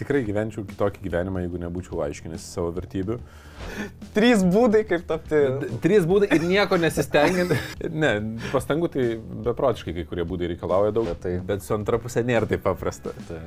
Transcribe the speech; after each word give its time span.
tikrai 0.00 0.22
gyvenčiau 0.26 0.64
kitokį 0.68 1.02
gyvenimą, 1.04 1.42
jeigu 1.44 1.60
nebūčiau 1.62 2.00
aiškinęs 2.06 2.44
savo 2.56 2.72
vertybių. 2.76 3.18
Trys 4.16 4.42
būdai, 4.48 4.80
kaip 4.88 5.04
tapti. 5.08 5.40
Trys 5.84 6.06
būdai 6.08 6.30
ir 6.36 6.44
nieko 6.48 6.78
nesistengiant. 6.80 7.52
ne, 8.02 8.12
pastangų 8.50 8.90
tai 8.94 9.06
beprotiškai 9.46 9.94
kai 9.98 10.06
kurie 10.08 10.24
būdai 10.28 10.50
reikalauja 10.54 10.94
daug. 10.96 11.10
Bet 11.12 11.20
tai- 11.24 11.36
Bet 11.50 11.64
su 11.66 11.74
antra 11.76 12.00
pusė 12.02 12.24
nėra 12.26 12.48
taip 12.50 12.64
paprasta. 12.66 13.12
Tai, 13.28 13.40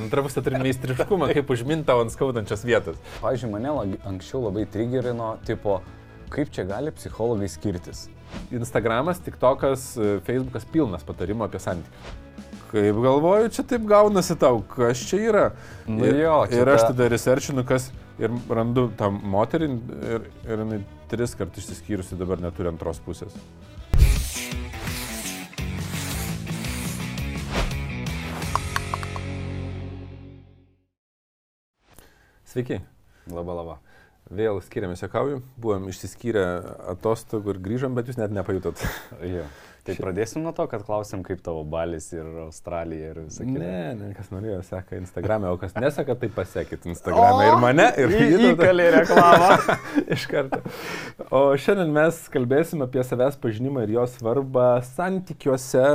Antra 0.00 0.24
pusė 0.26 0.42
turi 0.46 0.60
meistriškumą, 0.62 1.30
kaip 1.36 1.52
užminta 1.52 1.96
ant 2.00 2.14
skaudančios 2.14 2.64
vietos. 2.68 3.00
Pavyzdžiui, 3.20 3.52
mane 3.52 3.98
anksčiau 4.08 4.46
labai 4.48 4.64
trigerino, 4.70 5.34
tipo, 5.48 5.80
kaip 6.32 6.50
čia 6.54 6.64
gali 6.68 6.92
psichologai 6.96 7.48
skirtis. 7.50 8.06
Instagramas, 8.54 9.18
TikTokas, 9.26 9.92
Facebookas 10.26 10.66
pilnas 10.72 11.02
patarimų 11.06 11.48
apie 11.48 11.60
santykius. 11.62 12.18
Kaip 12.70 13.00
galvoju, 13.02 13.48
čia 13.50 13.64
taip 13.66 13.82
gaunasi 13.90 14.36
tau, 14.38 14.60
kas 14.74 15.00
čia 15.08 15.18
yra. 15.30 15.46
Nu 15.90 16.04
ir, 16.06 16.20
jo, 16.22 16.36
čia 16.52 16.60
ir 16.62 16.70
aš 16.70 16.84
ta- 16.84 16.92
tada 16.92 17.08
researchinu, 17.10 17.64
kas 17.66 17.88
ir 18.22 18.30
randu 18.48 18.86
tą 19.00 19.08
moterį 19.10 19.70
ir, 20.14 20.28
ir 20.46 20.62
jinai 20.64 20.78
tris 21.10 21.34
kartus 21.34 21.64
išsiskyrusi 21.66 22.18
dabar 22.20 22.38
neturi 22.38 22.70
antros 22.70 23.02
pusės. 23.02 23.34
Sveiki. 32.50 32.80
Labai 33.30 33.54
labai. 33.56 33.76
Vėl 34.30 34.60
skiriamės 34.62 35.02
jokauju, 35.02 35.40
buvom 35.58 35.88
išsiskyrę 35.90 36.42
atostogų 36.92 37.54
ir 37.56 37.60
grįžom, 37.64 37.96
bet 37.98 38.10
jūs 38.10 38.18
net 38.20 38.34
nepajutot. 38.34 38.78
Jo. 39.26 39.46
Tai 39.90 40.06
pradėsim 40.06 40.44
nuo 40.44 40.52
to, 40.56 40.66
kad 40.70 40.84
klausim, 40.86 41.22
kaip 41.26 41.42
tavo 41.44 41.62
balis 41.68 42.08
ir 42.14 42.26
Australija 42.44 43.12
ir 43.12 43.20
visą 43.24 43.46
kitą. 43.46 43.62
Ne, 43.62 43.94
ne, 43.98 44.10
kas 44.16 44.30
norėjo, 44.32 44.60
seka 44.68 44.98
Instagram'e, 45.00 45.50
o 45.50 45.58
kas 45.60 45.74
neseka, 45.76 46.16
tai 46.20 46.30
pasekit 46.34 46.86
Instagram'e 46.90 47.48
ir 47.48 47.56
mane, 47.62 47.88
ir 48.00 48.12
Vytautą. 48.12 48.52
įkalė 48.54 48.88
reklamą. 48.96 49.78
Iš 50.16 50.26
karto. 50.30 50.60
O 51.30 51.42
šiandien 51.60 51.94
mes 51.94 52.20
kalbėsim 52.32 52.84
apie 52.86 53.04
savęs 53.06 53.38
pažinimą 53.42 53.86
ir 53.86 53.96
jo 53.98 54.06
svarbą 54.14 54.68
santykiuose. 54.90 55.86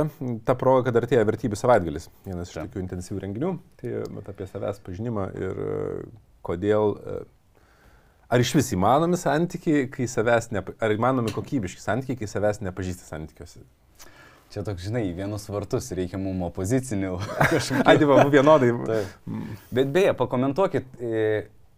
Ta 0.48 0.58
proga, 0.58 0.88
kad 0.88 1.00
artėja 1.02 1.24
vertybių 1.28 1.58
savaitgalis. 1.60 2.10
Vienas 2.26 2.52
iš 2.52 2.60
tokių 2.62 2.84
intensyvių 2.84 3.24
renginių. 3.26 3.54
Tai 3.80 3.96
apie 4.32 4.48
savęs 4.50 4.82
pažinimą 4.86 5.30
ir 5.38 5.64
e, 5.66 5.80
kodėl. 6.46 6.96
E, 8.26 8.32
Ar 8.32 8.42
iš 8.42 8.56
vis 8.58 8.72
įmanomi 8.74 9.18
santykiai, 9.20 9.84
kai 9.90 10.08
savęs, 10.10 10.48
nepa... 10.50 10.74
ar 10.82 10.94
įmanomi 10.96 11.30
kokybiški 11.34 11.78
santykiai, 11.78 12.18
kai 12.18 12.28
savęs 12.30 12.58
nepažįsti 12.64 13.06
santykiuose? 13.06 13.60
Čia 14.50 14.64
toks, 14.66 14.82
žinai, 14.88 15.04
vienus 15.14 15.46
vartus 15.50 15.92
reikia 15.94 16.18
mums 16.18 16.48
opozicinių 16.48 17.12
kažkokių. 17.52 17.84
Ai, 17.86 17.94
diva, 18.02 18.18
vienodai. 18.32 18.72
Taip. 18.88 19.36
Bet 19.78 19.92
beje, 19.94 20.14
pakomentuokit, 20.18 20.88
e, 20.98 21.22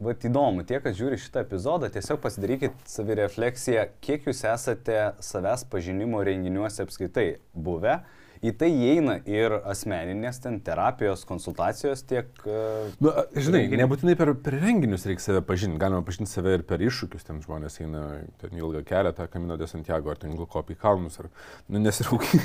vat 0.00 0.24
įdomu, 0.24 0.64
tie, 0.64 0.78
kas 0.84 0.96
žiūri 0.96 1.20
šitą 1.20 1.44
epizodą, 1.44 1.90
tiesiog 1.92 2.22
pasidarykit 2.24 2.80
savirefleksiją, 2.88 3.84
kiek 4.04 4.30
jūs 4.30 4.40
esate 4.48 5.02
savęs 5.24 5.66
pažinimo 5.68 6.24
renginiuose 6.24 6.86
apskaitai 6.86 7.28
buvę. 7.52 7.98
Į 8.38 8.52
tai 8.60 8.68
įeina 8.70 9.16
ir 9.26 9.54
asmeninės 9.66 10.38
ten 10.44 10.60
terapijos, 10.64 11.24
konsultacijos 11.28 12.04
tiek... 12.06 12.28
e, 12.46 12.58
Nu, 13.02 13.10
a, 13.10 13.24
žinai, 13.34 13.64
Renginiai. 13.64 13.80
nebūtinai 13.82 14.14
per, 14.18 14.32
per 14.44 14.58
renginius 14.62 15.06
reikia 15.08 15.24
save 15.24 15.42
pažinti, 15.48 15.80
galima 15.82 16.04
pažinti 16.06 16.30
save 16.30 16.54
ir 16.58 16.64
per 16.68 16.82
iššūkius, 16.86 17.26
ten 17.26 17.40
žmonės 17.44 17.80
eina 17.82 18.04
ten 18.42 18.54
ilgą 18.58 18.84
kelią, 18.86 19.14
tą 19.16 19.26
Kamino 19.32 19.56
de 19.58 19.66
Santiago, 19.70 20.12
ar 20.14 20.20
ten 20.22 20.36
kopį 20.38 20.76
į 20.76 20.80
kalnus, 20.82 21.18
ar 21.22 21.30
nu, 21.66 21.82
nesirūkį. 21.82 22.42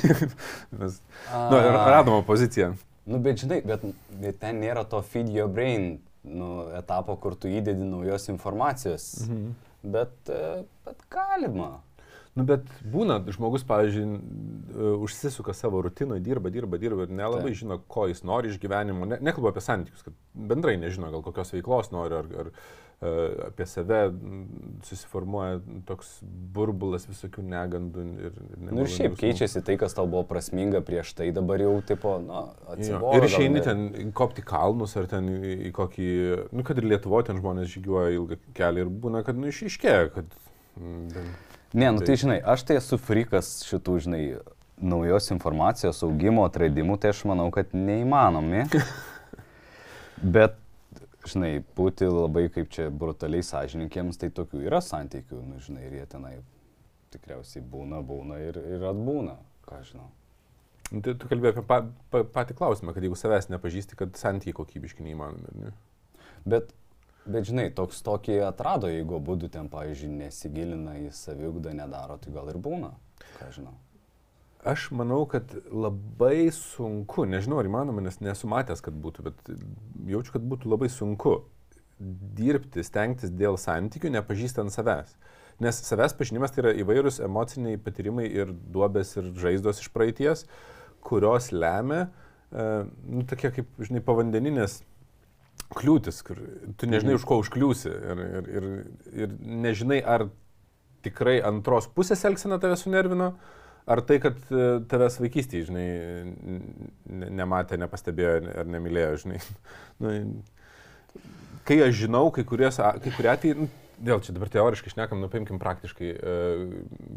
Mes 0.80 0.98
nu, 1.52 1.60
ir 1.60 1.70
A. 1.78 1.86
radom 1.98 2.18
opoziciją. 2.22 2.72
Nu, 3.06 3.20
bet 3.22 3.42
žinai, 3.44 3.60
bet, 3.68 3.84
bet 4.22 4.40
ten 4.42 4.62
nėra 4.64 4.82
to 4.88 5.02
feed 5.04 5.28
your 5.30 5.50
brain 5.52 5.98
nu, 6.24 6.64
etapo, 6.78 7.16
kur 7.20 7.36
tu 7.36 7.50
įdedi 7.52 7.84
naujos 7.84 8.30
informacijos. 8.32 9.10
Mhm. 9.28 9.50
Bet, 9.94 10.14
e, 10.32 10.62
bet 10.86 11.02
galima. 11.12 11.74
Nu, 12.34 12.42
bet 12.42 12.66
būna, 12.90 13.20
žmogus, 13.30 13.62
pavyzdžiui, 13.62 14.04
e, 14.74 14.86
užsisuka 15.06 15.52
savo 15.54 15.82
rutinoje, 15.86 16.18
dirba, 16.20 16.50
dirba, 16.50 16.80
dirba 16.82 17.04
ir 17.06 17.12
nelabai 17.14 17.52
Taip. 17.52 17.60
žino, 17.60 17.76
ko 17.86 18.08
jis 18.10 18.24
nori 18.26 18.50
iš 18.50 18.56
gyvenimo. 18.58 19.06
Ne, 19.06 19.20
nekalbu 19.22 19.52
apie 19.52 19.62
santykius, 19.62 20.02
kad 20.02 20.16
bendrai 20.34 20.74
nežino, 20.82 21.12
gal 21.14 21.22
kokios 21.22 21.54
veiklos 21.54 21.92
nori, 21.94 22.18
ar, 22.18 22.26
ar 22.42 22.50
e, 22.50 23.12
apie 23.52 23.66
save 23.70 24.00
susiformuoja 24.88 25.60
toks 25.86 26.10
burbulas 26.56 27.06
visokių 27.06 27.44
negandų. 27.54 28.04
Ir, 28.26 28.34
ir 28.34 28.66
Nu, 28.66 28.82
ir 28.82 28.90
šiaip 28.90 29.12
jausmų. 29.14 29.20
keičiasi 29.22 29.62
tai, 29.70 29.78
kas 29.80 29.94
tau 29.94 30.06
buvo 30.10 30.24
prasminga 30.34 30.82
prieš 30.84 31.14
tai, 31.18 31.30
dabar 31.38 31.62
jau, 31.62 31.76
tipo, 31.86 32.16
na, 32.24 32.48
atsibodo. 32.74 33.14
Ir 33.18 33.28
išeini 33.30 33.60
ne- 33.60 33.64
ten 33.68 34.12
kopti 34.16 34.42
kalnus 34.42 34.96
ar 34.98 35.06
ten 35.10 35.30
į, 35.38 35.70
kokį, 35.76 36.10
nu 36.50 36.66
kad 36.66 36.78
ir 36.82 36.90
Lietuvoje 36.90 37.30
ten 37.30 37.38
žmonės 37.38 37.70
žygiuoja 37.78 38.10
ilgą 38.18 38.42
kelią 38.58 38.88
ir 38.88 38.92
būna, 39.06 39.22
kad 39.22 39.38
nu 39.38 39.46
išaiškėja, 39.54 40.10
kad... 40.18 40.38
mm, 40.80 41.10
ten- 41.14 41.34
Ne, 41.74 41.88
nu 41.90 42.04
tai 42.06 42.14
žinai, 42.20 42.38
aš 42.38 42.62
tai 42.68 42.78
esu 42.78 42.98
frikas 43.02 43.48
šitų, 43.66 43.96
žinai, 44.06 44.22
naujos 44.78 45.26
informacijos 45.34 46.04
augimo, 46.06 46.44
atradimų, 46.46 47.00
tai 47.02 47.10
aš 47.10 47.24
manau, 47.26 47.48
kad 47.54 47.74
neįmanomi. 47.74 48.62
Bet, 50.36 50.54
žinai, 51.26 51.56
būti 51.74 52.06
labai 52.06 52.46
kaip 52.54 52.70
čia 52.74 52.86
brutaliai 52.94 53.42
sąžininkiems, 53.42 54.20
tai 54.20 54.30
tokių 54.34 54.62
yra 54.68 54.78
santykių, 54.84 55.40
nu, 55.42 55.58
žinai, 55.64 55.88
ir 55.88 55.98
jie 55.98 56.06
tenai 56.14 56.36
tikriausiai 57.14 57.64
būna, 57.70 58.02
būna 58.06 58.38
ir, 58.42 58.60
ir 58.76 58.86
atbūna, 58.90 59.34
ką 59.66 59.80
žinau. 59.88 60.06
Nu, 60.92 61.00
Tai 61.02 61.14
tu 61.18 61.26
kalbėjai 61.26 61.56
apie 61.56 61.66
pa, 61.66 61.80
pa, 62.12 62.20
patį 62.36 62.54
klausimą, 62.58 62.92
kad 62.94 63.02
jeigu 63.02 63.16
savęs 63.18 63.48
nepažįsti, 63.50 63.96
kad 63.98 64.14
santykiai 64.20 64.54
kokybiški 64.54 65.02
neįmanomi. 65.06 65.64
Ne? 65.64 65.72
Bet, 66.46 66.70
bet 67.26 67.48
žinai, 67.48 67.68
toks 67.74 68.02
tokį 68.04 68.40
atrado, 68.48 68.90
jeigu 68.92 69.20
būtų 69.24 69.50
ten, 69.54 69.70
pavyzdžiui, 69.72 70.12
nesigilina 70.20 70.98
į 71.00 71.08
saviugdą, 71.16 71.74
nedaro, 71.76 72.18
tai 72.20 72.34
gal 72.34 72.50
ir 72.52 72.60
būna, 72.62 72.92
ką 73.38 73.50
žinau. 73.54 73.74
Aš 74.64 74.86
manau, 74.96 75.26
kad 75.28 75.50
labai 75.68 76.48
sunku, 76.56 77.26
nežinau 77.28 77.58
ar 77.60 77.68
įmanoma, 77.68 78.00
nes 78.06 78.16
nesu 78.24 78.48
matęs, 78.48 78.80
kad 78.84 78.96
būtų, 78.96 79.26
bet 79.26 79.50
jaučiu, 80.08 80.38
kad 80.38 80.46
būtų 80.48 80.70
labai 80.72 80.88
sunku 80.92 81.42
dirbti, 82.00 82.84
stengtis 82.84 83.32
dėl 83.32 83.58
santykių, 83.60 84.14
nepažįstant 84.16 84.72
savęs. 84.72 85.12
Nes 85.62 85.82
savęs 85.86 86.16
pažinimas 86.16 86.54
tai 86.54 86.64
yra 86.64 86.72
įvairūs 86.80 87.20
emociniai 87.22 87.78
patyrimai 87.78 88.24
ir 88.26 88.54
duobės 88.74 89.12
ir 89.20 89.28
žaizdos 89.38 89.84
iš 89.84 89.92
praeities, 89.94 90.46
kurios 91.04 91.50
lemia, 91.52 92.08
e, 92.48 92.66
nu, 93.04 93.22
tokie 93.28 93.52
kaip, 93.54 93.68
žinai, 93.78 94.02
povandeninės 94.04 94.80
kliūtis, 95.76 96.22
kur 96.26 96.40
tu 96.78 96.88
nežinai, 96.90 97.16
už 97.18 97.26
ko 97.28 97.40
užkliūsi 97.42 97.90
ir, 97.90 98.22
ir, 98.24 98.48
ir, 98.58 98.70
ir 99.24 99.36
nežinai, 99.64 100.00
ar 100.00 100.28
tikrai 101.04 101.38
antros 101.44 101.88
pusės 101.92 102.24
elgsena 102.24 102.58
tave 102.62 102.78
sunervino, 102.80 103.34
ar 103.90 104.00
tai, 104.08 104.18
kad 104.22 104.38
e, 104.48 104.66
tavęs 104.88 105.20
vaikystėje, 105.20 105.68
žinai, 105.68 105.86
ne- 107.20 107.30
nematė, 107.42 107.78
nepastebėjo 107.82 108.36
ar 108.64 108.74
nemylėjo, 108.76 109.22
žinai. 109.26 109.40
Nu, 110.02 110.10
kai 111.68 111.76
aš 111.84 112.00
žinau, 112.04 112.26
kai, 112.34 112.42
kurie, 112.48 112.66
sa- 112.74 112.96
kai 113.00 113.12
kurie 113.14 113.30
atvejai, 113.30 113.58
nu, 113.62 113.68
vėl 114.04 114.18
čia 114.24 114.34
dabar 114.34 114.50
teoriškai 114.50 114.90
šnekam, 114.90 115.20
nu 115.22 115.28
paimkim 115.30 115.60
praktiškai 115.62 116.08
e, 116.10 116.34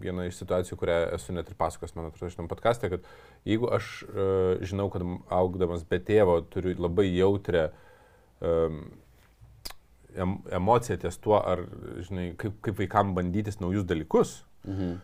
vieną 0.03 0.28
iš 0.29 0.38
situacijų, 0.44 0.78
kurią 0.78 1.00
esu 1.18 1.34
net 1.34 1.50
ir 1.50 1.57
pasakos, 1.57 1.95
man 1.97 2.12
atrodo, 2.12 2.29
šitam 2.34 2.50
podkastė, 2.51 2.91
kad 2.94 3.07
jeigu 3.50 3.72
aš 3.74 3.89
e, 4.06 4.28
žinau, 4.68 4.91
kad 4.94 5.06
augdamas 5.34 5.88
be 5.89 6.00
tėvo 6.03 6.38
turiu 6.53 6.75
labai 6.78 7.07
jautrę 7.09 7.69
um, 7.72 7.87
em, 8.42 8.78
emociją 10.52 10.98
ties 11.02 11.18
tuo, 11.22 11.40
ar, 11.40 11.64
žinai, 12.06 12.31
kaip, 12.40 12.59
kaip 12.66 12.80
vaikam 12.81 13.16
bandytis 13.18 13.59
naujus 13.62 13.86
dalykus. 13.88 14.40
Mhm. 14.68 14.96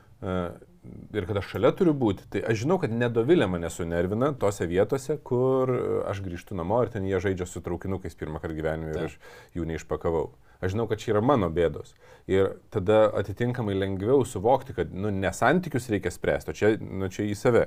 Ir 1.15 1.25
kad 1.27 1.37
aš 1.39 1.47
šalia 1.53 1.69
turiu 1.75 1.93
būti, 1.95 2.25
tai 2.31 2.41
aš 2.47 2.63
žinau, 2.63 2.75
kad 2.79 2.91
nedovilė 2.91 3.45
mane 3.47 3.69
sunervina 3.71 4.33
tose 4.39 4.65
vietose, 4.67 5.15
kur 5.23 5.71
aš 6.11 6.19
grįžtu 6.25 6.57
namo 6.59 6.81
ir 6.83 6.91
ten 6.91 7.05
jie 7.07 7.21
žaidžia 7.23 7.47
su 7.47 7.61
traukinukais 7.63 8.17
pirmą 8.19 8.41
kartą 8.43 8.57
gyvenime 8.57 8.91
ir 8.91 9.05
aš 9.05 9.15
jų 9.55 9.67
neišpakavau. 9.69 10.33
Aš 10.63 10.75
žinau, 10.75 10.87
kad 10.87 10.99
čia 10.99 11.13
yra 11.13 11.21
mano 11.23 11.47
bėdos. 11.51 11.95
Ir 12.31 12.57
tada 12.71 13.05
atitinkamai 13.19 13.75
lengviau 13.75 14.23
suvokti, 14.27 14.75
kad, 14.75 14.91
nu, 14.91 15.11
nesantykius 15.11 15.89
reikia 15.91 16.11
spręsti, 16.11 16.51
o 16.51 16.59
čia, 16.59 16.73
nu, 16.79 17.07
čia 17.11 17.27
į 17.27 17.35
save. 17.39 17.65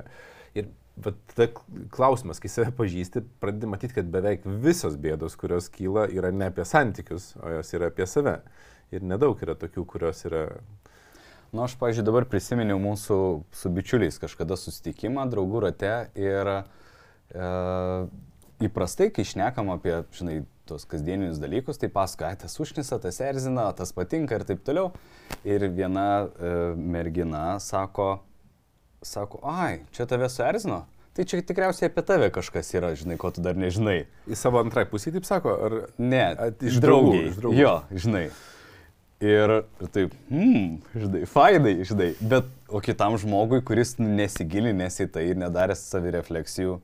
Ir 0.57 0.69
vat 1.05 1.19
tada 1.35 1.49
klausimas, 1.93 2.41
kai 2.41 2.51
save 2.51 2.73
pažįsti, 2.77 3.23
pradedi 3.43 3.69
matyti, 3.69 3.97
kad 3.99 4.09
beveik 4.13 4.47
visos 4.65 4.97
bėdos, 5.01 5.37
kurios 5.39 5.69
kyla, 5.73 6.07
yra 6.13 6.33
ne 6.33 6.49
apie 6.51 6.65
santykius, 6.69 7.35
o 7.43 7.53
jos 7.59 7.73
yra 7.77 7.91
apie 7.93 8.09
save. 8.09 8.39
Ir 8.95 9.05
nedaug 9.05 9.41
yra 9.43 9.57
tokių, 9.59 9.85
kurios 9.89 10.25
yra... 10.29 10.47
Na, 11.55 11.67
aš, 11.67 11.77
pažiūrėjau, 11.81 12.09
dabar 12.09 12.27
prisiminiau 12.31 12.79
mūsų 12.83 13.19
su 13.55 13.71
bičiuliais 13.73 14.19
kažkada 14.21 14.59
susitikimą 14.59 15.25
draugų 15.31 15.63
rate 15.69 15.93
ir 16.19 16.51
e, 16.53 16.61
įprastai, 18.67 19.09
kai 19.15 19.25
šnekam 19.27 19.71
apie, 19.75 20.01
žinai, 20.17 20.41
tos 20.67 20.85
kasdieninius 20.91 21.39
dalykus, 21.39 21.79
tai 21.79 21.89
pasakoja, 21.93 22.33
"Ai, 22.35 22.41
tas 22.41 22.59
užknisa, 22.61 22.99
tas 23.03 23.21
erzina, 23.23 23.69
tas 23.79 23.93
patinka 23.95 24.35
ir 24.35 24.45
taip 24.45 24.65
toliau. 24.67 24.91
Ir 25.45 25.69
viena 25.71 26.27
e, 26.27 26.75
mergina 26.75 27.61
sako, 27.63 28.25
sako, 29.06 29.41
ai, 29.47 29.81
čia 29.97 30.06
tave 30.11 30.29
suerzino, 30.32 30.82
Tai 31.17 31.25
čia 31.25 31.38
tikriausiai 31.41 31.88
apie 31.88 32.03
tave 32.05 32.26
kažkas 32.29 32.69
yra, 32.76 32.91
žinai, 32.93 33.14
ko 33.17 33.31
tu 33.32 33.41
dar 33.41 33.56
nežinai. 33.56 34.03
Į 34.29 34.37
savo 34.37 34.61
antrąjį 34.61 34.88
pusę, 34.91 35.12
taip 35.14 35.25
sako, 35.25 35.55
ar... 35.64 35.76
Ne, 35.97 36.26
At- 36.37 36.61
iš 36.61 36.76
draugų. 36.85 37.14
iš 37.31 37.38
draugų. 37.41 37.56
Jo, 37.56 37.70
žinai. 38.05 38.26
Ir, 39.25 39.55
ir 39.81 39.88
taip, 39.94 40.12
hmm, 40.29 40.75
žinai, 40.93 41.23
fainai, 41.32 41.73
žinai. 41.88 42.11
Bet, 42.20 42.50
o 42.69 42.82
kitam 42.85 43.17
žmogui, 43.17 43.62
kuris 43.64 43.94
nesigilinęs 43.97 45.00
į 45.06 45.09
tai 45.14 45.25
ir 45.31 45.41
nedaręs 45.41 45.87
savirefleksijų, 45.88 46.76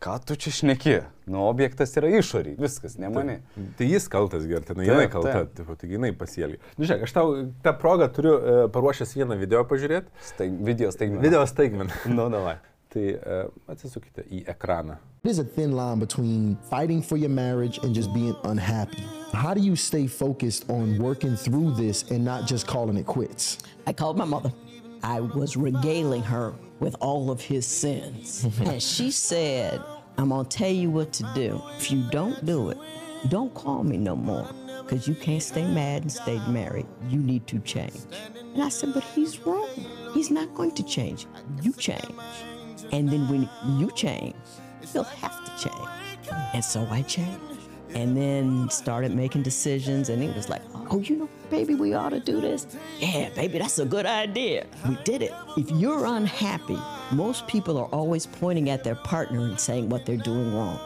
ką 0.00 0.16
tu 0.24 0.36
čia 0.40 0.52
šneki? 0.56 0.94
Nu, 1.30 1.44
objektas 1.48 1.92
yra 2.00 2.08
išoriai, 2.18 2.56
viskas, 2.58 2.96
ne 2.98 3.10
mane. 3.12 3.36
Tai 3.78 3.86
jis 3.86 4.08
kaltas, 4.10 4.46
gertai, 4.48 4.74
nu 4.78 4.86
jinai 4.86 5.04
Taip, 5.04 5.12
kalta, 5.12 5.34
taip. 5.42 5.52
tipo, 5.60 5.76
taigi 5.78 5.98
jinai 5.98 6.10
pasielgė. 6.16 6.58
Nu, 6.78 6.88
žiūrėk, 6.88 7.04
aš 7.06 7.14
tau 7.18 7.36
tą 7.64 7.74
progą 7.78 8.08
turiu 8.16 8.34
e, 8.40 8.56
paruošęs 8.74 9.14
vieną 9.18 9.36
video 9.40 9.62
pažiūrėti. 9.68 10.10
Staig, 10.32 10.56
video 10.66 10.90
staigmena. 10.94 11.22
Video 11.28 11.44
staigmen. 11.46 11.92
Nu, 12.16 12.26
davai. 12.32 12.56
tai 12.90 13.04
e, 13.14 13.36
atsisukite 13.70 14.24
į 14.34 14.40
ekraną. 14.50 14.96
There's 15.22 15.38
a 15.38 15.44
thin 15.44 15.76
line 15.76 16.00
between 16.00 16.56
fighting 16.70 17.02
for 17.02 17.16
your 17.16 17.30
marriage 17.30 17.78
and 17.84 17.94
just 17.94 18.12
being 18.14 18.34
unhappy. 18.42 19.04
How 19.32 19.54
do 19.54 19.60
you 19.60 19.76
stay 19.76 20.06
focused 20.08 20.64
on 20.68 20.98
working 20.98 21.36
through 21.36 21.76
this 21.76 22.02
and 22.10 22.24
not 22.24 22.46
just 22.48 22.66
calling 22.66 22.96
it 22.96 23.06
quits? 23.06 23.58
I 23.86 23.92
called 23.92 24.16
my 24.16 24.24
mother. 24.24 24.50
I 25.04 25.20
was 25.20 25.56
regaling 25.56 26.22
her 26.22 26.52
with 26.80 26.96
all 27.00 27.30
of 27.30 27.40
his 27.40 27.66
sins. 27.66 28.46
and 28.60 28.82
she 28.82 29.10
said, 29.10 29.80
I'm 30.18 30.30
going 30.30 30.46
to 30.46 30.56
tell 30.56 30.70
you 30.70 30.90
what 30.90 31.12
to 31.14 31.30
do. 31.34 31.62
If 31.76 31.90
you 31.90 32.02
don't 32.10 32.44
do 32.44 32.70
it, 32.70 32.78
don't 33.28 33.52
call 33.54 33.84
me 33.84 33.96
no 33.96 34.16
more 34.16 34.48
because 34.82 35.06
you 35.06 35.14
can't 35.14 35.42
stay 35.42 35.64
mad 35.64 36.02
and 36.02 36.12
stay 36.12 36.40
married. 36.48 36.86
You 37.08 37.20
need 37.20 37.46
to 37.48 37.58
change. 37.60 38.00
And 38.54 38.62
I 38.62 38.70
said, 38.70 38.92
But 38.92 39.04
he's 39.04 39.38
wrong. 39.40 39.68
He's 40.12 40.30
not 40.30 40.52
going 40.54 40.72
to 40.72 40.82
change. 40.82 41.26
You 41.62 41.72
change. 41.72 42.04
And 42.92 43.08
then 43.08 43.28
when 43.28 43.48
you 43.78 43.90
change, 43.92 44.34
he'll 44.92 45.04
have 45.04 45.44
to 45.44 45.68
change. 45.68 45.88
And 46.54 46.64
so 46.64 46.86
I 46.90 47.02
changed. 47.02 47.40
And 47.94 48.16
then 48.16 48.70
started 48.70 49.14
making 49.14 49.42
decisions, 49.42 50.08
and 50.08 50.22
he 50.22 50.28
was 50.28 50.48
like, 50.48 50.62
Oh, 50.90 50.98
you 50.98 51.16
know, 51.16 51.28
baby, 51.50 51.74
we 51.74 51.94
ought 51.94 52.10
to 52.10 52.20
do 52.20 52.40
this. 52.40 52.66
Yeah, 52.98 53.28
baby, 53.30 53.58
that's 53.58 53.78
a 53.78 53.84
good 53.84 54.06
idea. 54.06 54.66
We 54.88 54.96
did 55.04 55.22
it. 55.22 55.32
If 55.56 55.70
you're 55.70 56.04
unhappy, 56.04 56.78
most 57.12 57.46
people 57.46 57.78
are 57.78 57.86
always 57.86 58.26
pointing 58.26 58.70
at 58.70 58.82
their 58.82 58.96
partner 58.96 59.40
and 59.40 59.58
saying 59.58 59.88
what 59.88 60.04
they're 60.04 60.16
doing 60.16 60.54
wrong. 60.54 60.78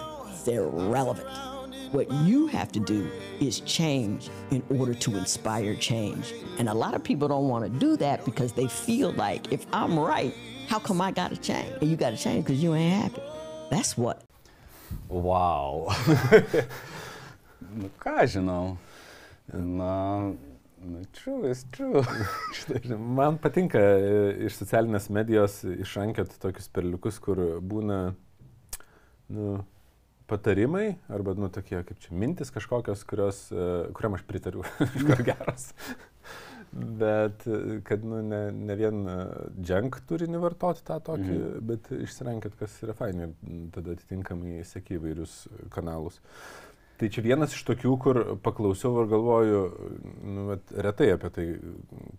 They're 0.44 0.66
relevant. 0.66 1.28
What 1.92 2.10
you 2.10 2.48
have 2.48 2.72
to 2.72 2.80
do 2.80 3.08
is 3.40 3.60
change 3.60 4.28
in 4.50 4.62
order 4.68 4.94
to 4.94 5.16
inspire 5.16 5.74
change. 5.76 6.34
And 6.58 6.68
a 6.68 6.74
lot 6.74 6.94
of 6.94 7.04
people 7.04 7.28
don't 7.28 7.48
want 7.48 7.64
to 7.64 7.70
do 7.78 7.96
that 7.98 8.24
because 8.24 8.52
they 8.52 8.66
feel 8.66 9.12
like 9.12 9.52
if 9.52 9.64
I'm 9.72 9.98
right, 9.98 10.34
how 10.66 10.80
come 10.80 11.00
I 11.00 11.12
got 11.12 11.30
to 11.30 11.36
change? 11.36 11.72
And 11.80 11.88
you 11.88 11.96
got 11.96 12.10
to 12.10 12.16
change 12.16 12.44
because 12.44 12.62
you 12.62 12.74
ain't 12.74 13.02
happy. 13.02 13.22
That's 13.70 13.96
what. 13.96 14.22
Wow. 15.08 15.94
nu, 17.78 17.90
ką 18.00 18.26
žinau. 18.30 18.76
Na, 19.52 20.32
nu, 20.84 21.04
true 21.12 21.50
is 21.50 21.64
true. 21.70 22.02
Man 23.18 23.38
patinka 23.42 23.78
e, 23.78 24.16
iš 24.48 24.58
socialinės 24.62 25.10
medijos 25.12 25.60
išrankiot 25.68 26.38
tokius 26.42 26.70
perliukus, 26.72 27.20
kur 27.22 27.40
būna 27.60 27.98
nu, 29.34 29.58
patarimai 30.30 30.94
arba 31.12 31.36
nu, 31.36 31.50
tokie 31.52 31.82
kaip 31.84 32.00
čia 32.00 32.16
mintis 32.16 32.52
kažkokios, 32.54 33.04
kurios, 33.08 33.46
e, 33.52 33.68
kuriam 33.96 34.16
aš 34.16 34.24
pritariu, 34.28 34.64
iš 34.88 35.06
kur 35.10 35.24
geras. 35.26 35.70
Bet 36.74 37.44
e, 37.46 37.80
kad 37.86 38.04
nu, 38.04 38.22
ne, 38.24 38.46
ne 38.54 38.76
vien 38.80 39.04
junk 39.60 40.00
turinį 40.08 40.40
vartoti 40.42 40.86
tą 40.88 41.02
tokį, 41.10 41.34
mhm. 41.36 41.66
bet 41.68 41.92
išsirankėt, 42.00 42.56
kas 42.60 42.80
yra 42.86 42.96
fainai 42.96 43.28
ir 43.28 43.68
tada 43.76 43.92
atitinkamai 43.92 44.62
sėki 44.68 44.96
įvairius 44.96 45.42
kanalus. 45.74 46.22
Tai 46.94 47.08
čia 47.10 47.24
vienas 47.24 47.54
iš 47.56 47.64
tokių, 47.66 47.92
kur 47.98 48.20
paklausiau 48.44 49.00
ir 49.02 49.08
galvoju, 49.10 49.62
nu, 50.30 50.44
retai 50.86 51.08
apie 51.16 51.30
tai 51.34 51.46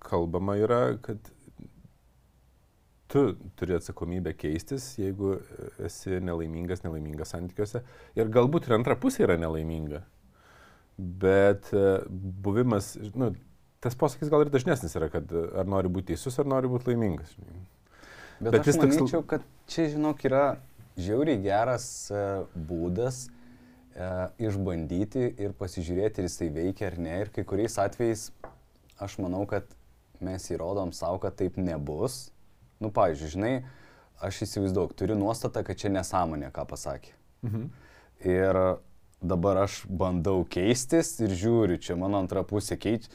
kalbama 0.03 0.57
yra, 0.59 0.81
kad 1.03 1.31
tu 3.07 3.23
turi 3.55 3.77
atsakomybę 3.77 4.33
keistis, 4.35 4.89
jeigu 4.99 5.37
esi 5.87 6.19
nelaimingas, 6.19 6.83
nelaimingas 6.83 7.31
santykiuose. 7.31 7.85
Ir 8.19 8.31
galbūt 8.33 8.67
ir 8.67 8.75
antra 8.75 8.97
pusė 8.99 9.23
yra 9.27 9.37
nelaiminga. 9.39 10.01
Bet 10.95 11.71
e, 11.75 11.85
buvimas, 12.43 12.93
nu, 13.15 13.31
tas 13.83 13.95
posakis 13.99 14.31
gal 14.31 14.43
ir 14.43 14.51
dažnesnis 14.51 14.95
yra, 14.99 15.07
kad 15.13 15.31
e, 15.31 15.45
ar 15.59 15.71
nori 15.71 15.91
būti 15.91 16.13
teisus, 16.13 16.35
ar 16.41 16.49
nori 16.51 16.71
būti 16.71 16.91
laimingas. 16.91 17.31
Bet, 18.39 18.51
Bet 18.51 18.67
aš 18.73 18.81
manyčiau, 18.81 19.23
kad 19.27 19.43
čia, 19.71 19.87
žinok, 19.93 20.23
yra 20.27 20.43
žiauriai 20.99 21.39
geras 21.43 21.87
e, 22.11 22.25
būdas 22.55 23.25
išbandyti 24.41 25.29
ir 25.39 25.55
pasižiūrėti, 25.55 26.21
ar 26.21 26.27
jisai 26.27 26.49
veikia 26.51 26.89
ar 26.89 26.97
ne. 26.99 27.15
Ir 27.23 27.31
kai 27.35 27.45
kuriais 27.47 27.77
atvejais 27.79 28.29
aš 28.99 29.17
manau, 29.23 29.45
kad 29.47 29.67
mes 30.23 30.49
įrodom 30.51 30.91
savo, 30.95 31.19
kad 31.23 31.35
taip 31.39 31.59
nebus. 31.59 32.29
Nu, 32.83 32.91
pavyzdžiui, 32.91 33.31
žinai, 33.31 33.53
aš 34.23 34.41
įsivaizduoju, 34.47 34.95
turiu 34.99 35.15
nuostatą, 35.19 35.63
kad 35.63 35.79
čia 35.79 35.91
nesąmonė, 35.95 36.51
ką 36.55 36.65
pasakė. 36.67 37.15
Mhm. 37.45 37.69
Ir 38.25 38.59
dabar 39.23 39.63
aš 39.63 39.83
bandau 39.87 40.43
keistis 40.49 41.13
ir 41.23 41.31
žiūriu, 41.35 41.79
čia 41.81 41.95
mano 41.99 42.19
antra 42.19 42.43
pusė 42.47 42.77
keičia. 42.79 43.11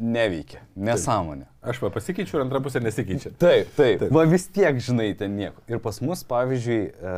Neveikia, 0.00 0.62
nesąmonė. 0.80 1.44
Aš 1.66 1.82
va 1.82 1.90
pasikeičiu 1.92 2.38
ir 2.38 2.44
antra 2.46 2.60
pusė 2.64 2.80
nesikeičia. 2.80 3.34
Taip, 3.34 3.68
taip, 3.74 3.76
Taip. 3.76 3.98
taip. 4.06 4.12
Va 4.16 4.24
vis 4.30 4.46
tiek, 4.48 4.78
žinai, 4.80 5.10
ten 5.18 5.34
nieko. 5.36 5.60
Ir 5.68 5.82
pas 5.82 5.98
mus, 6.00 6.22
pavyzdžiui, 6.30 6.78
e, 6.88 7.16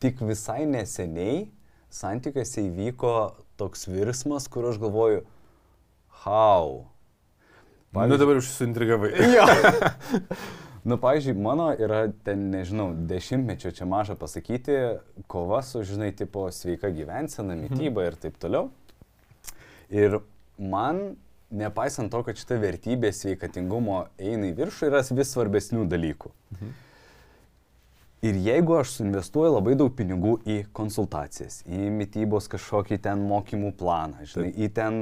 tik 0.00 0.22
visai 0.24 0.62
neseniai 0.70 1.42
santykiuose 1.94 2.66
įvyko 2.68 3.12
toks 3.58 3.88
virsmas, 3.90 4.48
kur 4.50 4.68
aš 4.70 4.78
galvoju, 4.82 5.24
how. 6.24 6.86
Nu 7.92 8.18
dabar 8.20 8.36
už 8.36 8.50
suintrigavai. 8.52 9.12
Jo. 9.36 9.46
nu, 10.88 10.98
pavyzdžiui, 10.98 11.36
mano 11.40 11.70
yra 11.72 12.06
ten, 12.24 12.50
nežinau, 12.52 12.92
dešimtmečio 13.08 13.72
čia 13.76 13.88
maža 13.88 14.16
pasakyti, 14.18 14.76
kova 15.26 15.62
su, 15.62 15.82
žinai, 15.82 16.12
tipo 16.16 16.46
sveika 16.52 16.92
gyvensena, 16.94 17.56
mytyba 17.58 18.08
ir 18.08 18.18
taip 18.20 18.36
toliau. 18.40 18.68
Ir 19.88 20.20
man, 20.60 21.16
nepaisant 21.50 22.12
to, 22.12 22.20
kad 22.26 22.36
šita 22.36 22.60
vertybė 22.60 23.12
sveikatingumo 23.16 24.04
eina 24.20 24.50
į 24.52 24.56
viršų, 24.60 24.90
yra 24.90 25.00
vis 25.16 25.32
svarbesnių 25.32 25.88
dalykų. 25.88 26.32
Ir 28.18 28.34
jeigu 28.42 28.74
aš 28.74 28.96
suinvestuoju 28.96 29.52
labai 29.54 29.76
daug 29.78 29.92
pinigų 29.94 30.40
į 30.42 30.56
konsultacijas, 30.74 31.60
į 31.70 31.86
mytybos 31.94 32.48
kažkokį 32.50 32.98
ten 33.04 33.20
mokymų 33.28 33.70
planą, 33.78 34.24
žinai, 34.26 34.50
į 34.58 34.68
ten 34.74 34.96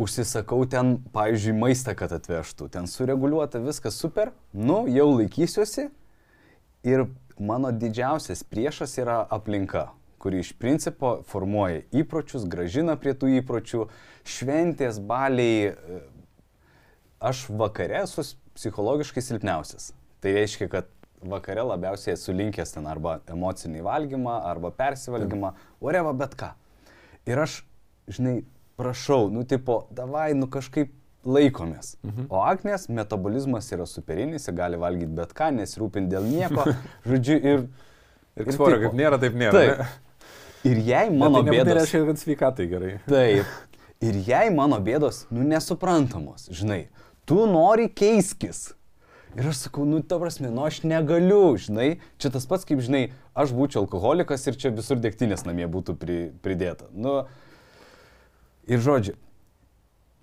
užsisakau 0.00 0.64
ten, 0.70 0.96
pavyzdžiui, 1.14 1.54
maistą, 1.60 1.94
kad 1.98 2.10
atvežtų, 2.16 2.66
ten 2.74 2.88
sureguliuota 2.90 3.60
viskas 3.62 4.00
super, 4.00 4.32
nu, 4.50 4.82
jau 4.90 5.06
laikysiuosi 5.12 5.86
ir 6.90 7.06
mano 7.38 7.70
didžiausias 7.70 8.42
priešas 8.50 8.96
yra 8.98 9.20
aplinka, 9.30 9.88
kuri 10.18 10.40
iš 10.42 10.54
principo 10.58 11.20
formuoja 11.28 11.84
įpročius, 11.94 12.48
gražina 12.50 12.96
prie 12.98 13.14
tų 13.14 13.30
įpročių, 13.42 13.86
šventės, 14.26 14.98
baliai. 14.98 15.70
e, 15.70 16.02
Aš 17.24 17.46
vakare 17.56 18.02
esu 18.02 18.20
psichologiškai 18.52 19.22
silpniausias. 19.24 19.92
Tai 20.20 20.32
reiškia, 20.34 20.66
kad 20.68 20.90
vakare 21.28 21.62
labiausiai 21.64 22.14
esu 22.14 22.34
linkęs 22.36 22.74
ten 22.76 22.88
arba 22.90 23.18
emocinį 23.30 23.84
valgymą, 23.84 24.40
arba 24.50 24.70
persivalgymą, 24.74 25.54
oreva 25.84 26.12
bet 26.16 26.36
ką. 26.38 26.50
Ir 27.30 27.40
aš, 27.44 27.62
žinai, 28.12 28.42
prašau, 28.76 29.30
nu 29.32 29.44
tipo, 29.48 29.84
davai, 29.94 30.32
nu 30.36 30.48
kažkaip 30.50 30.92
laikomės. 31.24 31.94
Mhm. 32.04 32.28
O 32.28 32.42
Agnės 32.44 32.88
metabolizmas 32.92 33.70
yra 33.72 33.86
superinis, 33.88 34.48
ji 34.48 34.54
gali 34.56 34.80
valgyti 34.80 35.14
bet 35.16 35.32
ką, 35.36 35.50
nesirūpinti 35.56 36.12
dėl 36.12 36.28
nieko. 36.28 36.66
Žodžiu, 37.08 37.38
ir... 37.40 37.66
Ir 38.34 38.50
svorio, 38.50 38.80
tipo- 38.80 38.90
kaip 38.90 38.98
nėra, 38.98 39.20
taip 39.22 39.36
nėra. 39.38 39.54
Taip. 39.54 39.78
ne? 39.84 39.92
Ir 40.64 40.80
jei 40.80 41.10
Bet 41.10 41.18
mano 41.20 41.42
tai 41.42 41.50
nebūtinai 41.50 41.64
bėdos... 41.64 41.80
reiškia, 41.82 42.04
kad 42.08 42.20
sveikatai 42.22 42.66
gerai. 42.70 42.92
Taip. 43.08 43.56
Ir 44.04 44.16
jei 44.26 44.52
mano 44.52 44.78
bėdos, 44.84 45.24
nu, 45.32 45.44
nesuprantamos, 45.48 46.48
žinai, 46.52 46.86
tu 47.28 47.44
nori 47.48 47.90
keiskis. 47.92 48.72
Ir 49.34 49.48
aš 49.50 49.64
sakau, 49.64 49.82
nu, 49.88 49.98
ta 50.06 50.20
prasme, 50.22 50.46
nu, 50.52 50.62
aš 50.62 50.84
negaliu, 50.86 51.56
žinai, 51.58 51.96
čia 52.22 52.30
tas 52.30 52.46
pats, 52.46 52.66
kaip, 52.68 52.78
žinai, 52.84 53.08
aš 53.34 53.50
būčiau 53.56 53.82
alkoholikas 53.82 54.46
ir 54.46 54.58
čia 54.60 54.70
visur 54.74 55.00
degtinės 55.02 55.42
namie 55.46 55.66
būtų 55.70 55.96
pri, 55.98 56.18
pridėta. 56.44 56.86
Nu, 56.94 57.24
ir 58.70 58.82
žodžiu. 58.84 59.16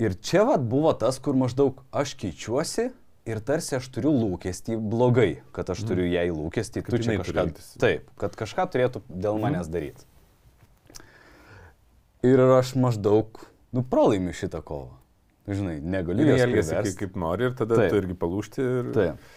Ir 0.02 0.16
čia 0.16 0.46
vad 0.48 0.64
buvo 0.66 0.94
tas, 0.98 1.20
kur 1.20 1.36
maždaug 1.38 1.84
aš 1.92 2.16
keičiuosi 2.24 2.88
ir 3.28 3.42
tarsi 3.46 3.76
aš 3.78 3.90
turiu 3.94 4.14
lūkestį 4.16 4.80
blogai, 4.80 5.42
kad 5.54 5.70
aš 5.70 5.84
turiu 5.86 6.08
jai 6.08 6.30
lūkestį, 6.32 6.86
Kad 6.88 6.96
tu 6.96 7.02
turi 7.04 7.20
kažką... 7.20 7.46
Taip, 7.84 8.08
kad 8.18 8.40
kažką 8.40 8.66
turėtų 8.72 9.04
dėl 9.12 9.38
manęs 9.44 9.70
daryti. 9.70 10.08
Ir 12.26 12.42
aš 12.58 12.74
maždaug, 12.80 13.44
nu, 13.76 13.84
pralaimiu 13.84 14.34
šitą 14.38 14.64
kovą. 14.64 15.01
Žinai, 15.50 15.80
negaliu 15.82 16.28
Jie 16.28 16.38
elgesi 16.46 16.76
kaip, 16.76 16.98
kaip 17.00 17.16
nori 17.18 17.48
ir 17.50 17.56
tada 17.58 17.80
Taip. 17.80 17.90
tu 17.90 18.02
irgi 18.04 18.18
palūšti. 18.22 18.62
Ir... 18.62 18.92
Taip. 18.94 19.30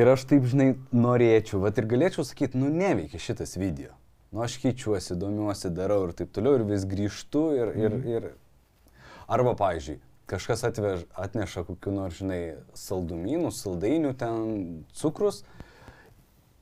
Ir 0.00 0.06
aš 0.06 0.22
taip, 0.30 0.44
žinai, 0.46 0.68
norėčiau, 0.94 1.58
va 1.64 1.72
ir 1.74 1.88
galėčiau 1.90 2.24
sakyti, 2.24 2.58
nu 2.60 2.70
neveikia 2.72 3.18
šitas 3.20 3.56
video. 3.58 3.90
Nu 4.30 4.44
aš 4.44 4.60
keičiuosi, 4.62 5.16
domiuosi, 5.18 5.72
darau 5.74 6.04
ir 6.06 6.14
taip 6.16 6.30
toliau 6.32 6.60
ir 6.60 6.64
vis 6.68 6.86
grįžtu 6.88 7.42
ir... 7.58 7.72
ir, 7.74 7.96
ir... 8.06 8.28
Arba, 9.30 9.56
pavyzdžiui, 9.58 9.98
kažkas 10.30 10.62
atvež, 10.70 11.02
atneša 11.18 11.64
kokiu 11.66 11.92
nors, 11.94 12.20
žinai, 12.22 12.40
saldumynų, 12.78 13.50
saldainių, 13.54 14.14
ten 14.18 14.54
cukrus. 14.94 15.42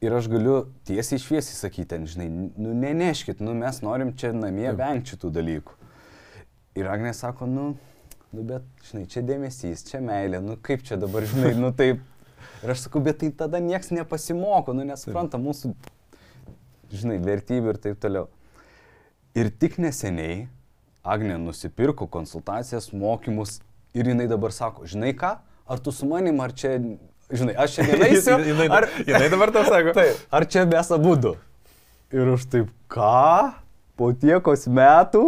Ir 0.04 0.14
aš 0.14 0.30
galiu 0.32 0.56
tiesiai 0.88 1.20
šviesiai 1.20 1.56
sakyti, 1.58 1.90
ten, 1.92 2.08
žinai, 2.08 2.28
nu 2.30 2.72
neneškit, 2.80 3.44
nu 3.44 3.54
mes 3.58 3.82
norim 3.84 4.14
čia 4.16 4.32
namie 4.32 4.70
vengti 4.78 5.14
šitų 5.14 5.32
dalykų. 5.36 5.77
Ir 6.78 6.86
Agnė 6.86 7.10
sako, 7.16 7.48
nu, 7.50 7.66
nu 8.30 8.44
bet, 8.46 8.66
žinai, 8.86 9.06
čia 9.10 9.24
dėmesys, 9.26 9.82
čia 9.88 10.00
meilė, 10.04 10.38
nu 10.44 10.54
kaip 10.62 10.84
čia 10.86 10.98
dabar, 11.00 11.26
žinai, 11.26 11.56
nu 11.58 11.72
taip. 11.74 12.04
Ir 12.62 12.72
aš 12.74 12.84
sakau, 12.86 13.02
bet 13.02 13.20
tai 13.22 13.30
tada 13.34 13.58
niekas 13.62 13.90
nepasimoko, 13.94 14.74
nu 14.76 14.84
nesupranta 14.86 15.40
mūsų, 15.42 15.72
žinai, 16.94 17.18
vertybių 17.22 17.74
ir 17.74 17.80
taip 17.82 17.98
toliau. 18.02 18.28
Ir 19.38 19.50
tik 19.50 19.80
neseniai 19.82 20.46
Agnė 21.08 21.38
nusipirko 21.40 22.08
konsultacijas, 22.10 22.90
mokymus 22.92 23.60
ir 23.96 24.10
jinai 24.10 24.26
dabar 24.28 24.52
sako, 24.52 24.84
žinai 24.90 25.14
ką, 25.16 25.30
ar 25.40 25.80
tu 25.80 25.94
su 25.94 26.08
manim, 26.10 26.40
ar 26.44 26.52
čia, 26.52 26.74
žinai, 27.30 27.54
aš 27.56 27.78
čia 27.78 27.86
neįsiu, 27.88 28.34
jinai, 28.50 28.66
ar, 28.76 28.88
jinai 29.06 29.30
dabar 29.32 29.54
tau 29.54 29.64
sako. 29.64 29.94
taip, 29.98 30.20
ar 30.34 30.46
čia 30.50 30.66
mes 30.68 30.92
abu 30.98 31.14
du. 31.16 31.32
Ir 32.12 32.34
aš 32.34 32.44
taip, 32.52 32.68
ką? 32.92 33.14
Po 33.98 34.12
tiekos 34.14 34.68
metų, 34.70 35.22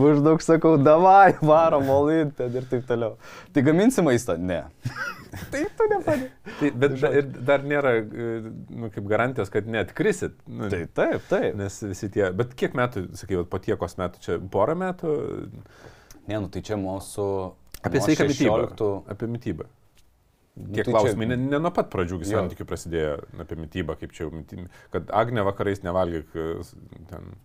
maždaug 0.00 0.40
sakau, 0.44 0.74
davai, 0.80 1.34
varom, 1.44 1.84
molin, 1.88 2.30
ten 2.36 2.54
ir 2.56 2.64
taip 2.70 2.86
toliau. 2.88 3.18
Tai 3.52 3.64
gaminsi 3.66 4.04
maistą? 4.04 4.38
Ne. 4.40 4.62
taip, 5.52 5.74
tu 5.76 5.88
nepadė. 5.92 6.30
Tai, 6.60 6.70
bet 6.84 6.96
da, 7.02 7.10
ir 7.20 7.28
dar 7.50 7.66
nėra 7.68 7.92
e, 8.00 8.30
nu, 8.72 8.88
kaip 8.94 9.10
garantijos, 9.10 9.52
kad 9.52 9.68
net 9.68 9.92
krisit. 9.96 10.38
Nu, 10.48 10.70
Taip, 10.72 10.94
taip, 10.96 11.28
taip. 11.28 11.52
Nes 11.60 11.76
visi 11.84 12.08
tie, 12.14 12.30
bet 12.36 12.56
kiek 12.56 12.76
metų, 12.78 13.10
sakai, 13.20 13.36
vat 13.42 13.52
po 13.52 13.60
tiekos 13.60 13.98
metų, 14.00 14.24
čia 14.24 14.40
porą 14.52 14.78
metų 14.80 15.12
Ne, 16.26 16.38
nu 16.42 16.48
tai 16.50 16.62
čia 16.66 16.74
mūsų... 16.80 17.24
apie 17.86 18.00
sveiką 18.02 18.26
16 18.26 18.32
mytybą. 18.34 18.94
Apie 19.14 19.28
mytybą. 19.30 19.66
Nu, 20.56 20.72
Kiek 20.72 20.88
tai 20.88 20.94
klausimai, 20.94 21.26
čia- 21.28 21.36
ne, 21.36 21.50
ne 21.52 21.58
nuo 21.60 21.70
pat 21.74 21.90
pradžių 21.92 22.18
santykių 22.26 22.64
prasidėjo 22.66 23.12
apie 23.44 23.58
mytybą, 23.60 23.94
kaip 24.00 24.14
čia 24.16 24.24
jau 24.24 24.30
mytybą, 24.32 24.64
kad 24.94 25.12
Agne 25.14 25.44
vakarais 25.46 25.84
nevalgyk 25.84 26.32
e, 26.34 26.46
ten. 27.10 27.36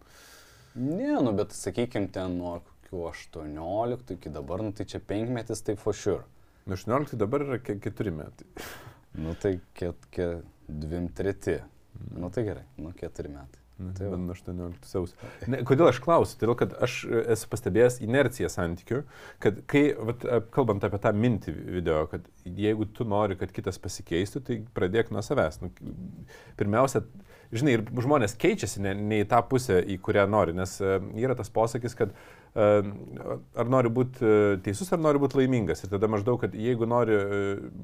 Ne, 0.76 1.18
nu 1.22 1.34
bet 1.36 1.52
sakykime, 1.56 2.08
ten 2.16 2.38
nuo 2.40 2.60
kokių 2.64 3.02
18 3.12 4.16
iki 4.18 4.32
dabar, 4.32 4.62
nu 4.64 4.72
tai 4.76 4.86
čia 4.88 5.00
penkmetis, 5.04 5.64
tai 5.68 5.76
for 5.80 5.94
sure. 5.98 6.24
Nuo 6.66 6.78
18 6.80 7.18
dabar 7.20 7.44
yra 7.48 7.58
ke- 7.60 7.80
keturi 7.84 8.12
metai. 8.16 8.48
Nu 9.20 9.34
tai 9.36 9.58
ket, 9.76 10.06
ke, 10.14 10.30
dvim 10.68 11.10
treti. 11.18 11.58
Nu 12.16 12.30
tai 12.32 12.46
gerai, 12.48 12.64
nu 12.80 12.94
keturi 12.96 13.28
metai. 13.34 13.58
Tai 13.82 13.94
Tai 13.98 14.06
va, 14.12 14.16
va. 14.16 14.18
nuo 14.22 14.36
18 14.38 14.86
sausio. 14.86 15.18
Ne, 15.50 15.64
kodėl 15.66 15.88
aš 15.90 15.98
klausiu? 16.06 16.38
Todėl, 16.38 16.54
kad 16.60 16.76
aš 16.86 17.00
e, 17.10 17.22
esu 17.34 17.48
pastebėjęs 17.50 17.96
inerciją 18.06 18.50
santykių, 18.54 19.00
kad 19.42 19.64
kai, 19.72 19.82
vat, 19.98 20.22
kalbant 20.54 20.86
apie 20.86 21.00
tą 21.02 21.12
mintį 21.18 21.56
video, 21.80 22.04
kad 22.12 22.28
jeigu 22.46 22.86
tu 22.94 23.08
nori, 23.10 23.36
kad 23.42 23.50
kitas 23.56 23.82
pasikeistų, 23.82 24.44
tai 24.46 24.60
pradėk 24.78 25.10
nuo 25.12 25.24
savęs. 25.26 25.58
Nu, 25.66 25.72
pirmiausia, 26.62 27.02
žinai, 27.52 27.78
ir 27.78 28.04
žmonės 28.04 28.36
keičiasi 28.40 28.84
ne, 28.84 28.94
ne 28.96 29.22
į 29.24 29.28
tą 29.32 29.42
pusę, 29.50 29.80
į 29.84 29.98
kurią 30.04 30.26
nori, 30.32 30.56
nes 30.58 30.78
e, 30.84 30.98
yra 31.22 31.36
tas 31.38 31.52
posakis, 31.54 31.96
kad 32.00 32.14
e, 32.14 32.68
ar 33.64 33.72
nori 33.72 33.92
būti 33.94 34.24
e, 34.24 34.60
teisus, 34.66 34.92
ar 34.96 35.02
nori 35.04 35.22
būti 35.22 35.42
laimingas. 35.42 35.84
Ir 35.84 35.92
tada 35.94 36.10
maždaug, 36.12 36.40
kad 36.44 36.56
jeigu 36.56 36.88
nori 36.90 37.18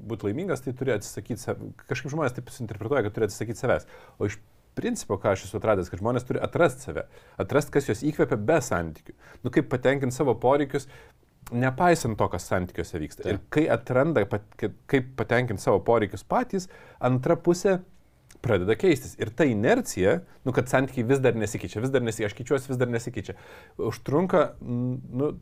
būti 0.07 0.29
laimingas, 0.29 0.63
tai 0.63 0.75
turi 0.77 0.95
atsisakyti, 0.95 1.57
kažkaip 1.89 2.13
žmonės 2.13 2.38
taip 2.38 2.53
interpretuoja, 2.63 3.03
kad 3.07 3.17
turi 3.17 3.27
atsisakyti 3.27 3.63
savęs. 3.63 3.88
O 4.17 4.29
iš 4.29 4.39
principo, 4.77 5.17
ką 5.19 5.33
aš 5.33 5.47
esu 5.47 5.59
atradęs, 5.59 5.91
kad 5.91 6.01
žmonės 6.03 6.27
turi 6.27 6.41
atrasti 6.43 6.88
save, 6.88 7.07
atrasti, 7.41 7.74
kas 7.75 7.89
juos 7.89 8.03
įkvepia 8.07 8.38
be 8.38 8.59
santykių. 8.63 9.15
Nu, 9.43 9.53
kaip 9.53 9.71
patenkinti 9.74 10.15
savo 10.15 10.38
poreikius, 10.39 10.88
nepaisant 11.51 12.17
to, 12.19 12.27
kas 12.31 12.47
santykiuose 12.50 13.01
vyksta. 13.01 13.25
Taip. 13.25 13.33
Ir 13.33 13.43
kai 13.53 13.65
atranda, 13.74 14.24
kaip 14.27 15.13
patenkinti 15.19 15.63
savo 15.63 15.81
poreikius 15.88 16.25
patys, 16.27 16.67
antra 17.03 17.39
pusė 17.39 17.79
pradeda 18.44 18.77
keistis. 18.79 19.15
Ir 19.22 19.32
ta 19.36 19.48
inercija, 19.48 20.20
nu, 20.46 20.53
kad 20.56 20.70
santykiai 20.72 21.08
vis 21.08 21.22
dar 21.24 21.38
nesikeičia, 21.38 21.82
vis 21.84 21.94
dar 21.94 22.03
nesikeičia, 22.06 22.32
aš 22.32 22.38
keičiuosi, 22.38 22.72
vis 22.72 22.79
dar 22.79 22.91
nesikeičia, 22.91 23.36
užtrunka, 23.89 24.44
nu, 24.62 25.34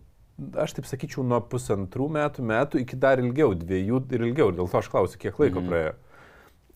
aš 0.61 0.75
taip 0.77 0.89
sakyčiau, 0.89 1.23
nuo 1.27 1.39
pusantrų 1.51 2.09
metų, 2.17 2.45
metų 2.47 2.81
iki 2.83 2.99
dar 2.99 3.21
ilgiau, 3.23 3.53
dviejų 3.57 4.01
ir 4.15 4.25
ilgiau. 4.29 4.51
Dėl 4.55 4.71
to 4.71 4.81
aš 4.81 4.89
klausiu, 4.91 5.21
kiek 5.21 5.39
laiko 5.39 5.61
mm. 5.61 5.71
praėjo. 5.71 5.93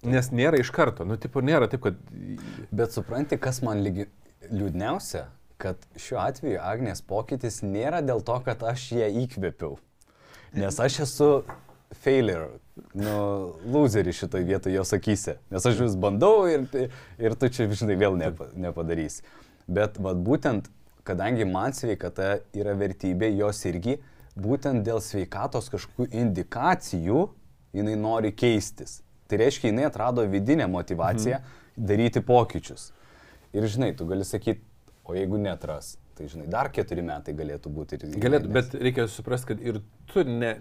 Nes 0.09 0.29
nėra 0.31 0.61
iš 0.61 0.71
karto, 0.71 1.03
nu, 1.03 1.17
tipo, 1.19 1.43
nėra 1.43 1.67
taip, 1.71 1.83
kad... 1.83 1.99
Bet 2.71 2.95
supranti, 2.95 3.35
kas 3.41 3.59
man 3.65 3.81
lygi 3.83 4.07
liūdniausia, 4.47 5.25
kad 5.59 5.83
šiuo 5.99 6.21
atveju 6.23 6.61
Agnės 6.63 7.03
pokytis 7.03 7.59
nėra 7.65 7.99
dėl 8.05 8.23
to, 8.23 8.37
kad 8.45 8.63
aš 8.63 8.85
ją 8.95 9.09
įkvėpiau. 9.25 9.75
Nes 10.55 10.79
aš 10.81 11.01
esu 11.03 11.27
failure, 11.95 12.59
nu, 12.93 13.15
loserį 13.73 14.13
šitoje 14.15 14.45
vietoje 14.47 14.75
jos 14.75 14.93
akise. 14.95 15.37
Nes 15.51 15.65
aš 15.65 15.81
vis 15.83 15.97
bandau 15.99 16.45
ir, 16.49 16.67
ir 17.19 17.35
tu 17.39 17.49
čia, 17.49 17.67
žinai, 17.71 17.97
vėl 17.99 18.17
nepa, 18.19 18.49
nepadarysi. 18.53 19.25
Bet 19.69 19.97
vat, 20.01 20.21
būtent, 20.25 20.69
kadangi 21.07 21.47
man 21.49 21.75
sveikata 21.77 22.39
yra 22.57 22.75
vertybė, 22.77 23.31
jos 23.37 23.61
irgi 23.69 23.99
būtent 24.39 24.85
dėl 24.85 25.01
sveikatos 25.03 25.69
kažkokių 25.73 26.09
indikacijų 26.21 27.27
jinai 27.75 27.95
nori 27.99 28.31
keistis. 28.33 29.01
Tai 29.29 29.41
reiškia, 29.43 29.69
jinai 29.69 29.85
atrado 29.89 30.25
vidinę 30.25 30.65
motivaciją 30.69 31.37
mhm. 31.41 31.85
daryti 31.89 32.23
pokyčius. 32.25 32.91
Ir 33.53 33.65
žinai, 33.69 33.93
tu 33.97 34.05
gali 34.09 34.25
sakyti, 34.25 34.61
o 35.05 35.15
jeigu 35.17 35.39
netras, 35.41 35.97
tai 36.19 36.27
žinai, 36.27 36.49
dar 36.51 36.67
keturi 36.75 37.03
metai 37.07 37.31
galėtų 37.37 37.71
būti. 37.71 37.95
Ir, 37.95 38.17
Galėtų, 38.19 38.49
bet 38.51 38.73
reikia 38.75 39.05
suprasti, 39.07 39.53
kad 39.53 39.61
ir 39.63 39.77
tu 40.11 40.25
ne, 40.27 40.57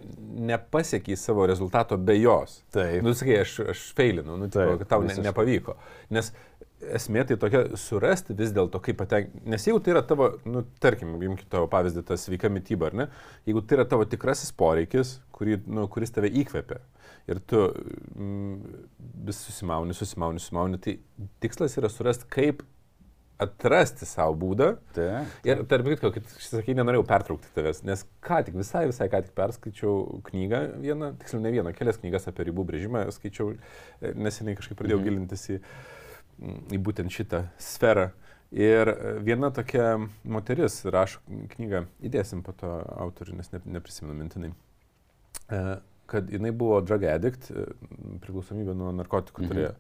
nepasiekiai 0.47 1.19
savo 1.19 1.49
rezultato 1.51 1.99
be 1.99 2.15
jos. 2.15 2.61
Taip. 2.75 3.01
Nu, 3.03 3.11
sakai, 3.19 3.41
aš, 3.43 3.57
aš 3.75 3.83
feilinau, 3.99 4.37
nu, 4.39 4.47
tipo, 4.47 4.63
Taip, 4.63 4.85
kad 4.85 4.93
tau 4.93 5.03
ne, 5.03 5.17
nepavyko. 5.27 5.75
Nes 6.15 6.31
esmė 6.95 7.25
tai 7.27 7.39
tokia 7.43 7.65
surasti 7.81 8.37
vis 8.39 8.55
dėlto, 8.55 8.79
kaip 8.85 9.01
patenkinti. 9.01 9.43
Nes 9.51 9.67
jeigu 9.67 9.83
tai 9.83 9.97
yra 9.97 10.05
tavo, 10.07 10.31
nu, 10.47 10.63
tarkim, 10.83 11.17
imkime 11.19 11.51
tavo 11.51 11.67
pavyzdį, 11.73 12.07
tas 12.07 12.29
sveika 12.29 12.51
mytyba, 12.53 12.93
ar 12.93 12.99
ne? 13.03 13.09
Jeigu 13.49 13.65
tai 13.67 13.81
yra 13.81 13.89
tavo 13.91 14.07
tikrasis 14.07 14.55
poreikis, 14.55 15.17
kurį, 15.35 15.59
nu, 15.67 15.89
kuris 15.91 16.15
tave 16.15 16.31
įkvepia. 16.31 16.79
Ir 17.29 17.43
tu 17.51 17.67
mm, 18.15 18.83
vis 19.27 19.43
susimauni, 19.51 19.97
susimauni, 19.97 20.41
susimauni, 20.41 20.79
tai 20.87 21.01
tikslas 21.43 21.75
yra 21.81 21.91
surasti, 21.93 22.31
kaip 22.31 22.63
atrasti 23.39 24.07
savo 24.09 24.35
būdą, 24.39 24.69
Tai. 24.97 25.25
Ir 25.47 25.61
tarp 25.71 25.87
kitko, 25.93 26.11
kad 26.15 26.27
sakai, 26.43 26.75
nenorėjau 26.79 27.05
pertraukti 27.07 27.51
tavęs, 27.55 27.85
nes 27.87 28.03
ką 28.25 28.41
tik, 28.47 28.57
visai, 28.59 28.87
visai 28.91 29.07
ką 29.13 29.21
tik 29.27 29.35
perskaičiau 29.39 30.21
knygą 30.27 30.63
vieną, 30.83 31.13
tiksliau 31.21 31.43
ne 31.45 31.53
vieną, 31.55 31.73
kelias 31.79 32.01
knygas 32.03 32.27
apie 32.31 32.49
ribų 32.51 32.65
brėžimą, 32.69 33.05
skaičiau, 33.15 33.53
e, 34.03 34.13
neseniai 34.19 34.59
kažkaip 34.59 34.79
pradėjau 34.81 34.99
Mhm. 35.01 35.07
gilintis 35.09 35.47
į, 35.55 35.61
į 36.75 36.81
būtent 36.83 37.15
šitą 37.15 37.45
sferą. 37.59 38.11
Ir 38.51 38.89
e, 38.89 39.19
viena 39.21 39.51
tokia 39.53 39.99
moteris 40.25 40.81
rašo 40.89 41.21
knygą, 41.55 41.85
įdėsim 42.03 42.43
po 42.43 42.53
to 42.57 42.71
autorių, 42.97 43.37
nes 43.37 43.53
ne, 43.53 43.61
neprisimenu 43.79 44.15
mintinai, 44.17 44.53
e, 45.51 45.79
kad 46.09 46.31
jinai 46.33 46.51
buvo 46.57 46.81
drug 46.81 47.05
addict, 47.05 47.51
e, 47.53 47.67
priklausomybė 48.25 48.75
nuo 48.75 48.91
narkotikų 48.97 49.43
Mhm. 49.45 49.49
turėjo. 49.51 49.73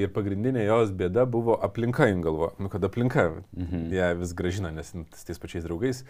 Ir 0.00 0.08
pagrindinė 0.08 0.64
jos 0.64 0.90
bėda 0.96 1.26
buvo 1.30 1.58
aplinka, 1.62 2.06
jin 2.08 2.22
galvo, 2.24 2.52
nu 2.58 2.68
kad 2.72 2.82
aplinka 2.88 3.26
Mhm. 3.56 3.90
ją 3.92 4.14
vis 4.18 4.32
gražina, 4.34 4.72
nes 4.72 4.90
jin 4.94 5.04
s 5.12 5.24
tais 5.24 5.38
pačiais 5.38 5.64
draugais. 5.68 6.02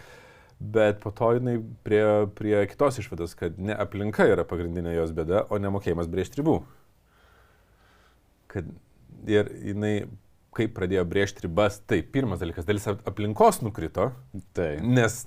Bet 0.61 1.01
po 1.01 1.11
to 1.11 1.33
jinai 1.35 1.59
prie, 1.83 2.27
prie 2.35 2.67
kitos 2.71 2.99
išvados, 3.03 3.35
kad 3.35 3.59
ne 3.59 3.75
aplinka 3.75 4.23
yra 4.31 4.45
pagrindinė 4.47 4.95
jos 4.95 5.11
bėda, 5.13 5.47
o 5.51 5.59
nemokėjimas 5.59 6.07
brėžti 6.07 6.39
ribų. 6.41 6.63
Kad 8.49 8.65
ir 9.27 9.51
jinai, 9.65 10.07
kaip 10.55 10.73
pradėjo 10.77 11.03
brėžti 11.11 11.45
ribas, 11.47 11.81
tai 11.91 11.99
pirmas 12.03 12.41
dalykas, 12.43 12.67
dalis 12.69 12.87
ap- 12.91 13.03
aplinkos 13.11 13.61
nukrito, 13.65 14.11
Tai. 14.57 14.69
nes 14.83 15.21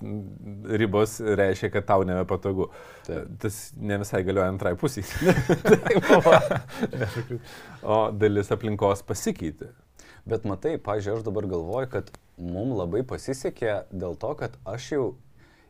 ribos 0.81 1.17
reiškia, 1.19 1.71
kad 1.73 1.87
tau 1.89 2.05
nebepatogu. 2.07 2.69
Taip. 3.07 3.27
Tas 3.43 3.59
ne 3.77 3.99
visai 4.03 4.23
galioja 4.27 4.49
antrai 4.53 4.75
pusiai. 4.79 5.05
O 7.87 7.99
dalis 8.11 8.51
aplinkos 8.53 9.03
pasikeitė. 9.07 9.71
Bet 10.27 10.43
matai, 10.47 10.75
pažiūrėjau, 10.83 11.21
aš 11.21 11.25
dabar 11.27 11.45
galvoju, 11.47 11.89
kad 11.93 12.09
mums 12.37 12.75
labai 12.75 13.03
pasisekė 13.07 13.77
dėl 13.95 14.17
to, 14.19 14.33
kad 14.39 14.57
aš 14.67 14.89
jau 14.91 15.05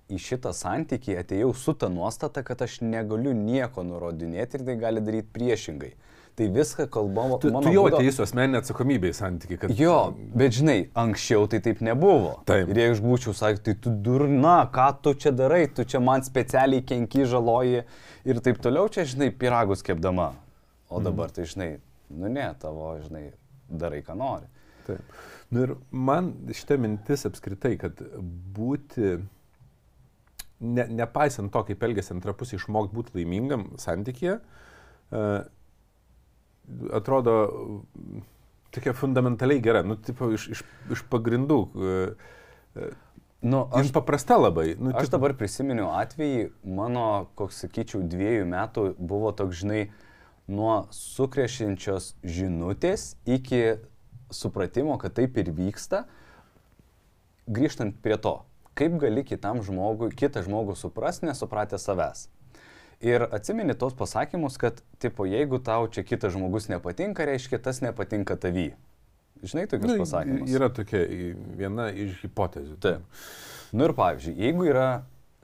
į 0.10 0.18
šitą 0.24 0.54
santykį 0.56 1.18
atėjau 1.22 1.52
su 1.54 1.76
ta 1.78 1.90
nuostata, 1.92 2.42
kad 2.48 2.62
aš 2.66 2.80
negaliu 2.82 3.34
nieko 3.38 3.84
nurodinėti 3.86 4.58
ir 4.58 4.66
tai 4.70 4.78
gali 4.82 5.04
daryti 5.04 5.30
priešingai. 5.36 5.92
Tai 6.38 6.48
viską 6.53 6.86
kalbama. 6.94 7.39
Tu, 7.41 7.50
tu 7.50 7.72
jau 7.74 7.88
atėjai 7.89 8.12
su 8.13 8.22
asmeninė 8.22 8.60
atsakomybė 8.62 9.10
į 9.10 9.15
santykių, 9.17 9.58
kad... 9.63 9.74
Jo, 9.74 9.96
bet 10.38 10.53
žinai, 10.60 10.75
anksčiau 10.94 11.48
tai 11.50 11.63
taip 11.65 11.82
nebuvo. 11.86 12.36
Taip. 12.46 12.70
Ir 12.70 12.82
jei 12.84 12.91
aš 12.94 13.01
būčiau 13.01 13.34
sakęs, 13.34 13.63
tai 13.65 13.74
tu 13.82 13.94
durna, 14.06 14.60
ką 14.70 14.91
tu 15.01 15.15
čia 15.17 15.34
darai, 15.34 15.63
tu 15.74 15.82
čia 15.82 16.03
man 16.03 16.22
specialiai 16.27 16.86
kenki 16.86 17.25
žaloji 17.25 17.82
ir 18.29 18.44
taip 18.46 18.62
toliau, 18.62 18.86
čia, 18.94 19.08
žinai, 19.10 19.32
piragus 19.34 19.82
kepdama. 19.86 20.36
O 20.94 21.01
dabar, 21.01 21.34
tai 21.34 21.50
žinai, 21.50 21.72
Nu 22.10 22.27
ne, 22.27 22.53
tavo, 22.60 22.94
žinai, 23.03 23.32
darai, 23.67 24.01
ką 24.06 24.15
nori. 24.17 24.48
Taip. 24.88 25.15
Nu 25.51 25.63
ir 25.63 25.74
man 25.91 26.32
šitą 26.56 26.77
mintis 26.79 27.25
apskritai, 27.27 27.75
kad 27.79 28.00
būti, 28.56 29.17
ne, 30.63 30.86
nepaisant 31.01 31.51
to, 31.51 31.63
kaip 31.67 31.84
elgesi 31.88 32.13
antra 32.15 32.36
pusė, 32.36 32.60
išmokti 32.60 32.96
būti 32.96 33.15
laimingam 33.20 33.70
santykėje, 33.79 34.38
uh, 34.39 35.38
atrodo 36.94 37.36
tokia 38.76 38.94
fundamentaliai 38.94 39.64
gera, 39.64 39.84
nu, 39.88 39.98
tipo, 39.98 40.30
iš, 40.36 40.50
iš, 40.56 40.64
iš 40.94 41.04
pagrindų. 41.12 41.60
Uh, 41.74 42.96
Nu, 43.42 43.68
aš 43.72 43.86
aš, 43.86 43.92
paprasta 43.94 44.38
labai. 44.38 44.76
Nu, 44.82 44.92
aš 44.98 45.12
dabar 45.14 45.36
prisiminiau 45.38 45.92
atvejį, 45.94 46.48
mano, 46.66 47.30
koks 47.38 47.62
sakyčiau, 47.64 48.02
dviejų 48.02 48.48
metų 48.50 48.86
buvo 48.98 49.30
toks, 49.38 49.60
žinai, 49.62 49.84
nuo 50.50 50.88
sukrešinčios 50.96 52.16
žinutės 52.26 53.12
iki 53.30 53.78
supratimo, 54.34 54.98
kad 54.98 55.14
taip 55.20 55.38
ir 55.38 55.52
vyksta, 55.54 56.08
grįžtant 57.46 58.00
prie 58.02 58.18
to, 58.18 58.40
kaip 58.78 58.98
gali 59.02 59.24
kitam 59.28 59.62
žmogui, 59.64 60.10
kitą 60.18 60.42
žmogų 60.48 60.74
suprasti, 60.80 61.30
nesupratę 61.30 61.78
savęs. 61.82 62.26
Ir 63.06 63.27
atsimeni 63.30 63.75
tos 63.77 63.94
pasakymus, 63.98 64.56
kad, 64.58 64.80
tipo, 65.01 65.27
jeigu 65.30 65.60
tau 65.62 65.86
čia 65.94 66.01
kitas 66.08 66.34
žmogus 66.34 66.66
nepatinka, 66.72 67.27
reiškia, 67.30 67.60
tas 67.62 67.82
nepatinka 67.86 68.38
tavy. 68.42 68.72
Žinai 69.44 69.68
tokius 69.70 69.92
nu, 69.92 69.98
pasakymus? 70.01 70.50
yra 70.50 70.70
tokia 70.74 71.04
viena 71.60 71.92
iš 71.94 72.16
hipotezių. 72.24 72.80
Taip. 72.82 73.22
Nu 73.75 73.86
ir 73.86 73.94
pavyzdžiui, 73.98 74.34
jeigu 74.48 74.66
yra 74.72 74.88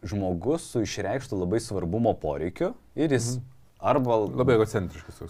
žmogus 0.03 0.65
su 0.71 0.81
išreikštu 0.83 1.37
labai 1.37 1.61
svarbumo 1.61 2.15
poreikiu 2.19 2.73
ir 2.97 3.13
jis 3.13 3.35
arba... 3.79 4.23
Labai 4.33 4.57
egocentriškas 4.57 5.21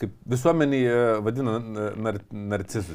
Kaip 0.00 0.14
visuomenėje 0.32 1.00
vadina 1.20 1.58
nar, 1.60 2.16
narcizu. 2.32 2.94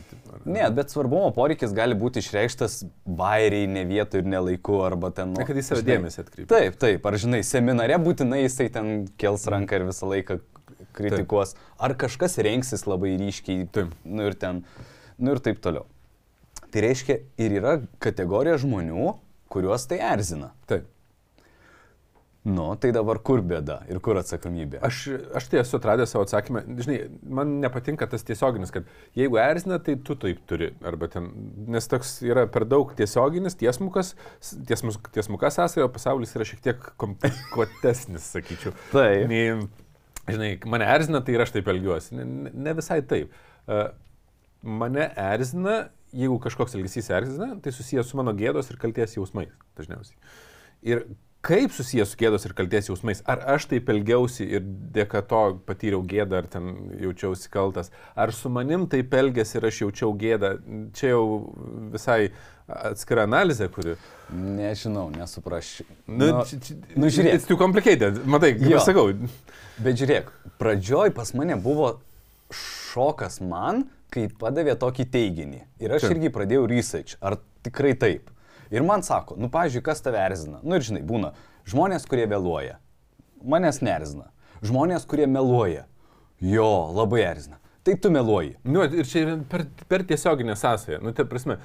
Ne, 0.49 0.63
bet 0.73 0.89
svarbumo 0.89 1.27
poreikis 1.35 1.73
gali 1.77 1.93
būti 1.97 2.23
išreikštas 2.23 2.79
bairiai, 3.05 3.67
ne 3.69 3.83
vietoj 3.85 4.23
ir 4.23 4.31
ne 4.31 4.41
laiku, 4.47 4.79
arba 4.87 5.11
ten... 5.13 5.35
Nu, 5.35 5.43
Ne, 5.43 5.45
kad 5.45 5.59
į 5.59 5.65
save 5.67 5.83
žinai, 5.83 5.91
dėmesį 5.91 6.23
atkreipia. 6.23 6.49
Taip, 6.49 6.79
taip, 6.81 7.05
ar 7.05 7.17
žinai, 7.21 7.43
seminare 7.45 7.99
būtinai 8.01 8.41
jisai 8.41 8.71
ten 8.73 8.89
kels 9.21 9.45
ranką 9.53 9.77
ir 9.77 9.85
visą 9.91 10.09
laiką 10.09 10.39
kritikuos, 10.97 11.53
ar 11.77 11.93
kažkas 11.99 12.39
rengsis 12.45 12.87
labai 12.89 13.13
ryškiai, 13.21 13.67
Taip. 13.75 13.93
nu 14.07 14.25
ir 14.25 14.37
ten, 14.39 14.63
nu 15.21 15.35
ir 15.35 15.43
taip 15.45 15.61
toliau. 15.61 15.85
Tai 16.73 16.83
reiškia, 16.83 17.21
ir 17.39 17.59
yra 17.61 17.77
kategorija 18.03 18.57
žmonių, 18.65 19.13
kuriuos 19.53 19.85
tai 19.91 20.01
erzina. 20.03 20.51
Taip. 20.69 20.89
Nu, 22.45 22.67
tai 22.77 22.91
dabar 22.93 23.17
kur 23.25 23.41
bėda 23.41 23.79
ir 23.89 23.97
kur 24.05 24.19
atsakomybė? 24.19 24.77
Aš, 24.85 24.99
aš 25.33 25.47
tai 25.49 25.63
esu 25.63 25.79
atradęs 25.79 26.11
savo 26.13 26.27
atsakymą. 26.27 26.61
Žinai, 26.77 26.97
man 27.39 27.55
nepatinka 27.63 28.05
tas 28.11 28.21
tiesioginis, 28.27 28.69
kad 28.73 28.85
jeigu 29.17 29.39
erzina, 29.41 29.79
tai 29.81 29.95
tu 29.97 30.13
taip 30.21 30.43
turi. 30.45 30.67
Ten, 31.15 31.31
nes 31.73 31.89
toks 31.89 32.19
yra 32.27 32.43
per 32.53 32.67
daug 32.69 32.93
tiesioginis, 32.99 33.57
tiesmukas, 33.57 34.13
tiesmus, 34.69 34.99
tiesmukas 35.17 35.57
sąsajo, 35.57 35.89
pasaulis 35.95 36.37
yra 36.37 36.45
šiek 36.45 36.61
tiek 36.69 36.85
komplikuotesnis, 37.01 38.29
sakyčiau. 38.37 38.75
Taip. 38.93 39.25
Nei, 39.33 39.49
žinai, 40.29 40.53
mane 40.69 40.93
erzina, 40.99 41.25
tai 41.25 41.39
ir 41.39 41.47
aš 41.47 41.57
taip 41.57 41.73
elgiuosi. 41.73 42.13
Ne, 42.19 42.29
ne- 42.29 42.55
ne 42.69 42.77
visai 42.77 43.01
taip. 43.09 43.33
Uh, 43.65 43.87
mane 44.61 45.09
erzina, 45.17 45.87
jeigu 46.13 46.37
kažkoks 46.45 46.77
elgesys 46.77 47.09
erzina, 47.09 47.55
tai 47.57 47.73
susijęs 47.73 48.13
su 48.13 48.21
mano 48.21 48.37
gėdos 48.37 48.69
ir 48.69 48.77
kalties 48.85 49.17
jausmais 49.17 49.49
dažniausiai. 49.81 50.21
Ir 50.85 51.07
kaip 51.45 51.73
susijęs 51.75 52.11
su 52.13 52.17
gėdos 52.19 52.45
ir 52.47 52.53
kalties 52.57 52.89
jausmais? 52.89 53.21
Ar 53.29 53.43
aš 53.55 53.67
taip 53.71 53.89
elgiausi 53.93 54.47
ir 54.57 54.63
dėka 54.95 55.21
to 55.29 55.41
patyriau 55.67 56.01
gėdą, 56.09 56.41
ar 56.41 56.49
ten 56.49 56.71
jaučiausi 57.03 57.51
kaltas? 57.53 57.91
Ar 58.17 58.33
su 58.33 58.49
manim 58.49 58.87
taip 58.91 59.13
elgėsi 59.13 59.59
ir 59.59 59.67
aš 59.69 59.83
jaučiau 59.85 60.13
gėdą? 60.21 60.55
Čia 60.97 61.13
jau 61.13 61.23
visai 61.93 62.19
atskira 62.65 63.27
analizė, 63.29 63.69
kuri... 63.69 63.93
Nežinau, 64.33 65.07
nesuprasčiau. 65.13 65.85
Nu, 66.09 66.31
čia- 66.49 66.57
čia- 66.65 66.79
nu 66.97 67.11
žiūrėk. 67.13 67.37
It's 67.37 67.45
too 67.49 67.59
complicated. 67.61 68.23
Matai, 68.25 68.55
kaip 68.57 68.79
aš 68.79 68.89
sakau. 68.89 69.11
Bet 69.85 69.99
žiūrėk, 70.01 70.31
pradžioj 70.61 71.13
pas 71.13 71.29
mane 71.37 71.59
buvo 71.61 71.99
šokas 72.55 73.37
man, 73.45 73.85
kai 74.13 74.27
padavė 74.41 74.77
tokį 74.81 75.05
teiginį. 75.13 75.61
Ir 75.83 75.93
aš 75.97 76.07
Taip. 76.07 76.15
irgi 76.15 76.31
pradėjau 76.33 76.65
research, 76.71 77.17
ar 77.21 77.37
tikrai 77.65 77.93
taip. 77.99 78.31
Ir 78.73 78.83
man 78.83 79.03
sako, 79.05 79.35
nu, 79.37 79.49
pavyzdžiui, 79.53 79.83
kas 79.85 80.01
tave 80.01 80.17
erzina. 80.21 80.59
Nu 80.63 80.75
ir 80.79 80.85
žinai, 80.85 81.03
būna 81.05 81.33
žmonės, 81.69 82.07
kurie 82.09 82.25
vėluoja. 82.31 82.77
Manęs 83.45 83.81
nerzina. 83.85 84.31
Žmonės, 84.65 85.05
kurie 85.05 85.27
meluoja. 85.29 85.85
Jo, 86.41 86.91
labai 86.95 87.21
erzina. 87.27 87.59
Tai 87.85 87.93
tu 88.01 88.09
meluoji. 88.09 88.55
Nu, 88.65 88.81
ir 88.87 89.05
čia 89.05 89.37
per, 89.49 89.67
per 89.87 90.03
tiesioginę 90.09 90.55
sąsąją. 90.57 91.03
Nu, 91.05 91.11
tai 91.13 91.25
prasme. 91.29 91.59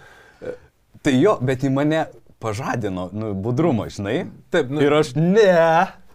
Tai 1.01 1.15
jo, 1.17 1.39
bet 1.41 1.65
į 1.65 1.71
mane 1.73 2.03
pažadino 2.41 3.09
nu, 3.17 3.33
budrumą, 3.35 3.87
žinai. 3.93 4.27
Taip, 4.53 4.69
nu- 4.73 4.83
Ir 4.85 4.93
aš 4.99 5.15
ne. 5.17 5.47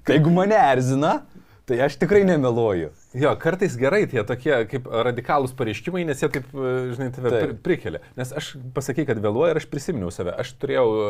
Tai 0.05 0.13
jeigu 0.19 0.29
mane 0.33 0.57
erzina, 0.61 1.23
tai 1.65 1.79
aš 1.87 1.97
tikrai 1.97 2.21
nemeluoju. 2.29 2.91
Jo, 3.15 3.31
kartais 3.39 3.77
gerai 3.79 4.03
tie 4.11 4.23
tokie 4.27 4.55
kaip 4.71 4.87
radikalūs 5.07 5.53
pareiškimai, 5.55 6.03
nes 6.07 6.19
jie 6.19 6.29
taip, 6.33 6.49
e, 6.51 6.73
žinai, 6.95 7.11
tave 7.15 7.31
Taip. 7.31 7.43
pri, 7.45 7.55
prikelia. 7.67 8.01
Nes 8.19 8.33
aš 8.35 8.55
pasakai, 8.75 9.05
kad 9.07 9.21
vėluoju 9.23 9.53
ir 9.53 9.59
aš 9.61 9.69
prisiminiau 9.71 10.11
save. 10.11 10.33
Aš 10.41 10.51
turėjau 10.59 10.85
e, 10.91 11.07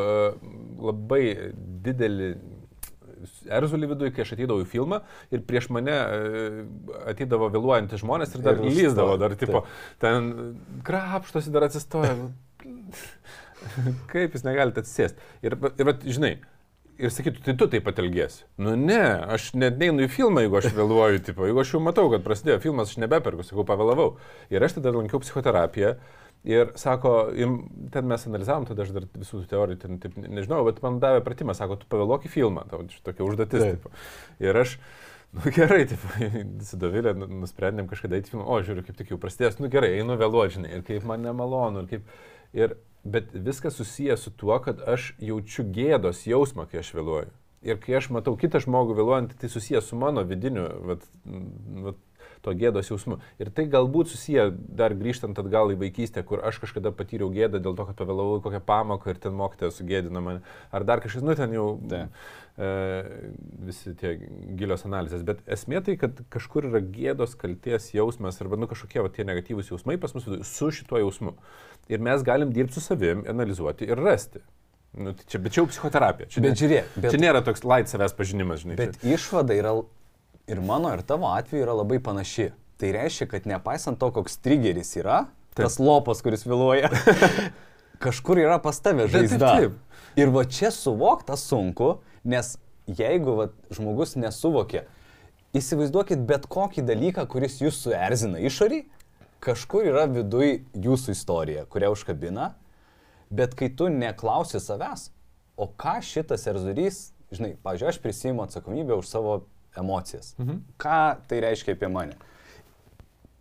labai 0.86 1.24
didelį 1.88 2.30
erzulį 3.58 3.90
viduje, 3.94 4.14
kai 4.14 4.26
aš 4.26 4.36
ateidavau 4.36 4.62
į 4.62 4.70
filmą 4.70 5.02
ir 5.34 5.44
prieš 5.48 5.70
mane 5.74 5.96
e, 5.96 6.66
ateidavo 7.12 7.50
vėluojantys 7.54 8.04
žmonės 8.04 8.36
ir 8.36 8.46
dar 8.46 8.60
Ir 8.62 8.78
lyzdavo, 8.80 9.18
dar 9.22 9.36
tipo, 9.40 9.64
ten 10.02 10.32
krapštosi, 10.86 11.54
dar 11.54 11.68
atsistoja. 11.70 12.16
Kaip 14.12 14.36
jūs 14.36 14.46
negalite 14.46 14.84
atsisėsti? 14.84 15.32
Ir, 15.46 15.58
ir 15.82 15.92
žinai, 16.06 16.36
ir 17.00 17.12
sakytų, 17.14 17.42
tai 17.46 17.54
tu 17.60 17.68
taip 17.72 17.86
pat 17.88 18.00
elgiesi. 18.02 18.44
Nu 18.62 18.74
ne, 18.80 19.00
aš 19.36 19.50
net 19.58 19.80
neinu 19.82 20.06
į 20.06 20.12
filmą, 20.12 20.44
jeigu 20.46 20.60
aš 20.60 20.70
vėluoju, 20.76 21.22
tipo, 21.28 21.48
jeigu 21.48 21.62
aš 21.62 21.74
jau 21.76 21.82
matau, 21.84 22.06
kad 22.14 22.24
prasidėjo 22.26 22.60
filmas, 22.64 22.92
aš 22.94 23.02
nebeperku, 23.04 23.46
sakau, 23.48 23.66
pavėlavau. 23.68 24.12
Ir 24.54 24.66
aš 24.66 24.78
tada 24.78 24.94
lankiau 24.96 25.22
psichoterapiją. 25.24 25.96
Ir 26.46 26.76
sako, 26.78 27.12
im, 27.42 27.56
ten 27.94 28.06
mes 28.06 28.22
analizavom, 28.30 28.68
tada 28.70 28.84
aš 28.86 28.92
dar 28.94 29.08
visų 29.18 29.42
teorijų, 29.50 29.80
ten, 29.82 29.96
taip, 30.04 30.14
ne- 30.22 30.30
nežinau, 30.30 30.60
bet 30.68 30.78
man 30.84 31.00
davė 31.02 31.24
pratimą, 31.26 31.56
sako, 31.58 31.80
tu 31.82 31.90
pavėluok 31.90 32.28
į 32.28 32.32
filmą, 32.36 32.68
tau 32.70 32.84
tokia 33.08 33.26
užduotis. 33.26 33.88
Ir 34.46 34.60
aš, 34.62 34.76
nu 35.34 35.54
gerai, 35.56 35.88
taip, 35.90 36.04
su 36.70 36.78
Dovilė 36.78 37.16
nu- 37.18 37.32
nusprendėm 37.42 37.90
kažkada 37.90 38.22
į 38.22 38.28
filmą, 38.30 38.46
o 38.46 38.60
žiūriu, 38.62 38.86
kaip 38.86 39.00
tik 39.00 39.16
jau 39.16 39.18
prasidės, 39.22 39.58
nu 39.58 39.72
gerai, 39.74 39.96
einu 40.04 40.20
vėluoti, 40.22 40.60
žinai, 40.60 40.76
ir 40.78 40.86
kaip 40.86 41.08
man 41.10 41.26
nemalonu, 41.26 41.82
ir 41.82 41.96
kaip... 41.96 42.14
Ir, 42.56 42.78
bet 43.06 43.34
viskas 43.34 43.78
susijęs 43.78 44.26
su 44.26 44.32
tuo, 44.34 44.58
kad 44.60 44.82
aš 44.82 45.14
jaučiu 45.22 45.68
gėdos 45.76 46.26
jausmą, 46.28 46.66
kai 46.70 46.82
aš 46.82 46.92
vėluoju. 46.98 47.32
Ir 47.66 47.80
kai 47.82 47.98
aš 47.98 48.12
matau 48.14 48.36
kitą 48.38 48.62
žmogų 48.62 48.98
vėluojant, 48.98 49.38
tai 49.42 49.50
susijęs 49.50 49.90
su 49.90 49.98
mano 49.98 50.26
vidiniu 50.26 50.66
vat, 50.86 51.06
vat, 51.86 52.02
to 52.42 52.54
gėdos 52.58 52.90
jausmu. 52.92 53.20
Ir 53.40 53.50
tai 53.56 53.66
galbūt 53.72 54.10
susiję, 54.12 54.50
dar 54.56 54.94
grįžtant 54.98 55.38
atgal 55.40 55.72
į 55.74 55.78
vaikystę, 55.84 56.24
kur 56.28 56.42
aš 56.46 56.60
kažkada 56.64 56.92
patyriau 56.92 57.30
gėdą 57.34 57.60
dėl 57.64 57.76
to, 57.78 57.86
kad 57.86 57.96
pavėlavau 58.02 58.42
kokią 58.44 58.62
pamoką 58.66 59.14
ir 59.14 59.22
ten 59.24 59.34
mokytoja 59.38 59.72
sugėdino 59.72 60.22
mane. 60.22 60.42
Ar 60.72 60.84
dar 60.84 61.00
kažkas, 61.04 61.24
nu 61.24 61.36
ten 61.36 61.54
jau 61.56 61.68
Taip. 61.90 62.10
e, 62.58 62.70
visi 63.68 63.94
tie 64.00 64.16
gilios 64.58 64.86
analizės. 64.88 65.24
Bet 65.28 65.42
esmė 65.52 65.82
tai, 65.86 65.96
kad 66.00 66.22
kažkur 66.34 66.70
yra 66.72 66.82
gėdos, 66.82 67.36
kalties 67.40 67.92
jausmas 67.96 68.40
arba 68.44 68.60
nu, 68.60 68.68
kažkokie 68.72 69.02
va, 69.04 69.10
tie 69.14 69.26
negatyvūs 69.28 69.72
jausmai 69.74 69.98
pas 70.02 70.14
mus 70.16 70.28
su 70.48 70.72
šituo 70.72 71.02
jausmu. 71.04 71.36
Ir 71.92 72.00
mes 72.02 72.24
galim 72.26 72.52
dirbti 72.56 72.80
su 72.80 72.82
savim, 72.82 73.24
analizuoti 73.30 73.86
ir 73.90 74.00
rasti. 74.02 74.40
Nu, 74.96 75.12
tai 75.12 75.26
čia, 75.28 75.40
bet 75.44 75.52
čia 75.52 75.60
jau 75.60 75.68
psichoterapija. 75.68 76.30
Čia, 76.32 76.40
Bet 76.42 76.54
ne- 76.54 76.60
žiūrėk, 76.62 76.94
bet- 77.04 77.12
čia 77.12 77.20
nėra 77.20 77.42
toks 77.44 77.66
light 77.68 77.92
savęs 77.92 78.14
pažinimas, 78.16 78.62
žinai. 78.64 78.78
Bet 78.80 78.96
čia. 79.02 79.12
išvada 79.18 79.54
yra 79.58 79.74
ir 80.48 80.62
mano, 80.62 80.92
ir 80.94 81.02
tavo 81.08 81.30
atveju 81.34 81.66
yra 81.66 81.76
labai 81.82 82.00
panaši. 82.04 82.52
Tai 82.82 82.92
reiškia, 82.92 83.28
kad 83.32 83.48
nepaisant 83.48 84.00
to, 84.02 84.10
koks 84.12 84.38
trigeris 84.44 84.92
yra, 85.00 85.26
Taip. 85.56 85.64
tas 85.64 85.78
lopas, 85.80 86.20
kuris 86.26 86.44
vėluoja, 86.44 86.90
kažkur 88.04 88.42
yra 88.44 88.58
pas 88.64 88.80
tave 88.84 89.06
Taip, 89.08 89.14
taip, 89.14 89.30
žaizda. 89.32 89.54
taip. 89.56 90.02
Ir 90.20 90.32
va 90.36 90.44
čia 90.48 90.72
suvokta 90.76 91.38
sunku, 91.40 92.00
nes 92.28 92.56
jeigu 92.88 93.38
va, 93.40 93.48
žmogus 93.74 94.18
nesuvokia, 94.20 94.84
įsivaizduokit 95.56 96.22
bet 96.28 96.50
kokį 96.52 96.84
dalyką, 96.88 97.26
kuris 97.32 97.62
jūs 97.64 97.80
suerzina 97.86 98.42
išorį, 98.44 98.84
kažkur 99.44 99.88
yra 99.88 100.06
viduj 100.12 100.62
jūsų 100.76 101.16
istorija, 101.16 101.66
kurią 101.72 101.94
užkabina, 101.96 102.52
bet 103.32 103.56
kai 103.58 103.72
tu 103.72 103.88
neklausi 103.92 104.60
savęs, 104.60 105.10
o 105.56 105.70
ką 105.72 105.98
šitas 106.04 106.44
erzurys, 106.52 107.02
žinai, 107.32 107.56
pažiūrėjau, 107.64 107.96
aš 107.96 108.02
prisimu 108.04 108.44
atsakomybę 108.44 108.98
už 109.00 109.08
savo 109.08 109.46
emocijas. 109.80 110.34
Mhm. 110.40 110.64
Ką 110.82 111.02
tai 111.30 111.44
reiškia 111.46 111.76
apie 111.78 111.92
mane? 111.92 112.18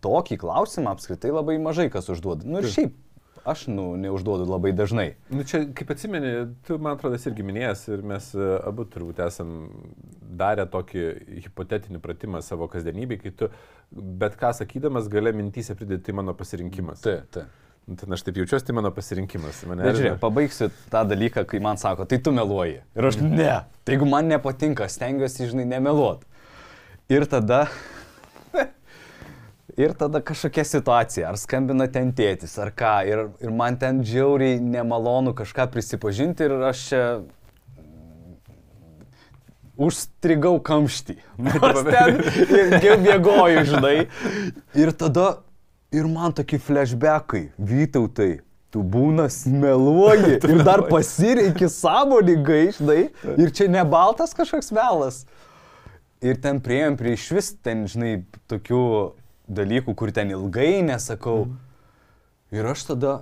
Tokį 0.05 0.37
klausimą 0.43 0.93
apskritai 0.93 1.31
labai 1.33 1.57
mažai 1.61 1.89
kas 1.93 2.11
užduoda. 2.13 2.45
Nu 2.45 2.61
ir 2.61 2.69
šiaip 2.69 2.93
aš, 3.45 3.67
nu, 3.67 3.95
neužduodu 3.97 4.45
labai 4.49 4.73
dažnai. 4.73 5.15
Nu, 5.29 5.43
čia, 5.45 5.61
kaip 5.77 5.91
atsimeni, 5.93 6.31
tu, 6.65 6.79
man 6.81 6.97
atrodo, 6.97 7.17
irgi 7.29 7.45
minėjęs 7.45 7.83
ir 7.93 8.05
mes 8.09 8.31
e, 8.33 8.47
abu 8.65 8.87
turbūt 8.89 9.21
esam 9.25 9.51
darę 10.35 10.65
tokį 10.71 11.03
hipotetinį 11.45 12.01
pratimą 12.03 12.41
savo 12.45 12.67
kasdienybėje, 12.71 13.21
kai 13.21 13.33
tu 13.41 13.51
bet 14.23 14.37
ką 14.41 14.51
sakydamas 14.57 15.09
gale 15.13 15.33
mintysė 15.37 15.77
pridėti 15.77 16.09
tai 16.09 16.17
mano 16.17 16.33
pasirinkimas. 16.37 17.05
Taip, 17.05 17.29
taip. 17.35 17.61
Nu, 17.85 17.95
Ten 17.95 18.13
aš 18.13 18.23
taip 18.25 18.37
jaučiuosi, 18.41 18.65
tai 18.65 18.73
mano 18.73 18.89
pasirinkimas. 18.93 19.59
Mane 19.69 19.85
Bet 19.85 19.99
žiūrėk, 19.99 20.15
pabaigsiu 20.21 20.71
tą 20.89 21.03
dalyką, 21.05 21.43
kai 21.49 21.59
man 21.61 21.77
sako, 21.77 22.07
tai 22.09 22.17
tu 22.17 22.33
meluoji. 22.33 22.79
Ir 22.97 23.09
aš 23.11 23.19
ne. 23.21 23.51
Tai 23.85 23.93
jeigu 23.93 24.07
man 24.09 24.25
nepatinka, 24.31 24.87
stengiuosi, 24.89 25.51
žinai, 25.51 25.67
nemeluot. 25.75 26.25
Ir 27.13 27.27
tada... 27.29 27.67
Ir 29.75 29.91
tada 29.99 30.21
kažkokia 30.23 30.63
situacija, 30.63 31.29
ar 31.29 31.37
skambina 31.37 31.85
ten 31.91 32.13
tėtis, 32.15 32.53
ar 32.63 32.69
ką, 32.71 32.93
ir, 33.11 33.23
ir 33.43 33.51
man 33.51 33.75
ten 33.75 33.97
džiauriai 34.07 34.55
nemalonu 34.63 35.33
kažką 35.35 35.65
prisipažinti 35.73 36.45
ir 36.47 36.53
aš 36.69 36.83
čia 36.87 37.01
užstrigau 39.75 40.59
kamštį. 40.63 41.17
Nors 41.47 41.81
ten 41.89 42.21
ilgiau 42.45 42.97
mėgoju, 43.03 43.65
žinai. 43.73 43.97
Ir 44.79 44.93
tada, 44.95 45.27
ir 45.95 46.09
man 46.11 46.33
tokie 46.35 46.59
flashbackai, 46.59 47.49
vytautai, 47.57 48.39
tu 48.73 48.83
būnas 48.83 49.43
meluoji 49.47 50.37
ir 50.51 50.63
dar 50.67 50.83
pasireiki 50.91 51.69
sąmoningai, 51.71 52.63
žinai. 52.75 53.01
Ir 53.39 53.53
čia 53.55 53.69
ne 53.71 53.83
baltas 53.87 54.35
kažkoks 54.35 54.73
melas. 54.75 55.23
Ir 56.25 56.39
ten 56.41 56.59
prieėm 56.63 56.97
prie 56.99 57.13
iš 57.15 57.29
vis 57.37 57.51
ten, 57.63 57.85
žinai, 57.91 58.25
tokių 58.51 58.81
dalykų, 59.47 59.95
kur 59.95 60.11
ten 60.15 60.33
ilgai 60.33 60.81
nesakau. 60.83 61.45
Ir 62.55 62.67
aš 62.71 62.87
tada, 62.91 63.13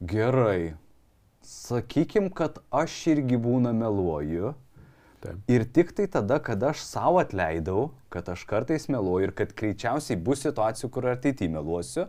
gerai, 0.00 0.74
sakykim, 1.46 2.30
kad 2.30 2.60
aš 2.70 2.96
irgi 3.14 3.38
būna 3.40 3.72
meluoju. 3.76 4.54
Taip. 5.20 5.40
Ir 5.52 5.66
tik 5.68 5.92
tai 5.92 6.06
tada, 6.08 6.38
kada 6.40 6.70
aš 6.72 6.80
savo 6.86 7.20
atleidau, 7.20 7.90
kad 8.08 8.28
aš 8.32 8.46
kartais 8.48 8.88
meluoju 8.88 9.28
ir 9.28 9.34
kad 9.36 9.52
greičiausiai 9.56 10.16
bus 10.16 10.40
situacijų, 10.46 10.88
kur 10.94 11.10
ateityje 11.12 11.52
meluosiu, 11.52 12.06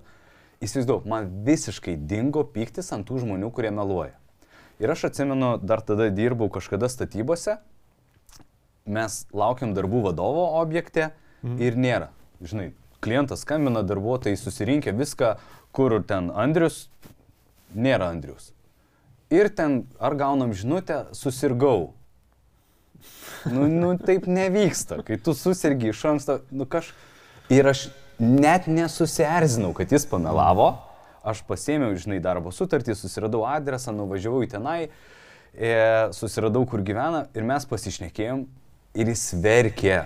įsivaizduoju, 0.63 1.03
man 1.11 1.27
visiškai 1.43 1.97
dingo 2.07 2.45
pyktis 2.55 2.93
ant 2.95 3.09
tų 3.09 3.25
žmonių, 3.25 3.51
kurie 3.51 3.73
meluoja. 3.75 4.15
Ir 4.81 4.93
aš 4.93 5.09
atsimenu, 5.11 5.57
dar 5.59 5.83
tada 5.85 6.07
dirbau 6.09 6.47
kažkada 6.53 6.87
statybose, 6.89 7.57
mes 8.87 9.25
laukiam 9.35 9.75
darbų 9.75 10.05
vadovo 10.07 10.47
objekte 10.61 11.11
ir 11.61 11.77
nėra. 11.77 12.09
Žinai, 12.41 12.71
klientas 13.03 13.43
skambina, 13.45 13.83
darbuotojai 13.85 14.39
susirinkę 14.39 14.95
viską, 14.97 15.35
kur 15.75 15.99
ten 16.07 16.31
Andrius, 16.31 16.87
nėra 17.75 18.09
Andrius. 18.15 18.53
Ir 19.31 19.51
ten 19.55 19.83
ar 19.99 20.15
gaunam 20.19 20.55
žinutę, 20.55 21.05
susirgau. 21.15 21.93
Nu, 23.49 23.65
nu 23.67 23.95
taip 23.99 24.27
nevyksta, 24.29 25.01
kai 25.05 25.17
tu 25.21 25.33
susirgi 25.37 25.91
iš 25.93 26.05
anksto, 26.13 26.41
nu 26.51 26.67
kaž... 26.69 26.91
Ir 27.51 27.67
aš 27.67 27.89
net 28.21 28.67
nesusierzinau, 28.71 29.73
kad 29.75 29.91
jis 29.91 30.05
pamelavo, 30.07 30.69
aš 31.27 31.41
pasėmiau, 31.47 31.95
žinai, 31.99 32.21
darbo 32.23 32.53
sutartį, 32.53 32.95
susiradau 32.97 33.43
adresą, 33.49 33.93
nuvažiavau 33.95 34.43
į 34.45 34.51
tenai, 34.53 34.79
e, 35.51 35.73
susiradau, 36.15 36.63
kur 36.69 36.83
gyvena 36.85 37.25
ir 37.35 37.45
mes 37.47 37.65
pasišnekėjom 37.67 38.45
ir 39.01 39.11
jis 39.11 39.25
verkė. 39.41 39.97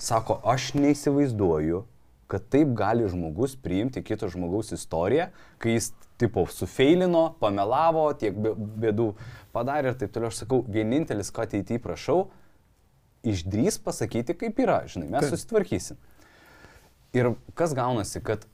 Sako, 0.00 0.38
aš 0.44 0.74
neįsivaizduoju, 0.76 1.82
kad 2.30 2.48
taip 2.52 2.72
gali 2.76 3.06
žmogus 3.08 3.54
priimti 3.60 4.02
kito 4.04 4.28
žmogaus 4.30 4.72
istoriją, 4.76 5.30
kai 5.62 5.76
jis, 5.76 5.92
tipo, 6.18 6.46
sufeilino, 6.48 7.34
pamelavo, 7.40 8.06
tiek 8.18 8.34
bė- 8.34 8.54
bėdų 8.86 9.06
padarė 9.54 9.92
ir 9.92 9.98
taip 10.00 10.12
toliau. 10.14 10.32
Aš 10.32 10.42
sakau, 10.44 10.62
vienintelis, 10.68 11.30
ko 11.30 11.44
ateityje 11.44 11.82
prašau, 11.84 12.26
išdrys 13.26 13.78
pasakyti, 13.82 14.36
kaip 14.38 14.60
yra, 14.62 14.82
žinai, 14.88 15.08
mes 15.12 15.28
susitvarkysim. 15.32 15.98
Ir 17.16 17.32
kas 17.58 17.74
gaunasi, 17.76 18.22
kad 18.24 18.46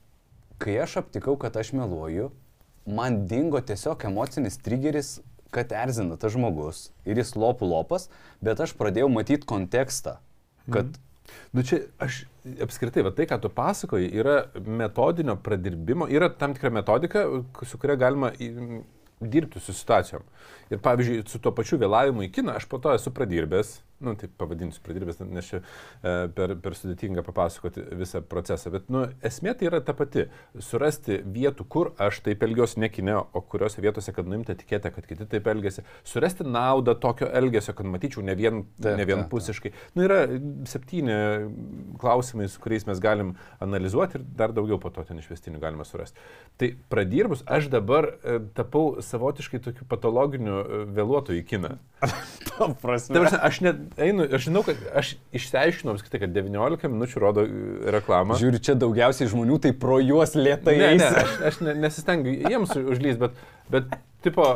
kai 0.63 0.79
aš 0.83 1.01
aptikau, 1.03 1.37
kad 1.41 1.57
aš 1.59 1.73
meluoju, 1.77 2.31
man 2.87 3.25
dingo 3.31 3.61
tiesiog 3.61 4.05
emocinis 4.07 4.59
trigeris, 4.63 5.21
kad 5.53 5.73
erzina 5.77 6.17
tas 6.17 6.33
žmogus 6.33 6.91
ir 7.05 7.19
jis 7.21 7.35
lopų 7.37 7.67
lopas, 7.69 8.09
bet 8.41 8.63
aš 8.65 8.73
pradėjau 8.79 9.11
matyti 9.13 9.47
kontekstą, 9.47 10.19
kad 10.71 10.99
Nu 11.53 11.63
čia 11.63 11.79
aš 12.03 12.25
apskritai, 12.63 13.05
va 13.07 13.13
tai, 13.15 13.27
ką 13.31 13.39
tu 13.43 13.51
pasakoji, 13.53 14.11
yra 14.19 14.43
metodinio 14.67 15.37
pradirbimo, 15.43 16.09
yra 16.11 16.31
tam 16.39 16.57
tikra 16.57 16.73
metodika, 16.75 17.25
su 17.69 17.79
kuria 17.79 17.97
galima 18.01 18.33
dirbti 19.23 19.61
su 19.61 19.75
situacijom. 19.75 20.25
Ir 20.73 20.81
pavyzdžiui, 20.83 21.23
su 21.31 21.39
tuo 21.43 21.53
pačiu 21.55 21.79
vėlavimu 21.79 22.27
į 22.27 22.33
kiną 22.35 22.57
aš 22.59 22.67
po 22.71 22.81
to 22.83 22.95
esu 22.97 23.13
pradirbęs, 23.15 23.77
nu 24.03 24.15
taip 24.19 24.35
pavadinsiu 24.41 24.83
pradirbęs, 24.85 25.21
nes 25.31 25.49
čia 25.49 25.61
e, 25.61 26.15
per, 26.37 26.55
per 26.63 26.77
sudėtinga 26.79 27.25
papasakoti 27.27 27.85
visą 27.99 28.23
procesą, 28.27 28.73
bet 28.75 28.91
nu, 28.93 29.05
esmė 29.25 29.55
tai 29.59 29.69
yra 29.71 29.83
ta 29.85 29.95
pati- 29.97 30.27
surasti 30.71 31.21
vietų, 31.25 31.67
kur 31.69 31.93
aš 32.03 32.23
taip 32.27 32.43
elgiuosi 32.43 32.81
ne 32.83 32.91
kine, 32.93 33.17
o 33.17 33.41
kuriuose 33.41 33.83
vietose, 33.85 34.13
kad 34.15 34.29
nuimta 34.29 34.57
tikėti, 34.59 34.93
kad 34.95 35.07
kiti 35.07 35.27
taip 35.27 35.47
elgesi, 35.47 35.85
surasti 36.05 36.45
naudą 36.45 36.95
tokio 36.99 37.29
elgesio, 37.33 37.75
kad 37.75 37.87
matyčiau 37.87 38.25
ne 38.25 38.35
vien, 38.39 38.65
Taip, 38.83 38.97
ne 38.99 39.05
vien 39.05 39.23
taip, 39.23 39.29
taip. 39.29 39.31
pusiškai. 39.31 39.73
Nu, 39.95 40.05
yra 40.07 40.27
septyni 40.69 41.17
klausimai, 42.03 42.49
su 42.49 42.61
kuriais 42.63 42.87
mes 42.89 43.01
galim 43.03 43.35
analizuoti 43.63 44.19
ir 44.19 44.25
dar 44.37 44.53
daugiau 44.53 44.79
po 44.83 44.91
to 44.91 45.05
ten 45.07 45.21
išvestinių 45.21 45.61
galima 45.63 45.87
surasti. 45.87 46.21
Tai 46.61 46.73
pradirbus, 46.93 47.45
aš 47.47 47.69
dabar 47.73 48.09
e, 48.13 48.39
tapau 48.57 49.03
savotiškai 49.03 49.63
tokiu 49.63 49.87
patologiniu 49.89 50.59
e, 50.61 50.83
vėluotoju 50.97 51.43
į 51.43 51.47
kiną. 51.49 51.75
ta 52.49 52.69
prasme. 52.83 53.19
Prasme, 53.19 53.39
aš 53.39 53.61
net 53.65 53.83
einu, 53.97 54.27
aš 54.29 54.47
žinau, 54.49 54.63
kad 54.67 54.81
aš 54.99 55.15
išsiaiškinau 55.37 55.97
apskritai, 55.97 56.23
kad 56.25 56.35
19 56.37 56.89
minučių 56.93 57.23
rodo 57.23 57.45
e, 57.47 57.67
reklamą. 57.97 58.39
Žiūri, 58.41 58.63
čia 58.65 58.77
daugiausiai 58.79 59.31
žmonių, 59.33 59.59
tai 59.67 59.75
pro 59.77 59.99
juos 60.03 60.37
lietai 60.39 60.77
Ne, 60.79 60.95
ne, 60.97 61.11
eis. 61.11 61.21
aš, 61.23 61.37
aš 61.51 61.61
ne, 61.67 61.77
nesistengiu 61.85 62.35
jiems 62.41 62.75
užlys, 62.81 63.21
bet, 63.21 63.37
bet, 63.73 63.93
tipo, 64.25 64.49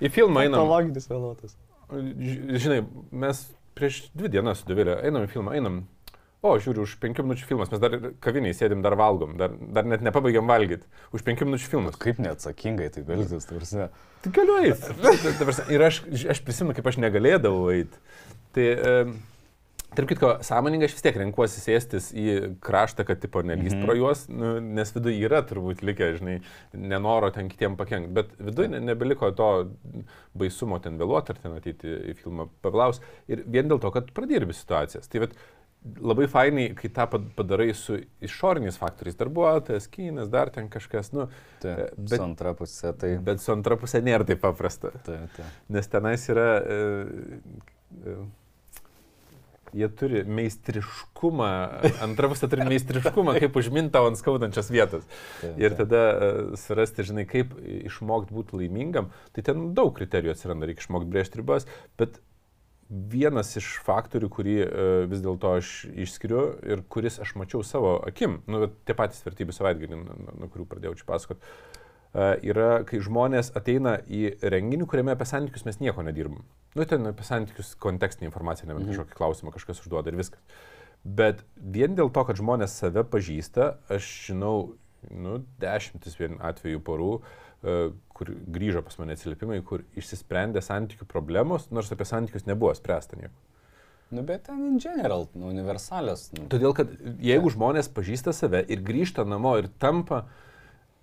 į 0.00 0.12
filmą 0.14 0.46
einam. 0.46 0.60
Patologinis 0.62 1.10
vėluotas. 1.10 1.58
Žinai, 1.88 2.82
mes 3.12 3.44
prieš 3.78 4.08
dvi 4.16 4.32
dienas 4.32 4.60
su 4.62 4.68
Dovilė 4.68 4.98
einam 5.06 5.24
į 5.28 5.32
filmą, 5.32 5.54
einam. 5.56 5.86
O, 6.38 6.52
žiūriu, 6.62 6.84
už 6.86 6.92
penkių 7.02 7.24
minučių 7.26 7.48
filmas, 7.48 7.70
mes 7.72 7.80
dar 7.82 7.96
kaviniai 8.22 8.54
sėdim, 8.54 8.78
dar 8.84 8.94
valgom, 8.98 9.32
dar, 9.40 9.56
dar 9.74 9.88
net 9.90 10.04
nepabaigiam 10.06 10.46
valgyti. 10.46 10.86
Už 11.10 11.24
penkių 11.26 11.48
minučių 11.48 11.70
filmas. 11.72 11.96
Kaip 11.98 12.20
neatsakingai 12.22 12.86
tai 12.94 13.02
elgtis, 13.02 13.48
tarsi. 13.48 13.88
Tai 14.22 14.32
galiu 14.36 14.60
eiti. 14.62 14.92
Ir 15.74 15.82
aš, 15.88 15.98
aš 16.30 16.42
prisimenu, 16.46 16.76
kaip 16.78 16.86
aš 16.92 17.00
negalėdavau 17.02 17.72
eiti. 17.74 17.98
Tai, 18.58 18.68
e, 18.68 19.18
tarp 19.96 20.10
kitko, 20.10 20.30
sąmoningai 20.44 20.88
aš 20.88 20.96
vis 20.96 21.04
tiek 21.04 21.16
renkuosi 21.20 21.62
sėstis 21.62 22.08
į 22.12 22.24
kraštą, 22.64 23.06
kad 23.08 23.20
tipo 23.22 23.42
nelys 23.42 23.72
mm 23.72 23.78
-hmm. 23.78 23.84
pro 23.86 23.94
juos, 23.96 24.24
nu, 24.28 24.54
nes 24.60 24.92
viduje 24.94 25.28
yra 25.28 25.40
turbūt 25.46 25.82
likę, 25.82 26.10
žinai, 26.18 26.40
nenoro 26.72 27.30
ten 27.34 27.48
kitiem 27.48 27.76
pakengti. 27.76 28.12
Bet 28.12 28.34
viduje 28.38 28.68
ne, 28.74 28.80
nebeliko 28.80 29.30
to 29.30 29.70
baisumo 30.34 30.78
ten 30.78 30.98
vėluoti 30.98 31.34
ar 31.34 31.38
ten 31.42 31.54
ateiti 31.56 31.94
į 32.12 32.16
filmą 32.22 32.48
pavlaus. 32.62 33.00
Ir 33.28 33.44
vien 33.46 33.68
dėl 33.68 33.80
to, 33.80 33.90
kad 33.90 34.12
pradirbi 34.12 34.52
situacijas. 34.52 35.08
Tai 35.08 35.24
vat, 35.24 35.38
labai 36.00 36.26
fainai, 36.28 36.68
kai 36.76 36.90
tą 36.90 37.06
pad- 37.10 37.28
padarai 37.36 37.74
su 37.74 37.98
išoriniais 38.24 38.78
faktoriais, 38.78 39.16
darbuotojas, 39.16 39.88
kynas, 39.88 40.28
dar 40.28 40.50
ten 40.50 40.68
kažkas, 40.68 41.12
nu, 41.12 41.28
Tai, 41.62 41.70
e, 41.70 41.76
bet 41.96 42.10
bet, 42.10 42.20
antra 42.20 42.54
pusė, 42.54 42.92
tai... 42.98 43.16
bet 43.18 43.40
su 43.40 43.52
antra 43.52 43.76
pusė 43.76 44.02
nėra 44.02 44.26
taip 44.26 44.42
paprasta. 44.42 44.92
Tai, 45.06 45.20
tai. 45.36 45.46
Nes 45.68 45.88
tenais 45.88 46.28
yra, 46.28 46.48
e, 46.58 47.40
e, 48.04 48.16
jie 49.76 49.88
turi 49.98 50.22
meistriškumą, 50.38 51.48
antra 52.04 52.30
pusė 52.30 52.48
turi 52.50 52.66
meistriškumą, 52.68 53.36
kaip 53.42 53.58
užminti 53.60 53.94
tau 53.96 54.08
ant 54.08 54.20
skaudančios 54.20 54.70
vietos. 54.72 55.04
Ir 55.60 55.76
tada 55.78 56.04
e, 56.12 56.30
surasti, 56.60 57.06
žinai, 57.08 57.26
kaip 57.28 57.54
išmokti 57.88 58.34
būti 58.36 58.62
laimingam, 58.62 59.12
tai 59.36 59.44
ten 59.46 59.70
daug 59.76 59.92
kriterijų 59.98 60.34
atsiranda, 60.34 60.68
reikia 60.68 60.86
išmokti 60.86 61.12
brėžti 61.12 61.42
ribas, 61.42 61.68
bet 62.00 62.20
vienas 62.88 63.50
iš 63.60 63.74
faktorių, 63.84 64.28
kurį 64.32 64.54
e, 64.64 64.68
vis 65.10 65.20
dėlto 65.24 65.50
aš 65.58 65.72
išskiriu 66.06 66.44
ir 66.72 66.84
kuris 66.88 67.18
aš 67.20 67.34
mačiau 67.36 67.60
savo 67.66 67.98
akim, 68.08 68.40
nu, 68.48 68.70
tie 68.88 68.96
patys 68.96 69.20
vertybių 69.26 69.56
savaitgalį, 69.56 69.98
nuo 70.00 70.38
nuo 70.38 70.48
kurių 70.52 70.68
pradėjau 70.70 70.96
čia 71.00 71.08
pasakoti, 71.10 71.52
yra, 72.14 72.70
kai 72.88 73.00
žmonės 73.04 73.52
ateina 73.58 73.98
į 74.08 74.38
renginį, 74.40 74.88
kuriame 74.88 75.12
apie 75.14 75.28
santykius 75.28 75.66
mes 75.68 75.80
nieko 75.82 76.04
nedirbam. 76.06 76.46
Nu, 76.76 76.86
ten 76.88 77.06
apie 77.10 77.26
santykius 77.26 77.74
kontekstinė 77.80 78.30
informacija, 78.30 78.68
ne 78.68 78.76
mhm. 78.76 78.90
kažkokį 78.92 79.18
klausimą 79.18 79.54
kažkas 79.54 79.82
užduoda 79.84 80.12
ir 80.12 80.20
viskas. 80.20 80.42
Bet 81.04 81.44
vien 81.56 81.94
dėl 81.96 82.10
to, 82.12 82.24
kad 82.26 82.38
žmonės 82.38 82.74
save 82.80 83.04
pažįsta, 83.06 83.76
aš 83.92 84.08
žinau, 84.28 84.54
nu, 85.14 85.38
dešimtis 85.62 86.18
vien 86.18 86.40
atvejų 86.44 86.80
porų, 86.84 87.12
e, 87.18 87.76
kur 88.18 88.32
grįžo 88.56 88.82
pas 88.82 88.98
mane 88.98 89.14
atsiliepimai, 89.14 89.60
kur 89.66 89.84
išsisprendė 89.98 90.62
santykių 90.64 91.06
problemos, 91.08 91.68
nors 91.70 91.92
apie 91.94 92.08
santykius 92.08 92.48
nebuvo 92.50 92.74
spręsta 92.74 93.20
nieko. 93.20 93.36
Nu, 94.10 94.24
bet 94.24 94.46
ten 94.48 94.60
in 94.64 94.78
general, 94.80 95.26
nu, 95.36 95.50
universalios. 95.52 96.30
Nu. 96.32 96.46
Todėl, 96.50 96.72
kad 96.76 96.92
jeigu 97.20 97.52
žmonės 97.52 97.90
pažįsta 97.92 98.32
save 98.32 98.62
ir 98.72 98.80
grįžta 98.84 99.26
namo 99.28 99.52
ir 99.60 99.68
tampa 99.80 100.24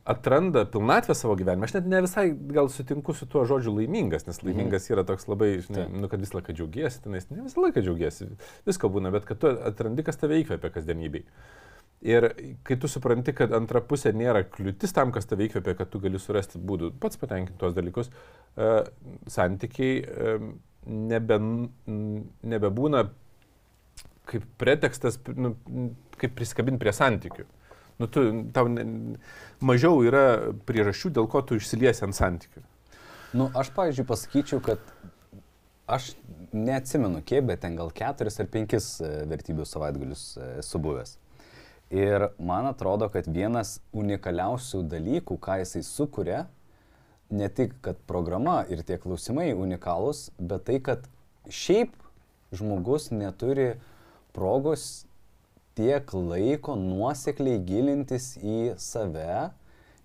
atranda 0.05 0.65
pilnatvę 0.69 1.15
savo 1.15 1.35
gyvenime. 1.35 1.65
Aš 1.65 1.73
net 1.79 1.87
ne 1.89 2.01
visai 2.05 2.29
gal 2.53 2.69
sutinku 2.69 3.13
su 3.17 3.25
tuo 3.25 3.41
žodžiu 3.49 3.73
laimingas, 3.73 4.27
nes 4.27 4.43
laimingas 4.45 4.85
yra 4.91 5.03
toks 5.07 5.25
labai, 5.31 5.55
žinai, 5.65 5.87
nu, 5.89 6.09
kad 6.11 6.21
visą 6.21 6.37
laiką 6.37 6.53
džiaugiesi, 6.53 7.01
tenais 7.01 7.25
ne 7.31 7.41
visą 7.41 7.63
laiką 7.63 7.81
džiaugiesi, 7.81 8.29
visko 8.69 8.91
būna, 8.93 9.09
bet 9.15 9.25
kad 9.25 9.41
tu 9.41 9.49
atrandi, 9.49 10.05
kas 10.05 10.21
tave 10.21 10.37
įkvepia 10.43 10.69
kasdienybei. 10.77 11.25
Ir 12.05 12.27
kai 12.67 12.77
tu 12.77 12.89
supranti, 12.91 13.33
kad 13.33 13.53
antra 13.57 13.81
pusė 13.81 14.11
nėra 14.13 14.43
kliūtis 14.45 14.93
tam, 14.93 15.09
kas 15.15 15.25
tave 15.25 15.47
įkvepia, 15.47 15.73
kad 15.79 15.89
tu 15.89 16.01
gali 16.03 16.21
surasti 16.21 16.61
būdų 16.61 16.91
pats 17.01 17.17
patenkinti 17.17 17.57
tuos 17.57 17.73
dalykus, 17.73 18.11
uh, 18.13 18.83
santykiai 19.31 20.03
uh, 20.05 20.49
nebe, 20.85 21.39
nebebūna 22.45 23.07
kaip 24.29 24.45
pretekstas, 24.61 25.17
nu, 25.33 25.55
kaip 26.21 26.37
priskabinti 26.37 26.81
prie 26.81 26.93
santykių. 26.93 27.45
Nu, 27.99 28.07
tu, 28.11 28.23
tau 28.55 28.67
ne, 28.67 28.85
mažiau 29.63 30.01
yra 30.03 30.53
priežasčių, 30.67 31.13
dėl 31.15 31.29
ko 31.31 31.41
tu 31.47 31.59
išsiliesi 31.59 32.03
ant 32.07 32.17
santykių. 32.17 32.63
Nu, 33.35 33.49
aš, 33.55 33.71
pavyzdžiui, 33.75 34.07
pasakyčiau, 34.07 34.61
kad 34.63 34.81
aš 35.87 36.13
neatsimenu 36.55 37.21
kiek, 37.25 37.45
bet 37.47 37.63
ten 37.63 37.77
gal 37.79 37.91
keturis 37.95 38.39
ar 38.41 38.49
penkis 38.51 38.95
e, 39.03 39.11
vertybių 39.29 39.67
savaitgalius 39.67 40.25
e, 40.35 40.49
esu 40.63 40.81
buvęs. 40.81 41.15
Ir 41.93 42.29
man 42.41 42.67
atrodo, 42.67 43.07
kad 43.13 43.27
vienas 43.29 43.77
unikaliausių 43.95 44.81
dalykų, 44.89 45.37
ką 45.37 45.59
jisai 45.61 45.83
sukuria, 45.85 46.45
ne 47.29 47.49
tik, 47.49 47.75
kad 47.85 47.99
programa 48.09 48.63
ir 48.71 48.81
tie 48.87 48.97
klausimai 49.01 49.51
unikalūs, 49.53 50.29
bet 50.39 50.65
tai, 50.69 50.79
kad 50.83 51.05
šiaip 51.45 51.93
žmogus 52.55 53.11
neturi 53.13 53.75
progos 54.35 55.05
tiek 55.75 56.13
laiko 56.13 56.75
nuosekliai 56.79 57.59
gilintis 57.67 58.33
į 58.39 58.75
save, 58.81 59.49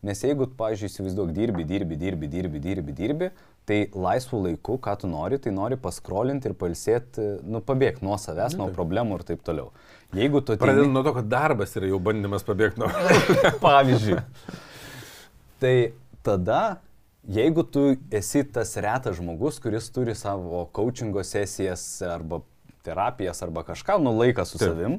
nes 0.06 0.24
jeigu, 0.24 0.48
pavyzdžiui, 0.58 0.90
įsivaizduok, 0.90 1.30
dirbi, 1.36 1.66
dirbi, 1.68 1.98
dirbi, 2.00 2.30
dirbi, 2.30 2.62
dirbi, 2.64 2.96
dirbi, 2.96 3.30
tai 3.68 3.84
laisvų 3.94 4.40
laikų, 4.48 4.78
ką 4.82 4.96
tu 5.02 5.10
nori, 5.10 5.38
tai 5.42 5.52
nori 5.54 5.78
paskrolinti 5.78 6.50
ir 6.50 6.56
palsėti, 6.58 7.26
nu, 7.46 7.60
pabėgti 7.62 8.06
nuo 8.06 8.16
savęs, 8.18 8.56
nuo 8.58 8.70
problemų 8.74 9.20
ir 9.20 9.26
taip 9.28 9.44
toliau. 9.46 9.70
Jeigu 10.16 10.42
tu... 10.42 10.56
Pradedant 10.58 10.88
ateini... 10.88 10.96
nuo 10.96 11.04
to, 11.06 11.14
kad 11.20 11.30
darbas 11.30 11.76
yra 11.78 11.90
jau 11.92 12.00
bandymas 12.02 12.46
pabėgti 12.46 12.82
nuo... 12.82 12.90
Pavyzdžiui. 13.66 14.18
tai 15.62 15.74
tada, 16.26 16.80
jeigu 17.30 17.62
tu 17.62 17.92
esi 18.16 18.42
tas 18.56 18.74
retas 18.80 19.20
žmogus, 19.20 19.60
kuris 19.62 19.86
turi 19.94 20.16
savo 20.18 20.64
coachingo 20.74 21.22
sesijas 21.26 21.84
arba 22.08 22.40
terapijas 22.82 23.44
arba 23.44 23.62
kažką, 23.68 24.00
nu 24.02 24.16
laiką 24.16 24.48
su 24.48 24.58
Taip. 24.58 24.72
savim, 24.72 24.98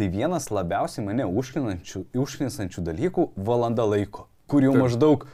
Tai 0.00 0.06
vienas 0.08 0.46
labiausiai 0.48 1.02
mane 1.04 1.26
užknisančių 1.28 2.82
dalykų- 2.86 3.24
valanda 3.50 3.84
laiko, 3.84 4.22
kur 4.48 4.64
jau 4.64 4.72
Taip. 4.72 4.80
maždaug 4.80 5.26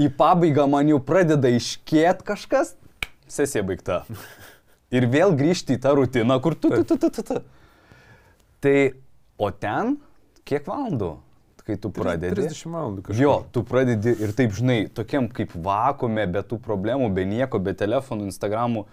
į 0.00 0.06
pabaigą 0.16 0.64
man 0.72 0.88
jau 0.88 0.96
pradeda 1.04 1.50
iškėt 1.52 2.22
kažkas, 2.24 2.70
sesija 3.28 3.60
baigta. 3.60 4.06
Ir 4.88 5.04
vėl 5.12 5.36
grįžti 5.36 5.76
į 5.76 5.82
tą 5.84 5.92
rutiną, 5.98 6.40
kur 6.40 6.56
tu, 6.56 6.70
tu, 6.70 6.80
tu, 6.84 6.96
tu, 6.96 7.10
tu, 7.10 7.22
tu. 7.28 7.42
Tai, 8.64 8.94
o 9.36 9.50
ten, 9.50 9.98
kiek 10.48 10.64
valandų? 10.64 11.12
Kai 11.66 11.76
tu 11.76 11.90
pradedi. 11.92 12.40
30 12.40 12.72
valandų 12.72 13.02
kažkas. 13.02 13.20
Jo, 13.20 13.36
tu 13.52 13.64
pradedi 13.68 14.16
ir 14.16 14.32
taip, 14.32 14.56
žinai, 14.56 14.88
tokiam 14.88 15.28
kaip 15.28 15.52
vakume, 15.52 16.24
be 16.24 16.40
tų 16.40 16.56
problemų, 16.64 17.12
be 17.12 17.28
nieko, 17.28 17.60
be 17.60 17.76
telefonų, 17.76 18.30
Instagramų, 18.32 18.86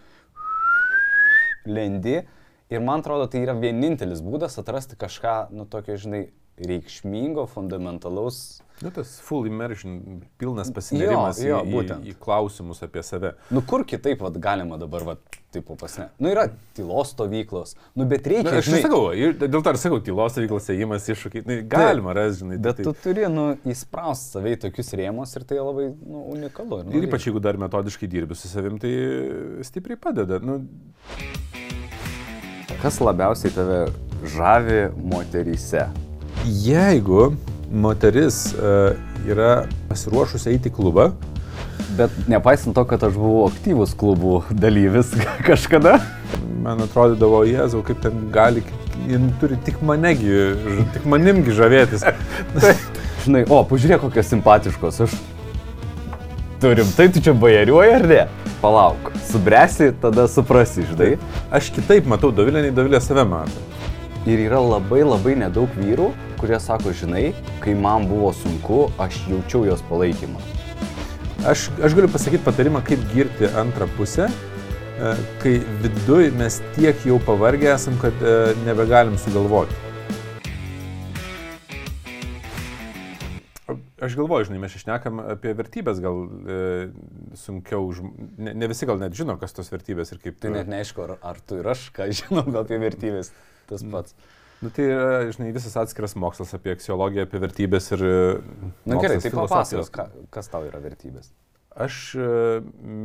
lendi 1.63 2.25
Ir 2.71 2.81
man 2.81 3.03
atrodo, 3.03 3.27
tai 3.29 3.43
yra 3.43 3.55
vienintelis 3.57 4.23
būdas 4.23 4.55
atrasti 4.61 4.97
kažką, 4.99 5.35
nu, 5.53 5.67
tokio, 5.69 5.97
žinai, 5.99 6.27
reikšmingo, 6.57 7.45
fundamentalaus. 7.45 8.61
Nu, 8.81 8.89
tas 8.91 9.13
full 9.23 9.47
immersion, 9.47 10.23
pilnas 10.41 10.67
pasinėrimas 10.73 11.37
jo, 11.39 11.53
jo, 11.53 11.59
į, 11.63 11.71
būtent. 11.71 12.07
į, 12.09 12.15
klausimus 12.19 12.81
apie 12.83 13.03
save. 13.05 13.31
Nu, 13.53 13.61
kur 13.65 13.85
kitaip 13.87 14.21
vat, 14.25 14.35
galima 14.41 14.79
dabar, 14.81 15.05
vat, 15.07 15.37
taip 15.53 15.69
pasne. 15.79 16.09
Nu, 16.21 16.27
yra 16.33 16.47
tylos 16.75 17.13
stovyklos, 17.13 17.77
nu, 17.95 18.07
bet 18.09 18.27
reikia. 18.27 18.49
Na, 18.49 18.59
aš 18.59 18.67
žinai, 18.67 18.81
sakau, 18.83 19.01
dėl 19.13 19.63
to 19.63 19.73
ir 19.73 19.79
sakau, 19.79 20.01
tylos 20.03 20.35
stovyklos 20.35 20.69
įėjimas 20.73 21.09
iššūkiai, 21.15 21.45
nu, 21.47 21.59
galima 21.69 22.17
rasti, 22.17 22.41
žinai. 22.43 22.59
Bet 22.65 22.81
tai, 22.81 22.87
tu 22.89 22.95
turi, 23.05 23.25
nu, 23.31 23.47
įspraust 23.71 24.35
savai 24.35 24.57
tokius 24.65 24.91
rėmus 24.99 25.37
ir 25.39 25.47
tai 25.47 25.61
labai, 25.61 25.89
nu, 26.03 26.25
unikalu. 26.35 26.83
Ir, 26.83 26.89
nu, 26.89 26.97
ir 26.99 27.07
ypač 27.07 27.29
jeigu 27.29 27.41
dar 27.45 27.61
metodiškai 27.61 28.09
dirbi 28.11 28.37
su 28.37 28.51
savim, 28.51 28.81
tai 28.83 28.93
stipriai 29.69 30.01
padeda. 30.09 30.41
Nu, 30.43 30.59
Kas 32.83 32.99
labiausiai 32.99 33.53
tave 33.55 33.81
žavi 34.35 34.89
moteryse? 35.07 35.87
Jeigu 36.43 37.31
moteris 37.71 38.49
uh, 38.57 38.91
yra 39.23 39.63
pasiruošusi 39.87 40.51
eiti 40.51 40.67
į 40.67 40.75
klubą, 40.75 41.13
Bet 41.97 42.09
nepaisant 42.27 42.73
to, 42.75 42.83
kad 42.89 43.03
aš 43.05 43.17
buvau 43.19 43.43
aktyvus 43.51 43.91
klubų 43.97 44.39
dalyvis 44.57 45.11
kažkada. 45.47 45.99
Man 46.63 46.81
atrodydavo, 46.81 47.43
Jėzau, 47.45 47.83
kaip 47.85 47.99
ten 48.01 48.29
gali, 48.33 48.63
jin 49.09 49.27
turi 49.41 49.59
tik 49.65 49.81
manegi, 49.85 50.31
tik 50.95 51.05
manimgi 51.09 51.53
žavėtis. 51.53 52.05
tai, 52.55 52.73
žinai, 53.25 53.43
o, 53.45 53.61
pažiūrėk, 53.69 54.07
kokios 54.07 54.31
simpatiškos. 54.31 55.01
Aš 55.05 55.17
turim, 56.63 56.87
tai 56.95 57.09
tu 57.11 57.19
čia 57.19 57.35
bajariuoji 57.35 57.95
ar 57.99 58.07
ne? 58.07 58.23
palauk, 58.63 59.11
subresi, 59.27 59.91
tada 60.01 60.23
suprasi, 60.31 60.85
žinai. 60.87 61.17
Aš 61.51 61.67
kitaip 61.75 62.07
matau 62.07 62.31
Dovilę, 62.31 62.61
nei 62.63 62.71
Dovilė 62.71 63.01
save 63.03 63.25
mato. 63.27 63.63
Ir 64.23 64.39
yra 64.45 64.61
labai 64.63 65.01
labai 65.03 65.33
nedaug 65.41 65.71
vyrų, 65.75 66.13
kurie 66.39 66.55
sako, 66.63 66.93
žinai, 66.95 67.33
kai 67.63 67.75
man 67.75 68.07
buvo 68.07 68.31
sunku, 68.39 68.85
aš 69.03 69.19
jaučiau 69.27 69.65
jos 69.67 69.83
palaikymą. 69.89 70.39
Aš, 71.51 71.67
aš 71.83 71.97
galiu 71.97 72.07
pasakyti 72.13 72.45
patarimą, 72.45 72.79
kaip 72.87 73.03
girti 73.11 73.51
antrą 73.59 73.89
pusę, 73.97 74.29
e, 74.31 75.15
kai 75.43 75.57
viduje 75.83 76.31
mes 76.39 76.61
tiek 76.77 77.03
jau 77.03 77.19
pavargę 77.27 77.73
esam, 77.75 77.99
kad 77.99 78.23
e, 78.23 78.53
nebegalim 78.63 79.19
sugalvoti. 79.19 79.75
Aš 84.03 84.17
galvoju, 84.19 84.49
žinai, 84.49 84.59
mes 84.63 84.73
išnekam 84.75 85.21
apie 85.23 85.53
vertybės, 85.55 85.99
gal 86.03 86.25
e, 86.27 86.59
sunkiau, 87.39 87.91
ne, 88.35 88.51
ne 88.51 88.67
visi 88.71 88.87
gal 88.89 88.99
net 88.99 89.15
žino, 89.15 89.37
kas 89.39 89.55
tos 89.55 89.69
vertybės 89.71 90.11
ir 90.11 90.19
kaip. 90.23 90.39
Tai 90.43 90.51
net 90.57 90.71
neaišku, 90.71 91.05
ar, 91.05 91.13
ar 91.23 91.39
tu 91.39 91.59
ir 91.61 91.69
aš 91.71 91.85
ką 91.95 92.09
žinom 92.11 92.57
apie 92.59 92.79
vertybės, 92.81 93.31
tas 93.69 93.85
mm. 93.85 93.93
pats. 93.95 94.17
Nu, 94.63 94.71
tai 94.71 94.87
yra, 94.89 95.21
žinai, 95.35 95.51
visas 95.55 95.75
atskiras 95.79 96.15
mokslas 96.19 96.51
apie 96.55 96.73
aksiologiją, 96.75 97.27
apie 97.27 97.39
vertybės 97.43 97.89
ir... 97.95 98.03
E, 98.03 98.67
Na 98.91 98.99
gerai, 98.99 99.21
tai 99.23 99.31
papasakos, 99.35 99.91
ka, 99.93 100.09
kas 100.33 100.51
tau 100.51 100.67
yra 100.67 100.83
vertybės. 100.83 101.31
Aš 101.73 101.99
e, 102.19 102.25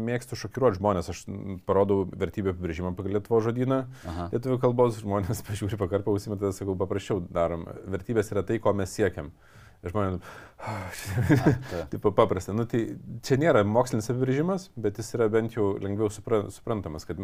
mėgstu 0.08 0.36
šokiruoti 0.38 0.80
žmonės, 0.80 1.12
aš 1.14 1.22
parodau 1.66 2.02
vertybę 2.10 2.52
apibrėžimą 2.52 2.92
pagal 2.98 3.16
Lietuvo 3.16 3.40
žodyną. 3.46 3.84
Aha. 4.10 4.26
Lietuvių 4.34 4.58
kalbos 4.66 4.98
žmonės 5.02 5.42
pažiūri 5.48 5.78
pakarpą, 5.80 6.16
užsimetą, 6.18 6.50
sakau, 6.56 6.74
paprasčiau 6.78 7.22
darom. 7.22 7.68
Vertybės 7.86 8.34
yra 8.34 8.44
tai, 8.46 8.58
ko 8.62 8.74
mes 8.76 8.92
siekiam. 8.98 9.30
Mhm. 9.30 9.57
Žmonės, 9.86 10.22
taip 11.92 12.06
paprasta. 12.16 12.54
Nu, 12.56 12.64
tai 12.66 12.80
čia 13.22 13.38
nėra 13.38 13.62
mokslinis 13.66 14.10
apibrėžimas, 14.10 14.68
bet 14.80 14.98
jis 14.98 15.12
yra 15.14 15.28
bent 15.30 15.54
jau 15.54 15.70
lengviau 15.78 16.10
supra, 16.10 16.42
suprantamas, 16.50 17.06
kad 17.06 17.20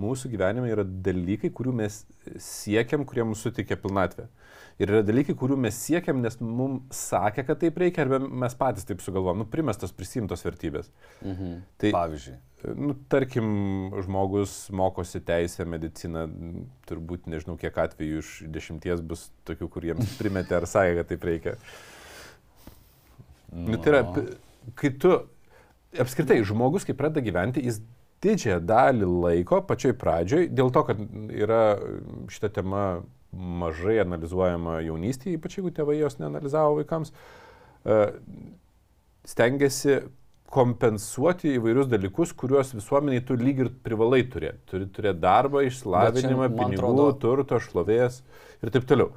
mūsų 0.00 0.30
gyvenime 0.30 0.70
yra 0.70 0.84
dalykai, 0.86 1.50
kurių 1.54 1.74
mes 1.82 2.04
siekiam, 2.42 3.02
kurie 3.08 3.26
mums 3.26 3.42
suteikia 3.42 3.78
pilnatvę. 3.82 4.28
Ir 4.78 4.92
yra 4.92 5.02
dalykai, 5.06 5.34
kurių 5.40 5.58
mes 5.66 5.78
siekiam, 5.82 6.20
nes 6.22 6.38
mums 6.38 6.94
sakė, 7.08 7.46
kad 7.48 7.58
taip 7.64 7.78
reikia, 7.80 8.04
arba 8.04 8.20
mes 8.22 8.54
patys 8.58 8.86
taip 8.86 9.02
sugalvojom, 9.02 9.42
nu, 9.42 9.48
primestos 9.50 9.94
prisimtos 9.96 10.44
vertybės. 10.46 10.92
Mhm. 11.24 11.56
Tai, 11.80 11.94
Pavyzdžiui. 11.96 12.38
Nu, 12.74 12.94
tarkim, 13.08 13.46
žmogus 14.02 14.54
mokosi 14.74 15.20
teisę, 15.22 15.66
mediciną, 15.68 16.24
turbūt 16.88 17.28
nežinau, 17.30 17.54
kiek 17.60 17.76
atvejų 17.78 18.22
iš 18.22 18.30
dešimties 18.50 19.02
bus 19.06 19.28
tokių, 19.46 19.68
kuriems 19.70 20.16
primetė 20.18 20.58
ar 20.58 20.66
sakė, 20.70 20.96
kad 20.98 21.10
taip 21.12 21.26
reikia. 21.28 21.54
Nu, 23.54 23.78
tai 23.78 23.92
yra, 23.92 24.02
kai 24.78 24.90
tu, 24.98 25.12
apskritai, 26.02 26.40
žmogus, 26.46 26.88
kai 26.88 26.96
pradeda 26.98 27.22
gyventi, 27.28 27.62
jis 27.68 27.78
didžiąją 28.24 28.58
dalį 28.66 29.08
laiko 29.12 29.60
pačioj 29.68 29.94
pradžioj, 30.00 30.48
dėl 30.50 30.72
to, 30.74 30.82
kad 30.88 31.00
yra 31.36 31.62
šita 32.32 32.50
tema 32.58 32.84
mažai 33.36 34.00
analizuojama 34.02 34.80
jaunystėje, 34.86 35.38
ypač 35.38 35.58
jeigu 35.58 35.72
tėvai 35.76 35.98
jos 36.00 36.18
neanalizavo 36.18 36.80
vaikams, 36.80 37.12
e, 37.84 37.98
stengiasi 39.28 40.00
kompensuoti 40.52 41.56
įvairius 41.56 41.88
dalykus, 41.90 42.32
kuriuos 42.38 42.72
visuomeniai 42.76 43.24
tu 43.26 43.36
lyg 43.38 43.64
ir 43.64 43.72
privalai 43.84 44.22
turėti. 44.30 44.62
Turi 44.70 44.88
turėti 44.92 45.22
darbą, 45.24 45.64
išsilavinimą, 45.66 46.48
pinigų, 46.54 46.78
atrodo... 46.78 47.10
turto, 47.22 47.60
šlovės 47.62 48.22
ir 48.62 48.72
taip 48.74 48.86
toliau. 48.88 49.12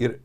Ir 0.00 0.18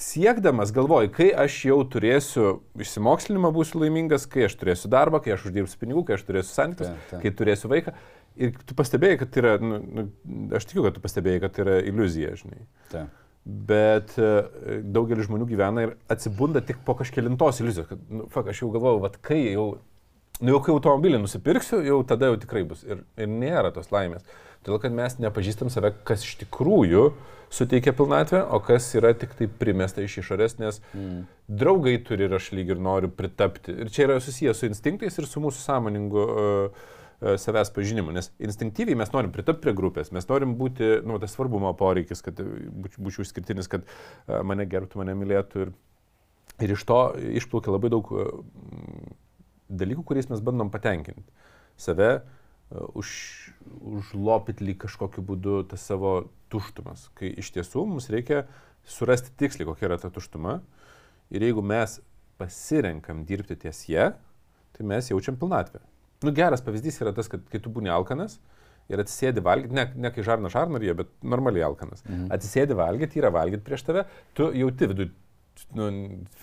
siekdamas 0.00 0.72
galvoju, 0.74 1.12
kai 1.14 1.28
aš 1.44 1.60
jau 1.68 1.78
turėsiu 1.90 2.58
išsimokslinimą, 2.82 3.52
būsiu 3.54 3.84
laimingas, 3.84 4.26
kai 4.30 4.48
aš 4.48 4.58
turėsiu 4.58 4.90
darbą, 4.92 5.22
kai 5.22 5.36
aš 5.36 5.46
uždirbsiu 5.50 5.80
pinigų, 5.80 6.04
kai 6.08 6.18
aš 6.18 6.26
turėsiu 6.26 6.50
santykius, 6.50 6.94
kai 7.22 7.34
turėsiu 7.38 7.70
vaiką. 7.70 7.94
Ir 8.34 8.56
tu 8.66 8.74
pastebėjai, 8.74 9.20
kad 9.20 9.30
tai 9.30 9.44
yra, 9.44 9.52
nu, 9.62 9.76
nu, 9.86 10.08
aš 10.58 10.66
tikiu, 10.66 10.82
kad 10.88 10.96
tu 10.96 11.02
pastebėjai, 11.04 11.44
kad 11.44 11.54
tai 11.54 11.62
yra 11.68 11.76
iliuzija, 11.86 12.32
žinai. 12.40 12.64
Ta. 12.90 13.06
Bet 13.44 14.14
e, 14.16 14.28
daugelis 14.94 15.26
žmonių 15.28 15.46
gyvena 15.50 15.82
ir 15.84 15.90
atsibunda 16.08 16.62
tik 16.64 16.78
po 16.86 16.94
kažkėlintos 16.96 17.60
iliuzijos, 17.60 17.90
kad, 17.90 18.06
nu, 18.08 18.24
fak, 18.32 18.48
aš 18.48 18.62
jau 18.62 18.70
galvoju, 18.72 19.02
vad 19.02 19.18
kai 19.24 19.42
jau, 19.50 19.66
nu, 20.40 20.54
jau 20.54 20.62
kai 20.64 20.72
automobilį 20.72 21.20
nusipirksiu, 21.20 21.82
jau 21.84 21.98
tada 22.08 22.30
jau 22.32 22.38
tikrai 22.40 22.64
bus. 22.70 22.86
Ir, 22.88 23.04
ir 23.20 23.28
nėra 23.28 23.74
tos 23.74 23.92
laimės. 23.92 24.24
Todėl, 24.64 24.80
kad 24.80 24.96
mes 24.96 25.18
nepažįstam 25.20 25.68
save, 25.68 25.92
kas 26.08 26.24
iš 26.24 26.38
tikrųjų 26.40 27.10
suteikia 27.52 27.92
pilnatvę, 27.92 28.40
o 28.48 28.62
kas 28.64 28.88
yra 28.96 29.12
tik 29.12 29.36
tai 29.36 29.50
primesta 29.60 30.00
iš 30.00 30.22
išorės, 30.22 30.56
nes 30.62 30.80
mm. 30.96 31.20
draugai 31.60 31.98
turi 32.06 32.24
ir 32.24 32.38
aš 32.40 32.48
lyg 32.56 32.72
ir 32.72 32.80
noriu 32.80 33.12
pritapti. 33.12 33.76
Ir 33.84 33.92
čia 33.92 34.08
yra 34.08 34.16
susijęs 34.24 34.64
su 34.64 34.70
instinktais 34.72 35.20
ir 35.20 35.28
su 35.28 35.44
mūsų 35.44 35.60
sąmoningu 35.68 36.24
uh, 36.24 36.88
savęs 37.40 37.72
pažinimu, 37.74 38.12
nes 38.14 38.30
instinktyviai 38.42 38.98
mes 38.98 39.12
norim 39.14 39.32
pritapti 39.34 39.64
prie 39.64 39.74
grupės, 39.76 40.12
mes 40.14 40.26
norim 40.28 40.56
būti, 40.60 41.00
nu, 41.06 41.18
tas 41.22 41.34
svarbumo 41.36 41.72
poreikis, 41.78 42.22
kad 42.24 42.40
būčiau 42.40 43.24
išskirtinis, 43.24 43.70
kad 43.72 43.86
e, 43.86 44.40
mane 44.46 44.66
gerbtų, 44.68 45.00
mane 45.00 45.16
mylėtų 45.18 45.66
ir, 45.66 45.74
ir 46.66 46.74
iš 46.76 46.84
to 46.88 47.00
išplaukia 47.40 47.74
labai 47.74 47.92
daug 47.94 48.10
e, 48.12 48.28
dalykų, 49.82 50.04
kuriais 50.10 50.30
mes 50.32 50.42
bandom 50.44 50.72
patenkinti 50.74 51.24
save, 51.80 52.10
už, 52.94 53.08
užlopyti 53.80 54.66
lyg 54.66 54.78
kažkokiu 54.84 55.24
būdu 55.26 55.62
tas 55.70 55.84
savo 55.84 56.30
tuštumas, 56.52 57.08
kai 57.18 57.30
iš 57.40 57.52
tiesų 57.54 57.84
mums 57.88 58.10
reikia 58.12 58.44
surasti 58.88 59.32
tiksliai, 59.38 59.68
kokia 59.68 59.88
yra 59.88 59.98
ta 60.00 60.10
tuštuma 60.12 60.58
ir 61.34 61.44
jeigu 61.44 61.64
mes 61.64 61.98
pasirenkam 62.40 63.24
dirbti 63.28 63.56
ties 63.64 63.84
ją, 63.88 64.12
tai 64.74 64.86
mes 64.86 65.10
jaučiam 65.10 65.38
pilnatvę. 65.38 65.82
Nu, 66.24 66.32
geras 66.34 66.64
pavyzdys 66.64 67.00
yra 67.02 67.12
tas, 67.16 67.28
kad 67.30 67.44
kai 67.52 67.60
tu 67.62 67.72
būni 67.72 67.92
alkanas 67.92 68.38
ir 68.92 69.00
atsisėdi 69.00 69.42
valgyti, 69.44 69.76
ne, 69.76 69.86
ne 69.96 70.12
kai 70.12 70.24
žarna 70.26 70.50
žarnaryje, 70.52 70.96
bet 70.98 71.12
normaliai 71.24 71.66
alkanas. 71.68 72.04
Mhm. 72.06 72.30
Atsisėdi 72.34 72.76
valgyti, 72.78 73.20
yra 73.22 73.32
valgyti 73.34 73.64
prieš 73.66 73.86
tave, 73.86 74.06
tu 74.36 74.50
jauti 74.56 74.90
vidų 74.90 75.08
nu, 75.78 75.90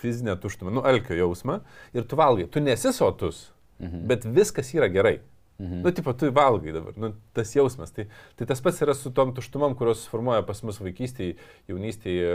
fizinę 0.00 0.36
tuštumą, 0.42 0.72
nu, 0.74 0.82
alkio 0.88 1.16
jausmą 1.18 1.60
ir 1.94 2.06
tu 2.08 2.18
valgai. 2.18 2.48
Tu 2.50 2.62
nesi 2.64 2.92
sotus, 2.94 3.44
mhm. 3.78 4.06
bet 4.10 4.26
viskas 4.26 4.72
yra 4.76 4.90
gerai. 4.92 5.18
Mhm. 5.62 5.82
Nu, 5.84 5.90
tipo, 5.90 6.12
tu 6.12 6.30
valgai 6.34 6.72
dabar, 6.74 6.94
nu, 6.96 7.12
tas 7.32 7.52
jausmas. 7.54 7.92
Tai, 7.94 8.08
tai 8.34 8.46
tas 8.50 8.60
pats 8.60 8.80
yra 8.82 8.94
su 8.98 9.12
tom 9.14 9.30
tuštumom, 9.36 9.76
kurios 9.78 10.00
suformuoja 10.06 10.42
pas 10.46 10.58
mus 10.66 10.80
vaikystėje, 10.82 11.36
jaunystėje, 11.70 12.32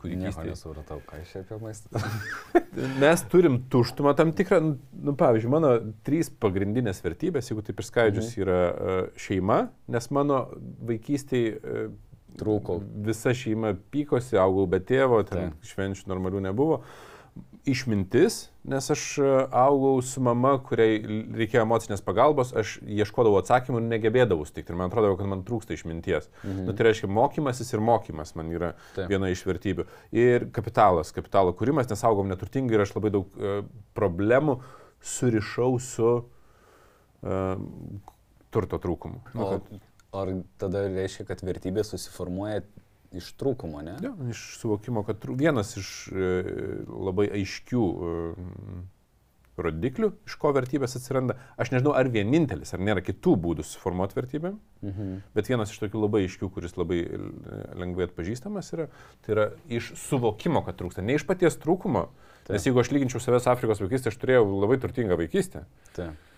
kūdikystėje. 0.00 0.54
Nesupratau, 0.54 1.02
ką 1.04 1.20
iš 1.20 1.34
apie 1.42 1.58
maistą. 1.60 2.00
Mes 3.02 3.24
turim 3.32 3.58
tuštumą 3.72 4.14
tam 4.16 4.32
tikrą, 4.36 4.62
nu, 4.72 5.16
pavyzdžiui, 5.20 5.52
mano 5.52 5.74
trys 6.06 6.32
pagrindinės 6.32 7.02
vertybės, 7.04 7.50
jeigu 7.52 7.66
taip 7.66 7.84
išskaidžius, 7.84 8.30
mhm. 8.30 8.46
yra 8.46 8.60
uh, 8.62 9.02
šeima, 9.20 9.60
nes 9.92 10.08
mano 10.16 10.46
vaikystėje 10.88 11.90
trūko. 12.40 12.78
Visa 13.04 13.36
šeima 13.36 13.74
pykosi, 13.92 14.40
augau 14.40 14.64
be 14.70 14.80
tėvo, 14.84 15.20
ten 15.28 15.52
tai. 15.52 15.68
švenčių 15.74 16.08
normalių 16.08 16.48
nebuvo. 16.48 16.80
Uh, 16.80 17.15
išmintis, 17.66 18.46
nes 18.66 18.90
aš 18.90 19.02
e, 19.18 19.30
augau 19.54 19.98
su 20.04 20.22
mama, 20.22 20.54
kuriai 20.62 21.00
reikėjo 21.34 21.64
emocinės 21.64 22.02
pagalbos, 22.06 22.52
aš 22.56 22.76
ieškodavau 22.82 23.40
atsakymų 23.40 23.80
ir 23.82 23.88
negebėdavau 23.90 24.46
sutikti. 24.46 24.72
Ir 24.72 24.78
man 24.78 24.92
atrodo, 24.92 25.16
kad 25.18 25.30
man 25.30 25.42
trūksta 25.46 25.74
išminties. 25.74 26.30
Mhm. 26.44 26.68
Nu, 26.68 26.76
tai 26.76 26.88
reiškia, 26.88 27.10
mokymasis 27.18 27.74
ir 27.74 27.82
mokymas 27.84 28.36
man 28.38 28.52
yra 28.54 28.72
Taip. 28.94 29.10
viena 29.10 29.30
iš 29.34 29.42
vertybių. 29.48 29.88
Ir 30.14 30.48
kapitalas, 30.54 31.10
kapitalo 31.16 31.54
kūrimas, 31.58 31.90
nes 31.90 32.06
augom 32.06 32.30
neturtingai 32.30 32.78
ir 32.78 32.86
aš 32.86 32.94
labai 32.98 33.12
daug 33.18 33.34
uh, 33.40 33.58
problemų 33.98 34.60
surišau 35.16 35.72
su 35.82 36.12
uh, 36.22 37.52
turto 38.54 38.80
trūkumu. 38.82 39.22
Nu. 39.34 39.50
O 39.50 40.22
ar 40.22 40.32
tada 40.60 40.86
reiškia, 40.88 41.26
kad 41.28 41.42
vertybė 41.44 41.84
susiformuoja 41.84 42.62
Iš 43.16 43.32
trūkumo, 43.40 43.80
ne? 43.86 43.96
Ja, 44.04 44.12
iš 44.30 44.42
suvokimo, 44.60 45.02
kad 45.06 45.24
vienas 45.38 45.76
iš 45.80 45.90
e, 46.12 46.34
labai 46.86 47.28
aiškių 47.38 47.86
e, 47.86 48.12
rodiklių, 49.56 50.10
iš 50.28 50.36
ko 50.40 50.52
vertybės 50.56 50.96
atsiranda. 50.98 51.38
Aš 51.60 51.72
nežinau, 51.72 51.94
ar 51.96 52.10
vienintelis, 52.12 52.74
ar 52.76 52.82
nėra 52.84 53.02
kitų 53.04 53.36
būdų 53.46 53.64
suformuoti 53.64 54.18
vertybę, 54.18 54.52
mhm. 54.84 55.16
bet 55.36 55.50
vienas 55.50 55.72
iš 55.72 55.80
tokių 55.84 56.04
labai 56.04 56.26
aiškių, 56.26 56.50
kuris 56.52 56.76
labai 56.76 57.00
e, 57.06 57.20
lengvai 57.80 58.08
atpažįstamas 58.10 58.72
yra, 58.76 58.88
tai 59.24 59.36
yra 59.36 59.48
iš 59.72 59.94
suvokimo, 60.06 60.62
kad 60.66 60.78
trūksta. 60.80 61.04
Ne 61.04 61.16
iš 61.16 61.26
paties 61.28 61.58
trūkumo, 61.62 62.08
Taip. 62.44 62.54
nes 62.58 62.68
jeigu 62.68 62.82
aš 62.82 62.92
lyginčiau 62.94 63.22
savęs 63.22 63.48
Afrikos 63.50 63.82
vaikystę, 63.82 64.12
aš 64.12 64.20
turėjau 64.22 64.44
labai 64.52 64.80
turtingą 64.82 65.18
vaikystę. 65.18 65.64
Taip. 65.96 66.32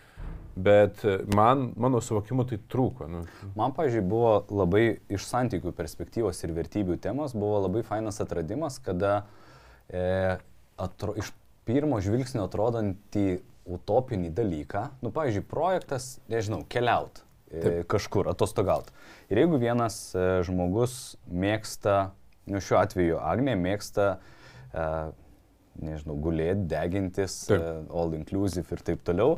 Bet 0.59 1.05
man, 1.31 1.69
mano 1.79 2.01
suvokimu, 2.03 2.43
tai 2.51 2.57
trūko. 2.73 3.07
Nu. 3.11 3.21
Man, 3.55 3.75
pažiūrėjau, 3.77 4.09
buvo 4.11 4.33
labai 4.51 4.99
iš 5.15 5.27
santykių 5.29 5.71
perspektyvos 5.77 6.41
ir 6.43 6.55
vertybių 6.57 6.97
temos, 7.05 7.37
buvo 7.39 7.61
labai 7.69 7.85
fainas 7.87 8.19
atradimas, 8.25 8.81
kada 8.83 9.21
e, 9.87 10.39
atro, 10.81 11.15
iš 11.21 11.31
pirmo 11.69 12.01
žvilgsnio 12.03 12.47
atrodantį 12.49 13.39
utopinį 13.69 14.33
dalyką, 14.35 14.85
nu, 15.05 15.13
pavyzdžiui, 15.15 15.45
projektas, 15.47 16.17
nežinau, 16.33 16.63
keliaut 16.73 17.21
e, 17.53 17.83
kažkur, 17.89 18.31
atostogaut. 18.33 18.89
Ir 19.29 19.43
jeigu 19.43 19.61
vienas 19.61 19.99
e, 20.17 20.27
žmogus 20.49 21.19
mėgsta, 21.29 21.99
nu, 22.49 22.63
šiuo 22.65 22.81
atveju 22.81 23.21
Agnė 23.21 23.59
mėgsta, 23.61 24.09
e, 24.73 24.89
nežinau, 25.85 26.17
gulėti, 26.25 26.67
degintis, 26.71 27.43
e, 27.53 27.61
all 27.93 28.17
inclusive 28.17 28.67
ir 28.75 28.85
taip 28.87 29.05
toliau, 29.07 29.37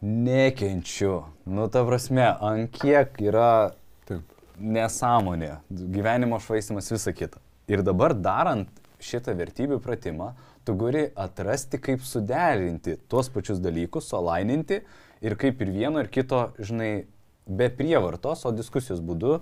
nekenčiu. 0.00 1.22
Nu, 1.48 1.68
ta 1.72 1.84
prasme, 1.86 2.26
ant 2.40 2.70
kiek 2.74 3.18
yra 3.24 3.72
Taip. 4.08 4.36
nesąmonė, 4.58 5.58
gyvenimo 5.70 6.38
švaistimas, 6.42 6.90
visa 6.92 7.14
kita. 7.16 7.42
Ir 7.68 7.82
dabar 7.84 8.14
darant 8.14 8.70
šitą 9.02 9.34
vertybių 9.38 9.78
pratimą, 9.82 10.32
tu 10.66 10.74
gali 10.78 11.06
atrasti, 11.16 11.80
kaip 11.82 12.02
suderinti 12.04 12.98
tuos 13.10 13.30
pačius 13.32 13.60
dalykus, 13.62 14.08
solaininti 14.10 14.82
ir 15.24 15.38
kaip 15.38 15.62
ir 15.64 15.72
vieno 15.74 16.02
ir 16.02 16.10
kito, 16.12 16.50
žinai, 16.58 17.06
be 17.48 17.70
prievartos, 17.72 18.44
o 18.44 18.52
diskusijos 18.52 19.00
būdu, 19.04 19.38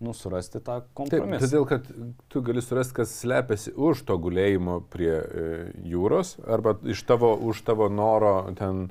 nu, 0.00 0.14
surasti 0.16 0.62
tą 0.64 0.80
kompromisą. 0.96 1.44
Taip, 1.44 1.50
todėl, 1.50 1.66
kad 1.68 1.88
tu 2.32 2.42
gali 2.44 2.62
surasti, 2.64 2.96
kas 3.02 3.12
slepiasi 3.20 3.74
už 3.76 4.06
to 4.08 4.16
gulėjimo 4.22 4.78
prie 4.92 5.12
e, 5.12 5.48
jūros 5.92 6.38
arba 6.48 6.78
iš 6.88 7.02
tavo, 7.08 7.34
už 7.36 7.60
tavo 7.66 7.90
noro 7.92 8.34
ten 8.56 8.86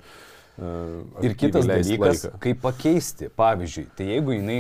Ir 1.24 1.36
kitas 1.40 1.68
dalykas, 1.68 2.26
laiką. 2.26 2.40
kaip 2.44 2.60
pakeisti, 2.64 3.30
pavyzdžiui, 3.40 3.86
tai 3.98 4.10
jeigu 4.12 4.36
jinai, 4.36 4.58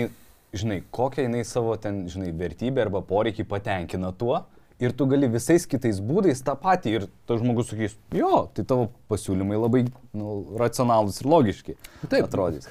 žinai, 0.56 0.80
kokią 0.96 1.26
jinai 1.28 1.44
savo 1.48 1.76
ten, 1.82 2.06
žinai, 2.12 2.32
vertybę 2.40 2.86
arba 2.86 3.02
poreikį 3.06 3.46
patenkina 3.50 4.14
tuo, 4.16 4.42
ir 4.80 4.96
tu 4.96 5.08
gali 5.12 5.28
visais 5.32 5.66
kitais 5.68 6.00
būdais 6.04 6.40
tą 6.46 6.56
patį 6.60 6.96
ir 6.96 7.10
tas 7.28 7.42
žmogus 7.42 7.74
sakys, 7.74 7.98
jo, 8.16 8.46
tai 8.56 8.64
tavo 8.68 8.88
pasiūlymai 9.12 9.60
labai 9.60 9.84
nu, 10.16 10.40
racionalūs 10.62 11.20
ir 11.20 11.30
logiški. 11.34 11.78
Taip 12.08 12.30
atrodys. 12.30 12.70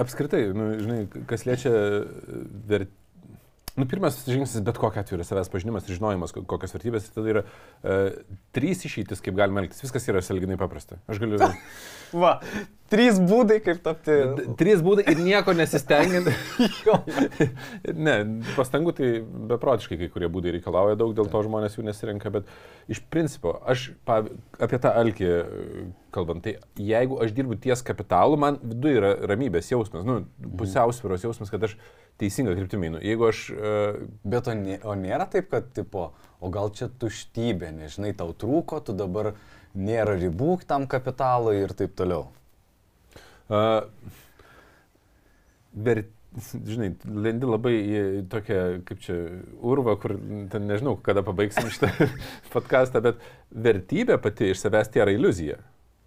Apskritai, 0.00 0.48
nu, 0.56 0.72
žinai, 0.82 1.00
kas 1.30 1.46
liečia 1.46 1.72
vertybę 2.66 3.02
Nu, 3.74 3.86
pirmas 3.90 4.20
žingsnis 4.22 4.62
bet 4.62 4.76
kokia 4.78 5.02
atveju 5.02 5.18
yra 5.18 5.24
savęs 5.26 5.48
pažinimas 5.50 5.88
ir 5.88 5.96
žinojimas, 5.96 6.30
kokios 6.46 6.76
vertybės. 6.76 7.08
Tada 7.10 7.32
yra 7.32 7.40
uh, 7.42 8.20
trys 8.54 8.84
išeitis, 8.86 9.22
kaip 9.24 9.34
galima 9.34 9.64
elgtis. 9.64 9.82
Viskas 9.82 10.06
yra 10.12 10.22
salginai 10.22 10.58
paprasta. 10.60 11.00
Aš 11.10 11.18
galiu. 11.22 11.40
Va, 12.22 12.36
trys 12.94 13.18
būdai, 13.18 13.58
kaip 13.64 13.80
tapti. 13.82 14.20
Trys 14.60 14.84
būdai 14.86 15.08
ir 15.10 15.24
nieko 15.26 15.56
nesistengiant. 15.58 16.30
ne, 18.06 18.16
pastangų 18.54 18.94
tai 19.00 19.10
beprotiškai 19.54 19.98
kai 20.04 20.10
kurie 20.12 20.30
būdai 20.30 20.54
reikalauja 20.60 21.00
daug, 21.00 21.16
dėl 21.18 21.26
to 21.32 21.42
žmonės 21.48 21.74
jų 21.74 21.88
nesirenka, 21.88 22.30
bet 22.30 22.54
iš 22.86 23.02
principo, 23.10 23.56
aš 23.66 23.90
apie 24.06 24.78
tą 24.78 24.94
alkį 25.02 25.34
kalbant, 26.14 26.44
tai 26.44 26.56
jeigu 26.80 27.18
aš 27.24 27.34
dirbu 27.34 27.58
ties 27.62 27.82
kapitalu, 27.86 28.38
man 28.40 28.58
viduje 28.62 29.00
yra 29.00 29.12
ramybės 29.30 29.70
jausmas, 29.72 30.06
nu, 30.06 30.20
pusiausvėros 30.60 31.26
jausmas, 31.26 31.52
kad 31.52 31.66
aš 31.66 31.76
teisinga 32.20 32.54
kryptimi. 32.54 32.92
Nu, 32.94 33.02
jeigu 33.02 33.28
aš... 33.28 33.44
Uh... 33.54 34.00
Bet 34.22 34.50
o, 34.50 34.54
nė, 34.58 34.78
o 34.86 34.94
nėra 34.98 35.26
taip, 35.30 35.50
kad, 35.52 35.70
tipo, 35.76 36.08
o 36.40 36.52
gal 36.54 36.70
čia 36.76 36.88
tuštybė, 37.02 37.72
nežinai, 37.80 38.14
tau 38.18 38.34
trūko, 38.38 38.80
tu 38.86 38.96
dabar 38.96 39.34
nėra 39.74 40.16
ribų 40.20 40.58
tam 40.68 40.86
kapitalui 40.90 41.58
ir 41.64 41.74
taip 41.76 41.96
toliau. 41.98 42.28
Uh, 43.50 43.82
ver, 45.74 46.04
žinai, 46.66 46.92
lendi 47.26 47.48
labai 47.48 47.74
į 47.74 48.02
tokią, 48.32 48.62
kaip 48.88 49.02
čia, 49.04 49.18
urvą, 49.62 49.96
kur, 50.00 50.16
ten 50.52 50.70
nežinau, 50.70 50.96
kada 51.02 51.24
pabaigsim 51.26 51.70
šitą 51.74 51.90
podcastą, 52.54 53.02
bet 53.04 53.22
vertybė 53.50 54.18
pati 54.22 54.52
iš 54.54 54.62
savęs 54.64 54.90
tai 54.94 55.04
yra 55.04 55.14
iliuzija. 55.18 55.58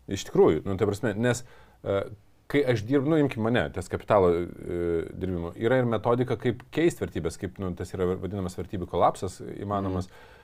Iš 0.08 0.28
tikrųjų, 0.30 0.64
nu, 0.68 0.78
tai 0.80 0.88
prasme, 0.90 1.12
nes 1.20 1.44
uh, 1.44 2.08
kai 2.52 2.64
aš 2.72 2.84
dirbu, 2.88 3.12
nu, 3.12 3.20
imkim 3.20 3.44
mane, 3.44 3.66
ties 3.76 3.90
kapitalo 3.92 4.30
e, 4.32 4.78
dirbimu, 5.20 5.52
yra 5.60 5.82
ir 5.82 5.90
metodika, 5.90 6.38
kaip 6.40 6.62
keisti 6.72 7.04
vertybės, 7.04 7.36
kaip, 7.42 7.58
nu, 7.60 7.74
tas 7.76 7.92
yra 7.92 8.08
vadinamas 8.14 8.56
vertybių 8.56 8.88
kolapsas 8.88 9.42
įmanomas. 9.58 10.08
Mm. 10.08 10.36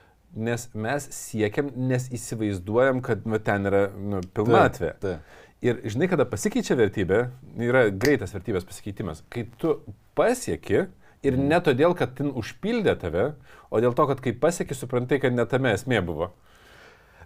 Nes 0.44 0.66
mes 0.74 1.08
siekiam, 1.16 1.70
nes 1.92 2.10
įsivaizduojam, 2.12 3.00
kad 3.06 3.24
nu, 3.30 3.40
ten 3.40 3.70
yra 3.70 3.86
nu, 3.96 4.20
pilnatvė. 4.36 4.92
Ta, 5.00 5.14
ta. 5.14 5.46
Ir 5.64 5.80
žinai, 5.88 6.10
kada 6.12 6.26
pasikeičia 6.28 6.76
vertybė, 6.76 7.22
yra 7.64 7.86
greitas 7.88 8.36
vertybės 8.36 8.68
pasikeitimas. 8.68 9.24
Kai 9.32 9.46
tu 9.62 9.78
pasieki 10.18 10.90
Ir 11.24 11.38
ne 11.40 11.58
todėl, 11.64 11.94
kad 11.96 12.18
ten 12.18 12.34
užpildė 12.36 12.98
tave, 13.00 13.30
o 13.72 13.80
dėl 13.80 13.94
to, 13.96 14.06
kad 14.10 14.20
kai 14.24 14.34
pasiekė, 14.36 14.76
suprantai, 14.76 15.22
kad 15.24 15.32
ne 15.36 15.46
tame 15.48 15.72
esmė 15.72 16.02
buvo. 16.04 16.34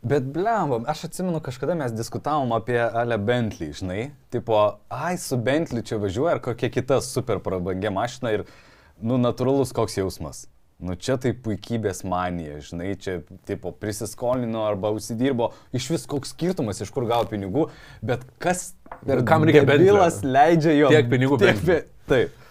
Bet 0.04 0.28
blemba, 0.34 0.82
aš 0.92 1.06
atsimenu, 1.08 1.40
kažkada 1.44 1.76
mes 1.76 1.92
diskutavom 1.96 2.52
apie 2.54 2.78
Ale 2.80 3.18
Bentley, 3.18 3.72
žinai, 3.74 4.12
tipo, 4.34 4.58
ai, 4.94 5.16
su 5.18 5.38
Bentley 5.38 5.82
čia 5.86 5.98
važiuoja 6.02 6.36
ar 6.38 6.42
kokia 6.44 6.70
kita 6.70 7.00
super 7.02 7.40
prabangia 7.44 7.90
mašina 7.94 8.36
ir, 8.36 8.44
nu, 9.02 9.18
natūralus 9.18 9.74
koks 9.74 9.98
jausmas. 9.98 10.46
Nu, 10.78 10.94
čia 10.94 11.16
tai 11.18 11.32
puikybės 11.34 12.04
manija, 12.06 12.60
žinai, 12.62 12.92
čia, 13.02 13.16
tipo, 13.50 13.72
prisiskolino 13.74 14.62
arba 14.68 14.92
užsidirbo, 14.94 15.48
iš 15.74 15.88
vis 15.96 16.06
koks 16.06 16.36
skirtumas, 16.36 16.84
iš 16.86 16.92
kur 16.94 17.08
gavo 17.10 17.26
pinigų, 17.32 17.64
bet 18.06 18.22
kas 18.38 18.76
per 19.02 19.24
Kam 19.26 19.48
reikia 19.50 19.64
Bylas 19.66 20.20
leidžia 20.22 20.76
jo. 20.78 20.92
Tiek 20.94 21.10
pinigų 21.10 21.40
tiek, 21.42 21.56
Bentley. 21.58 21.82
pi- 21.82 22.06
Taip. 22.08 22.46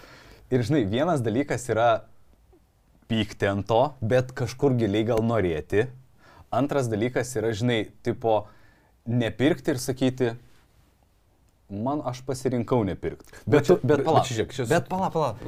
Ir, 0.50 0.62
žinai, 0.66 0.82
vienas 0.90 1.22
dalykas 1.22 1.68
yra 1.70 1.86
pykti 3.06 3.46
ant 3.46 3.66
to, 3.70 3.80
bet 4.02 4.34
kažkur 4.34 4.74
giliai 4.78 5.06
gal 5.06 5.22
norėti. 5.22 5.86
Antras 6.56 6.88
dalykas 6.92 7.34
yra, 7.38 7.52
žinai, 7.56 7.80
tipo, 8.06 8.46
nepirkti 9.06 9.74
ir 9.74 9.80
sakyti, 9.82 10.32
man 11.70 12.00
aš 12.06 12.20
pasirinkau 12.26 12.84
nepirkti. 12.86 13.32
Bet, 13.46 13.68
Bet 13.68 13.82
bet 13.86 14.04
palauk, 14.06 14.28
žiūrėk, 14.30 14.54
su- 14.54 14.66
bet 14.70 14.86
palauk, 14.90 15.14
palauk. 15.16 15.40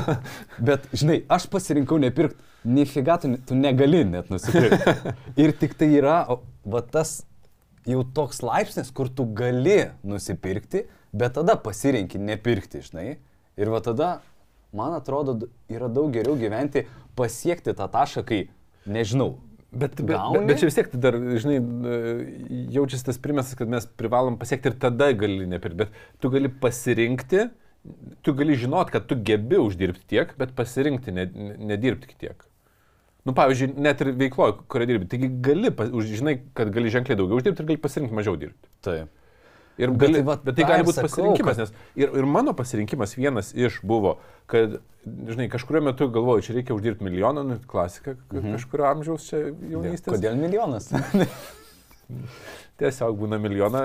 bet, 0.70 0.86
žinai, 0.96 1.20
aš 1.32 1.46
pasirinkau 1.52 1.98
nepirkti, 2.00 2.40
nifiga 2.64 3.18
tu, 3.20 3.34
tu 3.46 3.56
negali 3.58 4.02
net 4.08 4.30
nusipirkti. 4.32 5.14
Ir 5.42 5.52
tik 5.60 5.76
tai 5.80 5.90
yra, 5.98 6.22
va 6.64 6.82
tas 6.84 7.20
jau 7.88 8.02
toks 8.16 8.42
laipsnis, 8.44 8.90
kur 8.92 9.08
tu 9.12 9.24
gali 9.36 9.90
nusipirkti, 10.06 10.86
bet 11.16 11.36
tada 11.36 11.56
pasirinki 11.60 12.20
nepirkti, 12.20 12.82
žinai. 12.88 13.08
Ir 13.60 13.72
va 13.72 13.80
tada, 13.84 14.10
man 14.76 14.96
atrodo, 14.96 15.36
yra 15.72 15.88
daug 15.92 16.12
geriau 16.14 16.36
gyventi, 16.40 16.86
pasiekti 17.18 17.74
tą 17.76 17.88
tašką, 17.92 18.24
kai, 18.28 18.42
nežinau, 18.88 19.34
Bet, 19.70 19.94
bet, 20.02 20.18
bet, 20.18 20.46
bet 20.48 20.58
čia 20.58 20.66
vis 20.66 20.74
tiek 20.74 20.94
dar, 20.98 21.14
žinai, 21.14 21.58
jaučiasi 22.74 23.06
tas 23.06 23.20
primesas, 23.22 23.54
kad 23.58 23.70
mes 23.70 23.84
privalom 23.86 24.34
pasiekti 24.40 24.72
ir 24.72 24.78
tada 24.82 25.12
gali 25.14 25.46
nepirkti. 25.46 25.84
Bet 25.84 26.00
tu 26.18 26.30
gali 26.32 26.50
pasirinkti, 26.50 27.44
tu 28.26 28.34
gali 28.34 28.56
žinot, 28.58 28.90
kad 28.90 29.06
tu 29.06 29.14
gebi 29.14 29.60
uždirbti 29.62 30.08
tiek, 30.10 30.32
bet 30.40 30.56
pasirinkti, 30.58 31.14
ne, 31.14 31.28
ne- 31.30 31.54
nedirbti 31.70 32.18
tiek. 32.18 32.42
Nu, 33.28 33.34
pavyzdžiui, 33.36 33.76
net 33.84 34.02
ir 34.02 34.10
veikloje, 34.16 34.56
kurioje 34.72 34.90
dirbi, 34.90 35.08
taigi 35.12 35.30
gali, 35.44 35.70
žinai, 36.08 36.38
kad 36.56 36.72
gali 36.74 36.90
ženkliai 36.90 37.20
daugiau 37.20 37.38
uždirbti 37.38 37.62
ir 37.62 37.70
gali 37.70 37.82
pasirinkti 37.86 38.16
mažiau 38.16 38.34
dirbti. 38.40 38.66
taip. 38.82 39.14
Ir 39.80 39.92
Bet 39.94 40.00
gali, 40.02 40.12
tai 40.12 40.20
bet, 40.20 40.28
vat 40.28 40.44
bet 40.44 40.58
tai 40.58 40.66
gali 40.68 40.84
būti 40.84 41.04
pasirinkimas, 41.06 41.56
kad- 41.56 41.70
nes 41.70 42.02
ir, 42.02 42.12
ir 42.20 42.28
mano 42.28 42.52
pasirinkimas 42.56 43.16
vienas 43.16 43.54
iš 43.56 43.80
buvo, 43.82 44.18
kad, 44.50 44.76
žinai, 45.06 45.48
kažkurio 45.52 45.80
metu 45.88 46.08
galvoju, 46.12 46.44
čia 46.44 46.56
reikia 46.58 46.76
uždirbti 46.76 47.06
milijoną, 47.06 47.44
nu, 47.48 47.58
klasika, 47.70 48.16
mhm. 48.32 48.58
kažkurio 48.58 48.88
amžiaus 48.90 49.28
čia 49.30 49.42
jaunystės. 49.72 50.18
Kodėl 50.18 50.36
milijonas? 50.40 50.90
Tiesiog 52.80 53.18
būna 53.20 53.36
milijoną. 53.40 53.82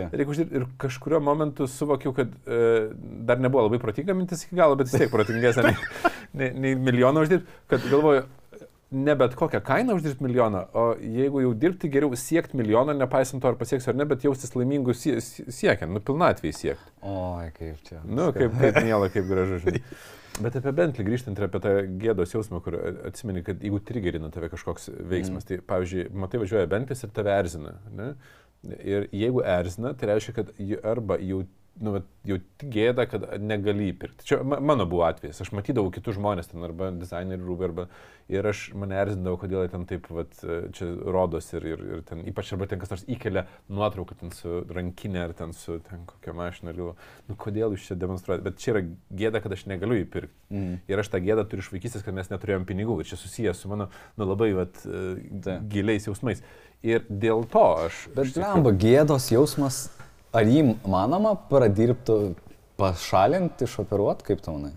Ir 0.00 0.64
kažkurio 0.80 1.20
momentu 1.20 1.68
suvokiau, 1.68 2.14
kad 2.16 2.32
e, 2.48 2.60
dar 3.28 3.40
nebuvo 3.40 3.66
labai 3.66 3.80
protinga 3.82 4.16
mintis 4.16 4.46
iki 4.46 4.56
galo, 4.56 4.76
bet 4.80 4.88
vis 4.88 5.02
tiek 5.02 5.12
protingesnė 5.12 5.68
nei, 5.72 5.76
nei, 6.32 6.52
nei 6.56 6.74
milijoną 6.80 7.24
uždirbti, 7.26 7.58
kad 7.68 7.84
galvoju, 7.90 8.24
ne 8.90 9.14
bet 9.16 9.34
kokią 9.36 9.60
kainą 9.64 9.94
uždirbti 9.98 10.24
milijoną, 10.24 10.60
o 10.72 10.84
jeigu 11.00 11.42
jau 11.44 11.54
dirbti, 11.54 11.90
geriau 11.92 12.16
siekti 12.16 12.56
milijoną, 12.56 12.94
nepaisant 12.96 13.42
to, 13.42 13.50
ar 13.50 13.58
pasieksiu 13.60 13.92
ar 13.92 13.98
ne, 14.00 14.06
bet 14.08 14.24
jaustis 14.24 14.54
laimingu 14.56 14.94
sie, 14.96 15.18
sie- 15.24 15.44
siekiant, 15.52 15.92
nu 15.92 16.00
pilnatvėj 16.00 16.54
siekti. 16.56 16.94
Oi, 17.02 17.50
kaip 17.58 17.82
čia. 17.88 18.00
Nu, 18.04 18.30
kaip, 18.36 18.56
kaip 18.60 18.80
miela, 18.86 19.10
kaip 19.12 19.28
gražu, 19.28 19.60
žinai. 19.64 19.82
Bet 20.38 20.56
apie 20.56 20.72
Bentley 20.72 21.06
grįžtant 21.06 21.38
ir 21.38 21.48
apie 21.48 21.60
tą 21.62 21.72
gėdos 22.00 22.32
jausmą, 22.32 22.60
kur 22.62 22.76
atsimeni, 23.08 23.42
kad 23.46 23.62
jeigu 23.64 23.80
trigerina 23.84 24.30
tave 24.30 24.50
kažkoks 24.52 24.88
veiksmas, 24.94 25.42
mm. 25.42 25.48
tai 25.48 25.58
pavyzdžiui, 25.72 26.04
matai 26.14 26.40
važiuoja 26.44 26.70
Bentleys 26.70 27.02
ir 27.02 27.12
tave 27.16 27.34
erzina. 27.34 27.74
Ne? 27.98 28.12
Ir 28.78 29.08
jeigu 29.14 29.42
erzina, 29.42 29.92
tai 29.98 30.12
reiškia, 30.12 30.36
kad 30.38 30.52
arba 30.86 31.18
jau, 31.22 31.42
nu, 31.82 32.00
jau 32.28 32.38
gėda, 32.60 33.06
kad 33.10 33.24
negali 33.40 33.90
įpirkti. 33.92 34.26
Čia 34.28 34.40
ma- 34.46 34.60
mano 34.60 34.86
buvo 34.88 35.04
atvejis, 35.06 35.40
aš 35.44 35.50
matydavau 35.56 35.92
kitus 35.94 36.18
žmonės 36.18 36.50
ten, 36.50 36.62
arba 36.66 36.90
dizainerių 36.94 37.48
rūbį, 37.48 37.66
arba 37.68 37.86
ir 38.28 38.48
aš 38.50 38.66
mane 38.76 38.96
erzindavau, 39.00 39.38
kodėl 39.40 39.64
jie 39.64 39.72
ten 39.72 39.86
taip, 39.88 40.08
vat, 40.12 40.34
čia 40.76 40.90
rodos 41.08 41.48
ir, 41.54 41.64
ir, 41.72 41.84
ir 41.96 42.04
ten, 42.08 42.22
ypač 42.28 42.52
arba 42.54 42.68
ten 42.68 42.82
kas 42.82 42.92
nors 42.92 43.04
įkelia 43.08 43.46
nuotrauką 43.72 44.18
ten 44.20 44.34
su 44.36 44.60
rankinė 44.74 45.24
ar 45.28 45.34
ten 45.38 45.54
su 45.56 45.78
ten 45.86 46.04
kokia 46.08 46.34
mašina 46.36 46.74
ir 46.74 46.80
galvoju, 46.82 47.08
nu 47.30 47.38
kodėl 47.40 47.76
jūs 47.76 47.88
čia 47.88 47.98
demonstruojate, 48.00 48.44
bet 48.44 48.60
čia 48.60 48.74
yra 48.74 48.84
gėda, 49.22 49.42
kad 49.44 49.56
aš 49.56 49.64
negaliu 49.70 50.02
įpirkti. 50.02 50.34
Mm. 50.52 50.78
Ir 50.88 51.02
aš 51.02 51.12
tą 51.12 51.20
gėdą 51.24 51.44
turiu 51.48 51.64
iš 51.64 51.72
vaikystės, 51.72 52.04
kad 52.04 52.16
mes 52.16 52.30
neturėjom 52.32 52.66
pinigų. 52.68 53.00
Ir 53.00 53.08
čia 53.10 53.18
susijęs 53.20 53.62
su 53.62 53.70
mano 53.72 53.88
nu, 54.16 54.28
labai 54.28 54.50
vat, 54.56 54.80
giliais 55.72 56.08
jausmais. 56.08 56.42
Ir 56.86 57.04
dėl 57.08 57.42
to 57.50 57.64
aš... 57.88 58.04
Bet 58.14 58.36
lemba, 58.38 58.72
gėdos 58.76 59.28
jausmas, 59.32 59.88
ar 60.36 60.48
jį 60.48 60.64
manoma 60.88 61.34
pradirbtų, 61.50 62.18
pašalinti, 62.78 63.66
išoperuoti, 63.66 64.28
kaip 64.28 64.44
tu 64.44 64.54
manai? 64.54 64.74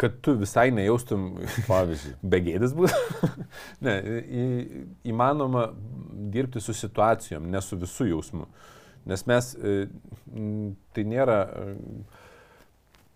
kad 0.00 0.20
tu 0.20 0.32
visai 0.40 0.70
nejaustum 0.72 1.26
Pavyzdžiui. 1.68 2.14
begėdis 2.32 2.72
būtų. 2.76 3.30
ne, 3.86 3.96
į, 4.20 4.44
įmanoma 5.12 5.66
dirbti 6.32 6.62
su 6.64 6.74
situacijom, 6.76 7.50
ne 7.52 7.60
su 7.64 7.78
visų 7.80 8.08
jausmu. 8.14 8.48
Nes 9.10 9.24
mes, 9.28 9.50
e, 9.56 9.74
tai 10.96 11.04
nėra 11.08 11.38
e, 11.44 11.74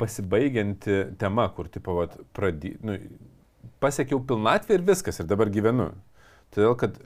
pasibaigianti 0.01 1.01
tema, 1.21 1.49
kur, 1.57 1.71
tipo, 1.73 1.97
vat, 2.03 2.19
prady, 2.37 2.75
nu, 2.85 2.99
pasiekiau 3.81 4.21
pilnatvę 4.29 4.79
ir 4.79 4.85
viskas, 4.85 5.21
ir 5.21 5.31
dabar 5.31 5.53
gyvenu. 5.53 5.91
Todėl, 6.55 6.77
kad 6.79 7.01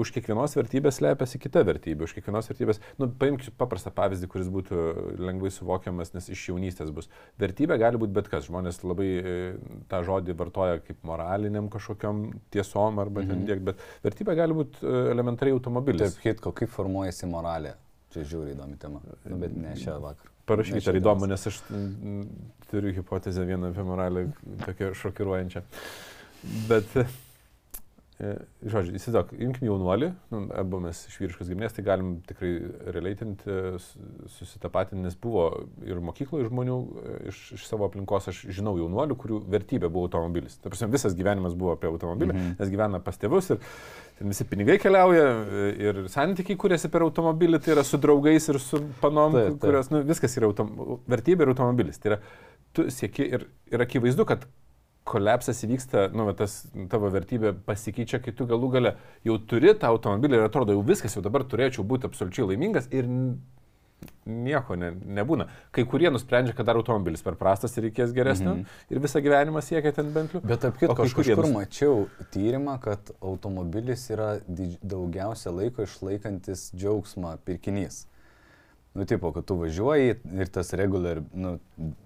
už 0.00 0.12
kiekvienos 0.16 0.56
vertybės 0.58 0.98
slepiasi 1.00 1.40
kita 1.42 1.62
vertybė, 1.66 2.08
už 2.08 2.14
kiekvienos 2.16 2.48
vertybės, 2.50 2.80
nu, 3.00 3.08
paimk 3.20 3.46
paprastą 3.60 3.92
pavyzdį, 3.94 4.28
kuris 4.32 4.50
būtų 4.52 4.80
lengvai 5.22 5.52
suvokiamas, 5.54 6.12
nes 6.16 6.28
iš 6.34 6.48
jaunystės 6.50 6.92
bus. 6.94 7.08
Vertybė 7.40 7.78
gali 7.82 8.00
būti 8.00 8.16
bet 8.16 8.30
kas, 8.32 8.48
žmonės 8.48 8.82
labai 8.84 9.08
e, 9.20 9.38
tą 9.90 10.02
žodį 10.06 10.36
vartoja 10.38 10.82
kaip 10.84 11.00
moraliniam 11.06 11.70
kažkokiam 11.72 12.26
tiesom 12.54 13.00
arba 13.02 13.24
mhm. 13.24 13.32
ten 13.32 13.48
tiek, 13.48 13.64
bet 13.70 13.82
vertybė 14.04 14.36
gali 14.42 14.60
būti 14.60 14.84
e, 14.84 15.08
elementariai 15.14 15.56
automobilis. 15.56 16.14
Taip, 16.14 16.28
hitko, 16.28 16.54
kaip 16.56 16.72
formuojasi 16.74 17.30
moralė. 17.30 17.76
Čia 18.14 18.22
žiūri 18.30 18.54
įdomi 18.54 18.78
tema. 18.78 19.00
Nu, 19.26 19.40
bet 19.42 19.56
ne 19.58 19.74
šią 19.78 19.98
vakar. 20.02 20.30
Parašykite, 20.46 20.90
ar 20.92 20.98
įdomu, 21.00 21.26
nes 21.26 21.46
aš 21.48 21.58
turiu 22.70 22.92
hipotezę 22.94 23.46
vieną 23.48 23.70
apie 23.72 23.84
moralę, 23.86 24.26
tokią 24.66 24.90
šokiruojančią. 25.00 25.62
Bet, 26.68 26.98
žodžiu, 28.18 28.92
įsivaizduok, 28.94 29.32
imkim 29.42 29.66
jaunuolį, 29.66 30.08
nu, 30.30 30.40
abu 30.54 30.78
mes 30.84 31.00
iš 31.10 31.16
vyriškos 31.18 31.48
giminės, 31.50 31.72
tai 31.74 31.82
galim 31.86 32.12
tikrai 32.28 32.52
releitinti, 32.94 33.56
susitapatinti, 34.36 35.02
nes 35.02 35.16
buvo 35.18 35.48
ir 35.82 35.98
mokykloje 36.04 36.46
žmonių 36.46 36.76
e, 37.02 37.16
iš, 37.32 37.40
iš 37.58 37.66
savo 37.66 37.88
aplinkos, 37.88 38.28
aš 38.30 38.44
žinau 38.54 38.76
jaunuolių, 38.78 39.16
kurių 39.18 39.40
vertybė 39.56 39.90
buvo 39.90 40.06
automobilis. 40.06 40.56
Ta 40.62 40.70
prasme, 40.70 40.90
visas 40.94 41.16
gyvenimas 41.18 41.56
buvo 41.58 41.74
apie 41.74 41.90
automobilį, 41.90 42.32
Mhm. 42.34 42.46
mhm. 42.52 42.56
nes 42.62 42.72
gyvena 42.72 43.02
pas 43.02 43.18
tėvus 43.18 43.50
ir 43.56 43.62
ten 44.18 44.30
visi 44.30 44.46
pinigai 44.46 44.78
keliauja 44.78 45.26
e, 45.26 45.68
ir 45.88 46.02
santykiai 46.14 46.56
kūrėsi 46.60 46.90
per 46.94 47.02
automobilį, 47.08 47.60
tai 47.66 47.74
yra 47.74 47.84
su 47.84 47.98
draugais 47.98 48.46
ir 48.48 48.60
su 48.62 48.78
panom, 49.02 49.34
Taip, 49.34 49.48
taip. 49.56 49.62
kurios, 49.66 49.90
nu, 49.90 50.04
viskas 50.06 50.38
yra 50.38 50.46
autom, 50.52 51.00
vertybė 51.10 51.48
ir 51.48 51.54
automobilis. 51.56 51.98
Tai 51.98 52.14
yra, 52.14 52.20
tu 52.74 52.86
sieki 52.90 53.26
ir, 53.26 53.48
ir 53.74 53.82
akivaizdu, 53.82 54.24
kad 54.26 54.46
kolapsas 55.04 55.58
įvyksta, 55.66 56.06
nu, 56.16 56.24
tas 56.32 56.62
tavo 56.88 57.10
vertybė 57.12 57.52
pasikeičia, 57.66 58.22
kai 58.24 58.32
tu 58.32 58.46
galų 58.48 58.70
gale 58.72 58.94
jau 59.24 59.36
turi 59.38 59.74
tą 59.76 59.90
automobilį 59.92 60.38
ir 60.40 60.46
atrodo, 60.46 60.72
jau 60.72 60.82
viskas, 60.86 61.14
jau 61.16 61.22
dabar 61.22 61.44
turėčiau 61.44 61.84
būti 61.84 62.08
absoliučiai 62.08 62.46
laimingas 62.54 62.88
ir 62.90 63.04
nieko 64.28 64.76
ne, 64.76 64.90
nebūna. 65.16 65.46
Kai 65.72 65.84
kurie 65.88 66.08
nusprendžia, 66.12 66.54
kad 66.56 66.66
dar 66.68 66.76
automobilis 66.80 67.22
per 67.24 67.36
prastas 67.40 67.76
ir 67.76 67.86
reikės 67.88 68.12
geresnio 68.16 68.54
Mhm. 68.56 68.64
ir 68.90 68.98
visą 69.00 69.20
gyvenimą 69.24 69.60
siekia 69.64 69.92
ten 69.94 70.10
bent 70.12 70.32
jau. 70.32 70.40
Bet 70.44 70.60
tarp 70.60 70.78
kitko, 70.80 71.04
aš 71.04 71.14
kažkur 71.14 71.44
nus- 71.44 71.52
mačiau 71.54 72.08
tyrimą, 72.32 72.78
kad 72.80 73.10
automobilis 73.22 74.08
yra 74.10 74.40
daugiausia 74.48 75.52
laiko 75.52 75.82
išlaikantis 75.84 76.70
džiaugsmą 76.74 77.38
pirkinys. 77.44 78.06
Nu, 78.94 79.04
tipo, 79.04 79.32
kad 79.34 79.42
tu 79.42 79.56
važiuoji 79.58 80.12
ir 80.38 80.50
tas 80.54 80.68
regular, 80.78 81.18
nu, 81.34 81.56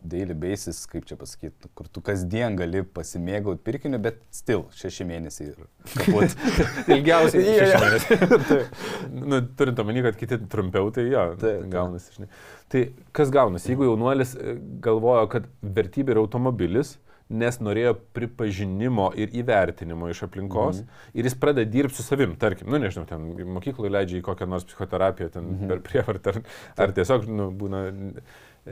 daily 0.09 0.33
basis, 0.33 0.79
kaip 0.89 1.05
čia 1.05 1.19
pasakyti, 1.21 1.69
kur 1.77 1.91
tu 1.93 2.01
kasdien 2.01 2.55
gali 2.57 2.81
pasimėgauti 2.97 3.61
pirkiniu, 3.67 4.01
bet 4.01 4.23
still 4.33 4.63
šeši 4.73 5.05
mėnesiai 5.11 5.51
ir 5.51 5.67
kaput. 5.93 6.33
Ilgiausiai. 6.97 7.45
Šeši 7.59 7.83
mėnesiai. 7.83 8.63
nu, 9.35 9.43
turint 9.61 9.83
omeny, 9.85 10.01
kad 10.07 10.17
kiti 10.17 10.41
trumpiau, 10.49 10.89
tai 10.97 11.05
jo, 11.11 11.27
taip. 11.43 11.67
gaunasi. 11.75 12.17
Žinai. 12.17 12.31
Tai 12.73 12.85
kas 13.21 13.35
gaunasi, 13.37 13.75
jeigu 13.75 13.91
jaunuolis 13.91 14.33
e, 14.41 14.57
galvoja, 14.89 15.29
kad 15.37 15.53
vertybė 15.61 16.17
yra 16.17 16.25
automobilis, 16.25 16.97
nes 17.29 17.61
norėjo 17.61 17.95
pripažinimo 18.17 19.11
ir 19.21 19.33
įvertinimo 19.37 20.09
iš 20.09 20.25
aplinkos 20.29 20.81
mhm. 20.81 21.07
ir 21.21 21.29
jis 21.29 21.37
pradeda 21.41 21.71
dirbti 21.71 22.01
su 22.01 22.07
savim, 22.07 22.35
tarkim, 22.41 22.71
nu 22.73 22.81
nežinau, 22.81 23.05
ten 23.09 23.25
mokykloje 23.53 23.93
leidžia 23.93 24.21
į 24.23 24.27
kokią 24.27 24.49
nors 24.49 24.67
psichoterapiją, 24.69 25.33
ten 25.37 25.49
mhm. 25.53 25.73
per 25.73 25.83
prievartą, 25.85 26.35
ar, 26.35 26.61
ar 26.87 26.95
tiesiog 26.97 27.29
nu, 27.29 27.51
būna 27.59 27.87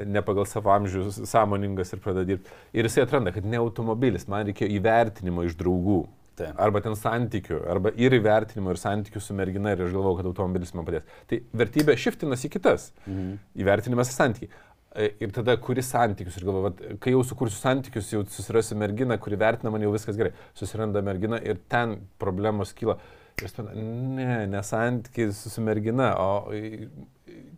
ne 0.04 0.22
pagal 0.24 0.46
savo 0.48 0.72
amžių 0.74 1.08
sąmoningas 1.16 1.94
ir 1.94 2.02
pradeda 2.04 2.28
dirbti. 2.32 2.52
Ir 2.76 2.88
jisai 2.88 3.06
atranda, 3.06 3.32
kad 3.32 3.46
ne 3.48 3.60
automobilis, 3.60 4.26
man 4.28 4.44
reikėjo 4.48 4.72
įvertinimo 4.76 5.46
iš 5.46 5.56
draugų. 5.60 6.04
Taip. 6.36 6.52
Arba 6.60 6.82
ten 6.84 6.92
santykių, 7.00 7.62
arba 7.72 7.94
ir 7.96 8.12
įvertinimo, 8.12 8.74
ir 8.74 8.80
santykių 8.80 9.22
su 9.24 9.32
mergina, 9.36 9.72
ir 9.72 9.86
aš 9.86 9.94
galvoju, 9.94 10.18
kad 10.18 10.26
automobilis 10.28 10.74
man 10.76 10.84
padės. 10.84 11.06
Tai 11.30 11.38
vertybė 11.56 11.96
šiftinas 11.96 12.44
į 12.44 12.50
kitas. 12.58 12.90
Mhm. 13.06 13.38
Įvertinimas 13.64 14.12
į 14.12 14.16
santykiai. 14.18 14.50
E, 14.96 15.10
ir 15.20 15.32
tada 15.36 15.58
kuri 15.60 15.82
santykius. 15.84 16.38
Ir 16.40 16.46
galvoju, 16.48 16.96
kai 17.02 17.12
jau 17.12 17.20
sukursiu 17.26 17.60
santykius, 17.60 18.14
jau 18.14 18.22
susirasiu 18.32 18.78
merginą, 18.80 19.18
kuri 19.20 19.38
vertina 19.40 19.72
man 19.72 19.84
jau 19.84 19.92
viskas 19.92 20.16
gerai. 20.16 20.32
Susiranda 20.56 21.02
mergina 21.04 21.40
ir 21.44 21.60
ten 21.68 21.98
problemos 22.20 22.72
kyla. 22.76 22.96
Ir 23.36 23.52
man, 23.60 23.74
ne, 24.16 24.30
ne 24.48 24.62
santykiai 24.64 25.34
su 25.36 25.60
mergina, 25.60 26.14
o 26.16 26.30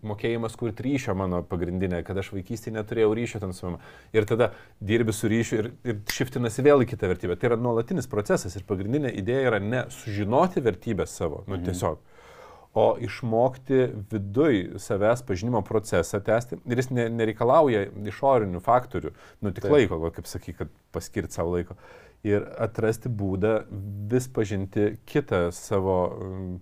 mokėjimas 0.07 0.55
kurti 0.59 0.84
ryšio 0.86 1.14
mano 1.18 1.41
pagrindinė, 1.47 2.01
kad 2.07 2.18
aš 2.18 2.32
vaikystėje 2.34 2.74
neturėjau 2.76 3.14
ryšio 3.18 3.41
ten 3.43 3.55
su 3.55 3.66
mama. 3.66 3.80
Ir 4.14 4.26
tada 4.28 4.51
dirbi 4.91 5.14
su 5.14 5.30
ryšiu 5.30 5.59
ir, 5.59 5.70
ir 5.86 6.01
šiftinasi 6.14 6.64
vėl 6.66 6.84
į 6.84 6.91
kitą 6.93 7.11
vertybę. 7.11 7.39
Tai 7.39 7.53
yra 7.53 7.61
nuolatinis 7.61 8.11
procesas 8.11 8.55
ir 8.59 8.66
pagrindinė 8.68 9.12
idėja 9.22 9.53
yra 9.53 9.62
ne 9.62 9.84
sužinoti 9.95 10.62
vertybės 10.64 11.14
savo, 11.18 11.45
nu 11.47 11.59
mhm. 11.59 11.66
tiesiog, 11.70 12.03
o 12.78 12.86
išmokti 13.02 13.88
viduj 14.12 14.60
savęs 14.82 15.24
pažinimo 15.26 15.62
procesą 15.66 16.20
tęsti. 16.24 16.60
Ir 16.68 16.82
jis 16.82 16.90
ne, 16.94 17.08
nereikalauja 17.10 17.86
išorinių 18.12 18.62
faktorių, 18.62 19.14
nu 19.42 19.54
tik 19.54 19.66
Taip. 19.66 19.74
laiko, 19.74 20.00
kaip 20.14 20.28
sakai, 20.30 20.54
kad 20.60 20.74
paskirti 20.94 21.34
savo 21.34 21.56
laiko. 21.56 21.78
Ir 22.26 22.46
atrasti 22.58 23.10
būdą 23.10 23.62
vis 24.12 24.30
pažinti 24.30 24.92
kitą 25.08 25.48
savo... 25.54 26.02
Um, 26.18 26.52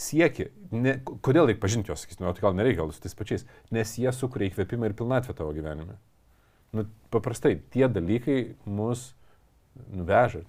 sieki, 0.00 0.46
ne, 0.72 0.94
kodėl 1.04 1.50
reikia 1.50 1.60
pažinti 1.60 1.92
juos, 1.92 2.06
sakysim, 2.06 2.24
o 2.24 2.32
tai 2.32 2.44
gal 2.44 2.54
nereikia, 2.56 2.80
gal 2.80 2.92
su 2.94 3.02
tais 3.04 3.16
pačiais, 3.16 3.42
nes 3.74 3.90
jie 4.00 4.08
sukuria 4.16 4.48
įkvėpimą 4.48 4.88
ir 4.88 4.94
pilnatvę 4.96 5.34
tavo 5.36 5.52
gyvenime. 5.52 5.98
Nu, 6.72 6.86
paprastai, 7.12 7.58
tie 7.74 7.84
dalykai 7.90 8.54
mus 8.64 9.10
nuveža. 9.90 10.40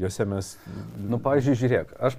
Juose 0.00 0.26
mes... 0.30 0.54
Nu, 0.96 1.18
pavyzdžiui, 1.22 1.58
žiūrėk, 1.60 1.92
aš 2.00 2.16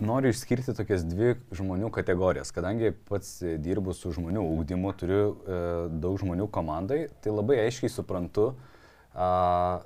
noriu 0.00 0.32
išskirti 0.32 0.74
tokias 0.76 1.04
dvi 1.06 1.36
žmonių 1.54 1.90
kategorijas. 1.94 2.52
Kadangi 2.54 2.92
pats 3.08 3.40
dirbu 3.62 3.94
su 3.96 4.12
žmonių 4.14 4.44
ūkdymu, 4.54 4.92
turiu 4.98 5.22
e, 5.22 5.62
daug 6.02 6.18
žmonių 6.22 6.48
komandai, 6.52 7.06
tai 7.22 7.34
labai 7.34 7.60
aiškiai 7.66 7.92
suprantu 7.92 8.52
a, 9.14 9.82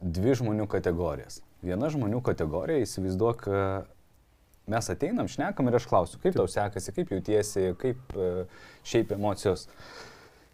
dvi 0.00 0.36
žmonių 0.38 0.66
kategorijas. 0.70 1.42
Viena 1.62 1.90
žmonių 1.92 2.22
kategorija, 2.26 2.82
įsivaizduok, 2.82 3.44
mes 4.66 4.88
ateinam, 4.90 5.28
šnekam 5.30 5.68
ir 5.68 5.78
aš 5.78 5.86
klausiu, 5.90 6.20
kaip 6.22 6.36
tau 6.38 6.48
sekasi, 6.50 6.94
kaip 6.96 7.12
jautiesi, 7.14 7.72
kaip 7.78 8.16
e, 8.16 8.30
šiaip 8.88 9.14
emocijos. 9.14 9.68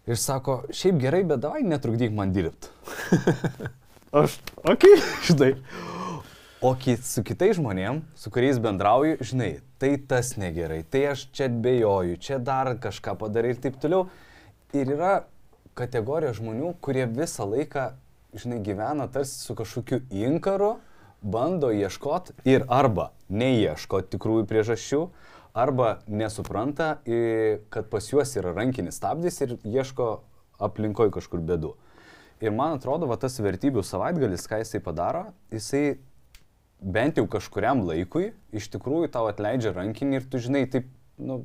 Ir 0.09 0.17
sako, 0.17 0.63
šiaip 0.73 0.99
gerai, 1.01 1.23
bet 1.27 1.41
davai 1.43 1.63
netrukdyk 1.65 2.13
man 2.15 2.33
dirbti. 2.33 2.71
aš, 4.21 4.39
okei, 4.63 4.95
okay, 4.97 5.01
žinai. 5.29 5.53
O 6.59 6.73
ki, 6.75 6.97
su 6.99 7.21
kitais 7.23 7.55
žmonėm, 7.55 8.01
su 8.19 8.27
kuriais 8.35 8.57
bendrauju, 8.59 9.21
žinai, 9.23 9.61
tai 9.79 9.93
tas 10.11 10.33
negerai, 10.35 10.81
tai 10.83 11.05
aš 11.13 11.21
čia 11.31 11.45
bejoju, 11.47 12.17
čia 12.19 12.35
dar 12.43 12.73
kažką 12.83 13.13
padarai 13.21 13.53
ir 13.53 13.61
taip 13.63 13.77
toliau. 13.79 14.09
Ir 14.75 14.91
yra 14.91 15.13
kategorija 15.79 16.33
žmonių, 16.35 16.73
kurie 16.83 17.05
visą 17.07 17.47
laiką, 17.47 17.85
žinai, 18.35 18.57
gyvena 18.65 19.07
tarsi 19.07 19.39
su 19.39 19.55
kažkokiu 19.55 20.01
inkaru 20.11 20.73
bando 21.23 21.69
ieškoti 21.71 22.35
ir 22.51 22.67
arba 22.67 23.13
neieško 23.31 24.03
tikrųjų 24.11 24.43
priežasčių, 24.51 25.01
arba 25.55 26.01
nesupranta, 26.11 26.97
kad 27.71 27.87
pas 27.87 28.11
juos 28.11 28.35
yra 28.35 28.51
rankinis 28.51 28.99
stabdis 28.99 29.39
ir 29.47 29.55
ieško 29.63 30.09
aplinkoje 30.59 31.15
kažkur 31.21 31.39
bėdų. 31.39 31.71
Ir 32.43 32.51
man 32.51 32.75
atrodo, 32.75 33.07
va 33.07 33.15
tas 33.19 33.39
vertybių 33.39 33.79
savaitgalis, 33.83 34.43
ką 34.47 34.59
jisai 34.59 34.83
padaro, 34.83 35.29
jisai 35.55 36.01
bent 36.79 37.19
jau 37.19 37.25
kažkuriam 37.29 37.83
laikui 37.87 38.31
iš 38.55 38.69
tikrųjų 38.73 39.11
tau 39.13 39.27
atleidžia 39.29 39.73
rankinį 39.75 40.21
ir 40.21 40.27
tu 40.31 40.41
žinai, 40.41 40.63
taip, 40.71 40.87
nu, 41.19 41.43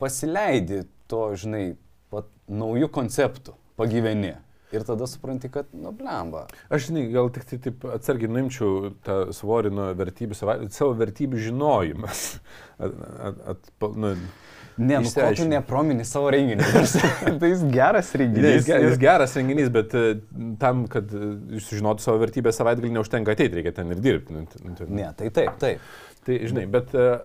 pasileidi 0.00 0.84
to, 1.10 1.26
žinai, 1.38 1.64
pat, 2.12 2.28
naujų 2.48 2.88
konceptų, 2.92 3.56
pagyveni. 3.80 4.34
Ir 4.74 4.86
tada 4.86 5.06
supranti, 5.10 5.50
kad, 5.52 5.68
nu, 5.76 5.92
blemba. 5.96 6.46
Aš, 6.68 6.88
žinai, 6.88 7.06
gal 7.14 7.30
tik 7.34 7.46
tai 7.50 7.60
taip 7.68 7.84
atsargiai 7.94 8.32
nuimčiau 8.32 8.90
tą 9.06 9.18
svorį 9.36 9.72
nuo 9.74 9.90
vertybių, 9.98 10.38
savo 10.38 10.94
vertybių 10.98 11.44
žinojimas. 11.50 12.26
At, 12.84 12.90
at, 13.22 13.36
at, 13.54 13.84
nu, 13.94 14.08
Ne, 14.76 14.98
nu, 14.98 15.10
ko 15.14 15.28
tu 15.36 15.44
nepromini 15.46 16.02
savo 16.06 16.30
renginį. 16.34 16.64
tai 17.40 17.50
jis 17.52 17.60
geras 17.70 18.08
renginys. 18.18 18.66
Ne, 18.66 18.78
jis, 18.82 18.96
geras 18.98 19.36
renginys, 19.38 19.68
bet 19.74 19.94
uh, 19.94 20.08
tam, 20.58 20.82
kad 20.90 21.12
uh, 21.14 21.36
sužinotų 21.62 22.02
savo 22.02 22.18
vertybę 22.24 22.50
savaitgalį 22.54 22.90
neužtenka 22.96 23.36
ateiti, 23.36 23.60
reikia 23.60 23.74
ten 23.76 23.94
ir 23.94 24.02
dirbti. 24.02 24.34
Nu, 24.34 24.42
nu, 24.64 24.88
ne, 24.90 25.06
tai 25.14 25.30
taip, 25.36 25.54
taip. 25.62 25.84
Tai, 26.26 26.40
žinai, 26.50 26.66
bet 26.74 26.90
uh, 26.98 27.20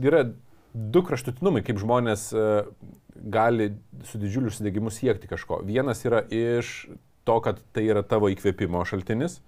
yra 0.00 0.24
du 0.72 1.02
kraštutinumai, 1.06 1.62
kaip 1.66 1.80
žmonės 1.80 2.28
uh, 2.36 2.70
gali 3.18 3.72
su 4.08 4.20
didžiuliu 4.20 4.52
užsidegimu 4.52 4.92
siekti 4.94 5.30
kažko. 5.30 5.62
Vienas 5.66 6.04
yra 6.06 6.22
iš 6.30 6.88
to, 7.28 7.38
kad 7.44 7.60
tai 7.76 7.88
yra 7.88 8.04
tavo 8.06 8.30
įkvėpimo 8.32 8.84
šaltinis, 8.88 9.40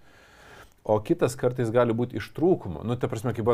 o 0.85 0.97
kitas 1.05 1.37
kartais 1.39 1.71
gali 1.73 1.95
būti 1.97 2.19
iš 2.19 2.31
trūkumo. 2.37 2.83
Nu, 2.89 2.97
ta 2.99 3.09
prasme, 3.13 3.35
kaip 3.37 3.47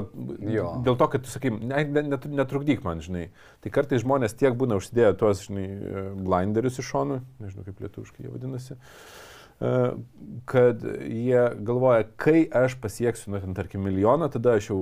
jo. 0.47 0.71
dėl 0.87 0.99
to, 0.99 1.11
kad 1.13 1.27
tu 1.27 1.31
sakai, 1.31 1.53
net, 1.53 1.93
net, 1.93 2.27
netrukdyk 2.31 2.87
man, 2.87 3.03
žinai. 3.05 3.29
Tai 3.65 3.75
kartais 3.75 4.05
žmonės 4.07 4.39
tiek 4.39 4.57
būna 4.57 4.79
užsidėję 4.81 5.13
tuos, 5.21 5.45
žinai, 5.49 5.67
blinderius 6.23 6.81
iš 6.83 6.93
šonų, 6.95 7.21
nežinau 7.43 7.67
kaip 7.67 7.83
lietuviškai 7.83 8.27
jie 8.27 8.33
vadinasi. 8.33 8.79
Uh, 8.79 9.26
kad 9.57 10.83
jie 10.85 11.43
galvoja, 11.65 12.05
kai 12.21 12.43
aš 12.53 12.75
pasieksiu, 12.83 13.31
nu, 13.33 13.41
ten, 13.41 13.55
tarkim, 13.57 13.87
milijoną, 13.89 14.29
tada 14.33 14.59
aš 14.59 14.69
jau 14.73 14.81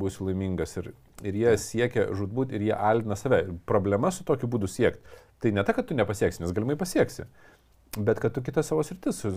būsiu 0.00 0.30
laimingas 0.30 0.72
ir 0.80 0.94
ir 1.24 1.36
jie 1.36 1.52
siekia 1.60 2.08
žudbūt 2.16 2.52
ir 2.56 2.66
jie 2.68 2.74
alina 2.76 3.16
save. 3.16 3.42
Problema 3.68 4.10
su 4.12 4.24
tokiu 4.26 4.50
būdu 4.50 4.68
siekti. 4.70 5.20
Tai 5.40 5.52
ne 5.52 5.64
ta, 5.64 5.74
kad 5.76 5.88
tu 5.88 5.96
nepasieksi, 5.96 6.42
nes 6.42 6.52
galimai 6.56 6.78
pasieksi, 6.80 7.26
bet 7.96 8.20
kad 8.20 8.32
tu 8.32 8.40
kitą 8.44 8.64
savo 8.64 8.84
sritis 8.86 9.20
e, 9.28 9.32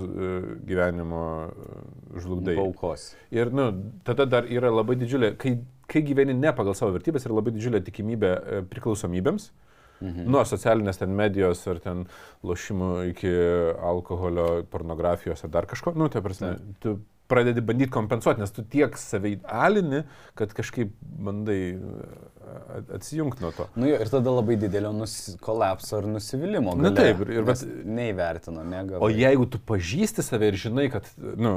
gyvenimo 0.68 1.24
e, 1.48 1.80
žlugdai. 2.24 2.56
Paukos. 2.56 3.10
Ir 3.36 3.52
nu, 3.56 3.70
tada 4.08 4.28
dar 4.30 4.48
yra 4.48 4.72
labai 4.72 4.96
didžiulė, 5.00 5.34
kai, 5.40 5.58
kai 5.92 6.04
gyveni 6.08 6.36
ne 6.38 6.54
pagal 6.56 6.78
savo 6.80 6.96
vertybės, 6.96 7.28
yra 7.28 7.36
labai 7.40 7.56
didžiulė 7.56 7.84
tikimybė 7.88 8.32
e, 8.32 8.62
priklausomybėms. 8.72 9.50
Mhm. 9.52 9.69
Nuo 10.02 10.44
socialinės 10.48 11.02
ten 11.02 11.16
medijos 11.16 11.66
ar 11.68 11.80
ten 11.84 12.06
lošimų 12.48 12.92
iki 13.12 13.32
alkoholio, 13.92 14.64
pornografijos 14.72 15.44
ar 15.44 15.50
dar 15.50 15.70
kažko. 15.70 15.96
Nu, 16.00 16.10
tai 16.10 16.22
prasme, 16.26 16.56
tu 16.80 17.00
pradedi 17.30 17.62
bandyti 17.66 17.94
kompensuoti, 17.94 18.42
nes 18.42 18.54
tu 18.56 18.66
tiek 18.66 18.98
savai 19.00 19.38
alini, 19.46 20.04
kad 20.40 20.54
kažkaip 20.58 20.92
bandai 21.00 21.62
atsijungti 22.94 23.44
nuo 23.44 23.52
to. 23.52 23.68
Nu 23.76 23.88
jo, 23.88 23.98
ir 24.02 24.10
tada 24.10 24.32
labai 24.34 24.56
didelio 24.60 24.92
kolapso 25.44 26.00
ar 26.00 26.08
nusivylimų. 26.10 26.76
Na 26.82 26.92
taip, 26.96 27.22
ir, 27.26 27.34
ir 27.40 27.48
bet... 27.48 27.62
Neįvertino, 27.86 28.64
negavau. 28.66 29.06
O 29.06 29.12
jeigu 29.14 29.46
tu 29.52 29.62
pažįsti 29.70 30.26
save 30.26 30.50
ir 30.52 30.60
žinai, 30.60 30.88
kad, 30.94 31.08
nu, 31.18 31.54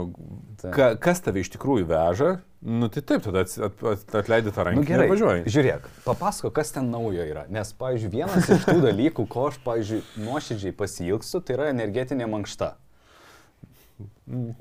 ka, 0.63 0.93
kas 1.01 1.25
tave 1.25 1.45
iš 1.45 1.53
tikrųjų 1.57 1.89
veža, 1.91 2.33
nu 2.63 2.91
tai 2.93 3.05
taip, 3.09 3.25
tada 3.25 3.47
at, 3.47 3.57
at, 3.57 4.05
atleidi 4.23 4.53
tą 4.55 4.69
ranką 4.69 4.83
nu, 4.83 4.87
gerai, 4.89 5.09
ir 5.09 5.15
važiuoji. 5.15 5.47
Žiūrėk, 5.57 5.89
papasako, 6.07 6.53
kas 6.61 6.75
ten 6.77 6.93
naujo 6.93 7.25
yra. 7.27 7.47
Nes, 7.53 7.73
pavyzdžiui, 7.79 8.13
vienas 8.13 8.53
iš 8.53 8.69
tų 8.69 8.79
dalykų, 8.89 9.27
ko 9.33 9.49
aš, 9.51 9.59
pavyzdžiui, 9.67 10.05
nuoširdžiai 10.29 10.77
pasilgstu, 10.77 11.43
tai 11.43 11.59
yra 11.59 11.73
energetinė 11.73 12.29
mankšta. 12.31 12.75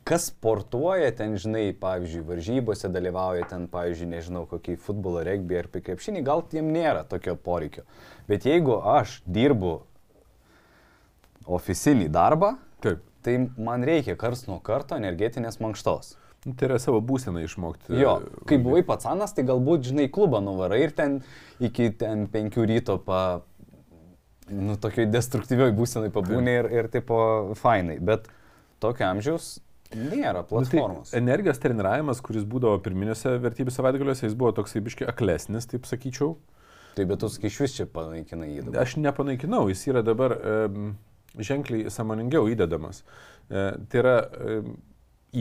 Kas 0.03 0.25
sportuoja 0.27 1.13
ten, 1.15 1.37
žinai, 1.39 1.69
pavyzdžiui, 1.79 2.25
varžybose 2.27 2.89
dalyvauja 2.91 3.45
ten, 3.47 3.69
pavyzdžiui, 3.71 4.09
nežinau, 4.11 4.43
kokį 4.49 4.75
futbolą, 4.83 5.21
regbį 5.23 5.61
ar 5.61 5.69
krepšinį, 5.71 6.23
gal 6.27 6.43
tiem 6.51 6.73
nėra 6.75 7.05
tokio 7.07 7.37
poreikio. 7.39 7.85
Bet 8.27 8.43
jeigu 8.49 8.75
aš 8.97 9.21
dirbu 9.23 9.77
oficinį 11.47 12.09
darbą, 12.11 12.57
Taip. 12.83 12.99
tai 13.23 13.37
man 13.55 13.85
reikia 13.87 14.17
kars 14.19 14.43
nuo 14.49 14.59
karto 14.59 14.99
energetinės 14.99 15.61
mankštos. 15.63 16.17
Nu, 16.43 16.55
tai 16.57 16.67
yra 16.71 16.79
savo 16.81 16.99
būseną 17.05 17.43
išmokti. 17.45 17.93
Jo, 18.01 18.17
kai 18.49 18.57
buvai 18.59 18.81
pats 18.83 19.05
anas, 19.07 19.31
tai 19.37 19.45
galbūt, 19.45 19.85
žinai, 19.91 20.07
klubą 20.11 20.41
nuvarai 20.41 20.81
ir 20.87 20.93
ten 20.97 21.19
iki 21.61 21.91
ten 21.93 22.25
penkių 22.33 22.65
ryto 22.71 22.97
pa, 23.05 23.43
nu, 24.49 24.75
tokioj 24.81 25.07
destruktyvioj 25.13 25.71
būsenai 25.77 26.09
pabūnė 26.11 26.55
ir, 26.63 26.71
ir 26.79 26.89
tipo 26.91 27.21
fainai. 27.61 27.99
Bet 28.01 28.25
tokio 28.81 29.07
amžiaus 29.09 29.53
nėra 29.91 30.45
platformos. 30.47 31.09
Nu, 31.09 31.11
tai 31.11 31.21
energijos 31.21 31.59
treniravimas, 31.61 32.21
kuris 32.23 32.47
būdavo 32.47 32.79
pirminėse 32.83 33.35
vertybių 33.43 33.73
savaitgaliuose, 33.75 34.25
jis 34.27 34.37
buvo 34.39 34.53
toksai 34.55 34.83
biški 34.85 35.07
aklesnis, 35.09 35.67
taip 35.69 35.87
sakyčiau. 35.89 36.35
Taip, 36.95 37.07
bet 37.07 37.21
tu 37.23 37.29
skaičius 37.31 37.75
čia 37.77 37.87
panaikinai 37.87 38.49
jį 38.51 38.65
dabar. 38.67 38.81
Aš 38.83 38.97
nepanaikinau, 38.99 39.65
jis 39.71 39.85
yra 39.91 40.03
dabar, 40.03 40.35
um, 40.35 40.93
ženkliai 41.39 41.91
samoningiau 41.91 42.49
įdedamas. 42.51 43.03
E, 43.47 43.65
tai 43.91 44.01
yra 44.01 44.15
e, 44.19 44.57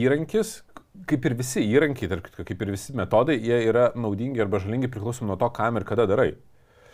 įrankis, 0.03 0.61
kaip 1.09 1.27
ir 1.27 1.35
visi 1.39 1.63
įrankiai, 1.65 2.09
tarp 2.11 2.29
kaip 2.37 2.63
ir 2.63 2.73
visi 2.75 2.95
metodai, 2.97 3.37
jie 3.39 3.61
yra 3.67 3.89
naudingi 3.99 4.43
arba 4.43 4.61
žalingi 4.63 4.91
priklausomai 4.91 5.33
nuo 5.33 5.39
to, 5.41 5.49
kam 5.55 5.79
ir 5.79 5.87
kada 5.87 6.07
darai. 6.09 6.33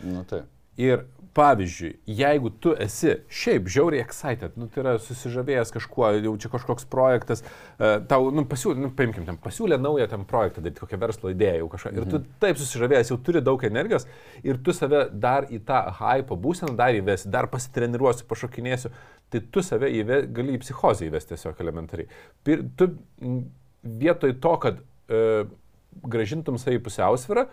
Nu, 0.02 0.24
tai. 0.28 0.44
Ir 0.78 1.06
pavyzdžiui, 1.38 1.92
jeigu 2.18 2.50
tu 2.62 2.72
esi 2.82 3.12
šiaip 3.30 3.68
žiauriai 3.70 4.02
excited, 4.02 4.56
nu, 4.58 4.66
tai 4.72 4.80
yra 4.82 4.94
susižavėjęs 5.02 5.70
kažkuo, 5.74 6.08
jau 6.24 6.32
čia 6.42 6.50
kažkoks 6.50 6.88
projektas, 6.90 7.44
uh, 7.44 7.98
tau, 8.10 8.30
nu, 8.34 8.42
pasiūlė, 8.48 8.80
nu, 8.82 8.90
paimkim, 8.98 9.26
ten, 9.28 9.38
pasiūlė 9.42 9.78
naują 9.78 10.08
ten 10.10 10.24
projektą, 10.28 10.64
daryti 10.64 10.82
kokią 10.82 10.98
verslo 11.02 11.30
idėją 11.34 11.60
jau 11.60 11.68
kažką. 11.74 11.92
Ir 11.94 12.08
tu 12.10 12.22
taip 12.42 12.58
susižavėjęs, 12.58 13.12
jau 13.12 13.20
turi 13.28 13.44
daug 13.44 13.62
energijos 13.68 14.08
ir 14.42 14.58
tu 14.64 14.74
save 14.74 15.04
dar 15.26 15.46
į 15.52 15.60
tą 15.68 15.84
hypo 16.00 16.38
būseną 16.48 16.74
dar 16.78 16.98
įvesi, 16.98 17.30
dar 17.30 17.50
pasitreniruosiu, 17.52 18.26
pašokinėsiu, 18.30 18.90
tai 19.30 19.44
tu 19.54 19.62
save 19.62 19.92
įve, 20.00 20.24
gali 20.34 20.58
į 20.58 20.64
psichozę 20.64 21.06
įvesti 21.06 21.36
tiesiog 21.36 21.62
elementariai. 21.62 22.10
Pir, 22.46 22.66
tu 22.78 22.90
vietoj 24.02 24.38
to, 24.42 24.58
kad 24.64 24.82
uh, 24.82 25.46
gražintum 26.08 26.58
save 26.58 26.78
į 26.78 26.84
pusiausvyrą, 26.86 27.46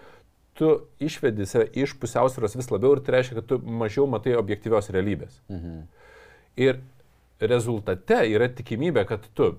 tu 0.55 0.71
išvedi 1.03 1.47
save 1.49 1.67
iš 1.75 1.95
pusiausvėros 1.99 2.55
vis 2.57 2.71
labiau 2.71 2.95
ir 2.95 3.03
tai 3.03 3.17
reiškia, 3.17 3.39
kad 3.41 3.47
tu 3.51 3.59
mažiau 3.83 4.07
matai 4.09 4.37
objektyvios 4.39 4.91
realybės. 4.95 5.41
Mhm. 5.51 5.85
Ir 6.65 6.79
rezultate 7.43 8.21
yra 8.31 8.47
tikimybė, 8.47 9.03
kad 9.09 9.25
tu 9.35 9.55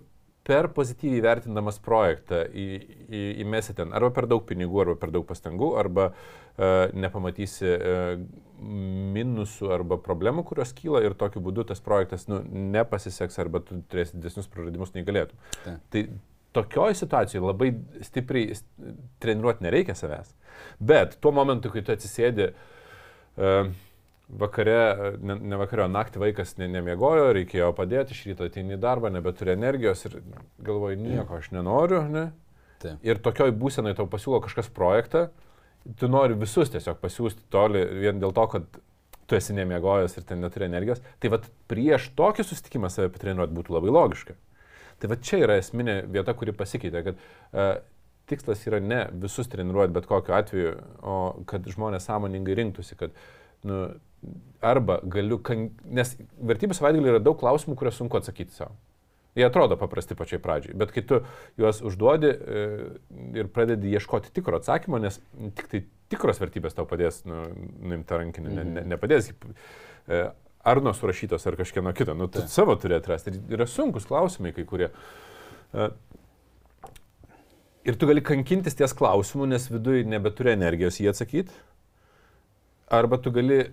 per 0.46 0.68
pozityviai 0.74 1.22
vertindamas 1.24 1.78
projektą 1.82 2.44
į, 2.46 2.66
į, 3.10 3.22
įmesi 3.42 3.74
ten 3.76 3.90
arba 3.96 4.12
per 4.14 4.28
daug 4.30 4.44
pinigų, 4.46 4.84
arba 4.84 4.94
per 5.02 5.10
daug 5.14 5.26
pastangų, 5.26 5.72
arba 5.80 6.12
uh, 6.12 6.86
nepamatysi 6.94 7.72
uh, 7.74 8.12
minusų 9.16 9.72
arba 9.74 9.98
problemų, 10.00 10.46
kurios 10.46 10.72
kyla 10.76 11.02
ir 11.04 11.16
tokiu 11.18 11.42
būdu 11.44 11.66
tas 11.68 11.82
projektas 11.84 12.28
nu, 12.30 12.40
nepasiseks 12.46 13.42
arba 13.42 13.60
tu 13.66 13.82
turėsi 13.90 14.16
didesnius 14.16 14.48
praradimus 14.52 14.94
nei 14.94 15.04
galėtum. 15.06 15.42
Ta. 15.64 15.76
Tai 15.92 16.06
tokioj 16.56 16.96
situacijoje 16.98 17.44
labai 17.44 17.72
stipriai 18.06 18.56
treniruoti 19.22 19.66
nereikia 19.66 19.96
savęs. 19.98 20.32
Bet 20.80 21.18
tuo 21.20 21.32
momentu, 21.36 21.70
kai 21.72 21.84
tu 21.84 21.94
atsisėdi 21.94 22.50
uh, 22.50 23.68
vakare, 24.28 24.78
ne, 25.22 25.36
ne 25.38 25.58
vakare, 25.60 25.86
naktį 25.92 26.22
vaikas 26.24 26.56
ne, 26.60 26.68
nemiegojo, 26.70 27.30
reikėjo 27.36 27.70
padėti, 27.76 28.16
iš 28.16 28.24
ryto 28.30 28.48
ateini 28.48 28.74
į 28.76 28.82
darbą, 28.82 29.10
nebeturi 29.14 29.54
energijos 29.54 30.02
ir 30.08 30.18
galvoji, 30.66 30.98
nieko 31.00 31.38
aš 31.38 31.52
nenoriu, 31.54 32.02
ne? 32.10 32.30
Taip. 32.82 32.98
Ir 33.06 33.20
tokioj 33.24 33.54
būsenai 33.56 33.94
tau 33.96 34.08
pasiūlo 34.10 34.42
kažkas 34.44 34.68
projektą, 34.74 35.28
tu 36.00 36.10
nori 36.10 36.36
visus 36.38 36.72
tiesiog 36.72 36.98
pasiūsti 37.00 37.46
toli 37.52 37.84
vien 38.02 38.18
dėl 38.20 38.34
to, 38.36 38.46
kad 38.52 38.66
tu 39.26 39.38
esi 39.38 39.54
nemiegojęs 39.56 40.18
ir 40.18 40.26
ten 40.26 40.42
neturi 40.42 40.66
energijos. 40.66 41.00
Tai 41.22 41.32
vad 41.34 41.46
prieš 41.70 42.10
tokį 42.18 42.46
susitikimą 42.46 42.90
save 42.92 43.10
patreniruoti 43.14 43.56
būtų 43.56 43.74
labai 43.74 43.94
logiška. 43.94 44.36
Tai 45.00 45.10
va 45.12 45.18
čia 45.20 45.42
yra 45.44 45.58
esminė 45.60 46.00
vieta, 46.08 46.32
kuri 46.36 46.54
pasikeitė, 46.56 47.02
kad 47.04 47.18
uh, 47.20 47.76
tikslas 48.30 48.64
yra 48.66 48.80
ne 48.82 49.02
visus 49.22 49.50
treniruoti 49.52 49.94
bet 49.94 50.08
kokiu 50.10 50.34
atveju, 50.36 50.74
o 51.02 51.16
kad 51.48 51.66
žmonės 51.70 52.08
sąmoningai 52.08 52.56
rinktųsi, 52.58 52.98
kad 52.98 53.14
nu, 53.66 53.84
arba 54.64 54.98
galiu, 55.04 55.38
kan... 55.44 55.68
nes 55.84 56.14
vertybės 56.50 56.80
savaitgalį 56.80 57.14
yra 57.14 57.22
daug 57.22 57.38
klausimų, 57.40 57.76
kuriuos 57.78 58.00
sunku 58.00 58.18
atsakyti 58.18 58.56
savo. 58.56 58.76
Jie 59.36 59.44
atrodo 59.44 59.76
paprasti 59.76 60.16
pačiai 60.16 60.40
pradžiai, 60.40 60.72
bet 60.80 60.94
kai 60.94 61.02
tu 61.04 61.18
juos 61.60 61.82
užduodi 61.84 62.30
e, 62.32 62.62
ir 63.36 63.50
pradedi 63.52 63.90
ieškoti 63.92 64.32
tikro 64.32 64.56
atsakymo, 64.56 64.96
nes 65.02 65.18
tik 65.58 65.68
tai 65.68 65.82
tikros 66.12 66.40
vertybės 66.40 66.76
tau 66.78 66.86
padės 66.88 67.20
nu, 67.28 67.42
nuimti 67.84 68.16
rankinį, 68.16 68.54
ne, 68.56 68.64
ne, 68.78 68.84
nepadės 68.94 69.28
e, 69.28 70.22
Arno 70.66 70.92
surašytos 70.96 71.46
ar 71.46 71.56
kažkieno 71.58 71.92
kito, 71.94 72.14
nu, 72.18 72.26
tu 72.32 72.42
savo 72.50 72.74
turi 72.80 72.96
atrasti. 72.98 73.32
Ir 73.36 73.58
yra 73.60 73.68
sunkus 73.70 74.08
klausimai 74.08 74.52
kai 74.56 74.64
kurie. 74.66 74.90
E, 75.72 75.88
ir 77.86 77.98
tu 78.00 78.08
gali 78.10 78.24
kankintis 78.26 78.74
ties 78.78 78.94
klausimu, 78.98 79.46
nes 79.46 79.68
viduje 79.70 80.04
nebeturi 80.10 80.56
energijos 80.56 80.98
jį 81.00 81.12
atsakyti. 81.12 81.54
Arba 82.96 83.18
tu 83.22 83.30
gali 83.34 83.64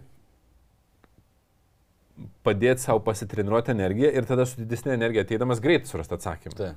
padėti 2.46 2.86
savo 2.86 3.02
pasitreniruoti 3.06 3.74
energiją 3.74 4.12
ir 4.14 4.26
tada 4.30 4.46
su 4.46 4.62
didesnė 4.62 4.94
energija 4.98 5.26
ateidamas 5.26 5.62
greitai 5.64 5.90
surasti 5.90 6.18
atsakymą. 6.18 6.58
Tai. 6.60 6.74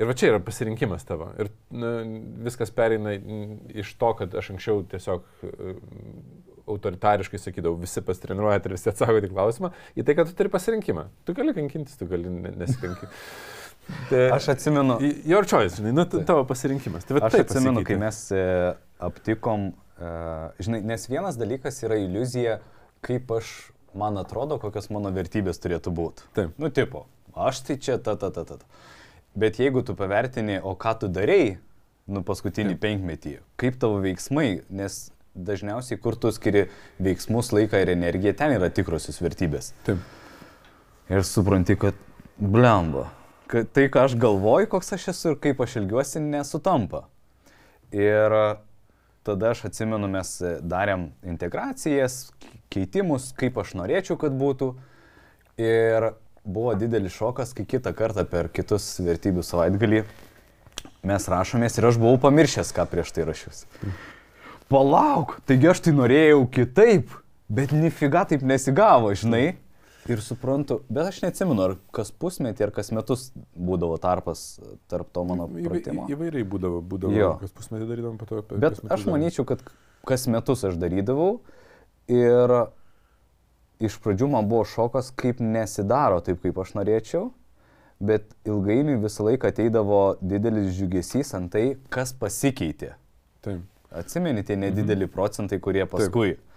Ir 0.00 0.08
va 0.08 0.14
čia 0.16 0.30
yra 0.32 0.40
pasirinkimas 0.44 1.04
tavo. 1.08 1.28
Ir 1.40 1.50
nu, 1.76 1.90
viskas 2.46 2.72
pereina 2.74 3.12
iš 3.82 3.92
to, 4.00 4.12
kad 4.20 4.34
aš 4.40 4.54
anksčiau 4.54 4.84
tiesiog 4.88 5.26
autoritariškai 6.70 7.40
sakydavau, 7.40 7.80
visi 7.80 8.02
pasitreniruojate 8.04 8.68
ir 8.68 8.76
visi 8.76 8.90
atsako 8.92 9.18
į 9.18 9.32
klausimą, 9.32 9.72
į 9.96 10.04
tai, 10.06 10.16
kad 10.18 10.30
tu 10.30 10.36
turi 10.38 10.52
pasirinkimą. 10.52 11.08
Tu 11.26 11.34
gali 11.38 11.54
kankintis, 11.56 11.98
tu 12.00 12.08
gali 12.10 12.30
nesikankinti. 12.30 13.10
Tai, 14.10 14.18
aš 14.36 14.46
atsimenu. 14.52 14.94
Your 15.26 15.42
choice, 15.42 15.74
žinai, 15.76 15.90
nu, 15.96 16.04
tavo 16.06 16.44
pasirinkimas. 16.46 17.02
Tai, 17.08 17.18
aš 17.18 17.40
atsimenu, 17.40 17.80
pasikeitė. 17.80 17.88
kai 17.88 17.96
mes 17.98 18.20
e, 18.30 18.44
aptikom, 19.02 19.64
e, 19.98 20.12
žinai, 20.62 20.78
nes 20.92 21.06
vienas 21.10 21.38
dalykas 21.40 21.82
yra 21.82 21.98
iliuzija, 21.98 22.60
kaip 23.02 23.32
aš, 23.34 23.50
man 23.98 24.20
atrodo, 24.22 24.60
kokios 24.62 24.86
mano 24.94 25.10
vertybės 25.12 25.58
turėtų 25.62 25.92
būti. 25.98 26.28
Taip. 26.38 26.54
Nu, 26.62 26.70
tipo, 26.70 27.08
aš 27.34 27.64
tai 27.66 27.78
čia 27.82 27.98
ta, 27.98 28.14
ta, 28.14 28.30
ta, 28.30 28.46
ta. 28.46 28.60
Bet 29.34 29.58
jeigu 29.58 29.82
tu 29.82 29.96
pavertini, 29.98 30.60
o 30.62 30.76
ką 30.78 30.94
tu 31.02 31.10
darėjai, 31.10 31.56
nu 32.12 32.22
paskutinį 32.26 32.76
Taip. 32.76 32.82
penkmetį, 32.82 33.34
kaip 33.60 33.78
tavo 33.80 34.00
veiksmai, 34.02 34.62
nes 34.72 35.06
dažniausiai, 35.34 35.98
kur 36.00 36.16
tu 36.20 36.32
skiri 36.34 36.66
veiksmus, 37.02 37.52
laiką 37.54 37.80
ir 37.82 37.92
energiją, 37.94 38.34
ten 38.38 38.56
yra 38.56 38.70
tikrosios 38.72 39.20
vertybės. 39.22 39.72
Taip. 39.86 40.02
Ir 41.12 41.24
supranti, 41.26 41.76
kad 41.76 41.98
blemba, 42.38 43.08
kad 43.50 43.68
tai, 43.74 43.88
ką 43.92 44.06
aš 44.08 44.16
galvoju, 44.20 44.70
koks 44.72 44.94
aš 44.96 45.10
esu 45.12 45.32
ir 45.32 45.40
kaip 45.42 45.60
aš 45.64 45.78
ilgiuosi, 45.82 46.22
nesutampa. 46.24 47.06
Ir 47.92 48.36
tada 49.26 49.52
aš 49.52 49.66
atsimenu, 49.68 50.08
mes 50.10 50.34
darėm 50.64 51.10
integracijas, 51.28 52.30
keitimus, 52.72 53.30
kaip 53.36 53.60
aš 53.60 53.76
norėčiau, 53.80 54.16
kad 54.20 54.34
būtų. 54.36 54.72
Ir 55.60 56.14
buvo 56.48 56.72
didelis 56.78 57.14
šokas, 57.14 57.52
kai 57.54 57.66
kitą 57.68 57.92
kartą 57.94 58.24
per 58.28 58.48
kitus 58.50 58.94
vertybių 59.04 59.44
savaitgalį 59.46 60.06
mes 61.06 61.28
rašomės 61.28 61.78
ir 61.78 61.86
aš 61.90 61.98
buvau 62.00 62.18
pamiršęs, 62.22 62.72
ką 62.74 62.86
prieš 62.90 63.12
tai 63.14 63.26
rašius. 63.28 63.64
Palauk, 64.72 65.36
taigi 65.48 65.68
aš 65.68 65.82
tai 65.84 65.92
norėjau 65.92 66.46
kitaip, 66.52 67.10
bet 67.52 67.74
nifiga 67.76 68.24
taip 68.28 68.44
nesigavo, 68.46 69.12
žinai. 69.18 69.58
Ir 70.10 70.18
suprantu, 70.24 70.80
bet 70.90 71.12
aš 71.12 71.20
neatsimenu, 71.22 71.62
ar 71.62 71.74
kas 71.94 72.08
pusmetį, 72.10 72.64
ar 72.66 72.72
kas 72.74 72.88
metus 72.96 73.28
būdavo 73.54 74.00
tarpas 74.02 74.56
tarp 74.90 75.12
to 75.14 75.22
mano 75.28 75.46
pratimo. 75.46 76.08
Į, 76.08 76.16
įvairiai 76.16 76.46
būdavo, 76.48 76.80
būdavo 76.90 77.14
jo. 77.14 77.28
kas 77.38 77.52
pusmetį 77.54 77.86
darydavom, 77.86 78.16
po 78.18 78.26
to. 78.26 78.40
Bet 78.64 78.80
aš 78.90 79.04
manyčiau, 79.06 79.46
kad 79.46 79.62
kas 80.08 80.26
metus 80.32 80.64
aš 80.66 80.80
darydavau 80.80 81.36
ir 82.10 82.56
iš 83.82 84.00
pradžių 84.02 84.32
man 84.32 84.48
buvo 84.50 84.64
šokas, 84.66 85.12
kaip 85.14 85.38
nesidaro 85.44 86.18
taip, 86.24 86.40
kaip 86.42 86.58
aš 86.64 86.74
norėčiau, 86.78 87.28
bet 88.02 88.32
ilgainiui 88.48 88.98
visą 89.04 89.28
laiką 89.28 89.52
ateidavo 89.52 90.02
didelis 90.18 90.72
džiugesys 90.74 91.30
ant 91.38 91.52
tai, 91.54 91.66
kas 91.94 92.14
pasikeitė. 92.18 92.96
Taip. 93.44 93.62
Atsimeni 93.98 94.44
tie 94.46 94.56
nedideli 94.56 95.06
mhm. 95.06 95.12
procentai, 95.14 95.60
kurie 95.62 95.86
paskui. 95.90 96.36
Taip. 96.36 96.48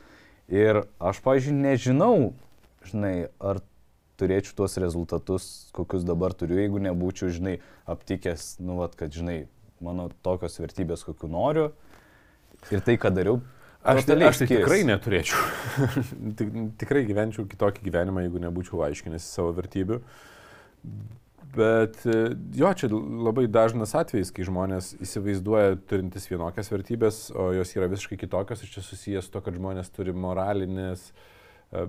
Ir 0.51 0.83
aš, 1.01 1.21
pažiūrėjau, 1.25 1.61
nežinau, 1.63 2.17
žinai, 2.85 3.15
ar 3.41 3.63
turėčiau 4.19 4.59
tuos 4.61 4.77
rezultatus, 4.79 5.47
kokius 5.75 6.05
dabar 6.07 6.35
turiu, 6.37 6.59
jeigu 6.61 6.79
nebūčiau, 6.85 7.31
žinai, 7.33 7.57
aptikęs, 7.89 8.55
nu, 8.63 8.77
vat, 8.83 8.93
kad, 8.99 9.11
žinai, 9.11 9.47
mano 9.83 10.07
tokios 10.25 10.59
vertybės, 10.61 11.03
kokiu 11.07 11.31
noriu. 11.33 11.71
Ir 12.71 12.85
tai, 12.85 12.95
ką 13.01 13.11
dariau, 13.13 13.41
Aš, 13.85 14.07
tai, 14.07 14.15
aš 14.25 14.39
tai 14.41 14.47
tikrai 14.49 14.79
neturėčiau. 14.81 15.37
tikrai 16.81 17.03
gyvenčiau 17.05 17.45
kitokį 17.45 17.83
gyvenimą, 17.85 18.23
jeigu 18.25 18.41
nebūčiau 18.41 18.81
aiškinęs 18.87 19.27
savo 19.29 19.51
vertybių. 19.53 19.99
Bet 21.55 22.01
e, 22.05 22.17
jo, 22.57 22.71
čia 22.77 22.89
labai 22.91 23.45
dažnas 23.51 23.95
atvejis, 23.97 24.31
kai 24.35 24.47
žmonės 24.47 24.93
įsivaizduoja 25.03 25.77
turintis 25.89 26.27
vienokias 26.29 26.71
vertybės, 26.71 27.21
o 27.31 27.51
jos 27.55 27.71
yra 27.77 27.87
visiškai 27.91 28.19
kitokios 28.25 28.63
ir 28.63 28.71
čia 28.73 28.83
susijęs 28.83 29.29
su 29.29 29.33
to, 29.35 29.41
kad 29.45 29.55
žmonės 29.55 29.91
turi 29.95 30.15
moralinės, 30.15 31.05
e, 31.71 31.85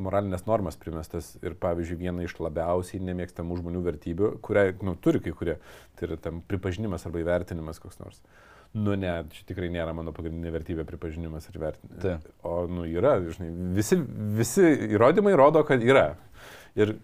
moralinės 0.00 0.46
normas 0.48 0.80
primestas 0.80 1.34
ir 1.44 1.58
pavyzdžiui 1.60 2.00
viena 2.06 2.24
iš 2.24 2.38
labiausiai 2.40 3.02
nemėgstamų 3.10 3.60
žmonių 3.60 3.84
vertybių, 3.90 4.32
kurią 4.44 4.68
nu, 4.86 4.96
turi 5.04 5.20
kai 5.24 5.34
kurie, 5.36 5.58
tai 5.98 6.08
yra 6.08 6.20
tam 6.20 6.40
pripažinimas 6.48 7.04
arba 7.08 7.20
įvertinimas 7.24 7.82
koks 7.82 8.00
nors. 8.00 8.24
Nu 8.72 8.94
ne, 8.96 9.10
čia 9.36 9.44
tikrai 9.50 9.68
nėra 9.68 9.92
mano 9.92 10.14
pagrindinė 10.16 10.48
vertybė 10.54 10.86
pripažinimas 10.88 11.44
ir 11.50 11.58
vertinimas. 11.60 12.00
Tai. 12.00 12.14
O, 12.48 12.62
nu, 12.72 12.86
yra, 12.88 13.18
žinai, 13.20 13.50
visi, 13.76 13.98
visi 14.38 14.64
įrodymai 14.94 15.34
rodo, 15.36 15.60
kad 15.68 15.84
yra. 15.84 16.14
Ir 16.78 16.94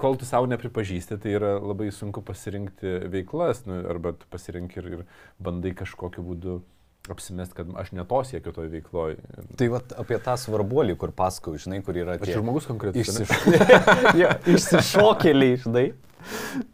kol 0.00 0.16
tu 0.18 0.26
savo 0.26 0.48
nepripažįsti, 0.50 1.16
tai 1.22 1.36
yra 1.36 1.54
labai 1.62 1.92
sunku 1.94 2.24
pasirinkti 2.26 2.96
veiklas, 3.12 3.62
nu, 3.68 3.78
arba 3.86 4.16
tu 4.18 4.26
pasirink 4.32 4.74
ir, 4.80 4.88
ir 4.96 5.04
bandai 5.38 5.70
kažkokiu 5.78 6.24
būdu 6.26 6.56
apsimest, 7.10 7.54
kad 7.54 7.70
aš 7.78 7.92
neto 7.94 8.18
siekiu 8.26 8.52
toj 8.54 8.68
veikloj. 8.70 9.16
Tai 9.58 9.68
va 9.74 9.80
apie 10.02 10.18
tą 10.22 10.34
svarbuolį, 10.38 10.96
kur 10.98 11.14
pasakau, 11.14 11.54
žinai, 11.58 11.80
kur 11.86 11.98
yra 11.98 12.16
Aš 12.18 12.34
žmogus 12.36 12.66
konkretus. 12.70 13.10
Išsiš... 13.14 13.30
ja, 14.22 14.36
išsišokėliai, 14.46 15.58
žinai. 15.64 15.86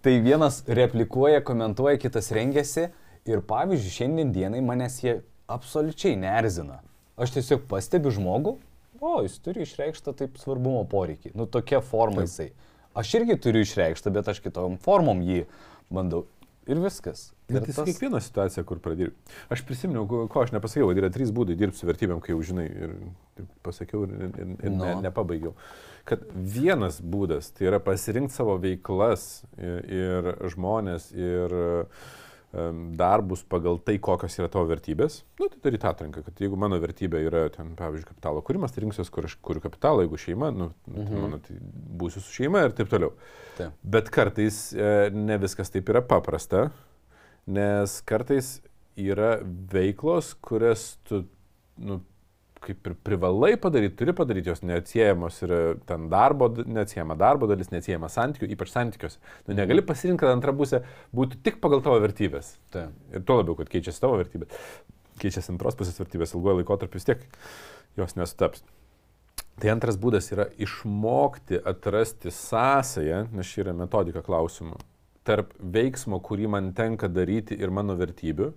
Tai 0.05 0.15
vienas 0.25 0.61
replikuoja, 0.69 1.41
komentuoja, 1.45 1.97
kitas 2.01 2.29
rengiasi 2.37 2.91
ir 3.29 3.45
pavyzdžiui, 3.49 3.95
šiandien 3.95 4.33
dienai 4.33 4.61
manęs 4.65 5.01
jie 5.05 5.19
absoliučiai 5.49 6.17
neerzina. 6.21 6.83
Aš 7.19 7.33
tiesiog 7.39 7.65
pastebiu 7.71 8.13
žmogų, 8.15 8.59
o 9.01 9.23
jis 9.23 9.39
turi 9.45 9.63
išreikštą 9.67 10.15
taip 10.17 10.39
svarbumo 10.39 10.85
poreikį. 10.91 11.35
Nu, 11.35 11.47
tokia 11.47 11.81
forma 11.81 12.23
Taip. 12.25 12.29
jisai. 12.29 12.51
Aš 12.99 13.15
irgi 13.21 13.37
turiu 13.41 13.63
išreikštą, 13.63 14.11
bet 14.13 14.29
aš 14.29 14.41
kitom 14.43 14.79
formom 14.83 15.21
jį 15.23 15.45
bandau. 15.91 16.25
Ir 16.69 16.77
viskas. 16.83 17.31
Ir 17.49 17.61
Bet 17.61 17.69
jis 17.71 17.79
kiekvieną 17.81 18.19
situaciją, 18.21 18.65
kur 18.69 18.77
pradirbi. 18.85 19.15
Aš 19.49 19.63
prisiminiau, 19.65 20.03
ko- 20.29 20.43
aš 20.43 20.51
nepasakiau, 20.53 20.91
yra 20.93 21.09
trys 21.09 21.31
būdai 21.33 21.55
dirbti 21.57 21.79
su 21.81 21.87
vertybėm, 21.89 22.21
kai 22.21 22.35
jau 22.35 22.43
žinai, 22.45 22.67
ir, 22.69 22.91
ir 23.41 23.47
pasakiau, 23.65 24.03
ir, 24.05 24.27
ir, 24.29 24.51
ir 24.67 24.71
ne, 24.75 24.95
Nu. 24.95 25.01
nepabaigiau. 25.07 25.55
Kad 26.05 26.27
vienas 26.35 27.01
būdas 27.01 27.49
tai 27.57 27.71
yra 27.71 27.81
pasirinkti 27.81 28.35
savo 28.37 28.59
veiklas 28.61 29.45
ir, 29.57 29.81
ir 29.89 30.29
žmonės 30.53 31.09
ir 31.17 31.57
um, 31.57 31.87
darbus 32.97 33.43
pagal 33.45 33.77
tai, 33.85 33.99
kokios 34.01 34.39
yra 34.41 34.49
tavo 34.49 34.65
vertybės. 34.71 35.21
Nu, 35.37 35.51
tai 35.53 35.61
turi 35.65 35.81
tą 35.81 35.91
atranką, 35.93 36.23
kad 36.25 36.41
jeigu 36.41 36.57
mano 36.61 36.79
vertybė 36.81 37.21
yra, 37.27 37.43
ten, 37.53 37.75
pavyzdžiui, 37.77 38.09
kapitalo 38.09 38.41
kūrimas, 38.45 38.73
tai 38.73 38.87
rinksiuosi, 38.87 39.13
kur 39.13 39.29
aš 39.29 39.35
kuriu 39.45 39.61
kapitalą, 39.65 40.07
jeigu 40.07 40.21
šeima, 40.23 40.49
nu, 40.57 40.71
nu, 40.89 41.05
tai 41.05 41.21
mano, 41.21 41.41
tai 41.45 41.59
būsiu 42.01 42.23
su 42.25 42.33
šeima 42.39 42.65
ir 42.65 42.77
taip 42.79 42.89
toliau. 42.93 43.13
Taip. 43.59 43.77
Bet 43.85 44.09
kartais 44.15 44.63
e, 44.73 44.89
ne 45.13 45.37
viskas 45.43 45.75
taip 45.75 45.93
yra 45.93 46.01
paprasta, 46.01 46.71
nes 47.53 47.99
kartais 48.09 48.55
yra 48.99 49.37
veiklos, 49.75 50.33
kurias 50.41 50.95
tu, 51.05 51.27
nu, 51.77 52.01
kaip 52.65 52.89
ir 52.91 52.95
privalai 53.07 53.53
padaryti, 53.61 53.97
turi 54.01 54.15
padaryti, 54.17 54.51
jos 54.53 54.63
neatsiejamos 54.67 55.41
yra 55.47 55.61
ten 55.89 56.09
darbo, 56.13 56.51
neatsiejama 56.59 57.17
darbo 57.19 57.49
dalis, 57.51 57.71
neatsiejama 57.73 58.11
santykių, 58.13 58.51
ypač 58.55 58.73
santykiuose. 58.75 59.21
Nu, 59.47 59.57
negali 59.59 59.85
pasirinkti, 59.87 60.25
kad 60.25 60.35
antra 60.35 60.55
pusė 60.57 60.83
būtų 61.17 61.43
tik 61.47 61.61
pagal 61.65 61.85
tavo 61.85 62.01
vertybės. 62.05 62.55
Taip. 62.75 62.95
Ir 63.15 63.25
tuo 63.29 63.41
labiau, 63.41 63.59
kad 63.59 63.71
keičiasi 63.73 64.03
tavo 64.03 64.19
vertybės. 64.21 64.69
Keičiasi 65.23 65.55
antros 65.55 65.79
pusės 65.79 65.99
vertybės, 66.01 66.35
ilgojo 66.35 66.61
laikotarpiu 66.61 67.01
vis 67.01 67.09
tiek 67.09 67.25
jos 67.99 68.15
nesutaps. 68.19 68.63
Tai 69.59 69.73
antras 69.73 69.97
būdas 69.99 70.29
yra 70.31 70.47
išmokti 70.63 71.59
atrasti 71.67 72.31
sąsają, 72.35 73.25
nes 73.35 73.51
čia 73.51 73.65
yra 73.65 73.75
metodika 73.75 74.23
klausimų, 74.23 74.79
tarp 75.27 75.51
veiksmo, 75.59 76.21
kurį 76.23 76.47
man 76.55 76.71
tenka 76.79 77.11
daryti 77.11 77.59
ir 77.59 77.73
mano 77.75 77.97
vertybių 77.99 78.53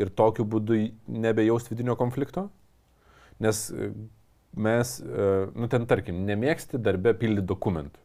ir 0.00 0.12
tokiu 0.16 0.46
būdu 0.48 0.78
nebejausti 1.08 1.74
vidinio 1.74 1.96
konflikto. 2.00 2.48
Nes 3.44 3.62
e, 3.70 3.90
mes, 4.56 4.96
e, 5.04 5.30
nu 5.54 5.68
ten 5.72 5.86
tarkim, 5.88 6.24
nemėgsti 6.28 6.80
darbę 6.82 7.14
pildyti 7.18 7.48
dokumentų. 7.50 8.02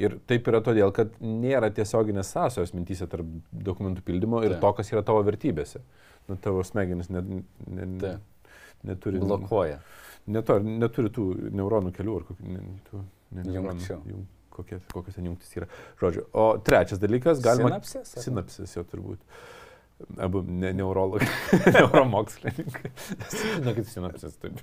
Ir 0.00 0.16
taip 0.30 0.46
yra 0.48 0.60
todėl, 0.64 0.92
kad 0.96 1.16
nėra 1.20 1.68
tiesioginės 1.74 2.30
sąsajos 2.32 2.72
mintys 2.76 3.02
tarp 3.10 3.26
dokumentų 3.52 4.04
pildymo 4.06 4.40
ir 4.46 4.54
Taip. 4.54 4.62
to, 4.62 4.72
kas 4.78 4.92
yra 4.94 5.02
tavo 5.06 5.22
vertybėse. 5.26 5.82
Nu, 6.30 6.36
tavo 6.40 6.62
smegenis 6.64 7.10
net, 7.10 7.26
ne, 7.26 7.88
ne, 7.96 8.12
neturi. 8.86 9.20
Blokuoja. 9.20 9.80
Neto, 10.30 10.60
neturi 10.62 11.10
tų 11.12 11.26
neuronų 11.58 11.92
kelių 11.96 12.16
ar 12.20 12.26
kokių, 12.28 12.52
ne, 12.54 12.62
tų, 12.86 13.02
ne, 13.34 13.46
neuronų, 13.48 13.88
jung, 14.12 14.26
kokie, 14.54 14.78
kokios 14.92 15.18
ten 15.18 15.26
jungtis 15.26 15.56
yra. 15.58 15.68
Žodžiu. 16.00 16.26
O 16.38 16.46
trečias 16.64 17.02
dalykas, 17.02 17.42
galima... 17.44 17.72
Sinapsės? 17.74 18.14
Sinapsės 18.24 18.76
jau 18.78 18.86
turbūt. 18.88 19.42
Abu 20.20 20.42
ne, 20.46 20.72
neurologai, 20.76 21.28
neuromokslininkai. 21.76 22.90
Žinokit, 23.34 23.88
sinapsės 23.90 24.36
taip. 24.40 24.60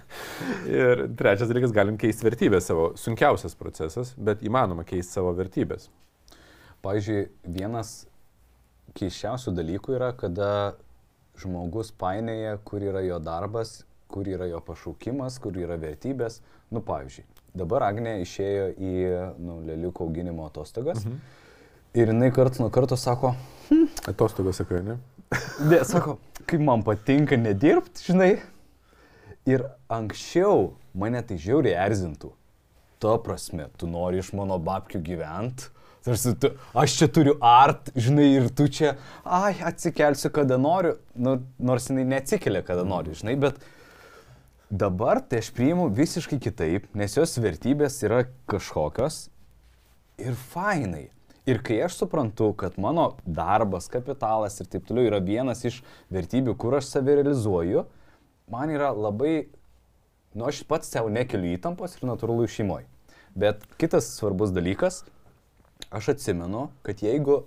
Ir 0.80 1.06
trečias 1.18 1.50
dalykas, 1.50 1.74
galim 1.76 1.98
keisti 2.00 2.26
vertybės 2.26 2.68
savo. 2.70 2.90
Sunkiausias 3.00 3.56
procesas, 3.58 4.14
bet 4.18 4.44
įmanoma 4.46 4.84
keisti 4.88 5.18
savo 5.18 5.32
vertybės. 5.38 5.88
Pavyzdžiui, 6.84 7.26
vienas 7.44 7.94
keiščiausių 8.98 9.54
dalykų 9.56 9.98
yra, 9.98 10.12
kada 10.18 10.50
žmogus 11.40 11.92
painėja, 11.96 12.56
kur 12.66 12.84
yra 12.84 13.02
jo 13.06 13.20
darbas, 13.22 13.80
kur 14.10 14.28
yra 14.28 14.48
jo 14.50 14.60
pašaukimas, 14.64 15.38
kur 15.42 15.56
yra 15.60 15.78
vertybės. 15.80 16.40
Nu, 16.70 16.82
pavyzdžiui, 16.86 17.26
dabar 17.58 17.86
Agnė 17.88 18.20
išėjo 18.24 18.66
į 18.78 18.94
nu, 19.42 19.60
leliukų 19.66 20.06
auginimo 20.06 20.46
atostogas 20.48 21.04
mhm. 21.04 21.20
Ir 21.94 22.12
jinai 22.12 22.30
karts 22.34 22.60
nuo 22.62 22.70
karto 22.72 22.96
sako, 22.96 23.34
Atostogos 24.06 24.58
sakai, 24.58 24.82
ne? 24.82 24.96
ne, 25.62 25.78
sako, 25.86 26.16
kaip 26.48 26.62
man 26.64 26.82
patinka 26.86 27.38
nedirbti, 27.38 28.02
žinai. 28.10 28.30
Ir 29.48 29.64
anksčiau 29.90 30.72
mane 30.98 31.22
tai 31.26 31.38
žiauriai 31.40 31.78
erzintų. 31.86 32.32
Tuo 33.00 33.14
prasme, 33.24 33.68
tu 33.80 33.88
nori 33.88 34.20
iš 34.20 34.32
mano 34.36 34.58
babkių 34.60 35.00
gyventi. 35.06 35.70
Tarsi, 36.04 36.32
tu, 36.40 36.50
aš 36.80 36.96
čia 36.96 37.08
turiu 37.12 37.34
art, 37.44 37.90
žinai, 37.96 38.26
ir 38.38 38.48
tu 38.56 38.66
čia, 38.72 38.94
ai, 39.24 39.52
atsikelsiu 39.68 40.30
kada 40.32 40.56
noriu, 40.60 40.94
nu, 41.12 41.36
nors 41.60 41.90
jinai 41.90 42.06
neatsikelia 42.08 42.62
kada 42.64 42.86
nori, 42.88 43.12
žinai, 43.16 43.36
bet 43.40 43.60
dabar 44.72 45.20
tai 45.20 45.42
aš 45.44 45.50
priimu 45.56 45.90
visiškai 45.92 46.40
kitaip, 46.40 46.88
nes 46.96 47.16
jos 47.18 47.36
vertybės 47.44 48.00
yra 48.08 48.22
kažkokios 48.48 49.26
ir 50.24 50.36
fainai. 50.52 51.10
Ir 51.48 51.62
kai 51.64 51.78
aš 51.84 51.96
suprantu, 52.02 52.50
kad 52.52 52.76
mano 52.78 53.14
darbas, 53.24 53.88
kapitalas 53.88 54.60
ir 54.60 54.68
taip 54.68 54.84
toliau 54.88 55.08
yra 55.08 55.20
vienas 55.24 55.64
iš 55.64 55.80
vertybių, 56.12 56.54
kur 56.60 56.76
aš 56.76 56.90
save 56.92 57.16
realizuoju, 57.16 57.86
man 58.52 58.72
yra 58.74 58.90
labai, 58.92 59.48
nu 60.36 60.46
aš 60.50 60.62
pats 60.68 60.90
savo 60.92 61.08
nekeliu 61.12 61.54
įtampos 61.56 61.96
ir 61.96 62.04
natūralu 62.10 62.48
šeimoje. 62.50 62.84
Bet 63.38 63.64
kitas 63.80 64.10
svarbus 64.18 64.52
dalykas, 64.52 65.04
aš 65.88 66.12
atsimenu, 66.14 66.68
kad 66.84 67.00
jeigu, 67.00 67.44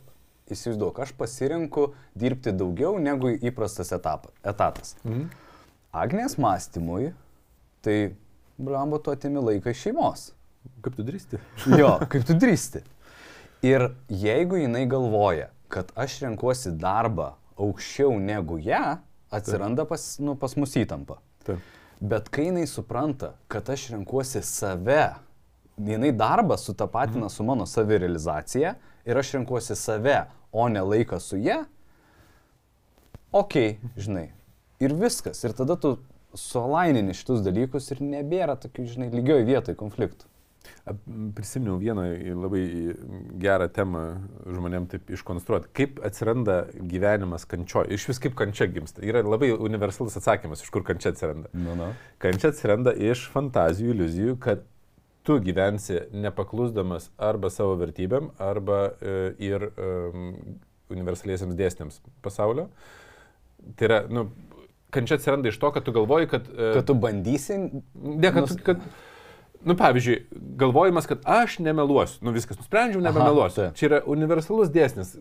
įsivaizduok, 0.51 1.03
aš 1.03 1.13
pasirinku 1.19 1.91
dirbti 2.19 2.53
daugiau 2.55 2.97
negu 2.99 3.31
įprastas 3.35 3.93
etapa, 3.95 4.33
etatas. 4.41 4.97
Mhm. 5.03 5.27
Agnės 5.93 6.39
mąstymui, 6.41 7.11
tai, 7.85 8.15
blambo, 8.57 8.97
tu 8.97 9.13
atimi 9.13 9.43
laiką 9.43 9.69
iš 9.69 9.85
šeimos. 9.85 10.31
Kaip 10.81 10.97
tu 10.97 11.05
drįsti? 11.05 11.37
Jo, 11.77 11.99
kaip 12.09 12.25
tu 12.25 12.33
drįsti. 12.39 12.81
Ir 13.64 13.93
jeigu 14.11 14.59
jinai 14.59 14.84
galvoja, 14.91 15.47
kad 15.72 15.93
aš 15.95 16.18
renkuosi 16.26 16.74
darbą 16.76 17.34
aukščiau 17.55 18.18
negu 18.20 18.57
ją, 18.59 18.97
atsiranda 19.32 19.86
pas, 19.88 20.03
nu, 20.20 20.36
pas 20.36 20.57
mus 20.59 20.76
įtampa. 20.78 21.22
Taip. 21.47 21.61
Bet 22.03 22.28
kai 22.34 22.49
jinai 22.49 22.66
supranta, 22.68 23.34
kad 23.47 23.70
aš 23.72 23.88
renkuosi 23.93 24.41
save, 24.43 25.14
jinai 25.80 26.11
darbą 26.11 26.57
sutapatina 26.59 27.30
su 27.32 27.45
mano 27.47 27.64
savirealizacija 27.70 28.76
ir 29.07 29.22
aš 29.22 29.38
renkuosi 29.38 29.80
save, 29.80 30.26
o 30.51 30.68
ne 30.70 30.84
laiką 30.84 31.22
su 31.24 31.39
ją, 31.39 31.64
ok, 33.32 33.55
žinai. 33.95 34.28
Ir 34.84 34.93
viskas. 34.99 35.39
Ir 35.47 35.55
tada 35.55 35.80
tu 35.80 35.95
sualainini 36.36 37.16
šitus 37.16 37.41
dalykus 37.45 37.89
ir 37.95 38.03
nebėra 38.03 38.57
tokių, 38.59 38.86
žinai, 38.91 39.09
lygioj 39.14 39.47
vietoj 39.47 39.80
konfliktų. 39.80 40.28
Prisiminiau 41.36 41.78
vieną 41.80 42.03
labai 42.43 42.64
gerą 43.39 43.70
temą 43.76 44.03
žmonėm 44.47 44.86
taip 44.91 45.11
iškonstruoti. 45.16 45.72
Kaip 45.76 46.01
atsiranda 46.07 46.57
gyvenimas 46.76 47.45
kančio? 47.49 47.86
Iš 47.88 48.09
vis 48.11 48.22
kaip 48.24 48.36
kančia 48.39 48.68
gimsta. 48.72 49.03
Yra 49.05 49.24
labai 49.24 49.51
universalus 49.55 50.16
atsakymas, 50.20 50.64
iš 50.64 50.72
kur 50.74 50.86
kančia 50.88 51.14
atsiranda. 51.14 51.51
Nu, 51.55 51.76
nu. 51.80 51.89
Kančia 52.24 52.51
atsiranda 52.53 52.95
iš 52.95 53.26
fantazijų, 53.34 53.95
iliuzijų, 53.95 54.38
kad 54.43 54.64
tu 55.24 55.38
gyvensi 55.43 56.01
nepaklusdamas 56.11 57.09
arba 57.18 57.51
savo 57.53 57.78
vertybėm, 57.80 58.34
arba 58.43 58.80
e, 58.99 59.14
ir 59.43 59.70
um, 59.72 60.34
universaliesiams 60.91 61.55
dėsniams 61.59 62.01
pasaulio. 62.26 62.68
Tai 63.80 63.88
yra, 63.88 64.01
nu, 64.11 64.28
kančia 64.93 65.16
atsiranda 65.20 65.51
iš 65.51 65.59
to, 65.61 65.72
kad 65.76 65.88
tu 65.88 65.95
galvoji, 65.95 66.28
kad... 66.32 66.51
E, 66.51 66.74
Kad 66.78 66.88
tu 66.91 66.95
bandysi. 66.99 67.59
Ne, 67.95 68.30
kad, 68.30 68.43
Nus- 68.43 68.59
kad, 68.68 68.84
nu, 69.66 69.76
pavyzdžiui, 69.80 70.18
galvojimas, 70.59 71.07
kad 71.09 71.24
aš 71.30 71.59
nemeluosiu, 71.64 72.20
nu 72.26 72.34
viskas, 72.36 72.59
nusprendžiau, 72.59 73.01
nebemeluosiu. 73.03 73.61
taip. 73.61 73.78
Čia 73.80 73.89
yra 73.89 74.01
universalus 74.09 74.72
dėsnis. 74.74 75.16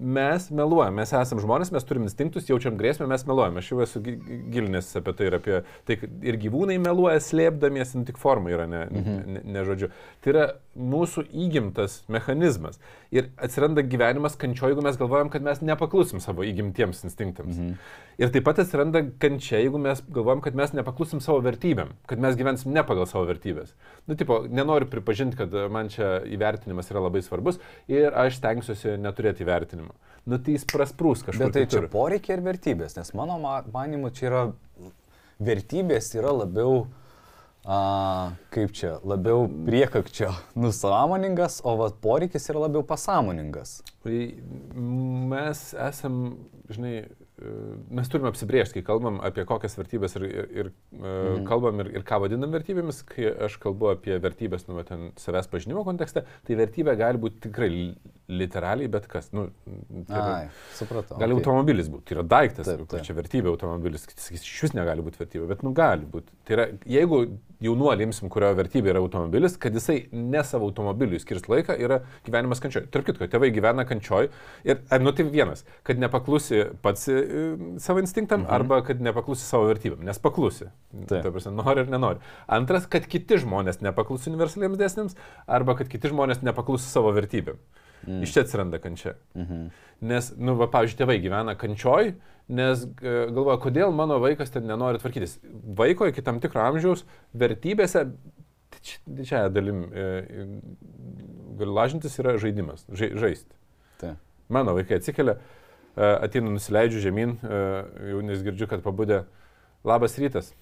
Mes 0.00 0.46
meluojam, 0.48 0.94
mes 0.96 1.10
esame 1.12 1.42
žmonės, 1.44 1.70
mes 1.74 1.84
turim 1.84 2.06
instinktus, 2.06 2.46
jaučiam 2.48 2.78
grėsmę, 2.80 3.04
mes 3.10 3.26
meluojam. 3.28 3.58
Aš 3.60 3.70
jau 3.72 3.82
esu 3.84 4.00
gi- 4.04 4.16
gilinęs 4.54 4.88
apie 4.96 5.12
tai 5.18 5.26
ir 5.28 5.36
apie 5.36 5.58
tai, 5.84 5.98
ir 6.24 6.38
gyvūnai 6.40 6.78
meluoja 6.80 7.20
slėpdamiesi, 7.20 7.98
nu, 8.00 8.06
tik 8.08 8.16
forma 8.20 8.54
yra, 8.54 8.64
ne, 8.70 8.86
mhm. 8.88 9.18
ne, 9.34 9.42
ne 9.44 9.64
žodžiu. 9.68 9.90
Tai 10.24 10.32
yra 10.32 10.46
mūsų 10.80 11.26
įgimtas 11.44 12.00
mechanizmas. 12.08 12.80
Ir 13.12 13.28
atsiranda 13.42 13.84
gyvenimas 13.84 14.38
kančio, 14.40 14.70
jeigu 14.70 14.84
mes 14.86 14.96
galvojam, 14.96 15.28
kad 15.32 15.44
mes 15.44 15.60
nepaklusim 15.66 16.22
savo 16.22 16.46
įgimtiems 16.46 17.04
instinktams. 17.04 17.58
Mhm. 17.58 17.76
Ir 18.20 18.32
taip 18.32 18.44
pat 18.44 18.58
atsiranda 18.62 19.02
kančia, 19.20 19.58
jeigu 19.62 19.80
mes 19.80 20.02
galvojam, 20.12 20.42
kad 20.44 20.56
mes 20.56 20.74
nepaklusim 20.76 21.22
savo 21.24 21.40
vertybėm, 21.44 21.94
kad 22.08 22.20
mes 22.20 22.36
gyvensim 22.36 22.72
ne 22.76 22.84
pagal 22.86 23.08
savo 23.10 23.24
vertybės. 23.28 23.72
Nu, 24.06 24.16
tipo, 24.20 24.42
nenoriu 24.48 24.88
pripažinti, 24.92 25.38
kad 25.40 25.54
man 25.72 25.88
čia 25.92 26.18
įvertinimas 26.28 26.92
yra 26.92 27.04
labai 27.06 27.24
svarbus 27.24 27.60
ir 27.90 28.12
aš 28.12 28.36
stengsiuosi 28.40 28.98
neturėti 29.00 29.46
įvertinimo. 29.46 29.89
Nu 30.28 30.38
tai 30.38 30.56
jis 30.56 30.66
prasprūs 30.68 31.24
kažkur. 31.24 31.46
Bet 31.46 31.56
tai 31.56 31.66
čia 31.66 31.80
kitur. 31.80 31.92
poreikiai 31.92 32.36
ir 32.36 32.44
vertybės, 32.44 32.96
nes 32.98 33.14
mano 33.16 33.38
ma- 33.40 33.62
manimu 33.72 34.12
čia 34.14 34.26
yra 34.28 34.42
vertybės 35.40 36.10
yra 36.18 36.32
labiau, 36.42 36.84
a, 37.64 37.78
kaip 38.52 38.74
čia, 38.76 38.98
labiau 39.06 39.46
priekakčio 39.48 40.30
nusąmoningas, 40.60 41.60
o 41.64 41.76
vat 41.80 41.96
poreikis 42.04 42.50
yra 42.52 42.66
labiau 42.66 42.84
pasąmoningas. 42.86 43.80
Tai 44.04 44.18
mes 45.32 45.64
esam, 45.88 46.20
žinai, 46.72 46.94
e, 47.40 47.54
mes 47.96 48.12
turime 48.12 48.30
apsibriežti, 48.32 48.78
kai 48.78 48.86
kalbam 48.92 49.18
apie 49.24 49.44
kokias 49.48 49.76
vertybės 49.80 50.16
ir, 50.20 50.28
ir, 50.28 50.46
ir 50.62 50.70
mhm. 51.00 51.44
kalbam 51.48 51.82
ir, 51.84 51.92
ir 51.96 52.06
ką 52.08 52.20
vadinam 52.24 52.52
vertybėmis, 52.52 53.02
kai 53.08 53.32
aš 53.48 53.58
kalbu 53.60 53.94
apie 53.94 54.20
vertybės, 54.20 54.68
nu, 54.68 54.80
ten 54.88 55.10
savęs 55.20 55.48
pažinimo 55.52 55.84
kontekste, 55.88 56.24
tai 56.48 56.60
vertybė 56.60 56.96
gali 57.00 57.20
būti 57.20 57.44
tikrai 57.48 57.72
literaliai 58.30 58.90
bet 58.92 59.06
kas. 59.10 59.30
Nu, 59.34 59.48
tai 60.06 60.16
yra- 60.16 60.34
Ai, 60.36 60.48
supratau. 60.78 61.18
Gali 61.18 61.34
okei. 61.34 61.42
automobilis 61.42 61.90
būti, 61.90 62.06
tai 62.08 62.16
yra 62.18 62.26
daiktas, 62.34 62.66
Taip, 62.66 62.86
taip, 62.88 63.04
čia 63.06 63.16
vertybė 63.18 63.50
automobilis, 63.52 64.06
sakys, 64.06 64.44
iš 64.46 64.62
vis 64.66 64.74
negali 64.76 65.02
būti 65.02 65.22
vertybė, 65.22 65.48
bet 65.50 65.62
nu 65.66 65.72
gali 65.76 66.06
būti. 66.06 66.30
Tai 66.46 66.56
yra, 66.56 66.66
jeigu 66.86 67.24
jaunuolį 67.60 68.06
imsim, 68.08 68.30
kurio 68.32 68.50
vertybė 68.56 68.94
yra 68.94 69.02
automobilis, 69.02 69.56
kad 69.60 69.74
jisai 69.76 70.06
ne 70.12 70.42
savo 70.46 70.68
automobiliui 70.70 71.20
skirs 71.20 71.44
laiką, 71.50 71.76
yra 71.76 72.00
gyvenimas 72.24 72.62
kančioj. 72.62 72.86
Tarp 72.92 73.08
kitko, 73.08 73.28
tėvai 73.30 73.50
gyvena 73.52 73.84
kančioj 73.88 74.30
ir, 74.64 74.80
ar, 74.88 75.02
nu 75.04 75.12
tai 75.16 75.26
vienas, 75.28 75.66
kad 75.86 76.00
nepaklusi 76.00 76.62
pats 76.84 77.08
e, 77.12 77.18
savo 77.82 78.00
instinktam, 78.00 78.46
mhm. 78.46 78.54
arba 78.56 78.80
kad 78.86 79.02
nepaklusi 79.04 79.44
savo 79.44 79.68
vertybėm, 79.68 80.00
nes 80.06 80.22
paklusi. 80.22 80.70
Taip. 81.04 81.20
Ta 81.20 81.34
prasme, 81.34 81.52
nori 81.58 81.84
ir 81.84 81.92
nenori. 81.92 82.24
Antras, 82.48 82.88
kad 82.90 83.04
kiti 83.10 83.42
žmonės 83.44 83.82
nepaklusi 83.84 84.32
universaliems 84.32 84.80
dėsniams, 84.80 85.20
arba 85.50 85.76
kad 85.78 85.92
kiti 85.92 86.12
žmonės 86.12 86.44
nepaklusi 86.46 86.88
savo 86.88 87.12
vertybėm. 87.16 87.60
Mm. 88.06 88.22
Iš 88.24 88.32
čia 88.32 88.44
atsiranda 88.46 88.80
kančia. 88.80 89.14
Mhm. 89.36 89.70
Nes, 90.00 90.30
nu, 90.40 90.54
va, 90.56 90.64
pavyzdžiui, 90.72 90.96
tėvai 91.02 91.18
gyvena 91.20 91.52
kančioj, 91.60 92.14
nes 92.48 92.84
e, 92.88 93.10
galvoja, 93.28 93.58
kodėl 93.60 93.92
mano 93.92 94.16
vaikas 94.22 94.48
ten 94.54 94.64
nenori 94.64 94.98
tvarkytis. 95.02 95.36
Vaiko 95.76 96.08
iki 96.08 96.24
tam 96.24 96.40
tikro 96.40 96.62
amžiaus 96.64 97.04
vertybėse 97.36 98.06
didž- 98.72 98.98
didžiąją 99.04 99.52
dalim 99.52 99.82
e, 99.92 100.06
galiu 101.60 101.76
lažintis 101.76 102.16
yra 102.22 102.38
žaidimas, 102.40 102.86
žai, 102.88 103.12
žaisti. 103.20 103.52
Taip. 104.00 104.16
Mano 104.48 104.72
vaikai 104.78 104.98
atsikelia, 104.98 105.36
e, 105.94 106.08
ateina, 106.24 106.50
nusileidžiu 106.56 107.04
žemyn, 107.04 107.36
e, 107.44 107.62
jau 108.14 108.24
nes 108.24 108.40
girdžiu, 108.46 108.70
kad 108.72 108.82
pabudė, 108.86 109.26
labas 109.84 110.16
rytas. 110.18 110.54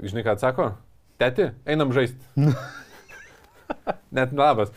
Žinai, 0.00 0.24
ką 0.24 0.38
atsako? 0.38 0.70
Teti, 1.20 1.50
einam 1.68 1.92
žaisti. 1.92 2.16
Net 4.16 4.32
labas. 4.36 4.72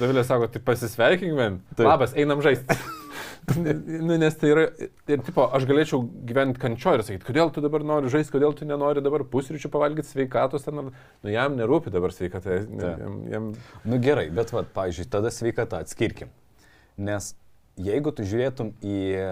Davilė 0.00 0.24
sako, 0.26 0.48
tai 0.52 0.62
pasisveikinkime. 0.64 1.50
Labas, 1.82 2.14
einam 2.18 2.42
žaisti. 2.44 2.76
nu, 3.56 4.16
nes 4.20 4.36
tai 4.36 4.50
yra, 4.52 4.64
ir 5.08 5.22
tipo, 5.24 5.46
aš 5.56 5.64
galėčiau 5.68 6.02
gyventi 6.28 6.60
kančio 6.60 6.94
ir 6.96 7.04
sakyti, 7.06 7.26
kodėl 7.28 7.52
tu 7.54 7.62
dabar 7.64 7.84
nori 7.86 8.10
žaisti, 8.12 8.34
kodėl 8.34 8.54
tu 8.56 8.68
nenori 8.68 9.02
dabar 9.04 9.24
pusryčių 9.28 9.70
pavalgyti 9.72 10.10
sveikatos, 10.10 10.66
ten, 10.66 10.90
nu 10.90 11.32
jam 11.32 11.56
nerūpi 11.58 11.92
dabar 11.94 12.12
sveikata, 12.14 12.60
jam, 12.68 13.18
jam 13.32 13.50
Nu 13.88 14.00
gerai, 14.02 14.28
bet 14.34 14.52
vad, 14.52 14.68
pavyzdžiui, 14.76 15.08
tada 15.12 15.32
sveikata 15.32 15.80
atskirkim. 15.84 16.32
Nes 17.00 17.32
jeigu 17.78 18.12
tu 18.12 18.26
žiūrėtum 18.26 18.72
į 18.84 19.00
e, 19.16 19.26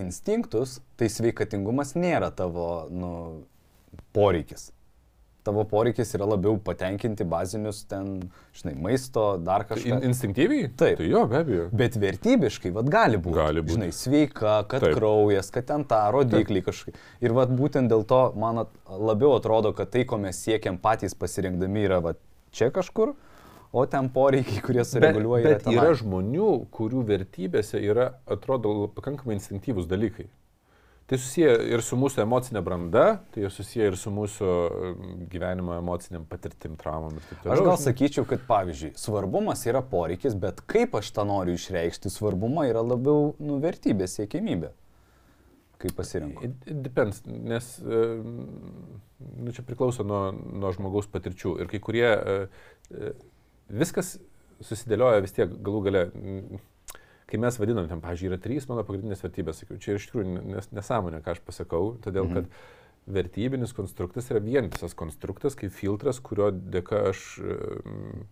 instinktus, 0.00 0.78
tai 1.00 1.10
sveikatingumas 1.12 1.96
nėra 1.98 2.30
tavo 2.34 2.86
nu, 2.92 3.12
poreikis. 4.16 4.70
Tavo 5.50 5.64
poreikis 5.66 6.12
yra 6.14 6.28
labiau 6.30 6.54
patenkinti 6.62 7.24
bazinius 7.26 7.80
ten, 7.90 8.20
žinai, 8.54 8.76
maisto, 8.84 9.24
dar 9.42 9.64
kažką. 9.66 9.96
In, 9.96 10.04
instinktyviai? 10.12 10.68
Taip. 10.78 11.00
Tai 11.00 11.08
jo, 11.10 11.24
be 11.26 11.40
abejo. 11.40 11.64
Bet 11.74 11.96
vertybiškai, 11.98 12.70
vad 12.76 12.90
gali 12.92 13.18
būti. 13.18 13.34
Gali 13.34 13.64
būt. 13.64 13.74
Žinai, 13.74 13.88
sveika, 13.96 14.60
kad 14.70 14.84
Taip. 14.84 14.94
Kraujas, 14.94 15.50
kad 15.50 15.66
ten 15.66 15.82
tą 15.90 15.98
rodiklį 16.14 16.62
kažkaip. 16.68 17.00
Ir 17.24 17.34
vad 17.34 17.50
būtent 17.58 17.90
dėl 17.90 18.06
to 18.06 18.20
man 18.38 18.62
at, 18.62 18.70
labiau 18.86 19.34
atrodo, 19.40 19.74
kad 19.74 19.90
tai, 19.90 20.04
ko 20.06 20.20
mes 20.22 20.38
siekiam 20.38 20.78
patys 20.78 21.18
pasirinkdami, 21.18 21.82
yra 21.88 21.98
va 22.04 22.14
čia 22.54 22.70
kažkur, 22.70 23.16
o 23.74 23.86
ten 23.90 24.06
poreikiai, 24.14 24.62
kurie 24.62 24.84
Bet, 24.84 24.92
sureguliuoja. 24.92 25.56
bet 25.56 25.66
yra 25.74 25.90
žmonių, 25.98 26.52
kurių 26.78 27.02
vertybėse 27.10 27.82
yra, 27.82 28.12
atrodo, 28.30 28.86
pakankamai 28.94 29.40
instinktyvūs 29.40 29.90
dalykai. 29.90 30.30
Tai 31.10 31.18
susiję 31.18 31.54
ir 31.74 31.80
su 31.82 31.96
mūsų 31.98 32.20
emocinė 32.22 32.60
branda, 32.62 33.04
tai 33.34 33.48
susiję 33.50 33.88
ir 33.90 33.96
su 33.98 34.12
mūsų 34.14 34.46
mm, 34.46 35.24
gyvenimo 35.32 35.74
emociniam 35.74 36.22
patirtim, 36.30 36.76
traumam 36.78 37.16
ir 37.18 37.24
taip 37.26 37.40
toliau. 37.40 37.56
Aš 37.56 37.66
gal 37.66 37.80
sakyčiau, 37.82 38.26
kad 38.30 38.44
pavyzdžiui, 38.46 38.92
svarbumas 39.00 39.64
yra 39.66 39.82
poreikis, 39.82 40.36
bet 40.38 40.62
kaip 40.70 40.94
aš 41.00 41.10
tą 41.16 41.24
noriu 41.26 41.56
išreikšti, 41.58 42.12
svarbumą 42.14 42.68
yra 42.70 42.84
labiau 42.86 43.32
nuvertybė, 43.42 44.06
siekimybė. 44.06 44.70
Kaip 45.82 45.98
it 46.46 46.70
depends, 46.84 47.24
nes 47.26 47.72
e, 47.82 48.06
nu, 48.22 49.50
čia 49.56 49.66
priklauso 49.66 50.06
nuo, 50.06 50.28
nuo 50.30 50.70
žmogaus 50.76 51.10
patirčių. 51.10 51.56
Ir 51.64 51.72
kai 51.72 51.82
kurie, 51.82 52.06
e, 52.06 52.38
e, 52.94 53.14
viskas 53.82 54.20
susidėlioja 54.62 55.26
vis 55.26 55.34
tiek 55.34 55.58
galų 55.58 55.82
gale, 55.88 56.04
kai 57.30 57.40
mes 57.42 57.56
vadinam, 57.60 57.88
ten, 57.90 58.02
pažiūrėjau, 58.02 58.34
yra 58.34 58.42
trys 58.42 58.68
mano 58.70 58.84
pagrindinės 58.86 59.24
vertybės, 59.24 59.62
sakiau, 59.62 59.80
čia 59.82 59.96
iš 59.98 60.10
tikrųjų 60.10 60.44
nes, 60.56 60.70
nesąmonė, 60.74 61.22
ką 61.24 61.36
aš 61.36 61.42
pasakau, 61.46 61.94
todėl 62.04 62.30
kad 62.34 62.52
vertybinis 63.10 63.72
konstruktas 63.74 64.28
yra 64.30 64.42
vientisas 64.44 64.94
konstruktas, 64.94 65.56
kaip 65.58 65.72
filtras, 65.74 66.20
kurio 66.22 66.50
dėka 66.52 67.08
aš... 67.10 67.24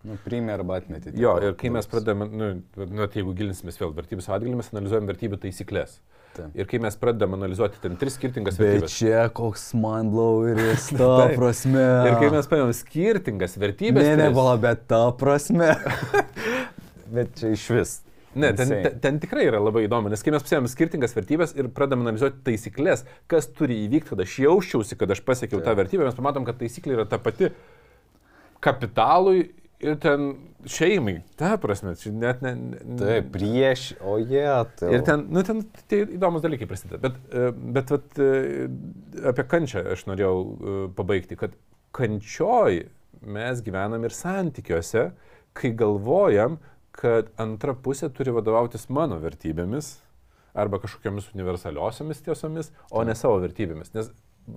Nu, 0.07 0.15
priimė 0.23 0.55
arba 0.55 0.79
atmetė. 0.79 1.13
Jo, 1.19 1.35
ir 1.43 1.57
kai 1.59 1.71
mes 1.73 1.89
pradedame, 1.89 2.29
nu, 2.29 2.51
nu, 2.85 3.07
tai 3.07 3.21
jeigu 3.21 3.35
gilinsimės 3.37 3.79
vėl 3.81 3.93
vertybių 3.97 4.25
savaitgalį, 4.25 4.55
mes 4.61 4.71
analizuojam 4.73 5.09
vertybių 5.09 5.41
taisyklės. 5.45 5.99
Taip. 6.37 6.53
Ir 6.53 6.67
kai 6.69 6.79
mes 6.83 6.95
pradedame 6.99 7.39
analizuoti 7.39 7.81
ten 7.81 7.95
tris 7.99 8.15
skirtingas 8.19 8.59
Bet 8.59 8.67
vertybės. 8.67 8.97
čia 8.99 9.23
koks 9.35 9.71
man 9.79 10.11
bloweris, 10.13 10.91
ta 10.99 11.31
prasme. 11.33 11.85
Ir 12.05 12.19
kai 12.21 12.29
mes 12.35 12.51
paėmėm 12.51 12.75
skirtingas 12.77 13.57
vertybės. 13.59 14.05
Ne, 14.05 14.19
ne, 14.21 14.29
bala, 14.35 14.53
bet 14.61 14.85
ta 14.91 15.07
prasme. 15.17 15.73
bet 17.15 17.33
čia 17.41 17.55
iš 17.57 17.65
vis. 17.73 17.95
Ne, 18.35 18.51
ten, 18.53 18.69
ten, 18.69 18.97
ten 19.01 19.19
tikrai 19.21 19.47
yra 19.49 19.61
labai 19.61 19.87
įdomu, 19.87 20.11
nes 20.11 20.21
kai 20.21 20.33
mes 20.33 20.43
pasiėmėm 20.45 20.69
skirtingas 20.69 21.15
vertybės 21.17 21.55
ir 21.57 21.71
pradedam 21.73 22.03
analizuoti 22.05 22.43
taisyklės, 22.45 23.01
kas 23.31 23.49
turi 23.57 23.79
įvykti, 23.87 24.11
kad 24.11 24.21
aš 24.21 24.35
jausčiausi, 24.43 24.97
kad 24.99 25.15
aš 25.15 25.23
pasiekiau 25.25 25.63
tą 25.65 25.73
vertybę, 25.79 26.05
mes 26.05 26.17
pamatom, 26.17 26.45
kad 26.45 26.59
taisyklė 26.61 26.99
yra 26.99 27.07
ta 27.09 27.17
pati 27.21 27.49
kapitalui 28.61 29.47
ir 29.79 29.97
ten 30.03 30.29
šeimai. 30.69 31.19
Ta 31.39 31.55
prasme, 31.61 31.95
čia 31.99 32.11
net 32.13 32.43
ne. 32.43 32.53
ne 32.59 32.99
Taip, 32.99 33.31
prieš, 33.33 33.89
o 34.03 34.17
jie. 34.19 34.45
Tai... 34.79 34.91
Ir 34.93 35.03
ten, 35.07 35.25
nu, 35.31 35.43
ten 35.47 35.63
tai 35.89 36.03
įdomus 36.05 36.43
dalykai 36.43 36.67
prasideda. 36.69 36.99
Bet, 37.07 37.19
e, 37.31 37.49
bet 37.77 37.93
vat, 37.95 38.19
e, 38.19 38.67
apie 39.31 39.45
kančią 39.49 39.85
aš 39.95 40.05
norėjau 40.09 40.33
e, 40.35 40.79
pabaigti, 40.97 41.39
kad 41.39 41.55
kančioj 41.95 42.83
mes 43.25 43.63
gyvenam 43.63 44.03
ir 44.07 44.15
santykiuose, 44.15 45.09
kai 45.57 45.71
galvojam, 45.75 46.59
kad 46.95 47.29
antra 47.39 47.75
pusė 47.77 48.09
turi 48.13 48.33
vadovautis 48.35 48.87
mano 48.89 49.19
vertybėmis 49.21 49.97
arba 50.57 50.79
kažkokiamis 50.81 51.29
universaliosiomis 51.35 52.23
tiesomis, 52.25 52.71
o 52.91 53.03
ne 53.05 53.15
savo 53.15 53.37
vertybėmis. 53.43 53.93
Nes 53.93 54.09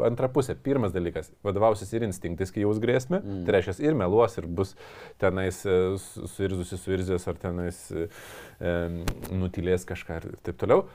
antra 0.06 0.28
pusė, 0.32 0.54
pirmas 0.56 0.94
dalykas, 0.94 1.30
vadovausis 1.44 1.92
ir 1.92 2.06
instinktais, 2.06 2.52
kai 2.54 2.64
jaus 2.64 2.80
grėsmę, 2.82 3.20
mm. 3.20 3.42
tai 3.46 3.56
reiškia 3.58 3.76
ir 3.84 3.98
meluos, 3.98 4.36
ir 4.40 4.48
bus 4.48 4.74
tenais 5.20 5.60
e, 5.68 5.76
su- 6.00 6.28
suirzusi, 6.32 6.78
suirzęs, 6.80 7.26
ar 7.28 7.40
tenais 7.42 7.82
e, 7.92 8.06
nutilės 9.34 9.84
kažką 9.88 10.20
ir 10.22 10.28
taip 10.46 10.60
toliau. 10.62 10.86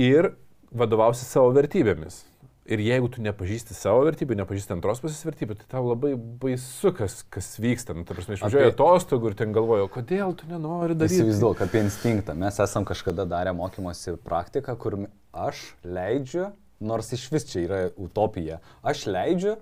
Ir 0.00 0.32
vadovausis 0.76 1.28
savo 1.32 1.52
vertybėmis. 1.56 2.22
Ir 2.66 2.80
jeigu 2.82 3.06
tu 3.14 3.22
nepažįsti 3.22 3.76
savo 3.78 4.00
vertybių, 4.08 4.40
nepažįsti 4.40 4.74
antros 4.74 4.98
pusės 5.02 5.22
vertybių, 5.22 5.54
tai 5.60 5.66
tau 5.70 5.84
labai 5.86 6.16
baisu, 6.16 6.90
kas, 6.96 7.20
kas 7.30 7.52
vyksta. 7.62 7.94
Nu, 7.94 8.02
ta 8.08 8.16
prasme, 8.16 8.34
išvažiuoju 8.34 8.66
Apie- 8.66 8.74
atostogų 8.74 9.30
ir 9.30 9.36
ten 9.38 9.54
galvoju, 9.54 9.86
kodėl 9.94 10.34
tu 10.34 10.48
nenori 10.50 10.96
daryti. 10.98 11.20
Įsivaizduok 11.20 11.62
apie 11.62 11.84
instinktą. 11.84 12.34
Mes 12.34 12.58
esam 12.64 12.86
kažkada 12.88 13.26
darę 13.30 13.54
mokymosi 13.54 14.16
praktiką, 14.24 14.74
kur 14.82 14.98
aš 15.30 15.62
leidžiu, 15.86 16.48
nors 16.82 17.12
iš 17.14 17.28
vis 17.32 17.46
čia 17.52 17.62
yra 17.68 17.80
utopija, 18.02 18.58
aš 18.82 19.06
leidžiu 19.14 19.56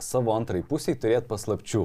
savo 0.00 0.32
antrai 0.32 0.62
pusiai 0.64 0.96
turėti 0.96 1.28
paslapčių. 1.28 1.84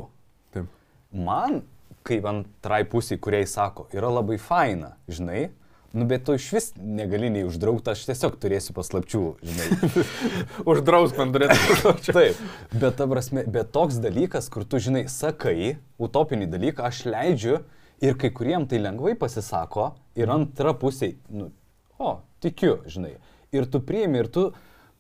Taip. 0.56 0.72
Man, 1.12 1.64
kaip 2.08 2.26
antrai 2.32 2.84
pusiai, 2.88 3.20
kuriai 3.20 3.44
sako, 3.50 3.90
yra 3.92 4.08
labai 4.22 4.40
faina, 4.40 4.96
žinai, 5.12 5.50
nu 5.96 6.06
bet 6.06 6.26
tu 6.28 6.34
iš 6.36 6.50
vis 6.52 6.66
negali 6.76 7.30
nei 7.32 7.46
uždraukti, 7.48 7.94
aš 7.94 8.04
tiesiog 8.10 8.36
turėsiu 8.42 8.74
paslapčių, 8.76 9.22
žinai. 9.48 10.04
Uždrausk 10.72 11.16
man 11.20 11.32
turėti 11.32 11.56
paslapčių. 11.70 12.16
Taip, 12.18 12.42
bet, 12.74 12.98
ta 13.00 13.08
prasme, 13.08 13.46
bet 13.48 13.72
toks 13.76 14.02
dalykas, 14.04 14.50
kur 14.52 14.68
tu, 14.68 14.82
žinai, 14.84 15.06
sakai, 15.12 15.78
utopinį 15.96 16.50
dalyką, 16.52 16.90
aš 16.90 17.06
leidžiu 17.08 17.62
ir 18.04 18.20
kai 18.20 18.34
kuriem 18.36 18.68
tai 18.68 18.82
lengvai 18.84 19.16
pasisako 19.20 19.94
ir 20.20 20.36
antra 20.36 20.76
pusė, 20.76 21.14
nu, 21.32 21.48
o, 21.96 22.18
tikiu, 22.44 22.82
žinai. 22.92 23.16
Ir 23.56 23.72
tu 23.72 23.80
priimi 23.80 24.20
ir 24.20 24.28
tu 24.28 24.50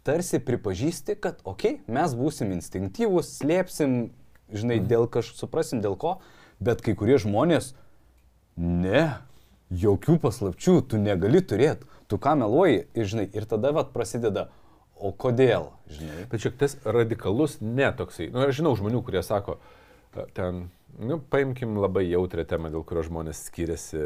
tarsi 0.07 0.39
pripažįsti, 0.39 1.19
kad, 1.19 1.43
okei, 1.43 1.81
okay, 1.81 1.91
mes 1.91 2.15
būsim 2.15 2.55
instinktyvūs, 2.55 3.35
slėpsim, 3.41 3.99
žinai, 4.53 4.79
dėl 4.79 5.09
kažko, 5.11 5.41
suprasim 5.43 5.83
dėl 5.83 5.99
ko, 5.99 6.19
bet 6.63 6.79
kai 6.85 6.95
kurie 6.95 7.19
žmonės, 7.19 7.73
ne, 8.55 9.09
jokių 9.73 10.19
paslapčių 10.21 10.79
tu 10.89 10.99
negali 11.01 11.41
turėti, 11.41 11.87
tu 12.11 12.19
ką 12.21 12.35
meluoji 12.41 12.85
ir 12.93 13.09
žinai, 13.09 13.25
ir 13.33 13.47
tada 13.49 13.71
vat 13.75 13.91
prasideda, 13.95 14.49
o 14.95 15.11
kodėl, 15.11 15.71
žinai. 15.91 16.25
Šiek 16.31 16.57
tiek 16.59 16.87
radikalus 16.87 17.57
netoksai. 17.61 18.29
Nu, 18.33 18.45
aš 18.45 18.61
žinau 18.61 18.75
žmonių, 18.79 19.01
kurie 19.05 19.23
sako, 19.25 19.57
ten, 20.37 20.67
nu, 20.99 21.19
paimkim 21.31 21.75
labai 21.81 22.05
jautrę 22.07 22.45
temą, 22.47 22.71
dėl 22.73 22.85
kurios 22.87 23.09
žmonės 23.09 23.45
skiriasi, 23.49 24.05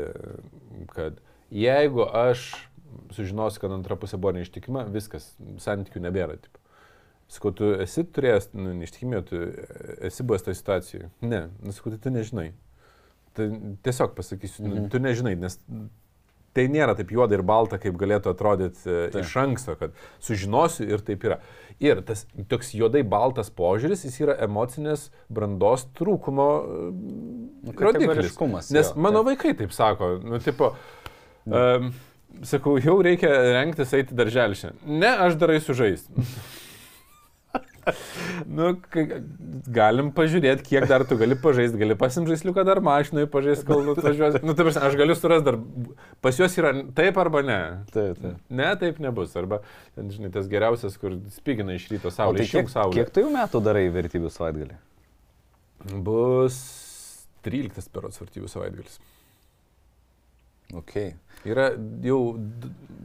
kad 0.95 1.19
jeigu 1.53 2.07
aš 2.07 2.47
sužinosiu, 3.13 3.61
kad 3.61 3.75
antra 3.75 3.97
pusė 3.99 4.17
buvo 4.17 4.33
neištikima, 4.37 4.87
viskas, 4.93 5.31
santykių 5.61 6.01
nebėra. 6.07 6.39
Taip. 6.41 6.57
Sakau, 7.29 7.51
tu 7.53 7.69
esi 7.77 8.01
turėjęs, 8.09 8.49
nu, 8.57 8.71
neištikimė, 8.79 9.21
tu 9.29 9.43
esi 10.07 10.25
buvęs 10.25 10.47
toje 10.47 10.57
situacijoje. 10.57 11.11
Ne, 11.21 11.43
nu, 11.61 11.73
sakau, 11.75 11.93
tai 11.93 12.01
tu 12.01 12.13
nežinai. 12.15 12.47
Tai 13.37 13.47
tiesiog 13.85 14.15
pasakysiu, 14.17 14.65
nu, 14.67 14.75
Mhm. 14.75 14.89
tu 14.89 14.99
nežinai, 14.99 15.35
nes 15.39 15.59
tai 16.53 16.67
nėra 16.67 16.95
taip 16.97 17.11
juoda 17.13 17.37
ir 17.37 17.43
balta, 17.45 17.77
kaip 17.77 17.93
galėtų 17.95 18.31
atrodyti 18.33 18.81
Taip. 19.13 19.21
iš 19.21 19.35
anksto, 19.37 19.75
kad 19.79 19.91
sužinosiu 20.19 20.87
ir 20.89 20.97
taip 21.05 21.23
yra. 21.23 21.37
Ir 21.79 22.01
tas 22.01 22.25
toks 22.49 22.73
juodai 22.75 23.03
baltas 23.07 23.49
požiūris, 23.49 24.01
jis 24.03 24.17
yra 24.25 24.35
emocinės 24.43 25.09
brandos 25.31 25.85
trūkumo 25.95 26.47
nu, 27.63 27.71
rodiklis. 27.77 28.35
Nes 28.73 28.89
jo, 28.89 28.95
mano 28.99 29.23
taip. 29.23 29.29
vaikai 29.37 29.53
taip 29.61 29.71
sako, 29.71 30.19
nu, 30.25 30.39
tipo, 30.43 30.73
um, 31.45 31.93
sakau, 32.43 32.77
jau 32.81 32.97
reikia 33.05 33.29
rengtis 33.55 33.93
eiti 33.93 34.17
darželį. 34.17 34.73
Ne, 34.85 35.13
aš 35.29 35.37
darai 35.39 35.61
sužaisti. 35.63 36.11
nu, 38.59 38.71
galim 39.79 40.11
pažiūrėti, 40.15 40.65
kiek 40.71 40.87
dar 40.89 41.05
tu 41.07 41.17
gali 41.19 41.37
pažaisti, 41.39 41.79
gali 41.81 41.97
pasim 41.99 42.27
žaisliuką 42.29 42.65
dar 42.67 42.81
mašinai 42.85 43.25
pažaisti, 43.31 43.67
kol 43.67 43.93
atvažiuosi. 43.95 44.43
Nu, 44.45 44.55
taip, 44.57 44.71
aš 44.75 44.97
galiu 44.99 45.17
surasti 45.17 45.47
dar, 45.49 45.59
pas 46.25 46.39
juos 46.39 46.57
yra 46.61 46.73
taip 46.97 47.19
arba 47.21 47.43
ne. 47.45 47.59
Taip, 47.93 48.19
taip. 48.21 48.41
Ne, 48.61 48.69
taip 48.81 49.01
nebus. 49.03 49.35
Arba, 49.39 49.61
ten, 49.97 50.09
žinai, 50.13 50.31
tas 50.33 50.49
geriausias, 50.51 50.97
kur 51.01 51.17
spigina 51.35 51.77
iš 51.77 51.89
ryto 51.93 52.13
saulė, 52.13 52.43
tai 52.43 52.49
kiek, 52.51 52.73
saulė. 52.73 52.99
kiek 52.99 53.13
tu 53.13 53.25
jau 53.25 53.33
metų 53.33 53.63
darai 53.65 53.85
vertybių 53.93 54.33
savaitgalį? 54.33 54.79
Bus 56.05 56.59
13 57.47 57.93
peros 57.93 58.19
vartybių 58.19 58.51
savaitgalis. 58.51 58.99
Okay. 60.75 61.15
Yra 61.47 61.71
jau 62.03 62.19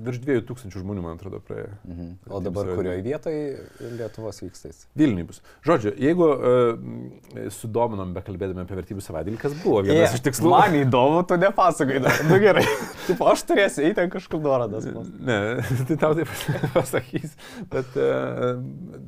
virš 0.04 0.20
2000 0.24 0.74
žmonių, 0.82 1.02
man 1.04 1.18
atrodo, 1.18 1.38
praėjo. 1.44 1.70
Mhm. 1.86 2.08
O 2.28 2.40
dabar 2.42 2.68
kurioje 2.74 3.02
vietoje 3.04 3.92
Lietuvos 3.94 4.40
vyksta 4.42 4.70
jis? 4.70 4.84
Vilniui 4.98 5.26
bus. 5.28 5.40
Žodžiu, 5.66 5.92
jeigu 6.02 6.26
uh, 6.34 7.48
sudominom 7.54 8.14
bekalbėdami 8.16 8.64
apie 8.64 8.78
vertybių 8.78 9.04
savaitgalį, 9.04 9.38
kas 9.40 9.54
buvo 9.62 9.84
vienas 9.86 10.08
yeah. 10.08 10.16
iš 10.18 10.24
tikslų. 10.26 10.50
Man 10.52 10.76
įdomu, 10.80 11.22
tu 11.28 11.38
nepasakai 11.40 12.00
dar. 12.04 12.20
Nu 12.28 12.40
gerai. 12.42 12.64
Taip, 13.06 13.22
aš 13.30 13.44
turėsiu 13.48 13.84
eiti 13.84 13.98
ten 14.00 14.12
kažkur 14.12 14.42
nuorodas. 14.44 14.88
Ne, 14.88 15.38
tai 15.88 15.98
tau 16.00 16.14
taip 16.18 16.30
pasakys. 16.76 17.36
Bet, 17.72 17.94
uh, 18.00 18.58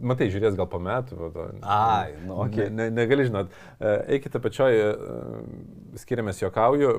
matai, 0.07 0.31
žiūrės 0.33 0.59
gal 0.59 0.71
po 0.71 0.81
metų. 0.83 1.33
to- 1.35 1.49
Ai, 1.63 2.15
nu, 2.27 2.39
okei. 2.47 2.69
ne, 2.71 2.91
ne, 2.91 2.91
negali 3.03 3.27
žinot. 3.29 3.51
Uh, 3.81 3.99
eikite 4.17 4.41
pačioj, 4.43 4.81
uh, 4.93 5.97
skiriamės 5.97 6.43
jokauju, 6.43 6.93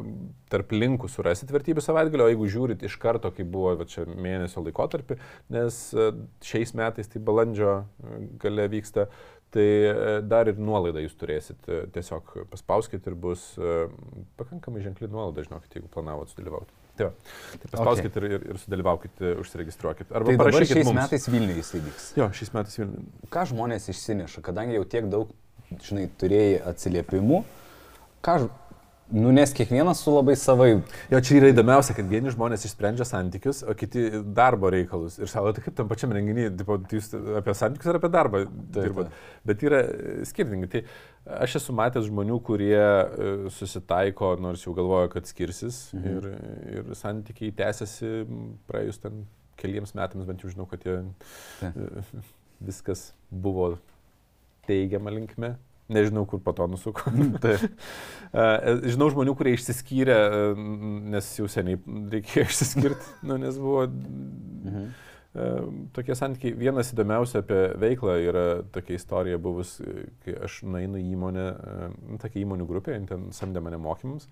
tarp 0.51 0.71
linkų 0.73 1.09
surasit 1.11 1.51
vertybių 1.53 1.84
savaitgalį, 1.86 2.16
o 2.26 2.30
jeigu 2.32 2.49
žiūrit 2.51 2.84
iš 2.88 2.97
karto, 3.01 3.32
kai 3.34 3.45
buvo 3.47 3.76
va, 3.80 3.88
čia 3.89 4.05
mėnesio 4.07 4.63
laikotarpį, 4.65 5.18
nes 5.53 5.80
uh, 5.95 6.11
šiais 6.45 6.74
metais 6.78 7.11
tai 7.11 7.22
balandžio 7.24 7.74
uh, 7.82 8.18
gale 8.41 8.68
vyksta, 8.72 9.07
tai 9.53 9.68
uh, 9.91 10.01
dar 10.26 10.51
ir 10.51 10.59
nuolaidą 10.59 11.03
jūs 11.05 11.15
turėsit. 11.20 11.70
Tiesiog 11.95 12.34
paspauskit 12.51 13.07
ir 13.07 13.15
bus 13.18 13.49
pakankamai 14.39 14.84
ženkli 14.86 15.09
nuolaida, 15.11 15.45
žinokit, 15.47 15.80
jeigu 15.80 15.89
planavot 15.93 16.34
sudalyvauti. 16.34 16.74
Tai, 16.97 17.09
va. 17.11 17.34
tai 17.61 17.72
paspauskit 17.72 18.09
okay. 18.09 18.24
ir, 18.26 18.38
ir, 18.39 18.45
ir 18.53 18.61
sudalyvaukit, 18.61 19.26
užsiregistruokit. 19.43 20.13
Arba 20.18 20.34
Tai 20.34 20.39
parašykit 20.41 20.80
šiais 20.80 20.88
mums. 20.89 20.99
metais 21.03 21.28
Vilniuje 21.30 21.61
jis 21.61 21.74
įvyks. 21.78 22.07
Jo, 22.18 22.30
šiais 22.34 22.53
metais 22.55 22.80
Vilniui. 22.82 23.03
Ką 23.34 23.43
žmonės 23.51 23.86
išsineša, 23.93 24.41
kadangi 24.45 24.80
jau 24.80 24.88
tiek 24.89 25.09
daug, 25.11 25.36
žinai, 25.86 26.07
turėjai 26.22 26.57
atsiliepimų, 26.72 27.43
ką, 28.26 28.38
nu 29.11 29.31
nes 29.31 29.53
kiekvienas 29.55 30.01
su 30.03 30.11
labai 30.11 30.35
savai. 30.39 30.69
Jo, 31.11 31.19
čia 31.23 31.37
yra 31.39 31.51
įdomiausia, 31.53 31.95
kad 31.95 32.09
vieni 32.11 32.31
žmonės 32.33 32.65
išsprendžia 32.67 33.07
santykius, 33.07 33.61
o 33.63 33.75
kiti 33.77 34.07
darbo 34.35 34.71
reikalus. 34.73 35.17
Ir 35.21 35.31
savo, 35.31 35.53
tai 35.55 35.63
kaip 35.65 35.77
tam 35.77 35.89
pačiam 35.91 36.11
renginį, 36.15 36.49
tai 36.59 36.77
jūs 36.97 37.13
apie 37.39 37.55
santykius 37.57 37.91
ar 37.93 37.99
apie 38.01 38.11
darbą 38.13 38.43
dirbat. 38.75 39.15
Bet 39.47 39.63
yra 39.67 39.81
e, 39.85 40.17
skirtingai. 40.27 40.69
Tai 40.73 40.83
aš 41.47 41.59
esu 41.61 41.75
matęs 41.77 42.09
žmonių, 42.09 42.39
kurie 42.47 42.75
e, 42.77 43.31
susitaiko, 43.55 44.33
nors 44.43 44.65
jau 44.67 44.75
galvoja, 44.77 45.11
kad 45.15 45.29
skirsis. 45.29 45.85
Mhm. 45.95 46.17
Ir, 46.17 46.81
ir 46.81 46.95
santykiai 46.99 47.55
tęsiasi 47.63 48.11
praėjus 48.67 48.99
ten 49.03 49.23
keliems 49.57 49.95
metams, 49.97 50.27
bent 50.27 50.43
jau 50.43 50.51
žinau, 50.51 50.67
kad 50.69 50.83
jie 50.85 50.99
Taip. 51.61 51.79
e, 51.79 52.25
viskas 52.67 53.11
buvo 53.31 53.77
teigiama 54.67 55.13
linkme. 55.15 55.55
Nežinau, 55.89 56.25
kur 56.27 56.41
po 56.43 56.51
to 56.57 56.67
nusuko. 56.67 57.11
Taip. 57.43 57.67
E, 58.38 58.73
Žinau 58.91 59.07
žmonių, 59.13 59.31
kurie 59.39 59.53
išsiskyrė, 59.55 60.15
nes 61.13 61.29
jau 61.39 61.45
seniai 61.49 61.77
reikėjo 62.11 62.43
išsiskirti, 62.49 63.13
nu, 63.29 63.38
nes 63.39 63.55
buvo 63.61 63.85
Mhm. 63.88 64.89
tokie 65.95 66.15
santykiai. 66.17 66.51
Vienas 66.59 66.89
įdomiausių 66.91 67.39
apie 67.39 67.59
veiklą 67.79 68.15
yra 68.25 68.43
tokia 68.73 68.97
istorija 68.97 69.38
buvus, 69.39 69.77
kai 70.25 70.33
aš 70.47 70.59
nueinu 70.67 70.97
į 70.99 71.11
įmonę, 71.15 71.45
tokia 72.23 72.41
įmonių 72.43 72.67
grupė, 72.67 72.97
ten 73.07 73.29
samdė 73.38 73.61
mane 73.63 73.79
mokymams. 73.79 74.27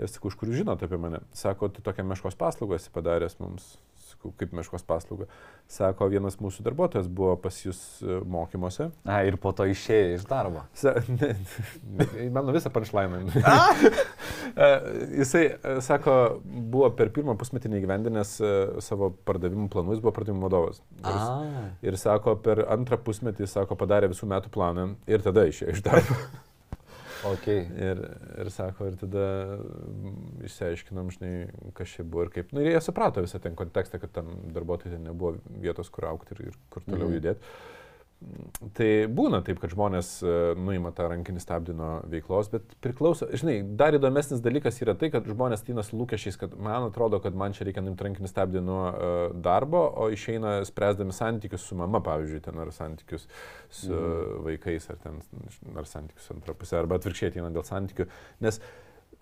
Ir 0.00 0.08
sakau, 0.12 0.28
iš 0.32 0.36
kur 0.40 0.52
žinote 0.52 0.84
apie 0.88 0.98
mane? 1.00 1.22
Sako, 1.36 1.68
tu 1.72 1.84
tokią 1.86 2.04
meškos 2.08 2.36
paslaugą 2.40 2.76
esi 2.80 2.92
padaręs 2.92 3.38
mums. 3.40 3.72
Sakau, 4.20 4.34
kaip 4.36 4.50
meškos 4.52 4.82
paslaugą. 4.84 5.24
Sako, 5.70 6.10
vienas 6.12 6.34
mūsų 6.42 6.60
darbuotojas 6.66 7.06
buvo 7.08 7.38
pas 7.40 7.56
jūs 7.62 7.78
e, 8.04 8.18
mokymuose. 8.28 8.90
A, 9.08 9.22
ir 9.24 9.38
po 9.40 9.52
to 9.56 9.64
išėjai 9.64 10.18
iš 10.18 10.26
darbo. 10.28 10.66
Sa, 10.76 10.92
ne, 11.14 11.30
ne, 11.96 12.26
mano 12.28 12.52
visą 12.52 12.68
punchline. 12.74 13.22
Jisai, 15.22 15.46
e, 15.56 15.78
sako, 15.80 16.18
buvo 16.44 16.90
per 16.98 17.14
pirmą 17.16 17.38
pusmetį 17.40 17.72
neįgyvendinęs 17.72 18.34
e, 18.44 18.52
savo 18.84 19.08
pardavimų 19.24 19.70
planų, 19.72 19.96
jis 19.96 20.04
buvo 20.04 20.12
pardavimų 20.18 20.46
vadovas. 20.50 20.84
Ir, 21.00 21.72
ir 21.88 21.98
sako, 22.02 22.36
per 22.44 22.66
antrą 22.68 23.00
pusmetį, 23.00 23.48
sako, 23.48 23.80
padarė 23.80 24.12
visų 24.12 24.28
metų 24.34 24.52
planą 24.52 24.90
ir 25.08 25.24
tada 25.24 25.48
išėjo 25.48 25.78
iš 25.78 25.84
darbo. 25.88 26.20
Okay. 27.26 27.66
Ir, 27.76 27.98
ir 28.40 28.48
sako, 28.50 28.86
ir 28.88 28.96
tada 29.00 29.24
išsiaiškinom, 30.46 31.10
žinai, 31.16 31.32
kas 31.76 31.92
čia 31.96 32.04
buvo 32.04 32.24
ir 32.26 32.32
kaip. 32.34 32.52
Na 32.56 32.62
ir 32.64 32.72
jie 32.74 32.80
suprato 32.84 33.22
visą 33.24 33.40
ten 33.42 33.56
kontekstą, 33.58 34.00
kad 34.00 34.12
tam 34.14 34.30
darbuotojai 34.54 34.98
nebuvo 35.04 35.36
vietos, 35.60 35.90
kur 35.92 36.08
aukti 36.10 36.36
ir, 36.36 36.46
ir 36.50 36.56
kur 36.72 36.82
toliau 36.86 37.08
Mhm. 37.10 37.18
judėti. 37.18 37.52
Tai 38.76 38.88
būna 39.16 39.38
taip, 39.40 39.56
kad 39.62 39.72
žmonės 39.72 40.08
e, 40.20 40.32
nuima 40.60 40.90
tą 40.92 41.06
rankinį 41.08 41.40
stabdį 41.40 41.76
nuo 41.78 41.92
veiklos, 42.12 42.50
bet 42.52 42.74
priklauso, 42.84 43.30
žinai, 43.32 43.54
dar 43.80 43.96
įdomesnis 43.96 44.42
dalykas 44.44 44.76
yra 44.84 44.92
tai, 45.00 45.08
kad 45.14 45.24
žmonės 45.24 45.64
ateina 45.64 45.80
su 45.86 45.96
lūkesčiais, 45.96 46.36
kad 46.40 46.52
man 46.60 46.90
atrodo, 46.90 47.22
kad 47.24 47.38
man 47.38 47.56
čia 47.56 47.64
reikia 47.64 47.80
nuimti 47.86 48.04
rankinį 48.04 48.28
stabdį 48.28 48.62
nuo 48.66 48.82
uh, 48.90 49.22
darbo, 49.40 49.80
o 50.04 50.10
išeina 50.12 50.58
spręsdami 50.68 51.16
santykius 51.16 51.64
su 51.64 51.80
mama, 51.80 52.02
pavyzdžiui, 52.04 52.42
ten 52.44 52.60
ar 52.60 52.74
santykius 52.76 53.24
su 53.72 53.94
mhm. 53.94 54.44
vaikais, 54.50 54.90
ar, 54.92 55.00
ten, 55.00 55.24
ar 55.72 55.88
santykius 55.88 56.28
su 56.28 56.36
antra 56.36 56.56
pusė, 56.60 56.76
arba 56.82 57.00
atvirkščiai 57.00 57.32
ateina 57.32 57.48
dėl 57.56 57.64
santykių. 57.64 58.10
Nes 58.44 58.60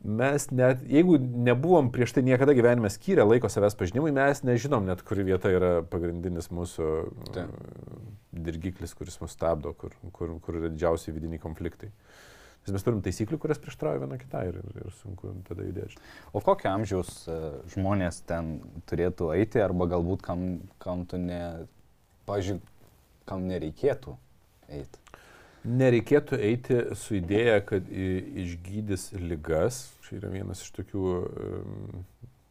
mes 0.05 0.47
net, 0.55 0.83
jeigu 0.87 1.19
nebuvom 1.19 1.91
prieš 1.95 2.15
tai 2.17 2.23
niekada 2.27 2.55
gyvenime 2.55 2.91
skyrę 2.93 3.25
laiko 3.27 3.51
savęs 3.51 3.75
pažinimui, 3.79 4.13
mes 4.15 4.45
nežinom 4.47 4.87
net, 4.87 5.03
kuri 5.07 5.27
vieta 5.27 5.51
yra 5.51 5.73
pagrindinis 5.83 6.53
mūsų 6.55 6.89
Taip. 7.35 7.51
uh, 7.51 7.99
dirgiklis, 8.33 8.95
kuris 8.95 9.19
mus 9.21 9.35
stabdo, 9.35 9.73
kur, 9.79 9.95
kur, 10.15 10.37
kur 10.45 10.61
yra 10.61 10.71
didžiausiai 10.73 11.17
vidiniai 11.17 11.43
konfliktai. 11.43 11.91
Nes 12.67 12.75
mes 12.75 12.85
turim 12.85 13.01
taisyklių, 13.03 13.39
kurias 13.41 13.61
prieštrauja 13.63 14.03
viena 14.03 14.19
kitai 14.21 14.45
ir, 14.51 14.59
ir, 14.77 14.89
sunku 15.01 15.33
tada 15.49 15.65
judėti. 15.65 15.97
O 16.37 16.43
kokio 16.45 16.69
amžiaus 16.75 17.13
e, 17.31 17.37
žmonės 17.73 18.21
ten 18.29 18.59
turėtų 18.91 19.31
eiti, 19.39 19.63
arba 19.65 19.89
galbūt 19.95 20.25
kam, 20.27 20.45
kam 20.83 21.07
tu 21.09 21.21
ne, 21.23 21.41
pažiūrėjau, 22.29 22.75
kam 23.29 23.47
nereikėtų 23.49 24.15
eiti? 24.81 25.08
Nereikėtų 25.67 26.39
eiti 26.51 26.81
su 26.99 27.19
idėja, 27.19 27.59
kad 27.67 27.89
išgydys 27.91 29.11
lygas. 29.19 29.87
Čia 30.07 30.21
yra 30.21 30.31
vienas 30.33 30.63
iš 30.65 30.71
tokių 30.79 31.19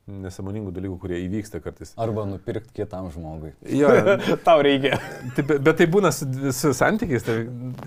nesąmoningų 0.08 0.72
dalykų, 0.72 0.98
kurie 1.02 1.18
įvyksta 1.26 1.60
kartais. 1.64 1.92
Arba 2.00 2.24
nupirkti 2.28 2.72
kitam 2.80 3.10
žmogui. 3.12 3.52
Jo, 3.76 3.92
Tau 4.48 4.62
reikia. 4.64 5.00
tai, 5.36 5.44
bet, 5.50 5.74
tai 5.82 5.88
būna 5.92 6.14
su, 6.16 6.28
su 6.56 6.72
santykiais, 6.78 7.26
tai, 7.28 7.42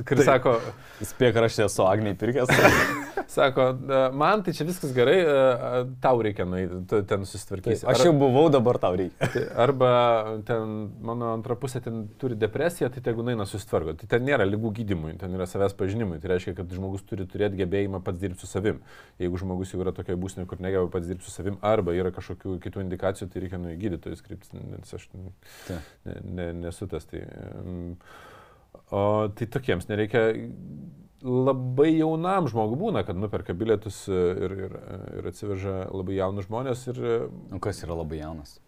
kuris 0.08 0.28
sako, 0.28 0.58
Spėk, 1.00 1.40
ar 1.40 1.48
aš 1.48 1.62
esu 1.66 1.86
Agniai 1.88 2.18
pirkęs. 2.20 2.52
Sako, 3.28 3.66
"E, 3.70 4.00
man 4.12 4.42
tai 4.42 4.52
čia 4.52 4.64
viskas 4.64 4.92
gerai, 4.94 5.18
e, 5.20 5.84
tau 6.00 6.22
reikia 6.22 6.44
nueiti, 6.44 6.86
tu 6.88 7.02
ten 7.02 7.24
susitvarkysi. 7.24 7.86
Aš 7.86 8.04
jau 8.04 8.12
buvau, 8.12 8.48
dabar 8.50 8.78
tau 8.78 8.96
reikia. 8.96 9.28
Tai 9.32 9.42
Arba 9.64 10.40
ten 10.46 10.90
mano 11.00 11.32
antra 11.34 11.56
pusė 11.56 11.82
ten 11.82 12.08
turi 12.18 12.34
depresiją, 12.34 12.90
tai 12.92 13.00
tegu 13.00 13.26
eina 13.28 13.46
susitvarko. 13.46 13.96
Tai 14.00 14.06
ten 14.08 14.24
nėra 14.24 14.46
lygų 14.48 14.72
gydimui, 14.80 15.18
ten 15.18 15.34
yra 15.34 15.46
savęs 15.46 15.74
pažinimui. 15.76 16.20
Tai 16.20 16.32
reiškia, 16.34 16.56
kad 16.56 16.70
žmogus 16.70 17.02
turi 17.02 17.26
turėti 17.26 17.60
gebėjimą 17.60 18.02
pats 18.02 18.18
dirbti 18.18 18.40
su 18.40 18.46
savim. 18.46 18.80
Jeigu 19.18 19.36
žmogus 19.38 19.72
jau 19.72 19.80
yra 19.84 19.92
tokia 19.92 20.16
būsnė, 20.16 20.46
kur 20.46 20.60
negeba 20.60 20.86
pats 20.90 21.06
dirbti 21.06 21.24
su 21.24 21.30
savim, 21.30 21.58
arba 21.62 21.92
yra 21.92 22.10
kažkokių 22.10 22.58
kitų 22.60 22.84
indikacijų, 22.86 23.30
tai 23.30 23.44
reikia 23.44 23.60
nuį 23.60 23.76
gydytojus 23.80 24.22
kryptis, 24.22 24.52
nes 24.52 24.94
aš 24.94 25.08
ne, 25.14 25.32
ne, 26.24 26.52
nesu 26.52 26.86
tas. 26.90 27.04
Tai, 27.10 27.24
o 28.90 29.28
tai 29.34 29.46
tokiems 29.46 29.88
nereikia 29.90 30.30
labai 31.22 31.90
jaunam 31.98 32.48
žmogui 32.50 32.78
būna, 32.80 33.04
kad 33.06 33.18
nuperka 33.18 33.54
bilietus 33.56 34.02
e, 34.08 34.20
ir, 34.46 34.54
ir, 34.66 34.76
ir 35.20 35.30
atsiveža 35.30 35.74
labai 35.92 36.16
jaunus 36.16 36.48
žmonės 36.48 36.86
ir 36.92 37.00
e, 37.00 37.16
Nu 37.50 37.60
kas 37.62 37.82
yra 37.84 37.98
labai 37.98 38.22
jaunas? 38.22 38.58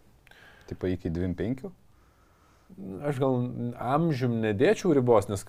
Taip 0.68 0.84
iki 0.88 1.12
25? 1.12 1.70
Aš 3.08 3.18
gal 3.20 3.34
amžium 3.76 4.38
nedėčiau 4.40 4.94
ribos, 4.96 5.28
nes, 5.28 5.42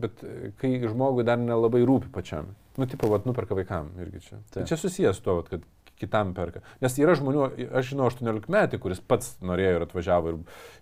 bet 0.00 0.22
kai 0.60 0.78
žmogui 0.86 1.24
dar 1.28 1.40
nelabai 1.40 1.82
rūpi 1.84 2.08
pačiam. 2.12 2.54
Nu, 2.80 2.88
tipo, 2.88 3.10
vat, 3.12 3.26
nuperka 3.28 3.56
vaikam 3.56 3.90
irgi 4.00 4.22
čia. 4.24 4.38
Tai 4.48 4.62
Taip. 4.62 4.70
čia 4.70 4.78
susijęs 4.80 5.20
su 5.20 5.26
to, 5.26 5.34
vat, 5.36 5.50
kad 5.52 5.66
kitam 6.00 6.32
perka. 6.34 6.60
Nes 6.82 6.96
yra 6.98 7.14
žmonių, 7.18 7.44
aš 7.78 7.92
žinau 7.92 8.08
18 8.10 8.48
metį, 8.50 8.78
kuris 8.82 9.00
pats 9.00 9.36
norėjo 9.40 9.76
ir 9.78 9.84
atvažiavo 9.86 10.32
ir, 10.32 10.38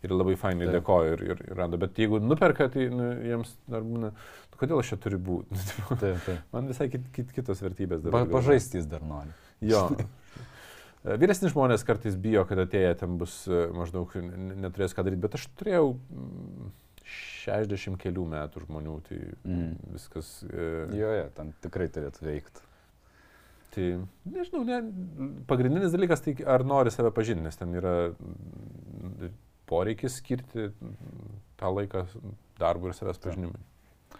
ir 0.07 0.15
labai 0.17 0.37
fainai 0.41 0.67
Taip. 0.71 0.79
dėkojo 0.79 1.13
ir, 1.17 1.25
ir, 1.35 1.43
ir 1.51 1.57
rado. 1.59 1.77
Bet 1.83 1.99
jeigu 2.01 2.21
nuperka, 2.25 2.69
tai 2.73 2.87
nu, 2.89 3.11
jiems 3.27 3.53
dar 3.69 3.83
būna, 3.85 4.13
"Nu, 4.15 4.57
kodėl 4.61 4.81
aš 4.81 4.95
čia 4.95 4.97
turiu 5.01 5.19
būti. 5.19 5.57
Taip, 6.01 6.19
taip. 6.27 6.39
Man 6.53 6.69
visai 6.69 6.89
kit, 6.93 7.05
kit, 7.13 7.33
kitos 7.37 7.61
vertybės 7.61 8.01
Pa, 8.03 8.09
dabar. 8.09 8.25
galvoje. 8.25 8.37
pažaisti 8.39 8.79
jis 8.81 8.87
dar 8.87 9.03
nori. 9.03 9.33
Jo. 9.61 9.89
E, 11.01 11.15
Vyresni 11.17 11.49
žmonės 11.49 11.81
kartais 11.89 12.13
bijo, 12.21 12.43
kad 12.45 12.59
atėję 12.61 12.91
ten 13.01 13.15
bus 13.17 13.47
e, 13.49 13.63
maždaug 13.73 14.13
neturės 14.21 14.93
ką 14.93 15.01
daryti, 15.07 15.23
bet 15.23 15.33
aš 15.39 15.47
turėjau 15.57 15.95
mm, 15.97 16.67
60 17.47 17.97
kelių 18.03 18.25
metų 18.29 18.67
žmonių, 18.67 18.97
tai 19.09 19.21
Mhm. 19.49 19.71
viskas. 19.95 20.45
e, 20.45 20.67
Jo, 20.93 21.09
jo, 21.17 21.31
ten 21.35 21.55
tikrai 21.65 21.89
turėtų 21.89 22.21
veikti. 22.29 22.61
Tai 23.71 23.87
nežinau, 24.27 24.65
ne, 24.67 24.81
pagrindinis 25.47 25.93
dalykas 25.95 26.25
tai 26.25 26.35
ar 26.43 26.65
nori 26.67 26.91
save 26.91 27.13
pažinti, 27.15 27.45
nes 27.47 27.59
ten 27.61 27.75
yra 27.79 27.95
poreikis 29.71 30.19
skirti 30.19 30.71
tą 31.61 31.71
laiką 31.77 32.07
darbui 32.59 32.91
ir 32.91 32.99
savęs 32.99 33.21
pažinimui. 33.23 33.61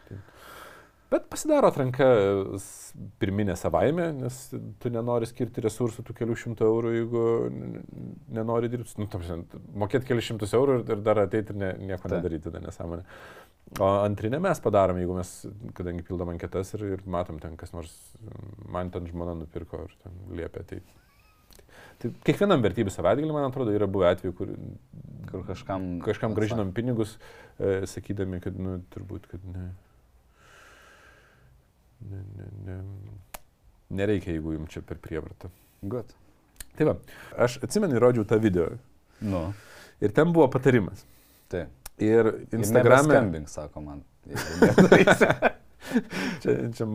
Tai. 0.07 0.21
Bet 1.11 1.25
pasidaro 1.27 1.67
atranka 1.73 2.07
pirminė 3.19 3.57
savaime, 3.59 4.13
nes 4.15 4.37
tu 4.79 4.93
nenori 4.95 5.27
skirti 5.27 5.65
resursų 5.65 6.05
tų 6.07 6.15
kelių 6.21 6.37
šimtų 6.39 6.69
eurų, 6.69 6.93
jeigu 6.95 7.25
nenori 8.39 8.71
dirbti. 8.71 8.95
Nu, 9.03 9.09
tam, 9.11 9.25
mokėti 9.83 10.07
kelius 10.13 10.29
šimtus 10.29 10.55
eurų 10.55 10.77
ir- 10.85 11.03
dar 11.03 11.25
ateiti 11.25 11.51
ir 11.51 11.59
ne, 11.65 11.73
nieko 11.91 12.05
Taip. 12.07 12.15
nedaryti, 12.15 12.45
tada 12.47 12.63
nesąmonė. 12.63 13.03
O 13.81 13.89
antrinę 14.03 14.41
mes 14.43 14.61
padarom, 14.61 14.99
jeigu 14.99 15.15
mes, 15.15 15.29
kadangi 15.79 16.03
pildom 16.03 16.33
anketas 16.33 16.75
ir, 16.75 16.83
ir 16.97 17.05
matom 17.07 17.39
ten 17.39 17.55
kas 17.57 17.71
nors, 17.73 17.93
man 18.67 18.91
ten 18.91 19.07
žmona 19.07 19.37
nupirko 19.39 19.85
ir 19.87 19.93
ten 20.03 20.17
liepia. 20.35 20.65
Tai, 20.67 20.81
tai 22.03 22.11
kiekvienam 22.27 22.65
vertybių 22.67 22.91
savaitgalį, 22.91 23.31
man 23.37 23.47
atrodo, 23.47 23.75
yra 23.77 23.87
buvę 23.91 24.11
atvejų, 24.15 24.35
kur 24.41 24.57
Kur 25.31 25.45
kažkam... 25.47 26.01
kažkam 26.03 26.35
gražinom 26.35 26.73
pinigus, 26.75 27.13
e, 27.63 27.85
sakydami, 27.87 28.41
kad, 28.43 28.57
nu, 28.59 28.81
turbūt, 28.91 29.29
kad 29.31 29.45
ne. 29.47 29.69
Ne, 32.11 32.23
ne, 32.35 32.49
ne. 32.67 32.79
Nereikia, 34.01 34.33
jeigu 34.35 34.57
jums 34.57 34.73
čia 34.75 34.83
per 34.87 34.99
prievartą. 35.03 35.53
Gut. 35.93 36.11
Tai 36.79 36.89
va, 36.89 36.97
aš 37.47 37.61
atsimenu, 37.67 37.99
rodžiau 38.03 38.25
tą 38.27 38.41
video 38.43 38.73
Nu, 39.21 39.51
ir 40.01 40.15
ten 40.17 40.33
buvo 40.33 40.49
patarimas. 40.51 41.05
tai. 41.53 41.67
Ir 42.01 42.33
Instagram'e... 42.57 43.15
Skambink, 43.15 43.51
sako 43.53 43.85
man. 43.85 44.05
čia, 46.43 46.55
čia 46.77 46.87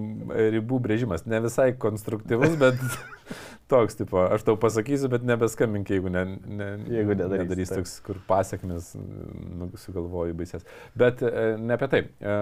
ribų 0.56 0.80
brėžimas, 0.84 1.26
ne 1.30 1.42
visai 1.44 1.72
konstruktyvus, 1.80 2.56
bet 2.62 2.80
toks, 3.72 3.98
tipo, 4.00 4.22
aš 4.24 4.46
tau 4.48 4.58
pasakysiu, 4.62 5.10
bet 5.12 5.26
nebeskambink, 5.28 5.90
jeigu, 5.96 6.12
ne, 6.14 6.26
ne, 6.46 6.70
Jeigu 6.92 7.16
nedarysi, 7.18 7.44
nedarys 7.44 7.74
taip. 7.74 7.82
toks, 7.82 7.98
kur 8.06 8.22
pasiekmes 8.30 8.94
nu, 8.96 9.72
sugalvoju 9.82 10.38
baisės. 10.38 10.66
Bet 10.98 11.24
e, 11.26 11.48
ne 11.62 11.78
apie 11.78 11.92
tai. 11.92 12.04
E, 12.06 12.38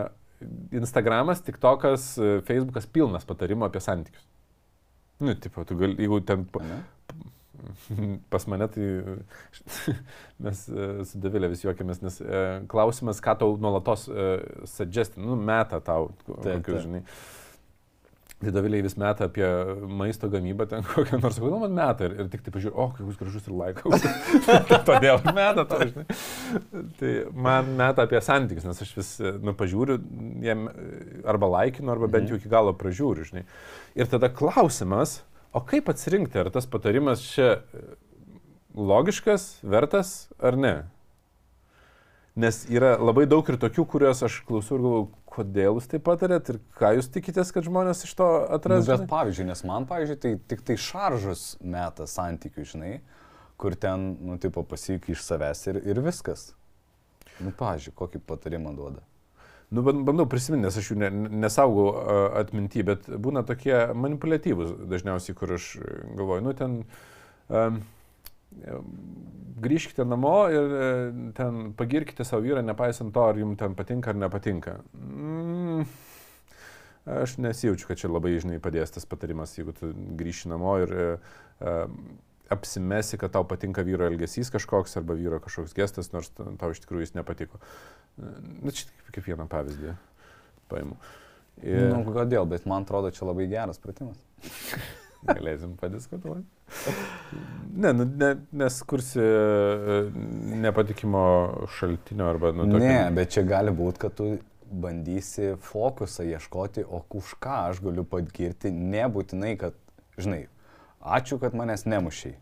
Instagramas, 0.75 1.43
TikTokas, 1.45 2.09
e, 2.19 2.35
Facebookas 2.47 2.89
pilnas 2.91 3.27
patarimų 3.27 3.69
apie 3.69 3.83
santykius. 3.83 4.27
Nu, 5.23 5.35
tipo, 5.39 5.63
tu 5.67 5.77
gali, 5.79 5.95
jeigu 6.01 6.19
ten 6.27 6.43
Ane? 6.59 6.81
pas 8.33 8.47
mane, 8.47 8.67
tai 8.67 8.87
mes 10.43 10.65
e, 10.69 10.89
su 11.07 11.21
Davilė 11.23 11.51
vis 11.53 11.63
juokiamės, 11.65 12.01
nes 12.03 12.19
e, 12.23 12.41
klausimas, 12.71 13.21
ką 13.23 13.37
tau 13.41 13.55
nuolatos 13.61 14.09
e, 14.09 14.33
suggestin, 14.69 15.25
nu, 15.27 15.37
meta 15.39 15.81
tau, 15.83 16.11
kokius, 16.27 16.83
žinai. 16.87 17.03
Tai 18.43 18.51
Davilė 18.51 18.81
vis 18.83 18.97
meta 18.99 19.29
apie 19.29 19.47
maisto 19.87 20.27
gamybą, 20.31 20.67
ten 20.71 20.83
kokią 20.89 21.19
nors, 21.23 21.39
kodėl 21.39 21.61
man 21.63 21.75
meta 21.77 22.09
ir, 22.09 22.17
ir 22.19 22.31
tik 22.33 22.43
tai 22.43 22.53
pažiūrėjau, 22.55 22.75
o, 22.75 22.87
kokius 22.97 23.19
gražus 23.21 23.47
ir 23.47 23.57
laikau. 23.59 23.93
Todėl 24.89 25.21
meta 25.29 25.63
tau, 25.69 25.85
žinai. 25.87 26.07
Tai 26.99 27.13
man 27.47 27.75
meta 27.79 28.07
apie 28.07 28.19
santykius, 28.23 28.67
nes 28.67 28.83
aš 28.83 28.95
vis, 28.97 29.13
nu, 29.43 29.55
pažiūriu, 29.57 30.01
jiem 30.43 30.67
arba 31.29 31.53
laikinu, 31.59 31.93
arba 31.95 32.11
bent 32.17 32.31
jau 32.31 32.41
iki 32.41 32.51
galo 32.51 32.75
pražiūriu, 32.75 33.29
žinai. 33.31 33.45
Ir 33.95 34.11
tada 34.11 34.27
klausimas, 34.33 35.21
o 35.53 35.61
kaip 35.69 35.89
atsirinkti, 35.93 36.39
ar 36.41 36.49
tas 36.53 36.65
patarimas 36.69 37.21
čia 37.33 37.49
e, 37.59 37.83
logiškas, 38.75 39.59
vertas 39.63 40.13
ar 40.41 40.57
ne? 40.59 40.75
Nes 42.35 42.63
yra 42.73 42.95
labai 42.97 43.27
daug 43.29 43.45
ir 43.53 43.59
tokių, 43.61 43.83
kuriuos 43.91 44.23
aš 44.25 44.39
klausau 44.47 44.79
ir 44.79 44.81
galvoju, 44.81 45.03
kodėl 45.33 45.75
jūs 45.77 45.89
tai 45.91 45.99
patarėt 46.01 46.49
ir 46.49 46.57
ką 46.79 46.89
jūs 46.97 47.11
tikitės, 47.13 47.51
kad 47.53 47.65
žmonės 47.67 48.01
iš 48.07 48.13
to 48.17 48.25
Nu, 48.25 48.47
atras. 48.57 48.87
bet 48.89 49.03
žinai? 49.03 49.09
pavyzdžiui, 49.11 49.45
nes 49.51 49.61
man, 49.69 49.85
pavyzdžiui, 49.89 50.17
tai 50.23 50.31
tik 50.49 50.63
tai 50.65 50.77
šaržus 50.81 51.43
meta 51.61 52.07
santykių, 52.09 52.65
žinai, 52.73 52.93
kur 53.61 53.77
ten, 53.77 54.15
nu, 54.25 54.39
tipo, 54.41 54.63
pasik 54.65 55.05
iš 55.13 55.21
savęs 55.25 55.61
ir, 55.69 55.79
ir 55.93 56.01
viskas. 56.05 56.51
Nu, 57.41 57.53
pavyzdžiui, 57.57 57.93
kokį 58.01 58.23
patarimą 58.29 58.73
duoda. 58.77 59.05
Nu, 59.73 59.81
ban- 59.81 60.03
bandau 60.05 60.27
prisiminti, 60.29 60.67
nes 60.67 60.77
aš 60.77 60.91
jų 60.91 60.99
ne, 61.01 61.09
nesaugau 61.43 61.87
a, 61.89 62.17
atminty, 62.43 62.83
bet 62.85 63.07
būna 63.09 63.41
tokie 63.47 63.75
manipuliatyvūs 63.97 64.75
dažniausiai, 64.91 65.37
kur 65.37 65.55
aš 65.57 65.69
galvoju, 66.13 66.45
nu 66.45 66.53
ten 66.57 66.75
um, 67.49 67.79
grįžkite 69.63 70.05
namo 70.05 70.35
ir 70.51 70.73
e, 70.77 70.87
ten 71.37 71.71
pagirkite 71.77 72.25
savo 72.27 72.43
vyrą, 72.45 72.63
nepaisant 72.65 73.13
to, 73.15 73.25
ar 73.29 73.39
jums 73.39 73.59
ten 73.59 73.75
patinka 73.77 74.11
ar 74.11 74.19
nepatinka. 74.19 74.75
Mm, 74.97 75.85
aš 77.19 77.37
nesijaučiu, 77.43 77.87
kad 77.89 78.01
čia 78.01 78.11
labai, 78.11 78.35
žinai, 78.43 78.59
padės 78.63 78.93
tas 78.95 79.07
patarimas, 79.09 79.55
jeigu 79.57 79.75
tu 79.77 79.91
grįši 80.19 80.51
namo 80.53 80.75
ir 80.83 80.93
e, 80.93 81.07
e, 81.59 81.75
apsimesi, 82.51 83.17
kad 83.21 83.33
tau 83.33 83.45
patinka 83.47 83.85
vyro 83.85 84.07
elgesys 84.09 84.51
kažkoks 84.53 84.97
arba 84.99 85.15
vyro 85.17 85.39
kažkoks 85.43 85.75
gestas, 85.77 86.11
nors 86.13 86.31
tau 86.35 86.71
iš 86.73 86.83
tikrųjų 86.83 87.07
jis 87.07 87.15
nepatiko. 87.17 87.61
Na, 88.17 88.73
čia 88.73 88.87
tik 88.89 89.13
kaip 89.15 89.29
vieną 89.31 89.47
pavyzdį 89.51 89.95
paimu. 90.71 90.99
Ir 91.63 91.87
Nu, 91.93 92.01
kodėl, 92.07 92.47
bet 92.49 92.65
man 92.69 92.85
atrodo, 92.87 93.13
čia 93.13 93.29
labai 93.29 93.47
geras 93.51 93.79
pratimas. 93.81 94.19
galėsim 95.27 95.75
padiskutuoti. 95.79 96.45
Ne, 97.73 97.91
nu, 97.95 98.05
ne, 98.05 98.31
nes 98.59 98.79
kursi 98.87 99.21
e, 99.21 99.99
nepatikimo 100.63 101.23
šaltinio 101.77 102.27
arba 102.29 102.51
nu, 102.55 102.67
tokio. 102.67 102.81
Ne, 102.83 102.97
bet 103.15 103.33
čia 103.35 103.45
gali 103.47 103.73
būti, 103.75 104.01
kad 104.03 104.17
tu 104.17 104.29
bandysi 104.83 105.53
fokusą 105.61 106.25
ieškoti, 106.33 106.85
o 106.85 107.03
už 107.19 107.35
ką 107.43 107.59
aš 107.69 107.81
galiu 107.85 108.05
pagirti, 108.09 108.73
nebūtinai, 108.73 109.53
kad, 109.61 109.77
žinai, 110.17 110.47
ačiū, 111.03 111.39
kad 111.41 111.53
manęs 111.55 111.85
nemušiai. 111.85 112.35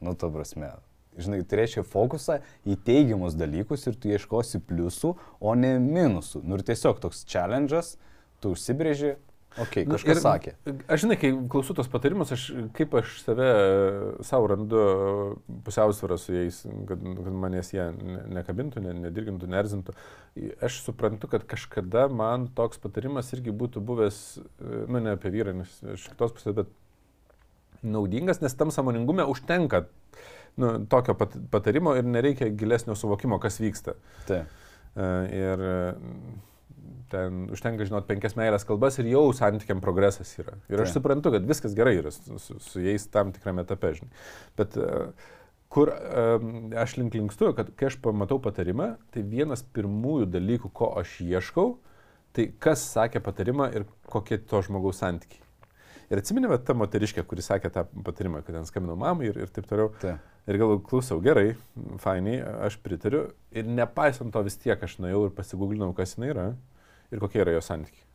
Nu, 0.00 0.14
ta 0.14 0.30
prasme. 0.32 0.72
Žinai, 1.18 1.40
tai 1.50 1.58
reiškia 1.64 1.82
fokusą 1.82 2.36
į 2.68 2.76
teigiamus 2.86 3.34
dalykus 3.34 3.88
ir 3.90 3.96
tu 3.98 4.10
ieškosi 4.12 4.60
pliusų, 4.68 5.16
o 5.42 5.54
ne 5.58 5.76
minusų. 5.82 6.44
Nu 6.46 6.58
ir 6.58 6.62
tiesiog 6.68 7.00
toks 7.02 7.24
challenge'as, 7.26 7.96
tu 8.38 8.52
užsibrėži, 8.54 9.16
okei, 9.58 9.82
okay, 9.82 9.86
Nu, 9.88 9.96
kažkas 9.96 10.14
ir- 10.14 10.22
sakė. 10.22 10.52
Aš 10.86 11.02
žinai, 11.02 11.16
kai 11.18 11.32
klausau 11.50 11.74
tos 11.74 11.90
patarimus, 11.90 12.30
aš 12.30 12.44
kaip 12.78 12.94
aš 13.00 13.16
save 13.24 13.48
savo 14.22 14.46
randu 14.52 14.84
pusiausvyrą 15.66 16.18
su 16.22 16.36
jais, 16.38 16.62
kad, 16.86 17.02
kad 17.02 17.34
manęs 17.34 17.72
jie 17.74 17.90
ne- 17.98 18.22
nekabintų, 18.38 18.84
ne, 18.86 18.94
nedirgintų, 19.02 19.50
nerzintų. 19.50 19.96
Aš 20.62 20.84
suprantu, 20.86 21.26
kad 21.34 21.42
kažkada 21.50 22.06
man 22.08 22.46
toks 22.54 22.78
patarimas 22.78 23.32
irgi 23.34 23.50
būtų 23.50 23.82
buvęs, 23.82 24.38
e, 24.38 24.84
nu 24.86 25.00
ne 25.02 25.16
apie 25.18 25.34
vyrą, 25.34 25.56
nes 25.64 25.80
iš 25.82 26.06
kitos 26.14 26.30
pusės, 26.38 26.54
bet 26.54 26.70
naudingas, 27.82 28.42
nes 28.42 28.54
tam 28.58 28.72
samoningume 28.74 29.26
užtenka 29.28 29.84
nu, 30.58 30.72
tokio 30.90 31.14
pat, 31.14 31.36
patarimo 31.50 31.94
ir 31.96 32.06
nereikia 32.06 32.50
gilesnio 32.50 32.96
suvokimo, 32.98 33.38
kas 33.42 33.60
vyksta. 33.62 33.94
Tai. 34.26 34.42
Ir 34.98 35.62
e, 35.62 35.74
ten 37.12 37.44
užtenka 37.54 37.86
žinot 37.86 38.08
penkias 38.08 38.34
meilės 38.38 38.66
kalbas 38.66 38.98
ir 38.98 39.08
jau 39.12 39.28
santykiam 39.36 39.82
progresas 39.84 40.32
yra. 40.40 40.56
Ir 40.66 40.82
aš 40.82 40.90
Taip. 40.90 40.98
suprantu, 40.98 41.32
kad 41.36 41.46
viskas 41.46 41.76
gerai 41.78 41.98
yra 42.00 42.12
su, 42.14 42.40
su, 42.42 42.58
su 42.62 42.82
jais 42.82 43.06
tam 43.12 43.32
tikrame 43.36 43.62
etape, 43.62 43.94
žinai. 44.00 44.10
Bet 44.58 44.76
e, 44.80 44.88
kur 45.72 45.92
e, 45.94 46.28
aš 46.82 46.96
link 46.98 47.14
linkstu, 47.14 47.52
kad 47.56 47.70
kai 47.78 47.92
aš 47.92 48.00
pamatau 48.04 48.40
patarimą, 48.42 48.96
tai 49.14 49.22
vienas 49.22 49.62
pirmųjų 49.62 50.30
dalykų, 50.34 50.72
ko 50.74 50.92
aš 51.00 51.20
ieškau, 51.24 51.76
tai 52.36 52.50
kas 52.58 52.82
sakė 52.96 53.22
patarimą 53.24 53.70
ir 53.78 53.86
kokie 54.10 54.40
to 54.42 54.64
žmogaus 54.66 55.04
santykiai. 55.04 55.44
Ir 56.08 56.22
atsiminė 56.22 56.56
ta 56.64 56.72
moteriškė, 56.76 57.24
kuri 57.28 57.44
sakė 57.44 57.70
tą 57.72 57.84
patarimą, 58.06 58.40
kad 58.44 58.56
ten 58.56 58.68
skambinau 58.68 58.96
mamai 58.96 59.28
ir, 59.28 59.40
ir 59.44 59.52
taip 59.52 59.68
toliau. 59.68 59.92
Taip. 60.00 60.24
Ir 60.48 60.56
galvoju, 60.56 60.80
klausau, 60.86 61.18
gerai, 61.20 61.50
fainai, 62.00 62.38
aš 62.64 62.78
pritariu. 62.80 63.26
Ir 63.52 63.66
nepaisant 63.68 64.32
to 64.32 64.40
vis 64.46 64.56
tiek 64.56 64.80
aš 64.80 64.94
nuėjau 65.02 65.26
ir 65.26 65.34
pasigūglinau, 65.36 65.90
kas 65.96 66.16
jinai 66.16 66.30
yra 66.32 66.46
ir 67.12 67.20
kokie 67.20 67.42
yra 67.44 67.52
jo 67.52 67.60
santykiai. 67.64 68.06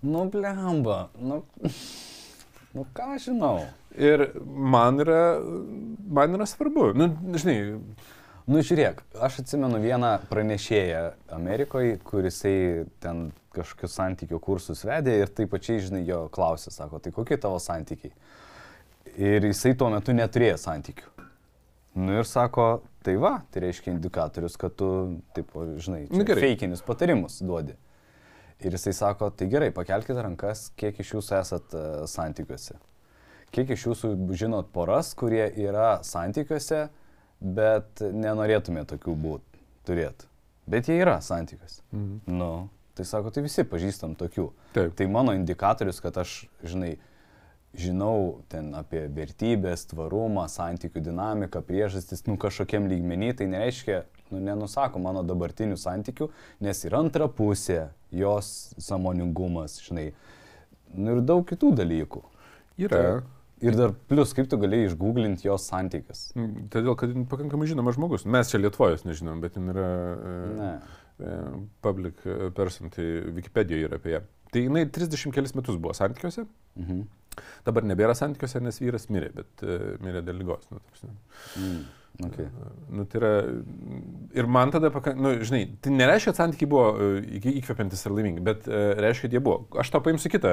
Nu, 0.00 0.24
blemba, 0.32 1.10
nu, 1.20 1.42
nu 2.72 2.86
ką 2.96 3.10
žinau. 3.20 3.66
Ir 3.92 4.30
man 4.46 5.04
yra, 5.04 5.20
man 6.08 6.38
yra 6.38 6.48
svarbu. 6.48 6.94
Nu, 6.96 7.10
žinai, 7.36 7.58
Nu, 8.50 8.58
žiūrėk, 8.66 9.04
aš 9.22 9.36
atsimenu 9.44 9.78
vieną 9.78 10.08
pranešėją 10.26 11.02
Amerikoje, 11.36 12.00
kurisai 12.02 12.86
ten 12.98 13.28
kažkokius 13.54 13.96
santykių 13.98 14.38
kursus 14.42 14.84
vedė 14.86 15.16
ir 15.22 15.32
taip 15.34 15.50
pačiai, 15.54 15.82
žinai, 15.82 16.04
jo 16.08 16.24
klausė, 16.32 16.72
sako, 16.74 17.00
tai 17.02 17.12
kokie 17.14 17.38
tavo 17.40 17.58
santykiai? 17.62 18.12
Ir 19.18 19.46
jisai 19.48 19.74
tuo 19.78 19.90
metu 19.90 20.14
neturėjo 20.14 20.58
santykių. 20.60 21.26
Nu 22.00 22.20
ir 22.20 22.28
sako, 22.28 22.82
tai 23.02 23.16
va, 23.18 23.40
tai 23.50 23.64
reiškia 23.64 23.90
indikatorius, 23.96 24.54
kad 24.60 24.76
tu, 24.78 24.90
taip, 25.34 25.50
žinai, 25.82 26.04
Nu, 26.12 26.22
feikinius 26.38 26.84
patarimus 26.86 27.40
duodi. 27.42 27.74
Ir 28.60 28.76
jisai 28.76 28.92
sako, 28.94 29.30
tai 29.34 29.48
gerai, 29.50 29.72
pakelkite 29.74 30.22
rankas, 30.22 30.68
kiek 30.78 30.98
iš 31.00 31.14
jūsų 31.16 31.36
esat 31.40 31.74
uh, 31.74 31.84
santykiuose. 32.10 32.76
Kiek 33.50 33.72
iš 33.74 33.88
jūsų 33.88 34.12
žinot 34.38 34.68
poras, 34.70 35.10
kurie 35.18 35.48
yra 35.58 35.96
santykiuose, 36.06 36.84
bet 37.40 38.02
nenorėtumėte 38.04 38.94
tokių 38.94 39.16
būti, 39.24 39.64
turėti. 39.88 40.28
Bet 40.70 40.90
jie 40.90 41.00
yra 41.00 41.16
santykiuose. 41.24 41.80
Mhm. 41.90 42.36
Nu, 42.36 42.50
tai 42.98 43.06
sako, 43.08 43.32
tai 43.34 43.44
visi 43.46 43.64
pažįstam 43.66 44.16
tokių. 44.18 44.50
Taip. 44.74 44.94
Tai 44.98 45.06
mano 45.12 45.34
indikatorius, 45.36 46.00
kad 46.02 46.18
aš, 46.20 46.44
žinai, 46.66 46.94
žinau 47.76 48.40
ten 48.50 48.72
apie 48.74 49.04
vertybės, 49.14 49.86
tvarumą, 49.92 50.46
santykių 50.50 51.02
dinamiką, 51.06 51.62
priežastis, 51.66 52.24
nu 52.26 52.36
kažkokiem 52.40 52.88
lygmenį, 52.90 53.32
tai 53.38 53.46
nereiškia, 53.52 54.02
nu 54.34 54.42
nenusako 54.42 55.02
mano 55.02 55.22
dabartinių 55.26 55.78
santykių, 55.78 56.30
nes 56.66 56.84
ir 56.86 56.96
antra 56.98 57.30
pusė, 57.30 57.90
jos 58.10 58.72
samoningumas, 58.82 59.78
žinai, 59.86 60.10
nu 60.96 61.16
ir 61.16 61.22
daug 61.26 61.46
kitų 61.46 61.74
dalykų. 61.82 62.24
yra. 62.98 63.20
Ir 63.60 63.76
dar 63.76 63.92
plus, 64.08 64.30
kaip 64.32 64.46
tu 64.48 64.56
galėjai 64.56 64.88
išgooglinti 64.88 65.44
jos 65.44 65.66
santykius. 65.68 66.30
Mm, 66.32 66.70
Todėl, 66.72 66.94
kad 66.96 67.12
pakankamai 67.28 67.66
žinomas 67.68 67.98
žmogus. 67.98 68.24
Mes 68.24 68.48
čia 68.48 68.56
Lietuvoje 68.56 69.02
nežinom, 69.04 69.42
bet 69.44 69.58
jin 69.58 69.68
yra 69.68 69.90
e, 70.14 70.30
Ne. 70.56 70.70
E, 71.20 71.36
public 71.84 72.22
person, 72.56 72.90
tai 72.94 73.06
Wikipedijoje 73.36 73.88
yra 73.88 74.00
apie 74.00 74.16
ją. 74.16 74.20
Tai 74.50 74.62
jinai 74.64 74.84
30 74.90 75.30
kelis 75.36 75.54
metus 75.54 75.76
buvo 75.78 75.92
santykiuose, 75.94 76.46
Mhm. 76.80 77.02
dabar 77.64 77.82
nebėra 77.86 78.14
santykiuose, 78.18 78.60
nes 78.62 78.80
vyras 78.82 79.06
mirė, 79.14 79.30
bet 79.34 79.62
e, 79.62 79.78
mirė 80.02 80.22
dėl 80.26 80.40
lygos. 80.42 80.66
Nu. 80.72 80.80
Mm. 81.56 81.84
Okay. 82.26 82.48
Nu, 82.90 83.04
tai 83.04 83.20
yra, 83.20 83.30
ir 84.36 84.48
man 84.50 84.72
tada, 84.74 84.90
pakank, 84.92 85.16
nu, 85.20 85.32
žinai, 85.46 85.62
tai 85.80 85.92
nereiškia, 85.94 86.32
kad 86.32 86.40
santykiai 86.42 86.68
buvo 86.68 86.88
e, 86.92 87.06
įk- 87.38 87.54
įkvepiantis 87.62 88.02
ir 88.04 88.14
laimingi, 88.16 88.42
bet 88.44 88.66
e, 88.68 88.80
reiškia, 89.00 89.28
kad 89.28 89.36
jie 89.36 89.42
buvo. 89.44 89.62
Aš 89.80 89.92
tau 89.94 90.02
paimsiu 90.04 90.32
kitą 90.32 90.50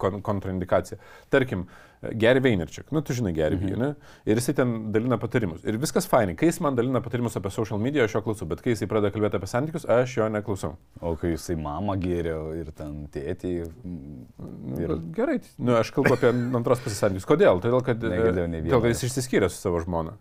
kon 0.00 0.20
kontraindikaciją. 0.24 1.00
Tarkim, 1.34 1.64
e, 1.98 2.12
Gary 2.20 2.42
Vaynerchuk, 2.44 2.92
nu, 2.94 3.02
tu 3.02 3.16
žinai 3.16 3.32
Gary 3.34 3.58
mhm. 3.58 3.80
ne? 3.80 3.88
Ir 4.28 4.38
jisai 4.38 4.54
ten 4.60 4.74
dalina 4.94 5.18
patarimus. 5.18 5.64
Ir 5.66 5.80
viskas 5.82 6.06
fainai. 6.10 6.36
Kai 6.38 6.52
jis 6.52 6.60
man 6.62 6.78
dalina 6.78 7.02
patarimus 7.02 7.38
apie 7.40 7.50
social 7.54 7.80
media, 7.82 8.06
aš 8.06 8.14
jo 8.18 8.22
klausau, 8.28 8.48
bet 8.50 8.62
kai 8.62 8.76
jisai 8.76 8.88
pradeda 8.90 9.10
kalbėti 9.14 9.40
apie 9.40 9.50
santykius, 9.50 9.88
aš 9.90 10.18
jo 10.20 10.28
neklausau. 10.36 10.76
O 11.02 11.16
kai 11.18 11.32
jisai 11.34 11.56
mamą 11.58 11.96
gėrė 12.04 12.36
ir 12.60 12.70
ten 12.76 13.08
tėtį. 13.14 13.56
Nu, 13.82 14.78
Ir- 14.78 14.94
bet 14.94 15.10
Gerai, 15.16 15.40
nu, 15.58 15.74
aš 15.80 15.90
kalbu 15.96 16.14
apie 16.18 16.30
antros 16.30 16.84
pusės 16.84 17.02
santykius. 17.02 17.26
Kodėl? 17.32 17.64
Todėl, 17.64 17.82
kad, 17.82 17.98
e, 18.04 18.14
vieno 18.14 18.46
todėl, 18.46 18.78
kad 18.78 18.94
jis 18.94 19.02
iš. 19.08 19.10
išsiskyrė 19.10 19.50
su 19.50 19.58
savo 19.58 19.82
žmona. 19.82 20.14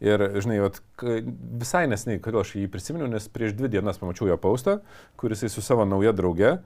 Ir, 0.00 0.22
žinai, 0.40 0.60
vat, 0.64 0.80
visai 1.60 1.84
nesnei, 1.90 2.20
kodėl 2.24 2.40
aš 2.40 2.54
jį 2.56 2.68
prisiminiau, 2.72 3.08
nes 3.12 3.26
prieš 3.32 3.52
dvi 3.58 3.68
dienas 3.76 4.00
pamačiau 4.00 4.30
jo 4.30 4.38
paustą, 4.40 4.78
kuris 5.20 5.44
jis 5.44 5.52
su 5.56 5.64
savo 5.64 5.84
nauja 5.88 6.14
drauge. 6.16 6.58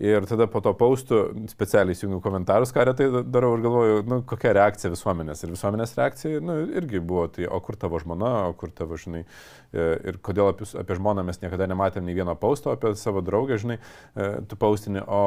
Ir 0.00 0.24
tada 0.24 0.46
po 0.48 0.62
to 0.64 0.72
paustų 0.74 1.18
specialiai 1.52 1.94
įjungiau 1.94 2.22
komentarus, 2.24 2.70
ką 2.72 2.86
retai 2.88 3.10
darau 3.28 3.52
ir 3.54 3.60
galvoju, 3.62 3.98
nu, 4.08 4.16
kokia 4.26 4.54
reakcija 4.56 4.90
visuomenės. 4.90 5.44
Ir 5.44 5.52
visuomenės 5.52 5.92
reakcija, 5.98 6.40
nu, 6.42 6.56
irgi 6.80 7.02
buvo, 7.04 7.26
tai 7.30 7.44
o 7.44 7.60
kur 7.62 7.76
tavo 7.78 8.00
žmona, 8.00 8.30
o 8.48 8.56
kur 8.58 8.72
tavo, 8.74 8.96
žinai, 8.98 9.20
e, 9.22 9.86
ir 10.08 10.18
kodėl 10.24 10.48
apie, 10.54 10.66
apie 10.80 10.96
žmoną 10.96 11.26
mes 11.28 11.42
niekada 11.44 11.68
nematėm 11.70 12.08
nei 12.08 12.16
vieno 12.16 12.34
pausto, 12.40 12.72
apie 12.72 12.94
savo 12.98 13.20
draugę, 13.22 13.60
žinai, 13.60 13.78
e, 14.16 14.30
tu 14.48 14.58
paustinį, 14.58 15.04
o 15.04 15.22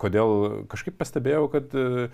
kodėl 0.00 0.64
kažkaip 0.72 0.96
pastebėjau, 0.98 1.44
kad 1.52 1.76
e, 1.76 2.08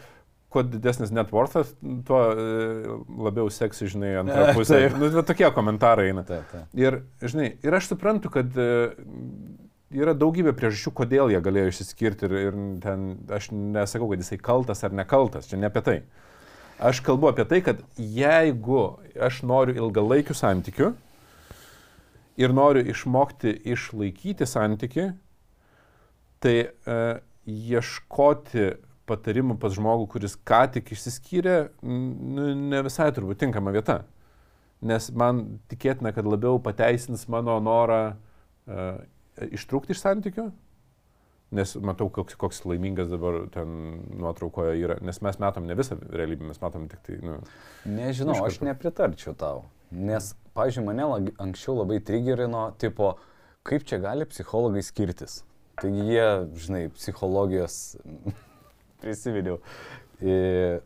kuo 0.57 0.65
didesnis 0.65 1.12
net 1.12 1.31
worthas, 1.35 1.74
tuo 2.09 2.23
e, 2.33 2.97
labiau 3.28 3.51
seksi, 3.53 3.91
žinai, 3.93 4.15
antrą 4.23 4.49
pusę. 4.57 4.78
Taip. 4.87 4.97
nu, 5.03 5.23
tokie 5.27 5.51
komentarai 5.53 6.09
eina. 6.11 6.24
Ta, 6.27 6.41
ta. 6.49 6.65
Ir, 6.78 7.03
žinai, 7.20 7.51
ir 7.66 7.77
aš 7.77 7.91
suprantu, 7.93 8.33
kad 8.33 8.57
e, 8.57 8.69
yra 9.95 10.15
daugybė 10.16 10.55
priežasčių, 10.57 10.93
kodėl 10.97 11.35
jie 11.35 11.41
galėjo 11.45 11.73
išsiskirti 11.73 12.28
ir, 12.28 12.37
ir 12.49 12.61
ten, 12.83 13.09
aš 13.33 13.51
nesakau, 13.53 14.09
kad 14.12 14.24
jisai 14.24 14.41
kaltas 14.41 14.81
ar 14.87 14.97
nekaltas, 14.97 15.51
čia 15.51 15.61
ne 15.61 15.69
apie 15.69 15.85
tai. 15.85 15.99
Aš 16.77 17.01
kalbu 17.05 17.31
apie 17.31 17.47
tai, 17.49 17.61
kad 17.65 17.85
jeigu 17.97 18.81
aš 19.28 19.41
noriu 19.49 19.77
ilgalaikių 19.78 20.37
santykių 20.37 20.91
ir 22.37 22.53
noriu 22.53 22.83
išmokti 22.93 23.55
išlaikyti 23.73 24.49
santyki, 24.49 25.07
tai 26.45 26.57
e, 26.69 26.99
ieškoti 27.47 28.66
patarimų 29.07 29.57
pas 29.62 29.74
žmogų, 29.77 30.09
kuris 30.15 30.37
ką 30.47 30.65
tik 30.77 30.93
išsiskyrė, 30.95 31.57
nu, 31.87 32.51
ne 32.73 32.83
visai 32.87 33.09
turbūt 33.15 33.41
tinkama 33.45 33.74
vieta. 33.74 34.03
Nes 34.87 35.09
man 35.16 35.59
tikėtina, 35.70 36.12
kad 36.12 36.28
labiau 36.28 36.61
pateisins 36.62 37.24
mano 37.33 37.57
norą 37.65 38.01
uh, 38.12 38.99
ištrūkti 39.57 39.95
iš 39.95 40.03
santykių, 40.03 40.51
nes 41.57 41.73
matau, 41.87 42.09
koks, 42.12 42.37
koks 42.39 42.65
laimingas 42.66 43.09
dabar 43.11 43.45
ten 43.55 43.70
nuotraukoje 44.19 44.77
yra, 44.83 44.99
nes 45.07 45.23
mes 45.24 45.41
matom 45.43 45.69
ne 45.69 45.77
visą 45.78 45.97
realybę, 46.11 46.51
mes 46.51 46.61
matom 46.62 46.89
tik 46.91 47.03
tai, 47.07 47.20
nu, 47.24 47.39
Nežinau, 47.89 48.37
aš 48.45 48.61
nepritarčiau 48.66 49.37
tau. 49.39 49.65
Nes, 49.95 50.33
pažiūrėjau, 50.59 50.87
mane 50.91 51.35
anksčiau 51.43 51.78
labai 51.78 52.01
trigerino, 52.05 52.69
tipo, 52.83 53.15
kaip 53.66 53.87
čia 53.87 54.01
gali 54.03 54.27
psichologai 54.28 54.83
skirtis. 54.85 55.45
Taigi 55.77 56.09
jie, 56.09 56.27
žinai, 56.57 56.83
psichologijos 56.97 57.97
prisiminiau. 59.02 59.59
E, 60.20 60.81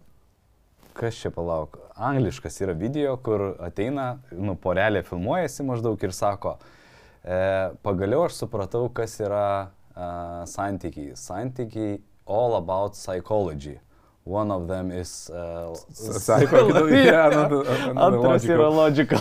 kas 0.96 1.18
čia 1.22 1.32
palauk? 1.34 1.78
Angliškas 2.00 2.60
yra 2.64 2.72
video, 2.76 3.16
kur 3.20 3.50
ateina, 3.62 4.14
nu, 4.32 4.56
porelė 4.56 5.02
filmuojasi 5.06 5.66
maždaug 5.68 6.00
ir 6.06 6.14
sako, 6.16 6.56
e, 7.22 7.36
pagaliau 7.84 8.24
aš 8.28 8.40
supratau, 8.44 8.86
kas 8.94 9.18
yra 9.20 9.44
e, 9.92 10.08
santykiai. 10.50 11.14
Santykiai 11.18 12.00
all 12.30 12.56
about 12.56 12.96
psychology. 12.96 13.78
One 14.24 14.50
of 14.52 14.68
them 14.68 14.90
is... 14.92 15.30
Uh, 15.32 15.74
Psycho, 15.92 16.86
yeah, 16.88 17.26
another- 17.32 17.64
another 17.90 18.18
Antras 18.20 18.44
yra 18.44 18.68
logical. 18.68 19.18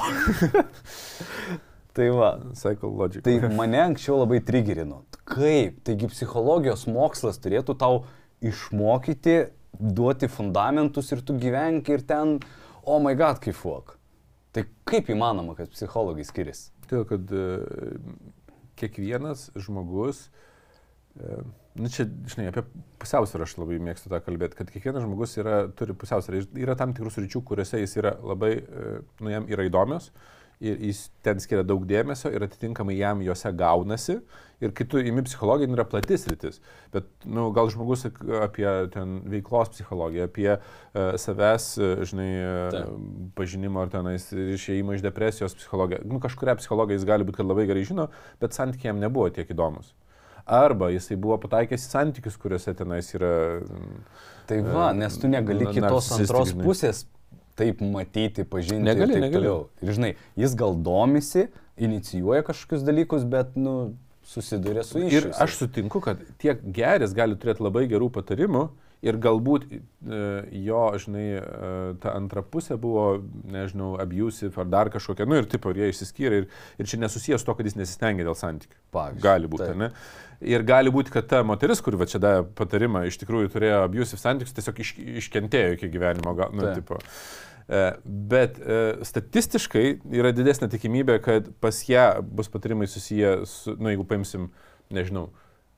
tai 1.94 2.10
va. 2.10 2.40
psychological. 2.54 3.24
Tai 3.24 3.50
mane 3.56 3.80
anksčiau 3.82 4.20
labai 4.20 4.42
trigerino. 4.44 5.04
Kaip? 5.24 5.80
Taigi 5.88 6.10
psichologijos 6.12 6.86
mokslas 6.92 7.40
turėtų 7.42 7.78
tau 7.80 8.04
išmokyti, 8.46 9.38
duoti 9.80 10.30
fundamentus 10.32 11.12
ir 11.14 11.24
tu 11.26 11.36
gyvenk 11.40 11.90
ir 11.92 12.04
ten, 12.08 12.38
oh 12.86 13.00
my 13.04 13.16
god, 13.18 13.42
kaip 13.44 13.58
fuok. 13.58 13.96
Tai 14.56 14.66
kaip 14.90 15.12
įmanoma, 15.14 15.56
kad 15.58 15.72
psichologai 15.74 16.26
skiriasi? 16.26 16.72
Todėl, 16.88 17.06
kad 17.10 17.34
e, 17.38 17.44
kiekvienas 18.82 19.50
žmogus, 19.62 20.24
e, 21.20 21.42
nu 21.78 21.92
čia, 21.94 22.08
žinai, 22.32 22.48
apie 22.50 22.64
pusiausvyrą 23.02 23.46
aš 23.46 23.54
labai 23.60 23.78
mėgstu 23.86 24.10
tą 24.10 24.22
kalbėti, 24.26 24.58
kad 24.58 24.74
kiekvienas 24.74 25.06
žmogus 25.06 25.38
yra, 25.38 25.62
turi 25.78 25.94
pusiausvyrą. 25.94 26.48
Yra 26.58 26.76
tam 26.80 26.96
tikrus 26.98 27.20
ryčių, 27.22 27.44
kuriuose 27.46 27.84
jis 27.84 27.96
yra 28.02 28.16
labai, 28.26 28.56
e, 28.58 29.00
nu 29.22 29.36
jam 29.36 29.48
yra 29.54 29.68
įdomios 29.70 30.10
ir 30.60 30.80
jis 30.84 31.06
ten 31.24 31.40
skiria 31.40 31.64
daug 31.64 31.86
dėmesio 31.88 32.30
ir 32.36 32.44
atitinkamai 32.44 32.98
jam 33.00 33.22
juose 33.24 33.52
gaunasi. 33.56 34.20
Ir 34.60 34.74
kai 34.76 34.84
tu 34.92 35.00
įimi 35.00 35.24
psichologiją, 35.24 35.72
yra 35.72 35.86
platis 35.88 36.26
rytis. 36.28 36.58
Bet 36.92 37.06
nu, 37.24 37.46
gal 37.56 37.70
žmogus 37.72 38.04
apie 38.44 38.68
ten 38.92 39.22
veiklos 39.32 39.72
psichologiją, 39.72 40.26
apie 40.28 40.50
uh, 40.52 41.14
savęs, 41.24 41.68
uh, 41.80 42.02
žinai, 42.10 42.32
uh, 42.44 42.90
pažinimo 43.40 43.80
ar 43.86 43.94
tenais 43.94 44.28
išėjimo 44.36 44.98
iš 44.98 45.06
depresijos 45.06 45.56
psichologiją. 45.62 46.04
Nu, 46.12 46.20
kažkuria 46.20 46.58
psichologija 46.60 47.00
jis 47.00 47.08
gali 47.08 47.28
būti, 47.28 47.40
kad 47.40 47.48
labai 47.48 47.70
gerai 47.72 47.86
žino, 47.88 48.10
bet 48.44 48.58
santykiai 48.58 48.92
jam 48.92 49.00
nebuvo 49.00 49.30
tiek 49.32 49.48
įdomus. 49.56 49.94
Arba 50.44 50.90
jisai 50.92 51.16
buvo 51.22 51.38
pataikęs 51.40 51.86
į 51.86 51.94
santykius, 51.94 52.36
kuriuose 52.42 52.74
tenais 52.76 53.14
yra... 53.16 53.32
Tai 54.50 54.60
va, 54.66 54.90
nes 54.98 55.16
tu 55.22 55.30
negali 55.32 55.72
kitos 55.72 56.12
antros 56.18 56.52
pusės 56.58 57.06
taip 57.60 57.82
matyti, 57.84 58.46
pažinti. 58.48 58.84
Negali, 58.88 59.12
ir 59.12 59.16
taip 59.20 59.26
negali. 59.28 59.40
toliau. 59.44 59.64
Ir 59.84 59.96
žinai, 60.00 60.12
jis 60.40 60.56
gal 60.60 60.78
domisi, 60.90 61.48
inicijuoja 61.80 62.46
kažkokius 62.48 62.86
dalykus, 62.88 63.26
bet, 63.30 63.56
nu, 63.60 63.76
susiduria 64.30 64.84
su 64.86 65.00
Ir 65.02 65.10
iššūkiais. 65.10 65.40
aš 65.46 65.56
sutinku, 65.64 66.02
kad 66.04 66.22
tiek 66.42 66.60
geris 66.76 67.16
gali 67.18 67.38
turėti 67.40 67.64
labai 67.66 67.88
gerų 67.90 68.12
patarimų 68.14 68.68
ir 69.06 69.18
galbūt 69.22 69.66
e, 69.72 69.78
jo, 70.66 70.82
žinai, 71.00 71.26
e, 71.40 71.44
ta 72.04 72.14
antra 72.18 72.44
pusė 72.44 72.76
buvo, 72.82 73.22
nežinau, 73.48 73.94
abusive 74.02 74.60
ar 74.60 74.72
dar 74.72 74.92
kažkokia, 74.94 75.28
nu 75.30 75.40
ir 75.40 75.48
taip, 75.50 75.68
ir 75.72 75.82
jie 75.84 75.92
išsiskyrė 75.94 76.42
ir, 76.42 76.48
ir 76.80 76.90
čia 76.90 77.00
nesusijęs 77.04 77.46
to, 77.48 77.56
kad 77.56 77.70
jis 77.70 77.78
nesistengia 77.80 78.28
dėl 78.28 78.38
santykių. 78.40 78.76
Pavyzdžiui, 78.96 79.24
Gali 79.24 79.52
būti, 79.52 79.64
taip. 79.64 79.76
ar 79.76 79.82
ne? 79.86 79.92
Ir 80.52 80.64
gali 80.68 80.92
būti, 80.96 81.14
kad 81.16 81.28
ta 81.32 81.44
moteris, 81.48 81.82
kuri 81.84 82.00
va 82.00 82.08
čia 82.12 82.22
davė 82.24 82.48
patarimą, 82.60 83.06
iš 83.08 83.20
tikrųjų 83.24 83.52
turėjo 83.56 83.84
abusive 83.88 84.20
santykius, 84.20 84.56
tiesiog 84.56 84.84
iš, 84.84 84.94
iškentėjo 85.24 85.78
iki 85.78 85.92
gyvenimo, 85.96 86.36
gal, 86.36 86.52
nu, 86.56 86.68
Taip. 86.68 86.84
tipo. 86.84 87.00
E, 87.68 87.84
Bet 88.04 88.56
statistiškai 89.06 89.84
yra 90.16 90.32
didesnė 90.36 90.72
tikimybė, 90.74 91.20
kad 91.24 91.52
pas 91.64 91.84
ją 91.88 92.08
bus 92.26 92.52
patarimai 92.52 92.88
susiję 92.90 93.44
su, 93.48 93.76
na, 93.80 93.94
jeigu 93.94 94.08
paimsim, 94.10 94.50
nežinau, 94.96 95.30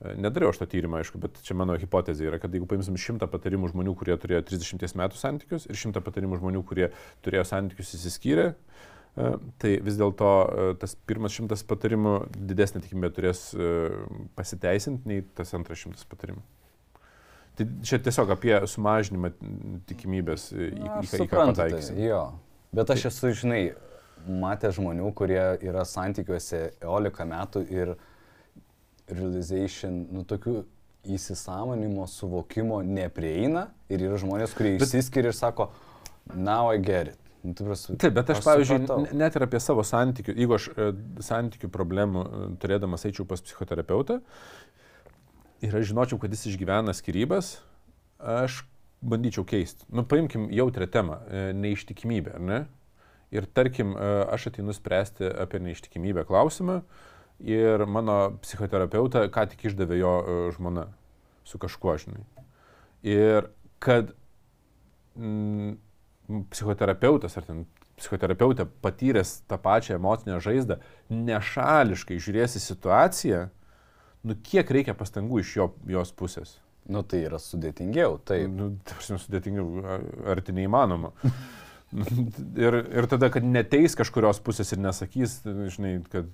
nedariau 0.02 0.52
aš 0.52 0.62
to 0.62 0.68
tyrimą, 0.70 1.02
aišku, 1.02 1.20
bet 1.22 1.38
čia 1.46 1.56
mano 1.58 1.76
hipotezė 1.80 2.30
yra, 2.30 2.40
kad 2.42 2.54
jeigu 2.54 2.68
paimsim 2.70 2.98
šimtą 3.00 3.28
patarimų 3.32 3.72
žmonių, 3.74 3.94
kurie 4.00 4.16
turėjo 4.20 4.42
30 4.50 4.98
metų 4.98 5.20
santykius 5.20 5.68
ir 5.70 5.78
šimtą 5.78 6.02
patarimų 6.06 6.40
žmonių, 6.42 6.64
kurie 6.68 6.88
turėjo 7.26 7.44
santykius 7.52 7.94
įsiskyrę, 8.00 8.48
e, 8.54 9.30
tai 9.62 9.76
vis 9.86 10.00
dėlto 10.00 10.32
e, 10.32 10.66
tas 10.82 10.96
pirmas 11.10 11.36
šimtas 11.38 11.66
patarimų 11.70 12.16
didesnė 12.34 12.82
tikimybė 12.86 13.14
turės 13.18 13.44
e, 13.54 13.70
pasiteisinti 14.40 15.12
nei 15.12 15.26
tas 15.38 15.54
antras 15.58 15.84
šimtas 15.84 16.08
patarimų. 16.10 16.42
Tai 17.60 17.68
čia 17.86 18.00
tiesiog 18.02 18.32
apie 18.34 18.56
sumažinimą 18.72 19.34
tikimybės, 19.90 20.50
į, 20.56 20.72
Na, 20.80 21.02
į, 21.04 21.06
į 21.06 21.10
ką 21.12 21.26
suprantu, 21.26 21.60
tai, 21.60 21.72
pataikysi. 21.76 21.98
jo. 22.08 22.22
Bet 22.72 22.94
aš 22.94 23.10
esu, 23.12 23.34
žinai, 23.36 23.64
matęs 24.26 24.78
žmonių, 24.78 25.10
kurie 25.18 25.42
yra 25.66 25.84
santykiuose 25.88 26.72
11 26.80 27.28
metų 27.28 27.66
ir 27.74 27.94
realization, 29.16 30.06
nu, 30.12 30.24
tokių 30.28 30.62
įsisamonimo, 31.10 32.06
suvokimo 32.08 32.82
neprieina 32.86 33.68
ir 33.90 34.04
yra 34.06 34.20
žmonės, 34.22 34.54
kurie 34.58 34.76
išsiskiria 34.78 35.32
ir 35.32 35.38
sako, 35.38 35.72
now 36.36 36.70
I 36.74 36.78
get 36.82 37.14
it. 37.14 37.18
Nu, 37.42 37.56
tai 37.58 37.74
Taip, 37.98 38.14
bet 38.14 38.30
aš, 38.30 38.44
pavyzdžiui, 38.46 38.76
supratau. 38.84 39.00
ne- 39.02 39.16
net 39.18 39.34
ir 39.36 39.42
apie 39.48 39.58
savo 39.60 39.82
santykių, 39.82 40.36
jeigu 40.38 40.54
aš 40.60 40.68
e, 40.78 40.90
santykių 41.26 41.72
problemų 41.74 42.22
e, 42.22 42.42
turėdamas 42.62 43.08
eičiau 43.10 43.26
pas 43.26 43.42
psichoterapeutą 43.42 44.20
ir 45.66 45.74
aš 45.80 45.88
žinočiau, 45.90 46.20
kad 46.22 46.30
jis 46.34 46.46
išgyvena 46.52 46.94
skirybas, 46.94 47.56
aš 48.22 48.60
bandyčiau 49.02 49.42
keisti. 49.50 49.88
Nu, 49.90 50.06
paimkim 50.06 50.52
jautrę 50.54 50.86
temą 50.86 51.18
e,- 51.26 51.48
neištikimybę, 51.66 52.36
ar 52.38 52.46
ne? 52.46 52.60
Ir 53.32 53.46
tarkim, 53.48 53.94
aš 54.28 54.50
ateinu 54.50 54.74
spręsti 54.76 55.24
apie 55.40 55.62
neištikimybę 55.64 56.26
klausimą 56.28 56.82
ir 57.44 57.86
mano 57.90 58.38
psichoterapeutą 58.44 59.26
ką 59.34 59.48
tik 59.52 59.66
išdavė 59.70 60.00
jo 60.00 60.16
e, 60.22 60.40
žmona 60.56 60.88
su 61.48 61.60
kažkuo, 61.62 61.96
žinai. 62.02 62.24
Ir 63.08 63.50
kad 63.82 64.14
mm, 65.18 65.78
psichoterapeutas 66.54 67.38
ar 67.40 67.48
ten 67.48 67.64
psichoterapeutė 68.02 68.66
patyręs 68.82 69.42
tą 69.50 69.58
pačią 69.62 69.98
emocinę 70.00 70.40
žaizdą 70.42 70.80
nešališkai 71.12 72.18
žiūrės 72.22 72.58
į 72.58 72.64
situaciją, 72.64 73.46
nu 74.26 74.38
kiek 74.46 74.70
reikia 74.74 74.96
pastangų 74.98 75.42
iš 75.44 75.56
jo, 75.58 75.72
jos 75.90 76.14
pusės. 76.18 76.60
Nu, 76.90 77.04
tai 77.06 77.22
yra 77.28 77.38
sudėtingiau, 77.38 78.18
taip. 78.26 78.50
Nu, 78.50 78.72
tarsi 78.88 79.18
sudėtingiau, 79.22 80.00
ar 80.34 80.42
tai 80.42 80.56
neįmanoma. 80.58 81.12
ir, 82.66 82.80
ir 82.90 83.08
tada, 83.12 83.30
kad 83.34 83.46
neteis 83.46 83.96
kažkurios 84.00 84.42
pusės 84.44 84.74
ir 84.74 84.82
nesakys, 84.82 85.42
žinai, 85.46 86.00
kad, 86.12 86.32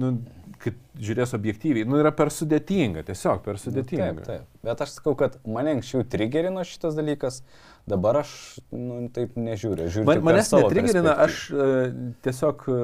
nu, 0.00 0.12
kad 0.60 0.76
žiūrės 1.00 1.32
objektyviai, 1.36 1.86
nu 1.88 1.98
yra 2.00 2.12
per 2.16 2.30
sudėtinga, 2.34 3.04
tiesiog 3.08 3.40
per 3.44 3.58
sudėtinga. 3.60 4.10
Nu, 4.18 4.24
Taip, 4.26 4.44
taip. 4.44 4.60
Bet 4.66 4.82
aš 4.84 4.98
sakau, 4.98 5.14
kad 5.18 5.38
mane 5.48 5.76
anksčiau 5.78 6.04
trigerino 6.04 6.64
šitas 6.68 6.98
dalykas, 6.98 7.40
dabar 7.88 8.20
aš 8.22 8.34
nu, 8.74 9.00
taip 9.14 9.38
nežiūriu. 9.40 9.88
Žiūriu 9.88 10.10
Man, 10.10 10.22
manęs 10.28 10.52
netrigerina, 10.56 11.16
aš 11.24 11.40
uh, 11.54 11.80
tiesiog 12.26 12.68
uh, 12.68 12.78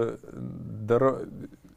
darau, 0.88 1.12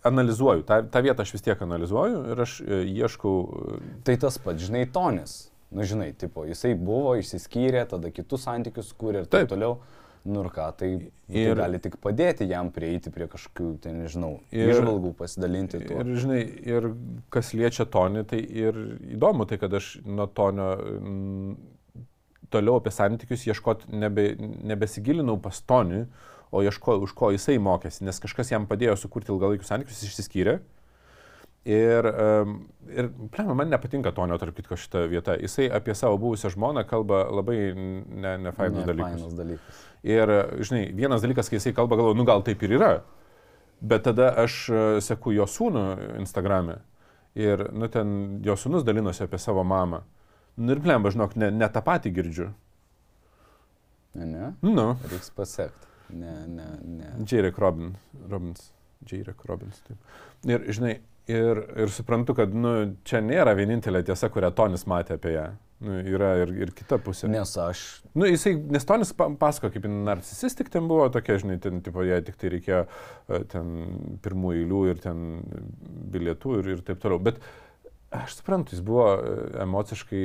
analizuoju, 0.08 0.64
tą, 0.70 0.82
tą 0.94 1.04
vietą 1.04 1.26
aš 1.26 1.36
vis 1.36 1.46
tiek 1.50 1.68
analizuoju 1.68 2.26
ir 2.32 2.44
aš 2.48 2.58
uh, 2.64 2.82
ieškau. 2.88 3.38
Uh, 3.44 3.88
Tai 4.08 4.20
tas 4.24 4.40
pats, 4.42 4.64
žinai, 4.70 4.86
Tonis. 4.96 5.42
Nu, 5.70 5.84
žinai, 5.86 6.14
tipo, 6.18 6.48
jisai 6.50 6.72
buvo, 6.74 7.12
išsiskyrė, 7.20 7.84
tada 7.92 8.10
kitus 8.10 8.48
santykius 8.48 8.90
kūrė 8.98 9.22
ir 9.22 9.28
taip, 9.28 9.44
Taip. 9.44 9.52
toliau. 9.52 9.76
Nu 10.26 10.42
ir 10.44 10.50
ką, 10.52 10.66
tai, 10.78 10.90
tai 11.32 11.44
Ir- 11.46 11.56
gali 11.56 11.80
tik 11.80 11.96
padėti 12.04 12.48
jam 12.50 12.70
prieiti 12.76 13.10
prie 13.14 13.28
kažkokių, 13.32 13.70
tai 13.82 13.94
nežinau, 13.96 14.40
Ir- 14.52 14.74
išvalgų, 14.74 15.14
pasidalinti 15.16 15.80
tuo. 15.88 16.02
ir, 16.04 16.10
žinai, 16.20 16.42
ir 16.68 16.90
kas 17.32 17.54
liečia 17.56 17.86
Tonį, 17.86 18.26
tai 18.28 18.40
ir 18.44 18.74
įdomu 19.16 19.48
tai, 19.48 19.58
kad 19.58 19.74
aš 19.74 20.00
nuo 20.06 20.28
Tonio 20.28 20.76
mm, 21.00 21.56
toliau 22.52 22.80
apie 22.82 22.92
santykius 22.92 23.46
ieškoti 23.48 23.92
nebe, 23.94 24.36
nebesigilinau 24.40 25.38
pas 25.42 25.62
Tonį, 25.62 26.04
o 26.52 26.64
ieškojau, 26.66 27.04
už 27.06 27.14
ko 27.14 27.30
jisai 27.32 27.60
mokėsi, 27.62 28.04
nes 28.04 28.20
kažkas 28.20 28.50
jam 28.52 28.66
padėjo 28.68 28.96
sukurti 28.98 29.30
ilgalaikius 29.32 29.70
santykius, 29.70 30.02
jis 30.02 30.12
išsiskyrė. 30.16 30.60
Ir, 31.68 32.08
ir 32.88 33.10
plema, 33.34 33.54
man 33.54 33.70
nepatinka 33.70 34.14
Tonio, 34.16 34.38
tarp 34.40 34.56
kitko, 34.56 34.78
šita 34.80 35.04
vieta. 35.12 35.36
Jisai 35.38 35.68
apie 35.76 35.94
savo 35.96 36.18
buvusią 36.22 36.54
žmoną 36.54 36.86
kalba 36.88 37.26
labai 37.28 37.74
ne, 37.76 38.38
nefainus 38.46 38.88
dalykus. 38.88 39.20
Fainas 39.20 39.36
dalykas. 39.38 39.82
Ir, 40.08 40.32
žinai, 40.64 40.86
vienas 40.96 41.26
dalykas, 41.26 41.52
kai 41.52 41.60
jisai 41.60 41.76
kalba, 41.76 42.00
galvoju, 42.00 42.18
nu 42.18 42.26
gal 42.28 42.46
taip 42.48 42.64
ir 42.64 42.78
yra. 42.80 42.94
Bet 43.82 44.08
tada 44.08 44.32
aš 44.42 44.56
e, 44.72 44.86
seku 45.04 45.36
jo 45.36 45.46
sūnų 45.48 45.84
Instagram'e 46.20 46.80
ir, 47.40 47.68
nu, 47.76 47.88
ten 47.92 48.40
jo 48.44 48.56
sūnus 48.60 48.88
dalinosi 48.88 49.24
apie 49.24 49.40
savo 49.40 49.64
mamą. 49.68 50.02
Nu 50.60 50.76
ir 50.76 50.82
plemba, 50.84 51.12
žinok, 51.14 51.38
ne, 51.40 51.52
ne 51.56 51.70
tą 51.72 51.84
patį 51.86 52.12
girdžiu. 52.16 52.50
Ne, 54.20 54.26
ne? 54.26 54.50
Nu, 54.66 54.92
Reiks 55.12 55.32
pasiekti. 55.36 55.88
Ne, 56.10 56.34
ne, 56.48 56.68
ne. 56.84 57.14
Jairek 57.30 57.60
Robin, 57.62 57.94
Robins. 58.28 58.72
Jairek 59.08 59.46
Robins. 59.48 59.80
Taip. 59.86 60.18
Ir, 60.50 60.66
žinai, 60.74 60.98
ir, 61.30 61.60
ir 61.86 61.92
suprantu, 61.94 62.36
kad, 62.38 62.54
nu, 62.56 62.76
čia 63.08 63.22
nėra 63.26 63.54
vienintelė 63.58 64.02
tiesa, 64.08 64.30
kurią 64.34 64.50
Tonis 64.58 64.86
matė 64.90 65.18
apie 65.20 65.36
ją. 65.38 65.48
Nu, 65.80 65.94
yra 66.04 66.34
ir, 66.42 66.50
ir 66.66 66.72
kita 66.76 66.98
pusė. 67.00 67.30
Nes 67.32 67.54
aš, 67.56 67.82
Nu, 68.20 68.26
jisai, 68.28 68.56
nes 68.74 68.84
Tonis 68.84 69.14
pa- 69.16 69.30
pasako, 69.40 69.70
kaip 69.72 69.86
narcisistik 69.88 70.68
ten 70.74 70.90
buvo 70.90 71.06
tokia, 71.14 71.38
žinai, 71.40 71.56
ten, 71.64 71.80
tipo, 71.86 72.04
jai 72.04 72.18
tik 72.26 72.36
tai 72.42 72.52
reikėjo 72.58 72.82
e, 72.84 73.40
ten 73.54 73.70
pirmų 74.26 74.52
eilių 74.58 74.82
ir 74.92 75.00
ten 75.06 75.22
bilietų 76.12 76.58
ir, 76.60 76.72
ir 76.74 76.82
taip 76.90 77.00
toliau. 77.00 77.22
Bet 77.30 77.40
aš 78.12 78.36
suprantu, 78.42 78.76
jis 78.76 78.84
buvo 78.84 79.06
e, 79.22 79.38
emociškai, 79.64 80.24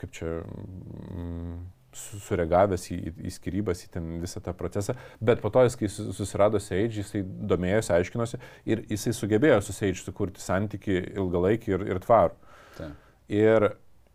kaip 0.00 0.14
čia, 0.16 0.32
mm, 0.46 1.58
sureagavęs 1.96 2.88
į, 2.90 2.96
į- 3.10 3.14
į 3.28 3.32
skirybas, 3.36 3.84
į 3.86 3.90
ten 3.96 4.08
visą 4.22 4.40
tą 4.44 4.52
procesą, 4.56 4.94
bet 5.20 5.40
po 5.42 5.50
to 5.54 5.62
jis, 5.66 5.76
kai 5.80 5.88
su- 5.88 6.12
susirado 6.16 6.60
Sage, 6.60 7.00
jisai 7.02 7.22
domėjosi, 7.24 7.92
aiškinosi 7.98 8.40
ir 8.66 8.84
jisai 8.90 9.12
sugebėjo 9.16 9.60
su 9.62 9.72
Sage 9.76 10.00
sukurti 10.02 10.40
santyki 10.42 10.98
ilgalaikį 11.14 11.74
ir, 11.78 11.86
ir 11.94 12.02
tvarų. 12.04 12.34
tai, 12.78 12.90
Ir, 13.28 13.70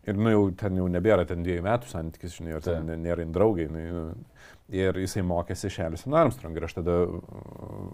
ir 0.06 0.14
nu, 0.14 0.30
jau 0.30 0.44
ten 0.56 0.76
jau 0.78 0.86
nebėra 0.88 1.24
ten 1.26 1.42
dviejų 1.42 1.62
metų 1.66 1.88
santykis, 1.90 2.36
žinai, 2.38 2.54
ir 2.56 2.60
ten 2.62 2.86
ne- 2.86 2.96
nėra 2.96 3.24
jin 3.24 3.32
draugai. 3.34 3.66
Nu, 3.70 4.14
ir 4.70 4.94
jisai 4.94 5.24
mokėsi 5.26 5.66
iš 5.66 5.80
Alison 5.82 6.14
Armstrong 6.14 6.54
ir 6.56 6.62
aš 6.68 6.76
tada 6.78 6.94
uh, 7.02 7.90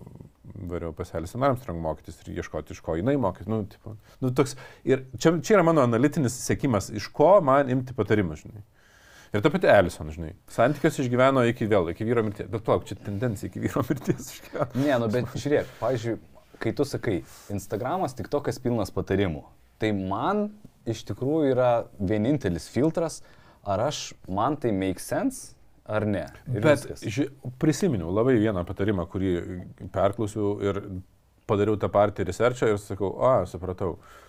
variau 0.68 0.92
pas 0.92 1.08
Alison 1.16 1.42
Armstrong 1.46 1.80
mokytis 1.80 2.18
ir 2.26 2.36
ieškoti, 2.36 2.74
iš 2.76 2.82
ko 2.84 2.96
jinai 2.98 3.16
mokys. 3.20 3.48
Nu, 3.48 3.62
tipo, 3.64 3.94
nu, 4.20 4.30
toks, 4.36 4.56
ir 4.84 5.06
čia, 5.16 5.32
čia 5.40 5.56
yra 5.56 5.64
mano 5.64 5.80
analitinis 5.86 6.36
sėkimas, 6.46 6.90
iš 6.92 7.08
ko 7.16 7.38
man 7.44 7.70
imti 7.72 7.96
patarimą, 7.96 8.36
žinai. 8.42 8.60
Ir 9.36 9.42
ta 9.44 9.50
pati 9.52 9.68
Alison, 9.70 10.10
žinai. 10.14 10.32
Santykius 10.52 11.00
išgyveno 11.02 11.42
iki 11.50 11.68
vėl, 11.70 11.90
iki 11.92 12.06
vyro 12.08 12.24
mirties. 12.26 12.48
Bet 12.52 12.64
plauk, 12.66 12.86
čia 12.88 12.96
tendencija 13.06 13.50
iki 13.50 13.62
vyro 13.62 13.84
mirties 13.88 14.30
išgyveno. 14.36 14.68
Ne, 14.80 14.94
nu 15.02 15.08
bet 15.12 15.32
žiūrėk, 15.36 15.72
pavyzdžiui, 15.80 16.16
kai 16.62 16.72
tu 16.76 16.86
sakai, 16.88 17.16
Instagramas 17.52 18.16
tik 18.16 18.30
tokas 18.32 18.60
pilnas 18.62 18.92
patarimų, 18.94 19.44
tai 19.82 19.92
man 19.96 20.48
iš 20.88 21.04
tikrųjų 21.10 21.52
yra 21.52 21.70
vienintelis 21.98 22.70
filtras, 22.72 23.20
ar 23.66 23.82
aš, 23.88 24.08
man 24.30 24.56
tai 24.62 24.72
make 24.72 25.02
sense 25.02 25.52
ar 25.86 26.06
ne. 26.08 26.24
Ir 26.48 26.62
Bet 26.64 26.86
viskas. 26.86 27.04
ži, 27.12 27.28
prisiminiau 27.62 28.12
labai 28.14 28.38
vieną 28.40 28.64
patarimą, 28.66 29.04
kurį 29.10 29.32
perklausiau 29.94 30.56
ir 30.64 30.80
padariau 31.46 31.78
tą 31.78 31.90
patį 31.92 32.26
researchą 32.30 32.72
ir 32.72 32.80
sakau, 32.82 33.12
a, 33.22 33.34
supratau. 33.50 33.98
A, 34.00 34.25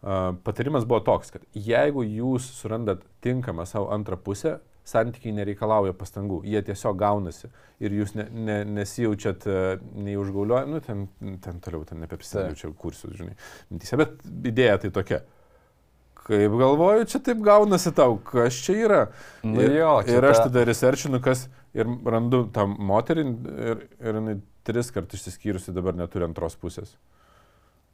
Patarimas 0.00 0.86
buvo 0.88 1.00
toks, 1.04 1.30
kad 1.34 1.42
jeigu 1.52 2.02
jūs 2.06 2.46
surandat 2.56 3.02
tinkamą 3.24 3.66
savo 3.68 3.90
antrą 3.92 4.16
pusę, 4.16 4.58
santykiai 4.90 5.34
nereikalauja 5.36 5.92
pastangų, 5.94 6.40
jie 6.48 6.62
tiesiog 6.66 6.96
gaunasi 6.98 7.50
ir 7.84 7.92
jūs 7.98 8.14
ne, 8.16 8.24
ne, 8.32 8.56
nesijaučiat 8.80 9.44
e, 9.46 9.58
nei 10.00 10.16
užgauliuojami, 10.18 10.72
nu 10.72 10.80
ten, 10.82 11.04
ten 11.44 11.60
toliau, 11.62 11.84
ten 11.86 12.00
nebeprisimenu, 12.02 12.72
kursiu, 12.80 13.12
žinai, 13.14 13.36
mintyse, 13.70 13.98
bet 14.00 14.16
idėja 14.50 14.78
tai 14.86 14.90
tokia. 14.96 15.20
Kaip 16.20 16.52
galvoju, 16.60 17.06
čia 17.10 17.20
taip 17.26 17.40
gaunasi 17.44 17.92
tau, 17.96 18.16
kas 18.24 18.58
čia 18.64 18.76
yra. 18.86 19.00
Nu 19.44 19.62
ir, 19.64 19.76
jo, 19.78 19.92
čia 20.06 20.18
ir 20.18 20.26
aš 20.30 20.40
ta- 20.42 20.48
tada 20.48 20.64
researchinu, 20.68 21.20
kas 21.24 21.46
ir 21.76 21.88
randu 22.06 22.44
tą 22.54 22.66
moterį 22.70 23.24
ir, 23.70 23.86
ir 24.00 24.18
jinai 24.20 24.36
tris 24.66 24.90
kartus 24.94 25.22
išsiskyrusi 25.22 25.74
dabar 25.76 25.96
neturi 25.96 26.26
antros 26.28 26.56
pusės. 26.60 26.96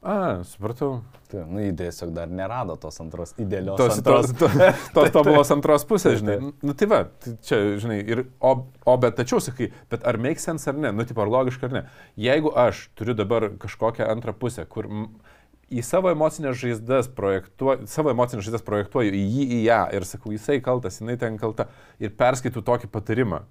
A, 0.06 0.16
supratau. 0.46 1.00
Tai, 1.26 1.40
nu, 1.50 1.58
jį 1.64 1.72
tiesiog 1.80 2.12
dar 2.14 2.30
nerado 2.30 2.76
tos 2.78 3.00
antros 3.02 3.32
idealios 3.42 3.78
Tos, 3.80 3.96
antros. 3.98 4.28
tos, 4.38 4.52
tos, 4.54 4.84
tos 4.94 5.08
tobulos 5.16 5.50
antros 5.50 5.82
pusės, 5.88 6.12
Taip, 6.14 6.20
žinai. 6.22 6.36
taip. 6.44 6.66
Nu 6.68 6.74
tai 6.78 6.86
va, 6.92 7.00
tai 7.24 7.32
čia, 7.42 7.58
žinai, 7.82 7.96
ir, 8.06 8.20
o, 8.38 8.52
o 8.86 8.94
bet 9.02 9.16
tačiau 9.18 9.42
sakai, 9.42 9.72
bet 9.90 10.06
ar 10.06 10.20
make 10.22 10.38
sense 10.42 10.70
ar 10.70 10.78
ne, 10.78 10.92
nu 10.94 11.06
tipo, 11.08 11.24
ar 11.24 11.32
logiška 11.34 11.66
ar 11.66 11.74
ne. 11.74 11.82
Jeigu 12.22 12.52
aš 12.62 12.84
turiu 12.94 13.16
dabar 13.18 13.48
kažkokią 13.64 14.06
antrą 14.14 14.36
pusę, 14.38 14.62
kur 14.70 14.86
į 15.66 15.82
savo 15.82 16.12
emocinės 16.14 16.60
žaizdas 16.62 17.10
projektuoju, 17.18 17.88
savo 17.90 18.14
emocinės 18.14 18.46
žaizdas 18.46 18.62
projektuoju 18.68 19.10
į 19.10 19.24
jį, 19.26 19.46
į 19.58 19.60
ją 19.66 19.80
ir 19.98 20.06
sakau, 20.06 20.30
jisai 20.36 20.60
kaltas, 20.62 21.00
jinai 21.02 21.18
ten 21.18 21.40
kalta 21.42 21.66
ir 21.98 22.14
perskaitau 22.14 22.62
tokį 22.62 22.92
patarimą. 22.94 23.42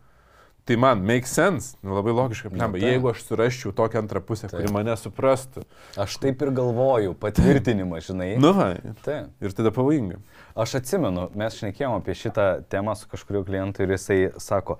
Tai 0.66 0.76
man 0.82 1.02
make 1.06 1.30
sense, 1.30 1.76
nu, 1.86 1.94
labai 1.94 2.14
logiška, 2.18 2.50
plemba, 2.50 2.80
taip. 2.80 2.88
jeigu 2.90 3.10
aš 3.12 3.20
surasčiau 3.28 3.72
tokią 3.78 4.00
antrą 4.02 4.22
pusę, 4.26 4.48
kuri 4.50 4.66
Taip. 4.66 4.74
mane 4.74 4.96
suprastų. 4.98 5.62
Aš 6.02 6.16
taip 6.24 6.40
ir 6.42 6.50
galvoju, 6.58 7.12
patvirtinimą, 7.22 8.00
žinai. 8.02 8.32
Nu, 8.42 8.50
va, 8.58 8.72
Taip. 9.06 9.28
ir 9.46 9.54
tada 9.54 9.70
pavojinga. 9.76 10.18
Aš 10.58 10.80
atsimenu, 10.80 11.28
mes 11.38 11.60
šnekėjom 11.60 12.00
apie 12.00 12.16
šitą 12.18 12.48
temą 12.74 12.96
su 12.98 13.06
kažkuriu 13.12 13.44
klientu 13.46 13.86
ir 13.86 13.94
jisai 13.94 14.18
sako, 14.42 14.80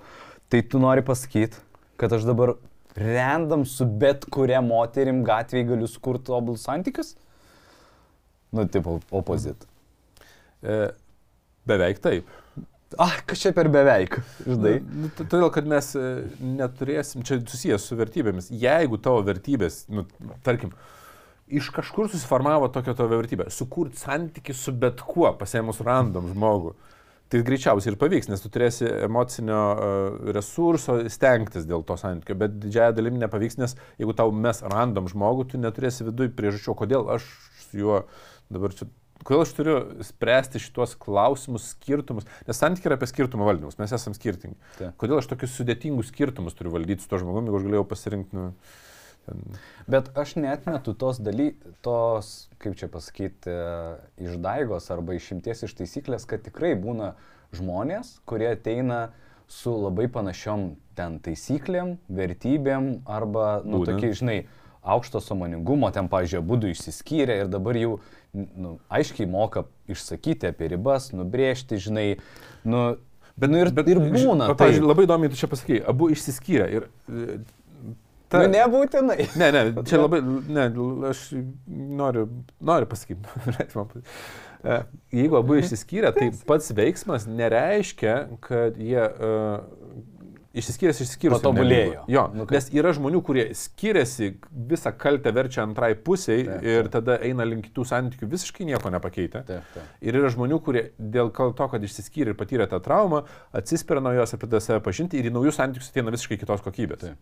tai 0.50 0.64
tu 0.66 0.80
nori 0.82 1.06
pasakyti, 1.06 1.62
kad 2.02 2.16
aš 2.18 2.26
dabar 2.26 2.56
random 2.98 3.62
su 3.70 3.86
bet 3.86 4.26
kuria 4.32 4.58
moterim 4.64 5.22
gatvėje 5.22 5.68
galiu 5.70 5.86
sukurti 5.92 6.26
tobulus 6.32 6.66
santykius? 6.66 7.14
Nu, 8.50 8.66
tipo, 8.66 8.98
opozit. 9.14 9.68
E, 10.66 10.88
beveik 11.68 12.02
taip. 12.02 12.26
Ah, 12.98 13.16
čia 13.36 13.52
per 13.56 13.68
beveik, 13.72 14.18
žinai. 14.46 14.78
Nu, 14.80 15.10
Todėl, 15.18 15.50
kad 15.52 15.68
mes 15.68 15.90
e, 15.98 16.04
neturėsim, 16.40 17.24
čia 17.26 17.38
susijęs 17.42 17.84
su 17.90 17.98
vertybėmis. 17.98 18.48
Jeigu 18.56 18.98
tavo 19.02 19.20
vertybės, 19.26 19.82
nu, 19.92 20.06
tarkim, 20.46 20.72
iš 21.46 21.68
kažkur 21.76 22.08
susiformavo 22.12 22.70
tokia 22.72 22.96
tavo 22.96 23.18
vertybė, 23.20 23.50
sukurti 23.52 24.00
santyki 24.00 24.56
su 24.56 24.72
bet 24.72 25.04
kuo, 25.04 25.28
pasėmus 25.36 25.82
random 25.84 26.30
žmogų, 26.32 26.72
tai 27.32 27.42
greičiausiai 27.46 27.92
ir 27.92 27.98
pavyks, 28.00 28.30
nes 28.30 28.42
tu 28.42 28.50
turėsi 28.54 28.88
emocinio 29.06 29.62
e, 29.74 29.88
resurso 30.36 30.98
stengtis 31.12 31.66
dėl 31.68 31.84
to 31.86 31.98
santykio, 32.00 32.38
bet 32.38 32.56
didžiąją 32.62 32.96
dalimi 32.96 33.20
nepavyks, 33.24 33.58
nes 33.60 33.76
jeigu 34.00 34.14
tau 34.16 34.32
mes 34.32 34.62
random 34.64 35.10
žmogų, 35.12 35.50
tu 35.52 35.60
neturėsi 35.60 36.06
viduje 36.06 36.32
priežasčių, 36.38 36.78
kodėl 36.80 37.10
aš 37.18 37.26
su 37.66 37.82
juo 37.82 38.04
dabar 38.52 38.72
čia 38.78 38.88
Kodėl 39.26 39.42
aš 39.42 39.52
turiu 39.56 39.76
spręsti 40.06 40.62
šitos 40.62 40.94
klausimus, 41.02 41.72
skirtumus, 41.74 42.26
nes 42.46 42.60
santykiai 42.60 42.92
yra 42.92 42.98
apie 43.00 43.08
skirtumų 43.10 43.48
valdymus, 43.48 43.78
mes 43.80 43.94
esame 43.96 44.14
skirtingi. 44.18 44.54
Taip. 44.78 44.94
Kodėl 45.02 45.18
aš 45.18 45.30
tokius 45.32 45.56
sudėtingus 45.58 46.12
skirtumus 46.12 46.54
turiu 46.54 46.76
valdyti 46.76 47.02
su 47.02 47.10
to 47.10 47.18
žmogumi, 47.22 47.50
jeigu 47.50 47.58
aš 47.58 47.66
galėjau 47.66 47.88
pasirinkti, 47.90 48.38
nu, 48.38 48.46
ten, 49.26 49.42
Bet 49.90 50.10
aš 50.18 50.36
netmetu 50.38 50.94
tos 50.98 51.18
daly, 51.22 51.52
tos, 51.82 52.48
kaip 52.62 52.78
čia 52.78 52.88
pasakyti, 52.90 53.54
išdaigos 54.22 54.90
arba 54.94 55.18
išimties 55.18 55.66
iš 55.66 55.74
taisyklės, 55.78 56.26
kad 56.30 56.42
tikrai 56.46 56.74
būna 56.78 57.14
žmonės, 57.54 58.16
kurie 58.26 58.50
ateina 58.52 59.08
su 59.50 59.70
labai 59.74 60.08
panašiom 60.10 60.72
ten 60.98 61.18
taisyklėm, 61.22 61.96
vertybėm 62.10 62.88
arba, 63.06 63.60
nu, 63.66 63.84
tokie, 63.86 64.10
žinai, 64.16 64.38
aukšto 64.86 65.20
samoningumo, 65.24 65.90
ten, 65.94 66.10
pažiūrėjau, 66.12 66.44
būdų 66.46 66.70
išsiskyrę 66.74 67.40
ir 67.42 67.50
dabar 67.50 67.78
jau 67.78 67.96
nu, 68.36 68.76
aiškiai 68.92 69.28
moka 69.30 69.64
išsakyti 69.90 70.50
apie 70.50 70.70
ribas, 70.74 71.10
nubrėžti, 71.16 71.80
žinai, 71.82 72.06
nu, 72.68 72.86
bet, 73.36 73.52
nu 73.52 73.62
ir, 73.62 73.72
bet, 73.74 73.90
ir 73.90 74.00
būna. 74.02 74.50
Bet, 74.50 74.56
tai, 74.56 74.66
pavyzdžiui, 74.66 74.88
labai 74.90 75.06
įdomiai 75.08 75.32
tu 75.32 75.40
čia 75.40 75.50
pasakai, 75.50 75.82
abu 75.92 76.10
išsiskyrė 76.14 76.66
ir... 76.78 76.88
e, 77.08 77.38
nu, 78.34 78.48
nebūtinai. 78.56 79.20
Ne, 79.40 79.52
ne, 79.54 79.62
čia 79.88 80.02
labai, 80.02 80.20
ne, 80.58 80.66
aš 81.12 81.28
noriu, 81.66 82.28
noriu 82.60 82.90
pasakyti. 82.90 83.24
E, 84.66 84.76
Jeigu 85.14 85.36
abu 85.38 85.58
išsiskyrė, 85.60 86.10
tai 86.16 86.30
pats 86.48 86.72
veiksmas 86.74 87.26
nereiškia, 87.28 88.14
kad 88.42 88.78
jie 88.80 89.04
uh, 89.04 89.60
išsiskyręs 90.56 91.00
išsiskyrus. 91.04 91.40
Patobulėjo. 91.40 92.04
Jo, 92.10 92.24
Nu, 92.34 92.46
kaip- 92.46 92.56
nes 92.56 92.68
yra 92.74 92.92
žmonių, 92.96 93.20
kurie 93.24 93.44
skiriasi, 93.54 94.28
visą 94.52 94.92
kaltę 94.96 95.32
verčia 95.32 95.62
antrai 95.62 95.94
pusiai 95.94 96.44
Taip, 96.46 96.62
ir 96.64 96.88
tada 96.92 97.18
eina 97.20 97.44
link 97.44 97.68
kitų 97.68 97.84
santykių 97.86 98.28
visiškai 98.32 98.66
nieko 98.68 98.90
nepakeitę. 98.94 99.44
Taip, 99.46 99.62
taip. 99.74 99.84
Ir 100.00 100.18
yra 100.20 100.30
žmonių, 100.32 100.60
kurie 100.64 100.84
dėl 100.98 101.30
to, 101.34 101.68
kad 101.68 101.82
išsiskyrė 101.82 102.32
ir 102.32 102.38
patyrė 102.38 102.68
tą 102.70 102.80
traumą, 102.80 103.24
atsispiria 103.52 104.00
nuo 104.00 104.12
jos 104.16 104.32
ir 104.32 104.38
pradeda 104.42 104.60
save 104.60 104.80
pažinti 104.80 105.20
ir 105.20 105.30
į 105.30 105.34
naujus 105.36 105.60
santykius 105.60 105.90
ateina 105.92 106.14
visiškai 106.14 106.40
kitos 106.40 106.64
kokybės. 106.64 107.04
Taip. 107.04 107.16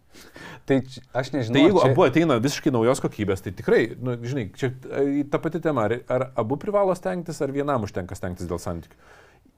Tai 0.67 0.81
aš 1.15 1.33
nežinau. 1.35 1.59
Tai 1.59 1.67
jeigu 1.67 1.83
čia... 1.83 1.91
abu 1.91 2.07
ateina 2.07 2.39
visiškai 2.39 2.73
naujos 2.73 3.03
kokybės, 3.05 3.43
tai 3.45 3.53
tikrai, 3.53 3.83
nu, 4.01 4.17
žinai, 4.23 4.49
čia 4.55 4.73
ta 5.31 5.39
pati 5.43 5.61
tema, 5.61 5.89
ar, 5.89 5.99
ar 6.09 6.31
abu 6.37 6.57
privalo 6.57 6.95
stengtis, 6.95 7.43
ar 7.43 7.53
vienam 7.55 7.83
užtenka 7.87 8.15
stengtis 8.19 8.47
dėl 8.51 8.63
santykių. 8.63 8.97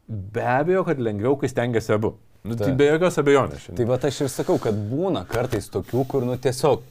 Be 0.09 0.44
abejo, 0.47 0.85
kad 0.86 1.01
lengviau, 1.03 1.35
kai 1.40 1.48
stengiasi 1.51 1.93
abu. 1.97 2.15
Nu, 2.47 2.59
tai 2.59 2.73
be 2.78 2.89
jokios 2.89 3.18
abejonės. 3.23 3.64
Tai 3.64 3.73
šiandien. 3.73 3.89
va 3.90 3.98
aš 4.09 4.20
ir 4.24 4.32
sakau, 4.32 4.59
kad 4.62 4.77
būna 4.90 5.24
kartais 5.28 5.66
tokių, 5.73 6.05
kur 6.10 6.27
nu 6.28 6.36
tiesiog, 6.40 6.85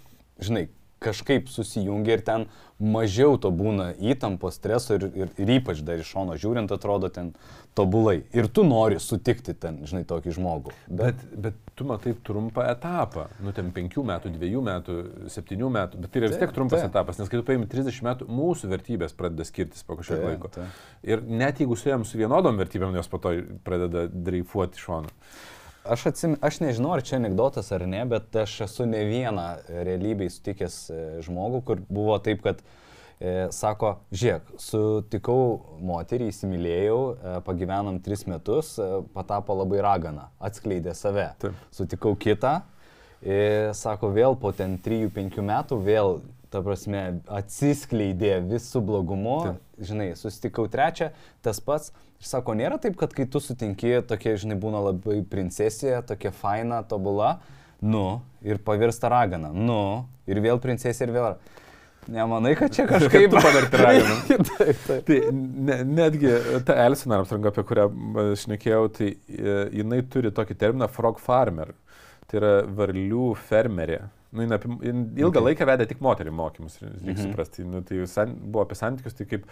žinai, 0.43 0.65
kažkaip 1.05 1.49
susijungia 1.51 2.17
ir 2.17 2.23
ten 2.25 2.47
mažiau 2.79 3.37
to 3.39 3.51
būna 3.55 3.93
įtampos, 4.03 4.57
streso 4.59 4.97
ir, 4.97 5.05
ir, 5.15 5.29
ir 5.39 5.51
ypač 5.59 5.79
dar 5.85 6.01
iš 6.01 6.09
šono 6.11 6.35
žiūrint 6.39 6.73
atrodo 6.75 7.07
ten 7.13 7.31
tobulai. 7.75 8.23
Ir 8.35 8.49
tu 8.51 8.65
nori 8.67 8.99
sutikti 9.03 9.55
ten, 9.55 9.81
žinai, 9.87 10.03
tokį 10.07 10.33
žmogų. 10.35 10.73
Bet, 10.87 11.21
bet 11.31 11.57
tu 11.75 11.87
matai 11.87 12.15
trumpą 12.27 12.65
etapą, 12.71 13.29
nu 13.43 13.55
ten 13.55 13.71
penkių 13.75 14.03
metų, 14.11 14.31
dviejų 14.35 14.63
metų, 14.67 14.97
septynių 15.31 15.71
metų, 15.77 16.03
bet 16.03 16.13
tai 16.13 16.21
yra 16.21 16.31
vis 16.31 16.39
tiek 16.43 16.55
trumpas 16.55 16.83
taip. 16.83 16.91
etapas, 16.91 17.19
nes 17.19 17.31
kai 17.31 17.39
tu 17.39 17.47
paimi 17.47 17.67
30 17.71 18.03
metų, 18.09 18.29
mūsų 18.31 18.71
vertybės 18.71 19.15
pradeda 19.15 19.47
skirtis 19.47 19.83
po 19.87 19.99
kažkiek 19.99 20.23
laiko. 20.23 20.51
taip. 20.55 20.85
Ir 21.07 21.23
net 21.23 21.63
jeigu 21.63 21.79
su 21.79 21.91
jam 21.91 22.07
su 22.07 22.19
vienodom 22.19 22.59
vertybėm, 22.59 22.95
jos 22.99 23.11
po 23.11 23.23
to 23.23 23.37
pradeda 23.67 24.07
dreifuoti 24.11 24.79
iš 24.79 24.87
šono. 24.87 25.11
Aš, 25.85 26.05
atsim, 26.09 26.33
aš 26.41 26.57
nežinau, 26.63 26.95
ar 26.95 27.03
čia 27.05 27.19
anegdotas 27.19 27.69
ar 27.75 27.83
ne, 27.85 27.99
bet 28.09 28.33
aš 28.41 28.55
esu 28.65 28.87
ne 28.89 29.03
vieną 29.05 29.45
realybėj 29.69 30.31
sutikęs 30.33 30.77
e, 30.89 31.01
žmogų, 31.25 31.59
kur 31.67 31.81
buvo 31.85 32.15
taip, 32.25 32.41
kad 32.41 32.63
e, 33.19 33.47
sako, 33.53 33.91
žiūrėk, 34.09 34.55
sutikau 34.61 35.59
moterį, 35.85 36.31
įsimylėjau, 36.33 36.99
e, 37.13 37.35
pagyvenom 37.45 37.99
tris 38.05 38.25
metus, 38.29 38.73
e, 38.81 38.87
patapo 39.13 39.57
labai 39.59 39.83
ragana, 39.85 40.31
atskleidė 40.41 40.95
save. 40.97 41.27
Taip. 41.43 41.59
Sutikau 41.75 42.15
kitą, 42.17 42.55
e, 43.21 43.37
sako, 43.77 44.09
vėl 44.15 44.39
po 44.41 44.55
ten 44.57 44.79
3-5 44.81 45.37
metų, 45.45 45.77
vėl, 45.85 46.17
ta 46.49 46.63
prasme, 46.65 47.19
atsiskleidė 47.29 48.39
visų 48.49 48.81
blogumu, 48.89 49.37
Taip. 49.51 49.85
žinai, 49.91 50.09
susitikau 50.17 50.65
trečią, 50.71 51.11
tas 51.45 51.61
pats. 51.61 51.93
Sako, 52.25 52.55
nėra 52.57 52.79
taip, 52.81 52.95
kad 52.97 53.11
kai 53.13 53.27
tu 53.29 53.41
sutinki, 53.43 53.91
tokia, 54.09 54.33
žinai, 54.41 54.57
būna 54.57 54.81
labai 54.87 55.19
princesija, 55.29 56.01
tokia 56.09 56.31
faina, 56.33 56.81
tobula, 56.89 57.35
nu, 57.85 58.23
ir 58.41 58.57
pavirsta 58.65 59.11
ragana, 59.13 59.51
nu, 59.53 60.07
ir 60.25 60.41
vėl 60.41 60.61
princesija, 60.63 61.05
ir 61.05 61.13
vėl. 61.13 61.35
Nemanai, 62.07 62.53
kad 62.57 62.73
čia 62.73 62.85
kažkaip 62.89 63.31
tu 63.33 63.41
paverti 63.41 63.81
raganą. 63.81 64.17
taip, 64.49 64.81
taip. 64.85 65.05
Tai 65.07 65.19
ne, 65.33 65.79
netgi 66.01 66.33
ta 66.65 66.77
Elsin 66.85 67.13
Armstrong, 67.17 67.45
apie 67.49 67.65
kurią 67.65 67.87
m, 67.89 68.19
šnekėjau, 68.41 68.83
tai 68.97 69.11
e, 69.13 69.55
jinai 69.81 70.01
turi 70.09 70.33
tokį 70.33 70.57
terminą 70.61 70.89
frog 70.91 71.21
farmer. 71.21 71.73
Tai 72.29 72.41
yra 72.41 72.53
varlių 72.77 73.31
fermerė. 73.49 74.03
Nu, 74.35 74.43
jin 74.43 74.51
apie, 74.57 74.73
jin 74.83 75.05
ilgą 75.15 75.39
Okay. 75.39 75.45
laiką 75.49 75.67
vedė 75.71 75.87
tik 75.87 76.01
moterį 76.03 76.33
mokymus, 76.35 76.75
reikia 76.83 77.13
Mhm. 77.15 77.31
suprasti. 77.31 77.63
Nu, 77.65 77.81
tai 77.87 78.03
san, 78.11 78.35
buvo 78.35 78.65
apie 78.65 78.75
santykius, 78.75 79.15
tai 79.15 79.25
kaip, 79.31 79.45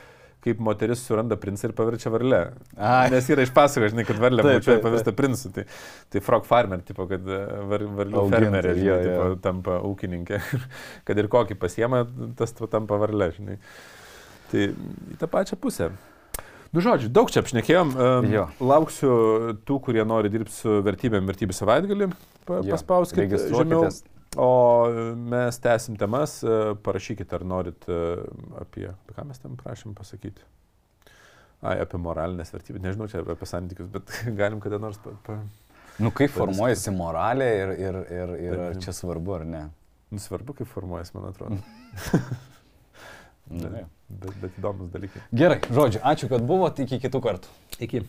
kaip 0.43 0.59
moteris 0.59 0.99
suranda 1.07 1.37
princą 1.39 1.69
ir 1.69 1.73
paverčia 1.77 2.11
varlę. 2.11 2.39
Ai. 2.75 3.09
Nes 3.13 3.29
yra 3.31 3.45
išpasakoja, 3.47 3.93
žinai, 3.93 4.03
kad 4.05 4.17
varlė 4.19 4.43
taip, 4.43 4.81
pavirsta 4.83 5.13
princu. 5.15 5.53
Tai, 5.55 5.63
tai 6.11 6.19
frog 6.19 6.43
farmer, 6.45 6.81
tipo, 6.83 7.07
kad 7.07 7.21
e, 7.23 7.37
var, 7.71 7.79
varlių 8.01 8.19
Augintojai, 8.25 8.43
fermerė, 8.43 8.73
žinai, 8.75 8.89
jo, 8.89 8.97
tipo, 9.07 9.27
jo. 9.31 9.35
tampa 9.47 9.79
ūkininkė. 9.87 10.41
kad 11.07 11.17
ir 11.23 11.29
kokį 11.31 11.55
pasiema, 11.63 12.03
tas 12.35 12.51
tu 12.51 12.67
tampa 12.67 12.99
varlė, 12.99 13.31
žinai. 13.39 13.57
Tai 14.51 14.67
į 15.15 15.17
tą 15.23 15.31
pačią 15.31 15.55
pusę. 15.63 15.93
Nu, 16.73 16.81
žodžiu, 16.81 17.07
daug 17.13 17.29
čia 17.29 17.39
apšnekėjom. 17.43 17.89
Um, 17.95 18.27
Jo. 18.33 18.47
lauksiu 18.59 19.11
tų, 19.63 19.75
kurie 19.85 20.03
nori 20.09 20.27
dirbti 20.33 20.51
su 20.55 20.79
vertybėm, 20.83 21.27
vertybių 21.29 21.53
savaitgalį. 21.53 22.07
Pa, 22.49 22.59
paspauskite 22.65 23.29
žemiau. 23.53 23.85
O 24.37 24.89
mes 25.29 25.59
tęsim 25.61 25.97
temas. 25.99 26.39
Parašykite, 26.83 27.35
ar 27.37 27.45
norit 27.45 27.85
e, 27.89 27.99
apie, 28.61 28.87
apie 28.89 29.17
ką 29.17 29.27
mes 29.29 29.41
tam 29.41 29.57
prašym 29.59 29.93
pasakyti. 29.97 30.41
Ai, 31.63 31.77
apie 31.83 31.99
moralinės 32.01 32.51
vertybės. 32.51 32.83
Nežinau, 32.83 33.07
čia 33.11 33.21
apie 33.23 33.47
santykius, 33.47 33.91
bet 33.93 34.09
galim 34.39 34.63
kada 34.63 34.81
nors... 34.81 34.99
Pa, 35.03 35.13
pa... 35.27 35.37
Nu, 36.01 36.09
kaip 36.15 36.33
formuojasi 36.33 36.91
moralė 36.95 37.49
ir, 37.59 37.75
ir, 37.77 37.99
ir, 38.17 38.33
ir 38.47 38.63
ar 38.71 38.79
čia 38.81 38.95
svarbu 38.97 39.37
ar 39.37 39.45
ne? 39.45 39.61
Nu, 40.13 40.21
svarbu, 40.21 40.57
kaip 40.57 40.69
formuojas, 40.73 41.13
man 41.13 41.29
atrodo. 41.29 41.61
Bet, 43.53 43.73
bet, 44.07 44.35
bet 44.39 44.55
įdomus 44.57 44.87
dalykai. 44.89 45.19
Gerai, 45.35 45.57
žodžiu, 45.67 45.99
ačiū, 46.09 46.29
kad 46.31 46.45
buvote, 46.47 46.87
iki 46.87 46.97
kitų 47.03 47.19
kartų. 47.21 47.51
Iki. 47.83 48.01